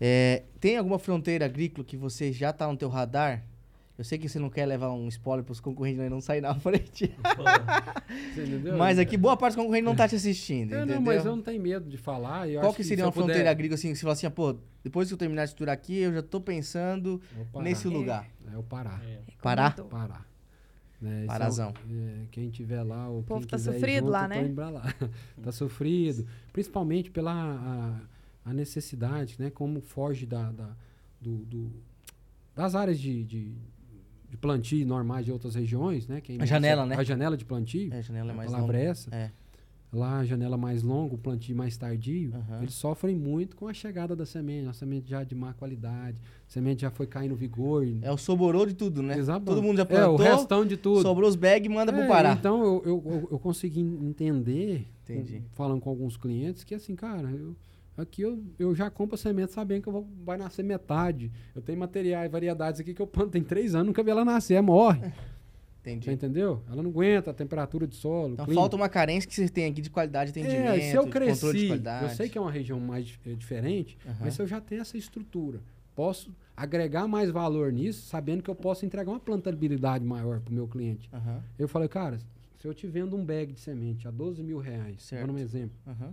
[0.00, 3.44] É, tem alguma fronteira agrícola que você já tá no teu radar?
[4.00, 7.12] Eu sei que você não quer levar um spoiler pros concorrentes não sair na frente.
[8.34, 8.78] Você entendeu?
[8.78, 10.96] mas aqui boa parte dos concorrentes não tá te assistindo, É, entendeu?
[10.96, 12.48] não, mas eu não tenho medo de falar.
[12.48, 14.26] eu Qual acho que seria se uma eu puder- fronteira agrícola assim, você fala assim,
[14.26, 17.60] ah, pô, depois que eu terminar de estudar aqui, eu já tô pensando É o
[17.60, 18.26] nesse lugar.
[18.50, 18.98] É o Pará.
[19.04, 19.18] É.
[19.42, 19.70] Pará?
[19.72, 20.24] Pará.
[20.98, 21.74] Né, é o- Parazão.
[21.90, 24.50] é, quem tiver lá, ou povo quem tá sofrido junto, lá, né?
[24.56, 24.94] lá.
[25.42, 26.26] tá sofrido.
[26.54, 27.32] Principalmente pela
[28.44, 29.50] a, a necessidade, né?
[29.50, 30.74] Como foge da, da-
[31.20, 31.70] do, do-
[32.56, 33.52] das áreas de, de
[34.40, 36.20] plantio normais de outras regiões, né?
[36.20, 36.96] Quem A janela, né?
[36.96, 37.92] A janela de plantio.
[37.92, 38.76] É, a janela é mais longa.
[38.76, 39.14] é essa.
[39.14, 39.30] É.
[39.92, 42.62] Lá a janela mais longa, o plantio mais tardio, Aham.
[42.62, 44.68] eles sofrem muito com a chegada da semente.
[44.68, 46.16] A semente já de má qualidade,
[46.48, 47.84] a semente já foi caindo vigor.
[48.00, 49.18] É o soborô de tudo, né?
[49.18, 49.44] Exato.
[49.44, 51.02] Todo mundo já É, o plantou, restão de tudo.
[51.02, 52.34] sobrou os bags e manda pro É, Pará.
[52.38, 55.42] Então eu, eu, eu- consegui entender, Entendi.
[55.54, 57.56] falando com alguns clientes, que assim, cara, eu,
[57.96, 61.30] aqui eu, eu já compro a semente sabendo que eu vou, vai nascer metade.
[61.54, 64.54] Eu tenho materiais, variedades aqui que eu planto tem três anos, nunca vi ela nascer,
[64.54, 65.00] ela morre.
[65.82, 66.10] Você Entendi.
[66.10, 66.62] entendeu?
[66.70, 68.34] Ela não aguenta a temperatura de solo.
[68.34, 68.60] Então clima.
[68.60, 71.68] falta uma carência que você tem aqui de qualidade de atendimento, É, se eu cresci,
[72.02, 74.16] eu sei que é uma região mais é, diferente, Aham.
[74.20, 75.60] mas se eu já tenho essa estrutura,
[75.96, 80.54] posso agregar mais valor nisso, sabendo que eu posso entregar uma plantabilidade maior para o
[80.54, 81.08] meu cliente.
[81.14, 82.18] Aham, Eu falei, cara,
[82.58, 85.26] se eu te vendo um bag de semente a 12 mil reais, Certo.
[85.26, 86.12] dando um exemplo, aham.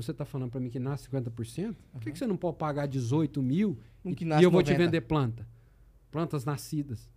[0.00, 2.56] Que você está falando para mim que nasce 50%, por que, que você não pode
[2.58, 4.76] pagar 18 mil Um e, e eu vou te 90.
[4.84, 5.46] vender planta?
[6.10, 7.10] Plantas nascidas.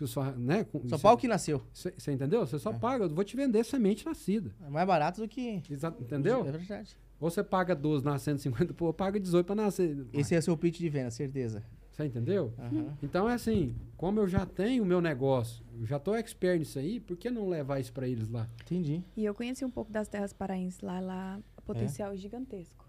[0.00, 1.62] Eu Só, né, com- Só você- pau o que nasceu.
[1.72, 2.46] Você entendeu?
[2.46, 2.78] Você só É.
[2.78, 4.52] paga, eu vou te vender semente nascida.
[4.64, 5.62] É mais barato do que...
[5.70, 6.46] Exa- entendeu?
[6.46, 6.96] É verdade.
[7.18, 10.06] Ou você paga 12 nascendo 50, pô, paga 18 para nascer.
[10.12, 11.62] Esse é o seu pitch de venda, certeza.
[11.90, 12.52] Você entendeu?
[12.58, 12.94] Aham.
[13.02, 16.78] Então é assim, como eu já tenho o meu negócio, eu já tô expert nisso
[16.78, 18.46] aí, por que não levar isso para eles lá?
[18.62, 19.02] Entendi.
[19.16, 22.86] E eu conheci um pouco das terras paraenses lá, lá potencial é gigantesco.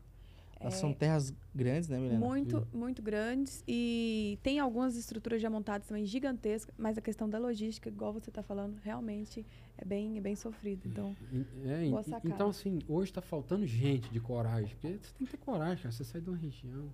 [0.59, 2.19] Elas É, são terras grandes, né, Milena?
[2.19, 7.37] Muito, muito grandes e tem algumas estruturas já montadas também gigantescas, mas a questão da
[7.37, 9.45] logística, igual você está falando, realmente
[9.77, 10.87] é bem, é bem sofrido.
[10.87, 11.15] Então,
[11.63, 12.27] é, Boa sacada.
[12.33, 14.75] então, assim, hoje tá faltando gente de coragem.
[14.81, 15.91] Porque você tem que ter coragem, cara.
[15.91, 16.91] Você sai de uma região,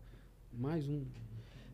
[0.52, 1.06] mais um.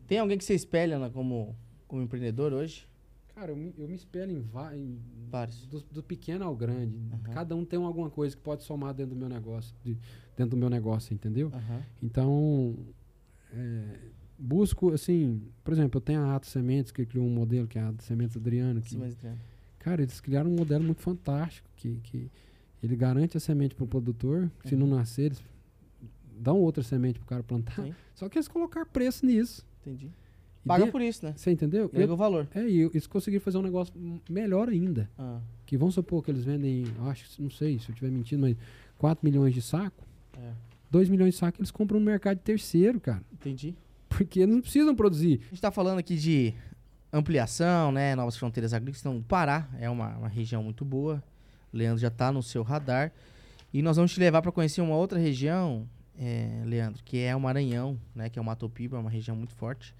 [0.06, 1.56] Tem alguém que você espelha né, como,
[1.88, 2.86] como empreendedor hoje?
[3.34, 4.98] Cara, eu me, eu me espelho em, em
[5.30, 5.66] Vários.
[5.66, 6.96] Do, do pequeno ao grande.
[7.12, 7.32] Aham.
[7.34, 9.74] Cada um tem alguma coisa que pode somar dentro do meu negócio.
[9.84, 9.96] de-
[10.36, 11.50] dentro do meu negócio, entendeu?
[11.54, 11.82] Aham.
[12.02, 12.74] Então,
[13.52, 13.98] é,
[14.38, 17.82] busco, assim, por exemplo, eu tenho a Ato Sementes, que criou um modelo, que é
[17.82, 19.38] a Ato Sementes Adriano, que Sim, mas, Adriano.
[19.78, 22.30] Cara, eles criaram um modelo muito fantástico, que, que
[22.82, 24.96] ele garante a semente para o produtor, se não Uhum.
[24.96, 25.42] nascer, eles
[26.38, 27.82] dão outra semente para o cara plantar.
[27.84, 27.94] Sim.
[28.14, 29.64] Só que eles colocaram preço nisso.
[29.82, 30.10] Entendi.
[30.64, 31.32] E Paga de- por isso, né?
[31.36, 31.86] Você entendeu?
[31.86, 32.46] Agrega o valor.
[32.54, 33.94] é, e eles conseguiram fazer um negócio
[34.28, 35.08] melhor ainda.
[35.18, 38.42] Ah, Que vamos supor que eles vendem, acho, que- não sei se eu estiver mentindo,
[38.42, 38.56] mas
[38.98, 40.04] 4 milhões de saco.
[40.36, 40.52] é.
[40.90, 43.22] 2 milhões de saco eles compram no mercado terceiro, cara.
[43.32, 43.74] Entendi.
[44.08, 45.40] Porque eles não precisam produzir.
[45.46, 46.52] A gente tá falando aqui de
[47.12, 48.14] ampliação, né?
[48.14, 49.00] Novas fronteiras agrícolas.
[49.00, 51.22] Então, o Pará é uma, uma região muito boa.
[51.72, 53.12] O Leandro já tá no seu radar.
[53.72, 55.88] E nós vamos te levar para conhecer uma outra região,
[56.18, 58.28] é, Leandro, que é o Maranhão, né?
[58.28, 59.94] Que é o Mato Piba, é uma região muito forte.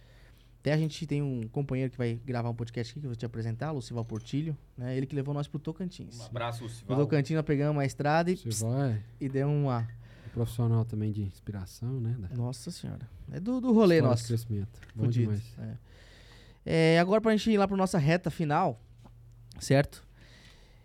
[0.61, 3.17] Até a gente tem um companheiro que vai gravar um podcast aqui que eu vou
[3.17, 4.95] te apresentar, Lucival Portilho, né?
[4.95, 6.21] Ele que levou nós pro Tocantins.
[6.21, 6.99] Um abraço, No Lucival.
[6.99, 9.03] Tocantins nós pegamos a estrada e, vai.
[9.19, 9.89] e deu uma...
[10.27, 12.15] É profissional também de inspiração, né?
[12.21, 13.09] Da Nossa senhora.
[13.33, 14.27] É do, do rolê história nosso.
[14.27, 14.81] crescimento.
[14.95, 15.33] Bom Fudido.
[15.33, 15.59] demais.
[15.59, 16.95] É.
[16.95, 18.79] É, agora pra gente ir lá pra nossa reta final,
[19.59, 20.07] certo?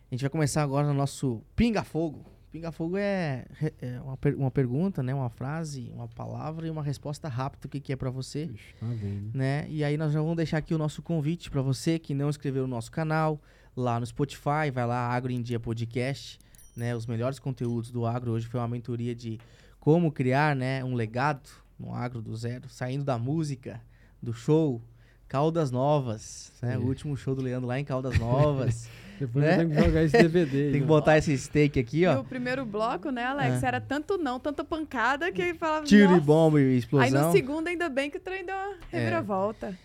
[0.10, 2.26] A gente vai começar agora no nosso Pinga Fogo.
[2.56, 3.45] Pinga Fogo é,
[3.82, 5.14] é uma, per- uma pergunta, né?
[5.14, 8.76] Uma frase, uma palavra e uma resposta rápida, o que, que é pra você, Ixi,
[8.80, 9.32] tá vendo.
[9.38, 9.65] né?
[9.69, 12.61] E aí nós já vamos deixar aqui o nosso convite pra você que não inscreveu
[12.64, 13.41] no nosso canal,
[13.76, 16.40] lá no Spotify, vai lá, Agro em Dia Podcast,
[16.77, 16.95] né?
[16.95, 18.32] Os melhores conteúdos do agro.
[18.32, 19.38] Hoje foi uma mentoria de
[19.77, 20.82] como criar, né?
[20.82, 23.82] Um legado no agro do zero, saindo da música,
[24.22, 24.82] do show,
[25.27, 26.77] Caldas Novas, né?
[26.77, 26.84] Sim.
[26.84, 28.88] O último show do Leandro lá em Caldas Novas.
[29.20, 29.54] Depois Né?
[29.54, 30.66] eu tenho que jogar esse DVD.
[30.66, 32.20] aí, Tem que botar esse steak aqui, e ó.
[32.20, 33.68] o primeiro bloco, né, Alex, É.
[33.68, 35.86] era tanto não, tanta pancada que ele falava.
[35.86, 37.28] Tiro e bomba e Aí explosão.
[37.28, 38.98] no segundo, ainda bem que o trem deu uma É.
[39.00, 39.78] reviravolta.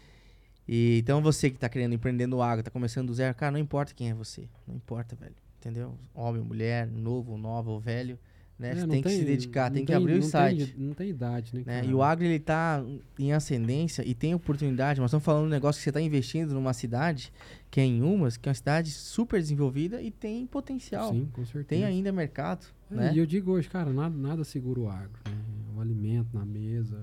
[0.68, 3.58] E então você que tá querendo empreender no agro, tá começando do zero, cara, não
[3.58, 4.48] importa quem é você.
[4.66, 5.34] Não importa, velho.
[5.58, 5.94] Entendeu?
[6.14, 8.18] Homem, mulher, novo, nova ou velho,
[8.60, 8.72] né?
[8.72, 10.66] É, tem que se dedicar, tem que abrir o site.
[10.66, 11.62] Tem, não tem idade, né?
[11.64, 11.82] né?
[11.86, 12.84] E o agro ele tá
[13.18, 15.00] em ascendência e tem oportunidade.
[15.00, 17.32] Nós estamos falando de um negócio que você está investindo numa cidade,
[17.70, 21.10] que é em Umas, que é uma cidade super desenvolvida e tem potencial.
[21.10, 21.64] Sim, com certeza.
[21.68, 23.12] Tem ainda mercado, É, né?
[23.14, 25.18] E eu digo hoje, cara, nada, nada segura o agro.
[25.24, 25.32] Né?
[25.74, 26.98] O alimento na mesa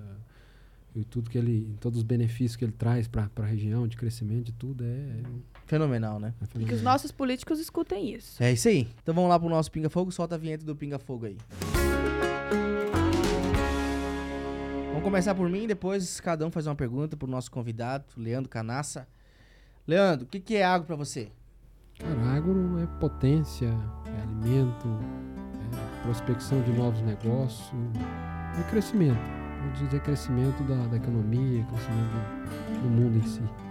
[0.95, 4.45] e tudo que ele, todos os benefícios que ele traz para a região de crescimento,
[4.45, 5.21] de tudo é,
[5.67, 6.33] Fenomenal, né?
[6.41, 8.41] é E que os nossos políticos escutem isso.
[8.41, 8.87] É isso aí.
[9.03, 10.11] Então vamos lá pro nosso Pinga Fogo.
[10.11, 11.37] Solta a vinheta do Pinga Fogo aí.
[14.87, 19.07] Vamos começar por mim, depois cada um faz uma pergunta pro nosso convidado, Leandro Canassa.
[19.85, 21.29] Leandro, o que, que é agro pra você?
[21.99, 24.87] Cara, agro é potência, é alimento,
[25.53, 27.69] é prospecção de novos negócios,
[28.57, 29.19] é crescimento.
[29.61, 32.11] Vou dizer crescimento da, da economia, crescimento
[32.73, 33.66] do, do mundo em si.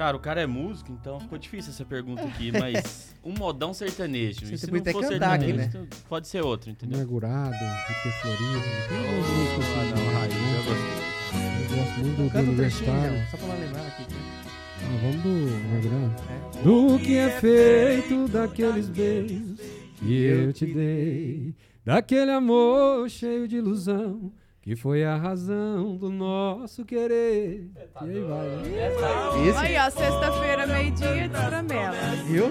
[0.00, 4.46] Cara, o cara é músico, então ficou difícil essa pergunta aqui, mas um modão sertanejo.
[4.46, 6.96] Você E se não for cantar aqui, sertanejo, então pode ser outro, entendeu?
[6.96, 10.56] Amargurado, Rique Florido, tem algumas músicas Ah, assim, não, raiz, né?
[10.56, 11.00] eu gostei.
[11.60, 13.12] Eu gosto muito do, do um universitário.
[13.12, 14.06] Leão, só pra lembrar aqui.
[14.80, 16.14] Ah, vamos do Amargurado.
[16.30, 16.62] É.
[16.62, 19.60] Do que é feito daqueles beijos
[19.98, 21.54] que eu te dei,
[21.84, 24.32] daquele amor cheio de ilusão
[24.62, 27.70] que foi a razão do nosso querer.
[27.74, 29.48] E aí vai, né?
[29.48, 31.96] Isso, Aí, ó, sexta-feira, meio-dia, destramela.
[32.26, 32.44] viu?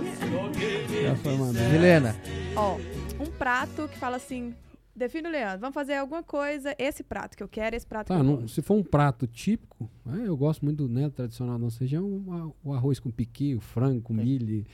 [1.04, 1.74] Já foi mandado.
[1.76, 2.16] Helena,
[2.56, 2.78] Ó,
[3.20, 4.56] um prato que fala assim,
[4.96, 8.16] define o Leandro, vamos fazer alguma coisa, esse prato que eu quero, esse prato Tá,
[8.16, 8.50] que eu não- gosto.
[8.50, 12.54] se for um prato típico, é, eu gosto muito do né, tradicional da nossa região,
[12.64, 14.66] o arroz com piqui, o frango com milho,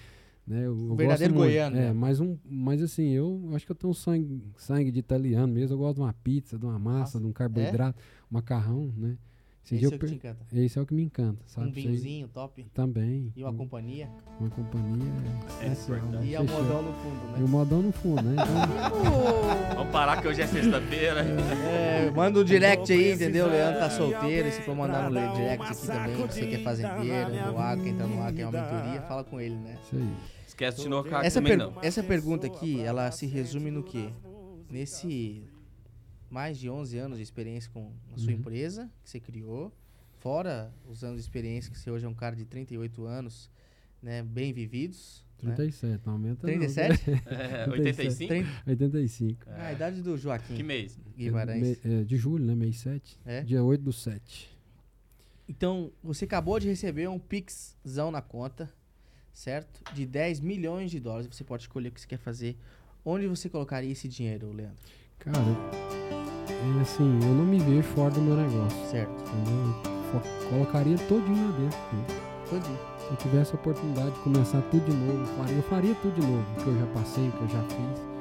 [0.47, 0.65] né?
[0.65, 1.49] Eu, gosto verdadeiro muito.
[1.49, 1.93] goiano, É, né?
[1.93, 5.73] mas, um, mas assim, eu acho que eu tenho um sangue, sangue de italiano mesmo.
[5.75, 7.99] Eu gosto de uma pizza, de uma massa, Nossa, de um carboidrato,
[8.31, 9.17] um macarrão, né?
[9.65, 10.45] Esse esse é o que te encanta.
[10.53, 11.67] Esse é o que me encanta, sabe?
[11.67, 13.33] Um vinhozinho top Também.
[13.35, 14.07] e uma um- companhia.
[14.39, 15.11] uma companhia
[15.61, 15.97] É especial.
[15.97, 16.23] importante.
[16.23, 16.25] né?
[16.31, 16.61] E a Fechou.
[16.63, 17.47] modão no fundo, E o né?
[17.47, 18.33] modão no fundo, né?
[18.33, 18.45] Então,
[19.75, 21.21] Vamos parar que hoje é sexta-feira.
[21.21, 23.47] É, manda um direct aí, entendeu?
[23.47, 24.51] O Leandro tá solteiro.
[24.51, 28.05] Se for mandar no direct aqui também, você que é fazendeiro, no ar, quem tá
[28.07, 29.77] no ar, quer uma mentoria, fala com ele, né?
[29.83, 30.09] isso aí.
[30.47, 31.73] Esquece de nocar Essa, também não.
[31.81, 34.09] essa pergunta aqui, ela se resume no quê?
[34.69, 35.43] Nesse
[36.29, 38.39] mais de 11 anos de experiência com a sua Uhum.
[38.39, 39.71] empresa, que você criou,
[40.19, 43.49] fora os anos de experiência, que você hoje é um cara de 38 anos,
[44.01, 45.23] né, bem vividos.
[45.43, 45.53] Né?
[45.53, 46.47] 37, não aumenta.
[46.47, 46.53] não.
[46.57, 47.03] 37?
[47.27, 48.27] É, 85?
[48.27, 49.45] 30, 85.
[49.49, 50.97] ah, a idade do Joaquim Que mês?
[51.17, 51.61] Guimarães.
[51.83, 52.55] Me- é, de julho, né?
[52.55, 53.19] Mês 7.
[53.25, 53.41] É?
[53.43, 54.49] Dia 8 do 7.
[55.47, 58.71] Então, você acabou de receber um Pixzão na conta,
[59.31, 59.81] certo?
[59.93, 61.27] De 10 milhões de dólares.
[61.31, 62.57] Você pode escolher o que você quer fazer.
[63.03, 64.77] Onde você colocaria esse dinheiro, Leandro?
[65.19, 65.37] Cara,
[66.49, 68.85] é assim, eu não me vejo fora do meu negócio.
[68.89, 69.11] Certo.
[69.11, 69.95] Entendeu?
[70.13, 71.77] Eu colocaria todinho lá dentro.
[71.77, 72.05] né?
[72.49, 72.77] Todinho.
[72.99, 76.13] Se eu tivesse a oportunidade de começar tudo de novo, eu faria, eu faria tudo
[76.21, 76.45] de novo.
[76.53, 78.15] O que eu já passei, o que eu já fiz.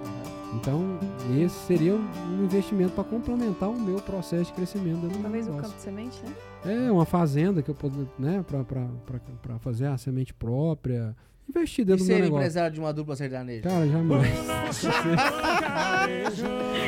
[0.54, 0.98] Então,
[1.36, 5.74] esse seria um investimento para complementar o meu processo de crescimento dentro Talvez um campo
[5.74, 6.86] de semente, né?
[6.86, 11.14] É, uma fazenda que eu posso, né, para fazer a semente própria.
[11.48, 12.36] Investir E dentro do meu ser negócio.
[12.42, 13.62] empresário de uma dupla sertaneja?
[13.68, 14.26] Cara, jamais.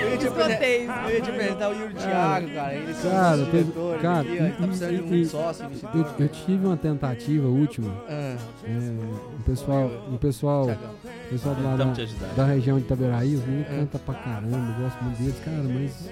[0.01, 2.75] Eu ia te apresentar, eu ia te apresentar o Yuri Thiago, cara.
[2.75, 5.27] Ele Cara, teve- diretores cara, aqui, ó, ele tá e- precisando de e- um e-
[5.27, 7.93] sócio, eu, eu tive uma tentativa última.
[8.09, 13.35] Ah, É, o pessoal, o pessoal, o pessoal do lado te da, região de Itaberaí,
[13.35, 13.77] os meninos É.
[13.77, 16.11] cantam pra caramba, eu gosto muito deles, cara, mas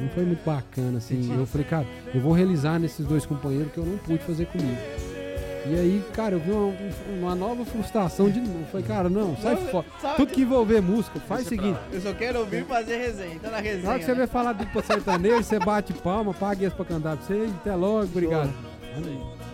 [0.00, 1.36] não foi muito bacana, assim.
[1.36, 4.78] Eu falei, cara, eu vou realizar nesses dois companheiros que eu não pude fazer comigo.
[5.66, 6.74] E aí, cara, eu vi uma,
[7.18, 8.60] uma nova frustração de novo.
[8.60, 9.86] Eu Falei, cara, não, sai fora.
[10.16, 11.78] Tudo que envolver música, faz o seguinte.
[11.90, 13.38] Eu só quero ouvir e fazer resenha.
[13.40, 13.82] Tá na resenha.
[13.84, 14.18] Na hora que você né?
[14.18, 18.04] vai falar do sertanejo, você bate palma, paga esse pra cantar pra você, até logo,
[18.04, 18.52] obrigado.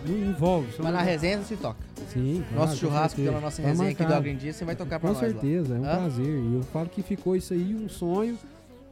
[0.05, 0.67] Não envolve.
[0.79, 1.79] Mas na não- resenha você toca.
[2.09, 4.19] Sim, claro, Nosso com churrasco pela nossa Tá resenha aqui do marcado.
[4.27, 5.29] Agrindia, você vai tocar pra Com nós lá.
[5.29, 5.95] certeza, é um Hã?
[5.97, 6.25] prazer.
[6.25, 8.37] E eu falo que ficou isso aí um sonho,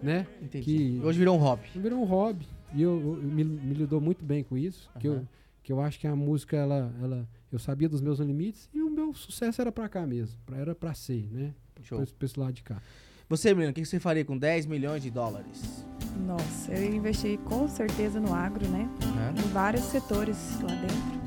[0.01, 0.25] né?
[0.41, 0.63] Entendi.
[0.63, 1.63] Que- Hoje virou um hobby.
[1.75, 2.47] Virou um hobby.
[2.73, 4.89] E eu, eu- me, me lidou muito bem com isso.
[4.99, 5.21] Que, eu.
[5.69, 8.89] Que eu acho que a música, ela, ela, eu sabia dos meus limites e o
[8.89, 10.35] meu sucesso era pra cá mesmo.
[10.43, 11.53] Pra, era pra ser, né?
[11.83, 12.03] Show.
[12.17, 12.81] Pra, esse- lado de cá.
[13.29, 15.85] Você, menino, o que você faria com 10 milhões de dólares?
[16.25, 18.89] Nossa, eu investi com certeza no agro, né?
[19.03, 19.39] Hã?
[19.39, 21.19] Em vários setores lá dentro.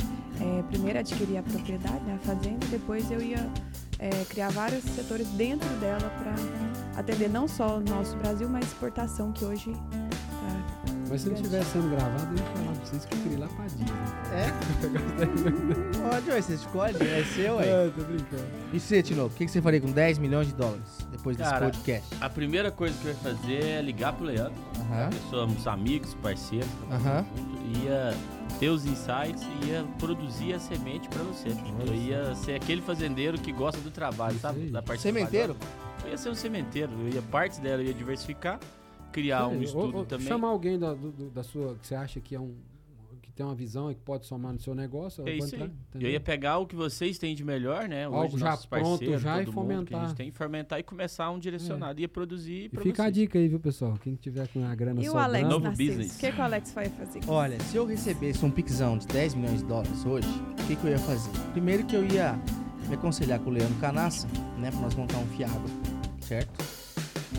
[0.58, 3.48] É, primeiro adquirir a propriedade, né, a fazenda, depois eu ia
[4.00, 9.30] é, criar vários setores dentro dela para atender não só o nosso Brasil, mas exportação,
[9.30, 9.70] que hoje
[11.12, 13.40] Mas se não estivesse sendo gravado, eu ia falar pra vocês que eu queria ir
[13.40, 13.86] lá pra Disney.
[14.32, 16.08] É?
[16.08, 17.66] Pode, ué, você escolhe, é seu, ué.
[17.68, 18.46] É, tô brincando.
[18.72, 21.50] E você, Tino, o que que você faria com 10 milhões de dólares depois desse
[21.50, 22.16] Cara, podcast?
[22.18, 24.54] A primeira coisa que eu ia fazer é ligar pro Leandro.
[24.80, 25.10] Aham.
[25.28, 26.66] Somos amigos, parceiros.
[26.90, 27.26] Aham.
[27.84, 28.14] Ia
[28.58, 31.48] ter os insights e ia produzir a semente pra você.
[31.86, 34.70] Eu ia ser aquele fazendeiro que gosta do trabalho, sabe?
[34.70, 35.52] Da parte Sementeiro?
[35.56, 35.82] trabalhosa.
[36.06, 36.90] Eu ia ser um sementeiro.
[37.02, 38.58] Eu ia partes dela, eu ia diversificar,
[39.12, 40.26] criar um Ou- estudo ou também.
[40.26, 42.54] Chamar alguém da, do- da sua, que você acha que é um
[43.22, 45.26] que tem uma visão e que pode somar no seu negócio.
[45.26, 45.62] É isso aí.
[45.62, 45.70] entrar,
[46.02, 48.06] Eu ia pegar o que vocês têm de melhor, né?
[48.06, 50.08] Hoje, Algo já nossos pronto parceiros, já e todo mundo que a fomentar.
[50.08, 51.98] gente tem, fermentar e começar um direcionado.
[52.00, 53.14] Ia produzir E pra fica a vocês.
[53.14, 53.94] dica aí, viu, pessoal?
[54.02, 55.90] Quem tiver com a grana E o Alex Novo Narciso?
[55.92, 56.16] business.
[56.16, 57.20] O que, que o Alex vai fazer?
[57.28, 60.84] Olha, se eu recebesse um pixão de 10 milhões de dólares hoje, o que, que
[60.84, 61.30] eu ia fazer?
[61.52, 62.38] Primeiro que eu ia
[62.88, 64.26] me aconselhar com o Leandro Canassa,
[64.58, 64.70] né?
[64.70, 65.62] Pra nós montar um fiado,
[66.20, 66.81] certo?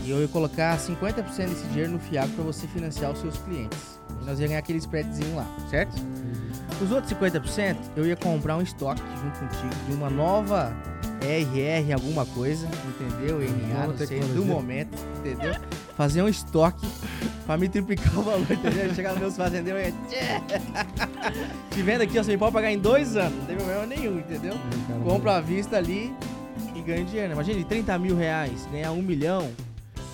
[0.02, 3.98] E eu ia colocar 50% desse dinheiro no Fiago para você financiar os seus clientes.
[4.20, 5.94] E nós ia ganhar aquele spreadzinho lá, certo?
[6.82, 10.74] Os outros 50% eu ia comprar um estoque junto contigo de uma nova
[11.22, 13.38] RR alguma coisa, entendeu?
[13.40, 15.54] NA, não sei, do momento, entendeu?
[15.96, 16.86] Fazer um estoque
[17.46, 18.94] pra me triplicar o valor, entendeu?
[18.94, 19.94] Chegar nos meus fazendeiros e!
[21.74, 24.54] Te vendo aqui, ó, você pode pagar em dois anos, não tem problema nenhum, entendeu?
[25.02, 26.12] Compra à vista ali
[26.74, 27.28] e ganha dinheiro.
[27.28, 27.34] né?
[27.34, 29.50] Imagina, de 30 mil reais, ganhar um milhão,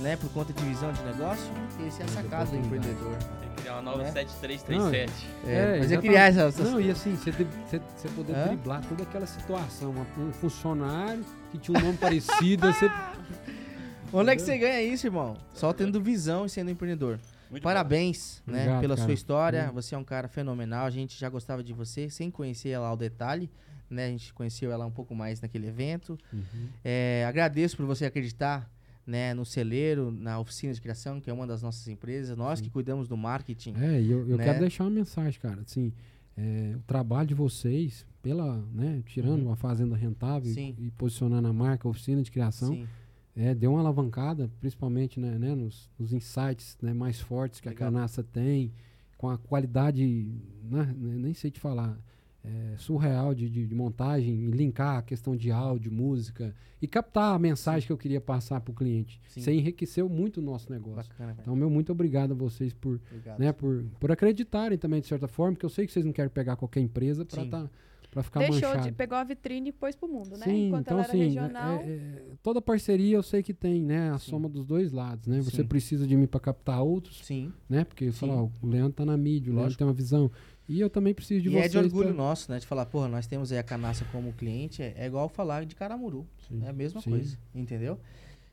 [0.00, 1.44] né, por conta de visão de negócio,
[1.86, 3.16] esse é a sacada do empreendedor.
[3.40, 4.12] Tem que criar uma nova É.
[4.12, 5.12] 7337.
[5.46, 6.00] É, É, mas exatamente.
[6.08, 6.40] criar essa...
[6.42, 8.46] essa- Não, e assim, você, você, você poder Hã?
[8.48, 9.94] driblar toda aquela situação.
[10.18, 12.90] um funcionário que tinha um nome parecido, você.
[14.12, 15.36] Onde é que você ganha isso, irmão?
[15.54, 17.18] Só tendo visão e sendo empreendedor.
[17.50, 19.06] Muito Parabéns, né, Obrigado, pela cara.
[19.06, 19.68] sua história.
[19.70, 19.74] Hum.
[19.74, 20.86] Você é um cara fenomenal.
[20.86, 23.50] A gente já gostava de você, sem conhecer ela ao detalhe,
[23.88, 24.06] né?
[24.06, 26.16] A gente conheceu ela um pouco mais naquele evento.
[26.32, 26.68] Uhum.
[26.84, 28.68] É, agradeço por você acreditar,
[29.06, 32.36] né, no celeiro, na oficina de criação, que é uma das nossas empresas.
[32.36, 33.74] Nós que cuidamos do marketing.
[33.76, 34.44] É, e eu, eu Né?
[34.44, 35.60] quero deixar uma mensagem, cara.
[35.62, 35.92] Assim,
[36.36, 39.46] é, o trabalho de vocês, pela, né, tirando Uhum.
[39.48, 40.74] uma fazenda rentável Sim.
[40.78, 42.86] e, e posicionando a marca oficina de criação, Sim.
[43.34, 47.88] é, deu uma alavancada, principalmente né, né, nos, nos insights né, mais fortes que Legal.
[47.88, 48.72] a Canassa tem,
[49.18, 50.30] com a qualidade,
[50.62, 51.98] né, nem sei te falar,
[52.44, 57.34] é, surreal de, de, de montagem, e linkar a questão de áudio, música e captar
[57.34, 59.20] a mensagem que eu queria passar para o cliente.
[59.28, 59.40] Sim.
[59.40, 61.12] Isso aí enriqueceu muito o nosso negócio.
[61.12, 61.36] Bacana.
[61.40, 63.38] Então, meu muito obrigado a vocês por Obrigado.
[63.38, 66.30] né, por, por acreditarem também, de certa forma, porque eu sei que vocês não querem
[66.30, 67.50] pegar qualquer empresa para Sim.
[67.50, 67.70] tá,
[68.10, 68.88] pra ficar Deixou manchado.
[68.88, 68.92] de.
[68.92, 70.44] Pegou a vitrine e pôs pro mundo, né?
[70.46, 71.76] Sim, Enquanto então ela era assim, regional.
[71.80, 74.30] é- é- toda parceria eu sei que tem, né, a Sim.
[74.30, 75.40] soma dos dois lados, né?
[75.42, 75.66] Você Sim.
[75.68, 77.52] precisa de mim para captar outros, Sim.
[77.68, 77.84] né?
[77.84, 78.12] Porque Sim.
[78.12, 80.30] falar, ó, o Leandro tá na mídia, o Leandro tem uma visão.
[80.72, 81.64] E eu também preciso de e vocês.
[81.66, 82.60] é de orgulho pra- nosso, né?
[82.60, 84.80] De falar, porra, nós temos aí a Canassa como cliente.
[84.82, 86.24] É, é igual falar de Caramuru.
[86.48, 86.62] Sim.
[86.64, 87.10] É a mesma Sim.
[87.10, 87.98] coisa, entendeu?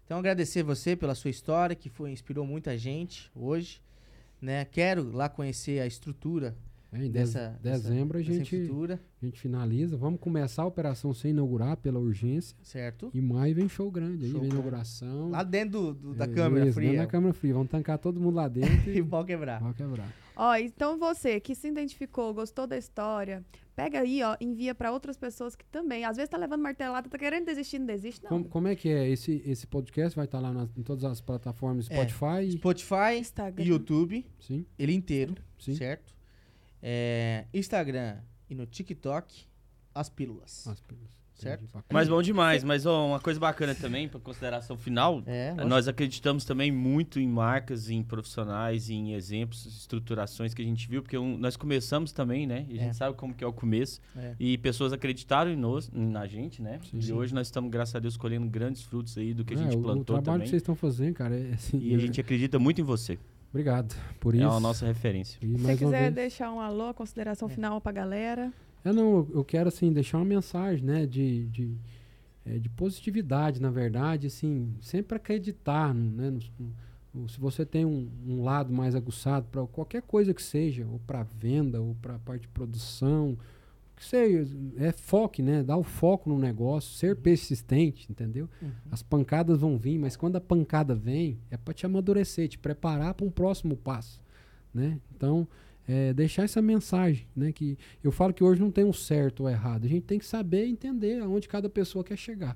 [0.03, 3.81] Então agradecer você pela sua história, que foi inspirou muita gente hoje,
[4.41, 4.65] né?
[4.65, 6.56] Quero lá conhecer a estrutura
[6.91, 8.72] É, em dez- dessa dezembro dessa, a gente,
[9.22, 9.97] a gente finaliza.
[9.97, 12.55] Vamos começar a operação sem inaugurar pela urgência.
[12.64, 13.09] certo?
[13.14, 14.55] E maio vem show grande aí, Show vem grande.
[14.55, 15.30] inauguração.
[15.30, 16.97] Lá dentro do, do- da É, câmera isso, dentro fria.
[17.01, 17.53] Da câmera fria.
[17.53, 19.59] Vamos tancar todo mundo lá dentro e e quebrar.
[19.61, 20.14] vai quebrar.
[20.35, 23.43] Ó, então você que se identificou, gostou da história,
[23.76, 27.18] pega aí, ó, envia pra outras pessoas que também, às vezes tá levando martelada, tá
[27.18, 28.30] querendo desistir, não desiste, não.
[28.30, 29.09] Como, como é que é?
[29.09, 31.95] Esse, esse podcast vai estar lá nas- em todas as plataformas É.
[31.95, 32.51] Spotify?
[32.51, 33.65] Spotify, Instagram.
[33.65, 35.73] YouTube, Sim, ele inteiro, sim.
[35.76, 36.15] certo?
[36.81, 38.17] É, Instagram
[38.49, 39.45] e no TikTok,
[39.93, 40.67] as pílulas.
[40.67, 41.17] As pelas.
[41.35, 41.65] Certo.
[41.65, 41.83] Entendi.
[41.93, 42.63] Mas bom demais.
[42.63, 47.27] Mas ó, uma coisa bacana também, para consideração final, É, nós acreditamos também muito em
[47.27, 52.47] marcas, em profissionais, em exemplos, estruturações que a gente viu, porque um- nós começamos também,
[52.47, 52.65] né?
[52.67, 52.85] E a É.
[52.85, 54.01] gente sabe como que é o começo.
[54.15, 54.33] É.
[54.39, 56.79] E pessoas acreditaram em nós, na gente, né?
[56.89, 57.13] Sim, e sim.
[57.13, 59.75] hoje nós estamos, graças a Deus, colhendo grandes frutos aí do que a É, gente
[59.75, 60.41] o- o, plantou trabalho também.
[60.45, 61.77] que vocês estão fazendo, cara, é assim.
[61.79, 63.19] E a gente acredita muito em você.
[63.57, 64.43] Obrigado por isso.
[64.43, 65.39] É a nossa referência.
[65.41, 66.13] E Se quiser vez.
[66.13, 67.51] deixar um alô, consideração É.
[67.51, 68.53] final pra galera.
[68.85, 71.75] É, não, eu- eu quero, assim, deixar uma mensagem, né, de, de,
[72.45, 76.29] é, de positividade, na verdade, assim, sempre acreditar, no- né,
[76.59, 76.73] no-
[77.21, 80.99] no- se você tem um, um lado mais aguçado para qualquer coisa que seja, ou
[81.07, 83.35] para venda, ou para parte de produção,
[83.97, 84.47] que seja,
[84.77, 88.47] é foque, né, dar o foco no negócio, ser persistente, entendeu?
[88.61, 88.69] Uhum.
[88.91, 93.15] As pancadas vão vir, mas quando a pancada vem, é para te amadurecer, te preparar
[93.15, 94.21] para um próximo passo,
[94.71, 94.99] né?
[95.15, 95.47] Então,
[95.87, 97.51] é, deixar essa mensagem, né?
[97.51, 99.85] Que eu falo que hoje não tem um certo ou errado.
[99.85, 102.55] A gente tem que saber entender aonde cada pessoa quer chegar.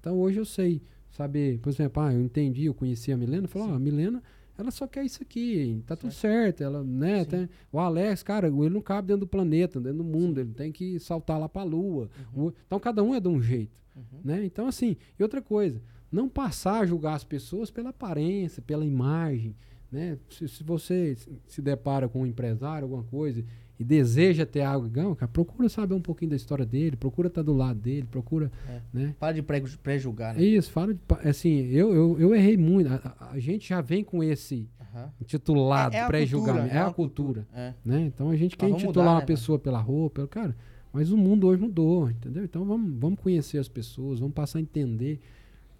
[0.00, 0.80] Então, hoje eu sei
[1.10, 4.22] saber, por exemplo, ah, eu entendi, eu conheci a Milena, falou, a Milena,
[4.56, 7.30] ela só quer isso aqui, tá tudo certo, ela, né, Sim.
[7.30, 10.70] tem- o Alex, cara, ele não cabe dentro do planeta, dentro do mundo, ele tem
[10.70, 12.08] que saltar lá pra lua.
[12.34, 13.80] O- Então, cada um é de um jeito.
[13.96, 14.20] Uhum.
[14.24, 14.44] Né?
[14.44, 15.80] Então, assim, e outra coisa,
[16.10, 19.54] não passar a julgar as pessoas pela aparência, pela imagem.
[19.90, 20.18] Né?
[20.30, 21.16] Se, se você
[21.46, 23.44] se depara com um empresário, alguma coisa,
[23.78, 27.42] e deseja ter algo, não, cara, procura saber um pouquinho da história dele, procura estar
[27.42, 28.50] do lado dele, procura.
[28.68, 28.80] É.
[28.92, 29.14] Né?
[29.18, 30.44] Para de pré- pré-julgar, É né?
[30.44, 31.00] isso, fala de.
[31.28, 32.88] Assim, eu, eu, eu errei muito.
[32.92, 35.10] A, a- a gente já vem com esse Aham.
[35.20, 36.60] intitulado É- é a pré-julgamento.
[36.68, 37.46] cultura, É, é a cultura.
[37.54, 37.74] É.
[37.84, 38.00] Né?
[38.02, 40.56] Então a gente quer vamos intitular mudar, uma né, pessoa pela roupa, pelo cara,
[40.92, 42.44] mas o mundo hoje mudou, entendeu?
[42.44, 45.18] Então vamos, vamos conhecer as pessoas, vamos passar a entender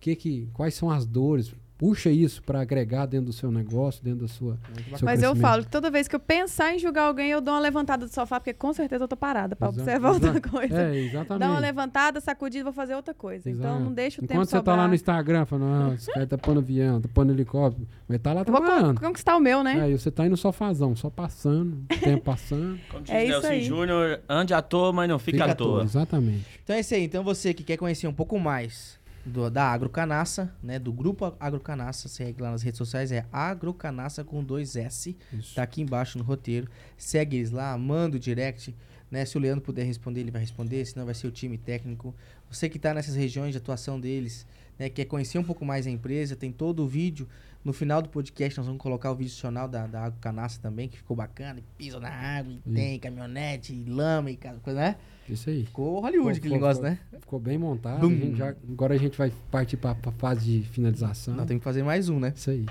[0.01, 1.55] que que, quais são as dores.
[1.79, 4.57] Puxa isso para agregar dentro do seu negócio, dentro da sua.
[5.03, 7.61] Mas eu falo que toda vez que eu pensar em julgar alguém, eu dou uma
[7.61, 10.81] levantada do sofá, porque com certeza eu tô parada pra Exa- observar outra coisa.
[10.81, 11.41] É, exatamente.
[11.41, 13.51] Dá uma levantada, sacudida, vou fazer outra coisa.
[13.51, 13.85] Então Exato.
[13.85, 14.77] não deixa o tempo Enquanto você tá sobrar.
[14.77, 18.33] lá no Instagram falando, ah, esse cara tá pondo avião, tá pondo helicóptero, mas tá
[18.33, 19.01] lá Eu vou con- trabalhando.
[19.01, 19.89] conquistar o meu, né?
[19.89, 22.79] É, e você tá aí no sofazão, só passando, o tempo passando.
[22.93, 23.63] Como diz É isso Nelson aí.
[23.65, 25.83] Júnior, ande à toa, mas não fica, Fica à toa.
[25.83, 26.47] Exatamente.
[26.63, 27.03] Então é isso aí.
[27.03, 30.79] Então você que quer conhecer um pouco mais do- da Agrocanaça, né?
[30.79, 32.09] Do grupo Agrocanaça.
[32.09, 35.17] Segue lá nas redes sociais, é Agrocanaça com dois S.
[35.33, 35.55] Isso.
[35.55, 36.69] Tá aqui embaixo no roteiro.
[36.97, 38.75] Segue eles lá, manda o direct.
[39.11, 39.25] Né?
[39.27, 42.15] Se o Leandro puder responder, ele vai responder, senão vai ser o time técnico.
[42.51, 44.47] Você que está nessas regiões de atuação deles,
[44.79, 44.89] né?
[44.89, 47.29] quer conhecer um pouco mais a empresa, tem todo o vídeo.
[47.63, 50.89] No final do podcast nós vamos colocar o vídeo adicional da, da Água Canaça também,
[50.89, 51.61] que ficou bacana.
[51.61, 54.97] E pisa na água, e tem caminhonete, e lama e coisa, né?
[55.33, 55.65] Isso aí.
[55.65, 56.99] Ficou Hollywood aquele Ficou- negócio, né?
[57.21, 58.07] Ficou bem montado.
[58.07, 61.35] A gente já- agora a gente vai partir para a fase de finalização.
[61.35, 62.33] Nós temos que fazer mais um, né?
[62.37, 62.67] Isso aí.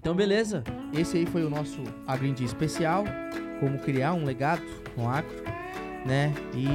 [0.00, 0.62] Então, beleza.
[0.96, 3.04] Esse aí foi o nosso Agrindia especial.
[3.58, 4.62] Como criar um legado
[4.96, 5.34] no agro,
[6.06, 6.32] né?
[6.54, 6.66] E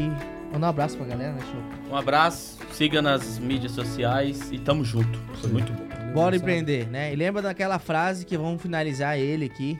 [0.52, 1.91] mandar um abraço pra galera, né, show?
[1.91, 5.18] Um abraço, siga nas mídias sociais e tamo junto.
[5.36, 5.53] Foi Sim.
[5.53, 5.88] muito bom.
[6.14, 7.14] Bora empreender, né?
[7.14, 9.80] E lembra daquela frase que vamos finalizar ele aqui.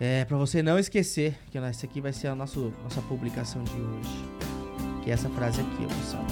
[0.00, 3.72] É, pra você não esquecer, que essa aqui vai ser a nosso, nossa publicação de
[3.72, 4.24] hoje.
[5.02, 6.24] Que é essa frase aqui, ó, pessoal.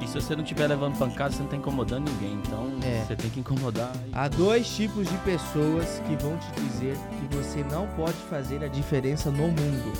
[0.00, 2.34] E se você não estiver levando pancada, você não tá incomodando ninguém.
[2.44, 3.04] Então É.
[3.06, 3.90] você tem que incomodar.
[4.06, 8.62] e- Há dois tipos de pessoas que vão te dizer que você não pode fazer
[8.62, 9.92] a diferença no mundo: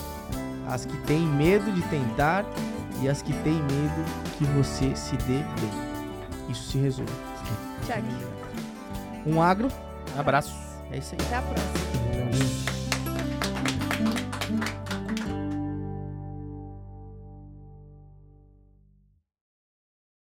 [0.68, 2.44] as que têm medo de tentar
[3.00, 4.04] e as que têm medo
[4.36, 6.50] que você se dê bem.
[6.50, 7.08] Isso se resume.
[7.86, 8.06] Tiago,
[9.26, 9.68] Um agro,
[10.18, 10.54] Abraço.
[10.94, 11.26] É isso aí.
[11.26, 12.63] até a próxima.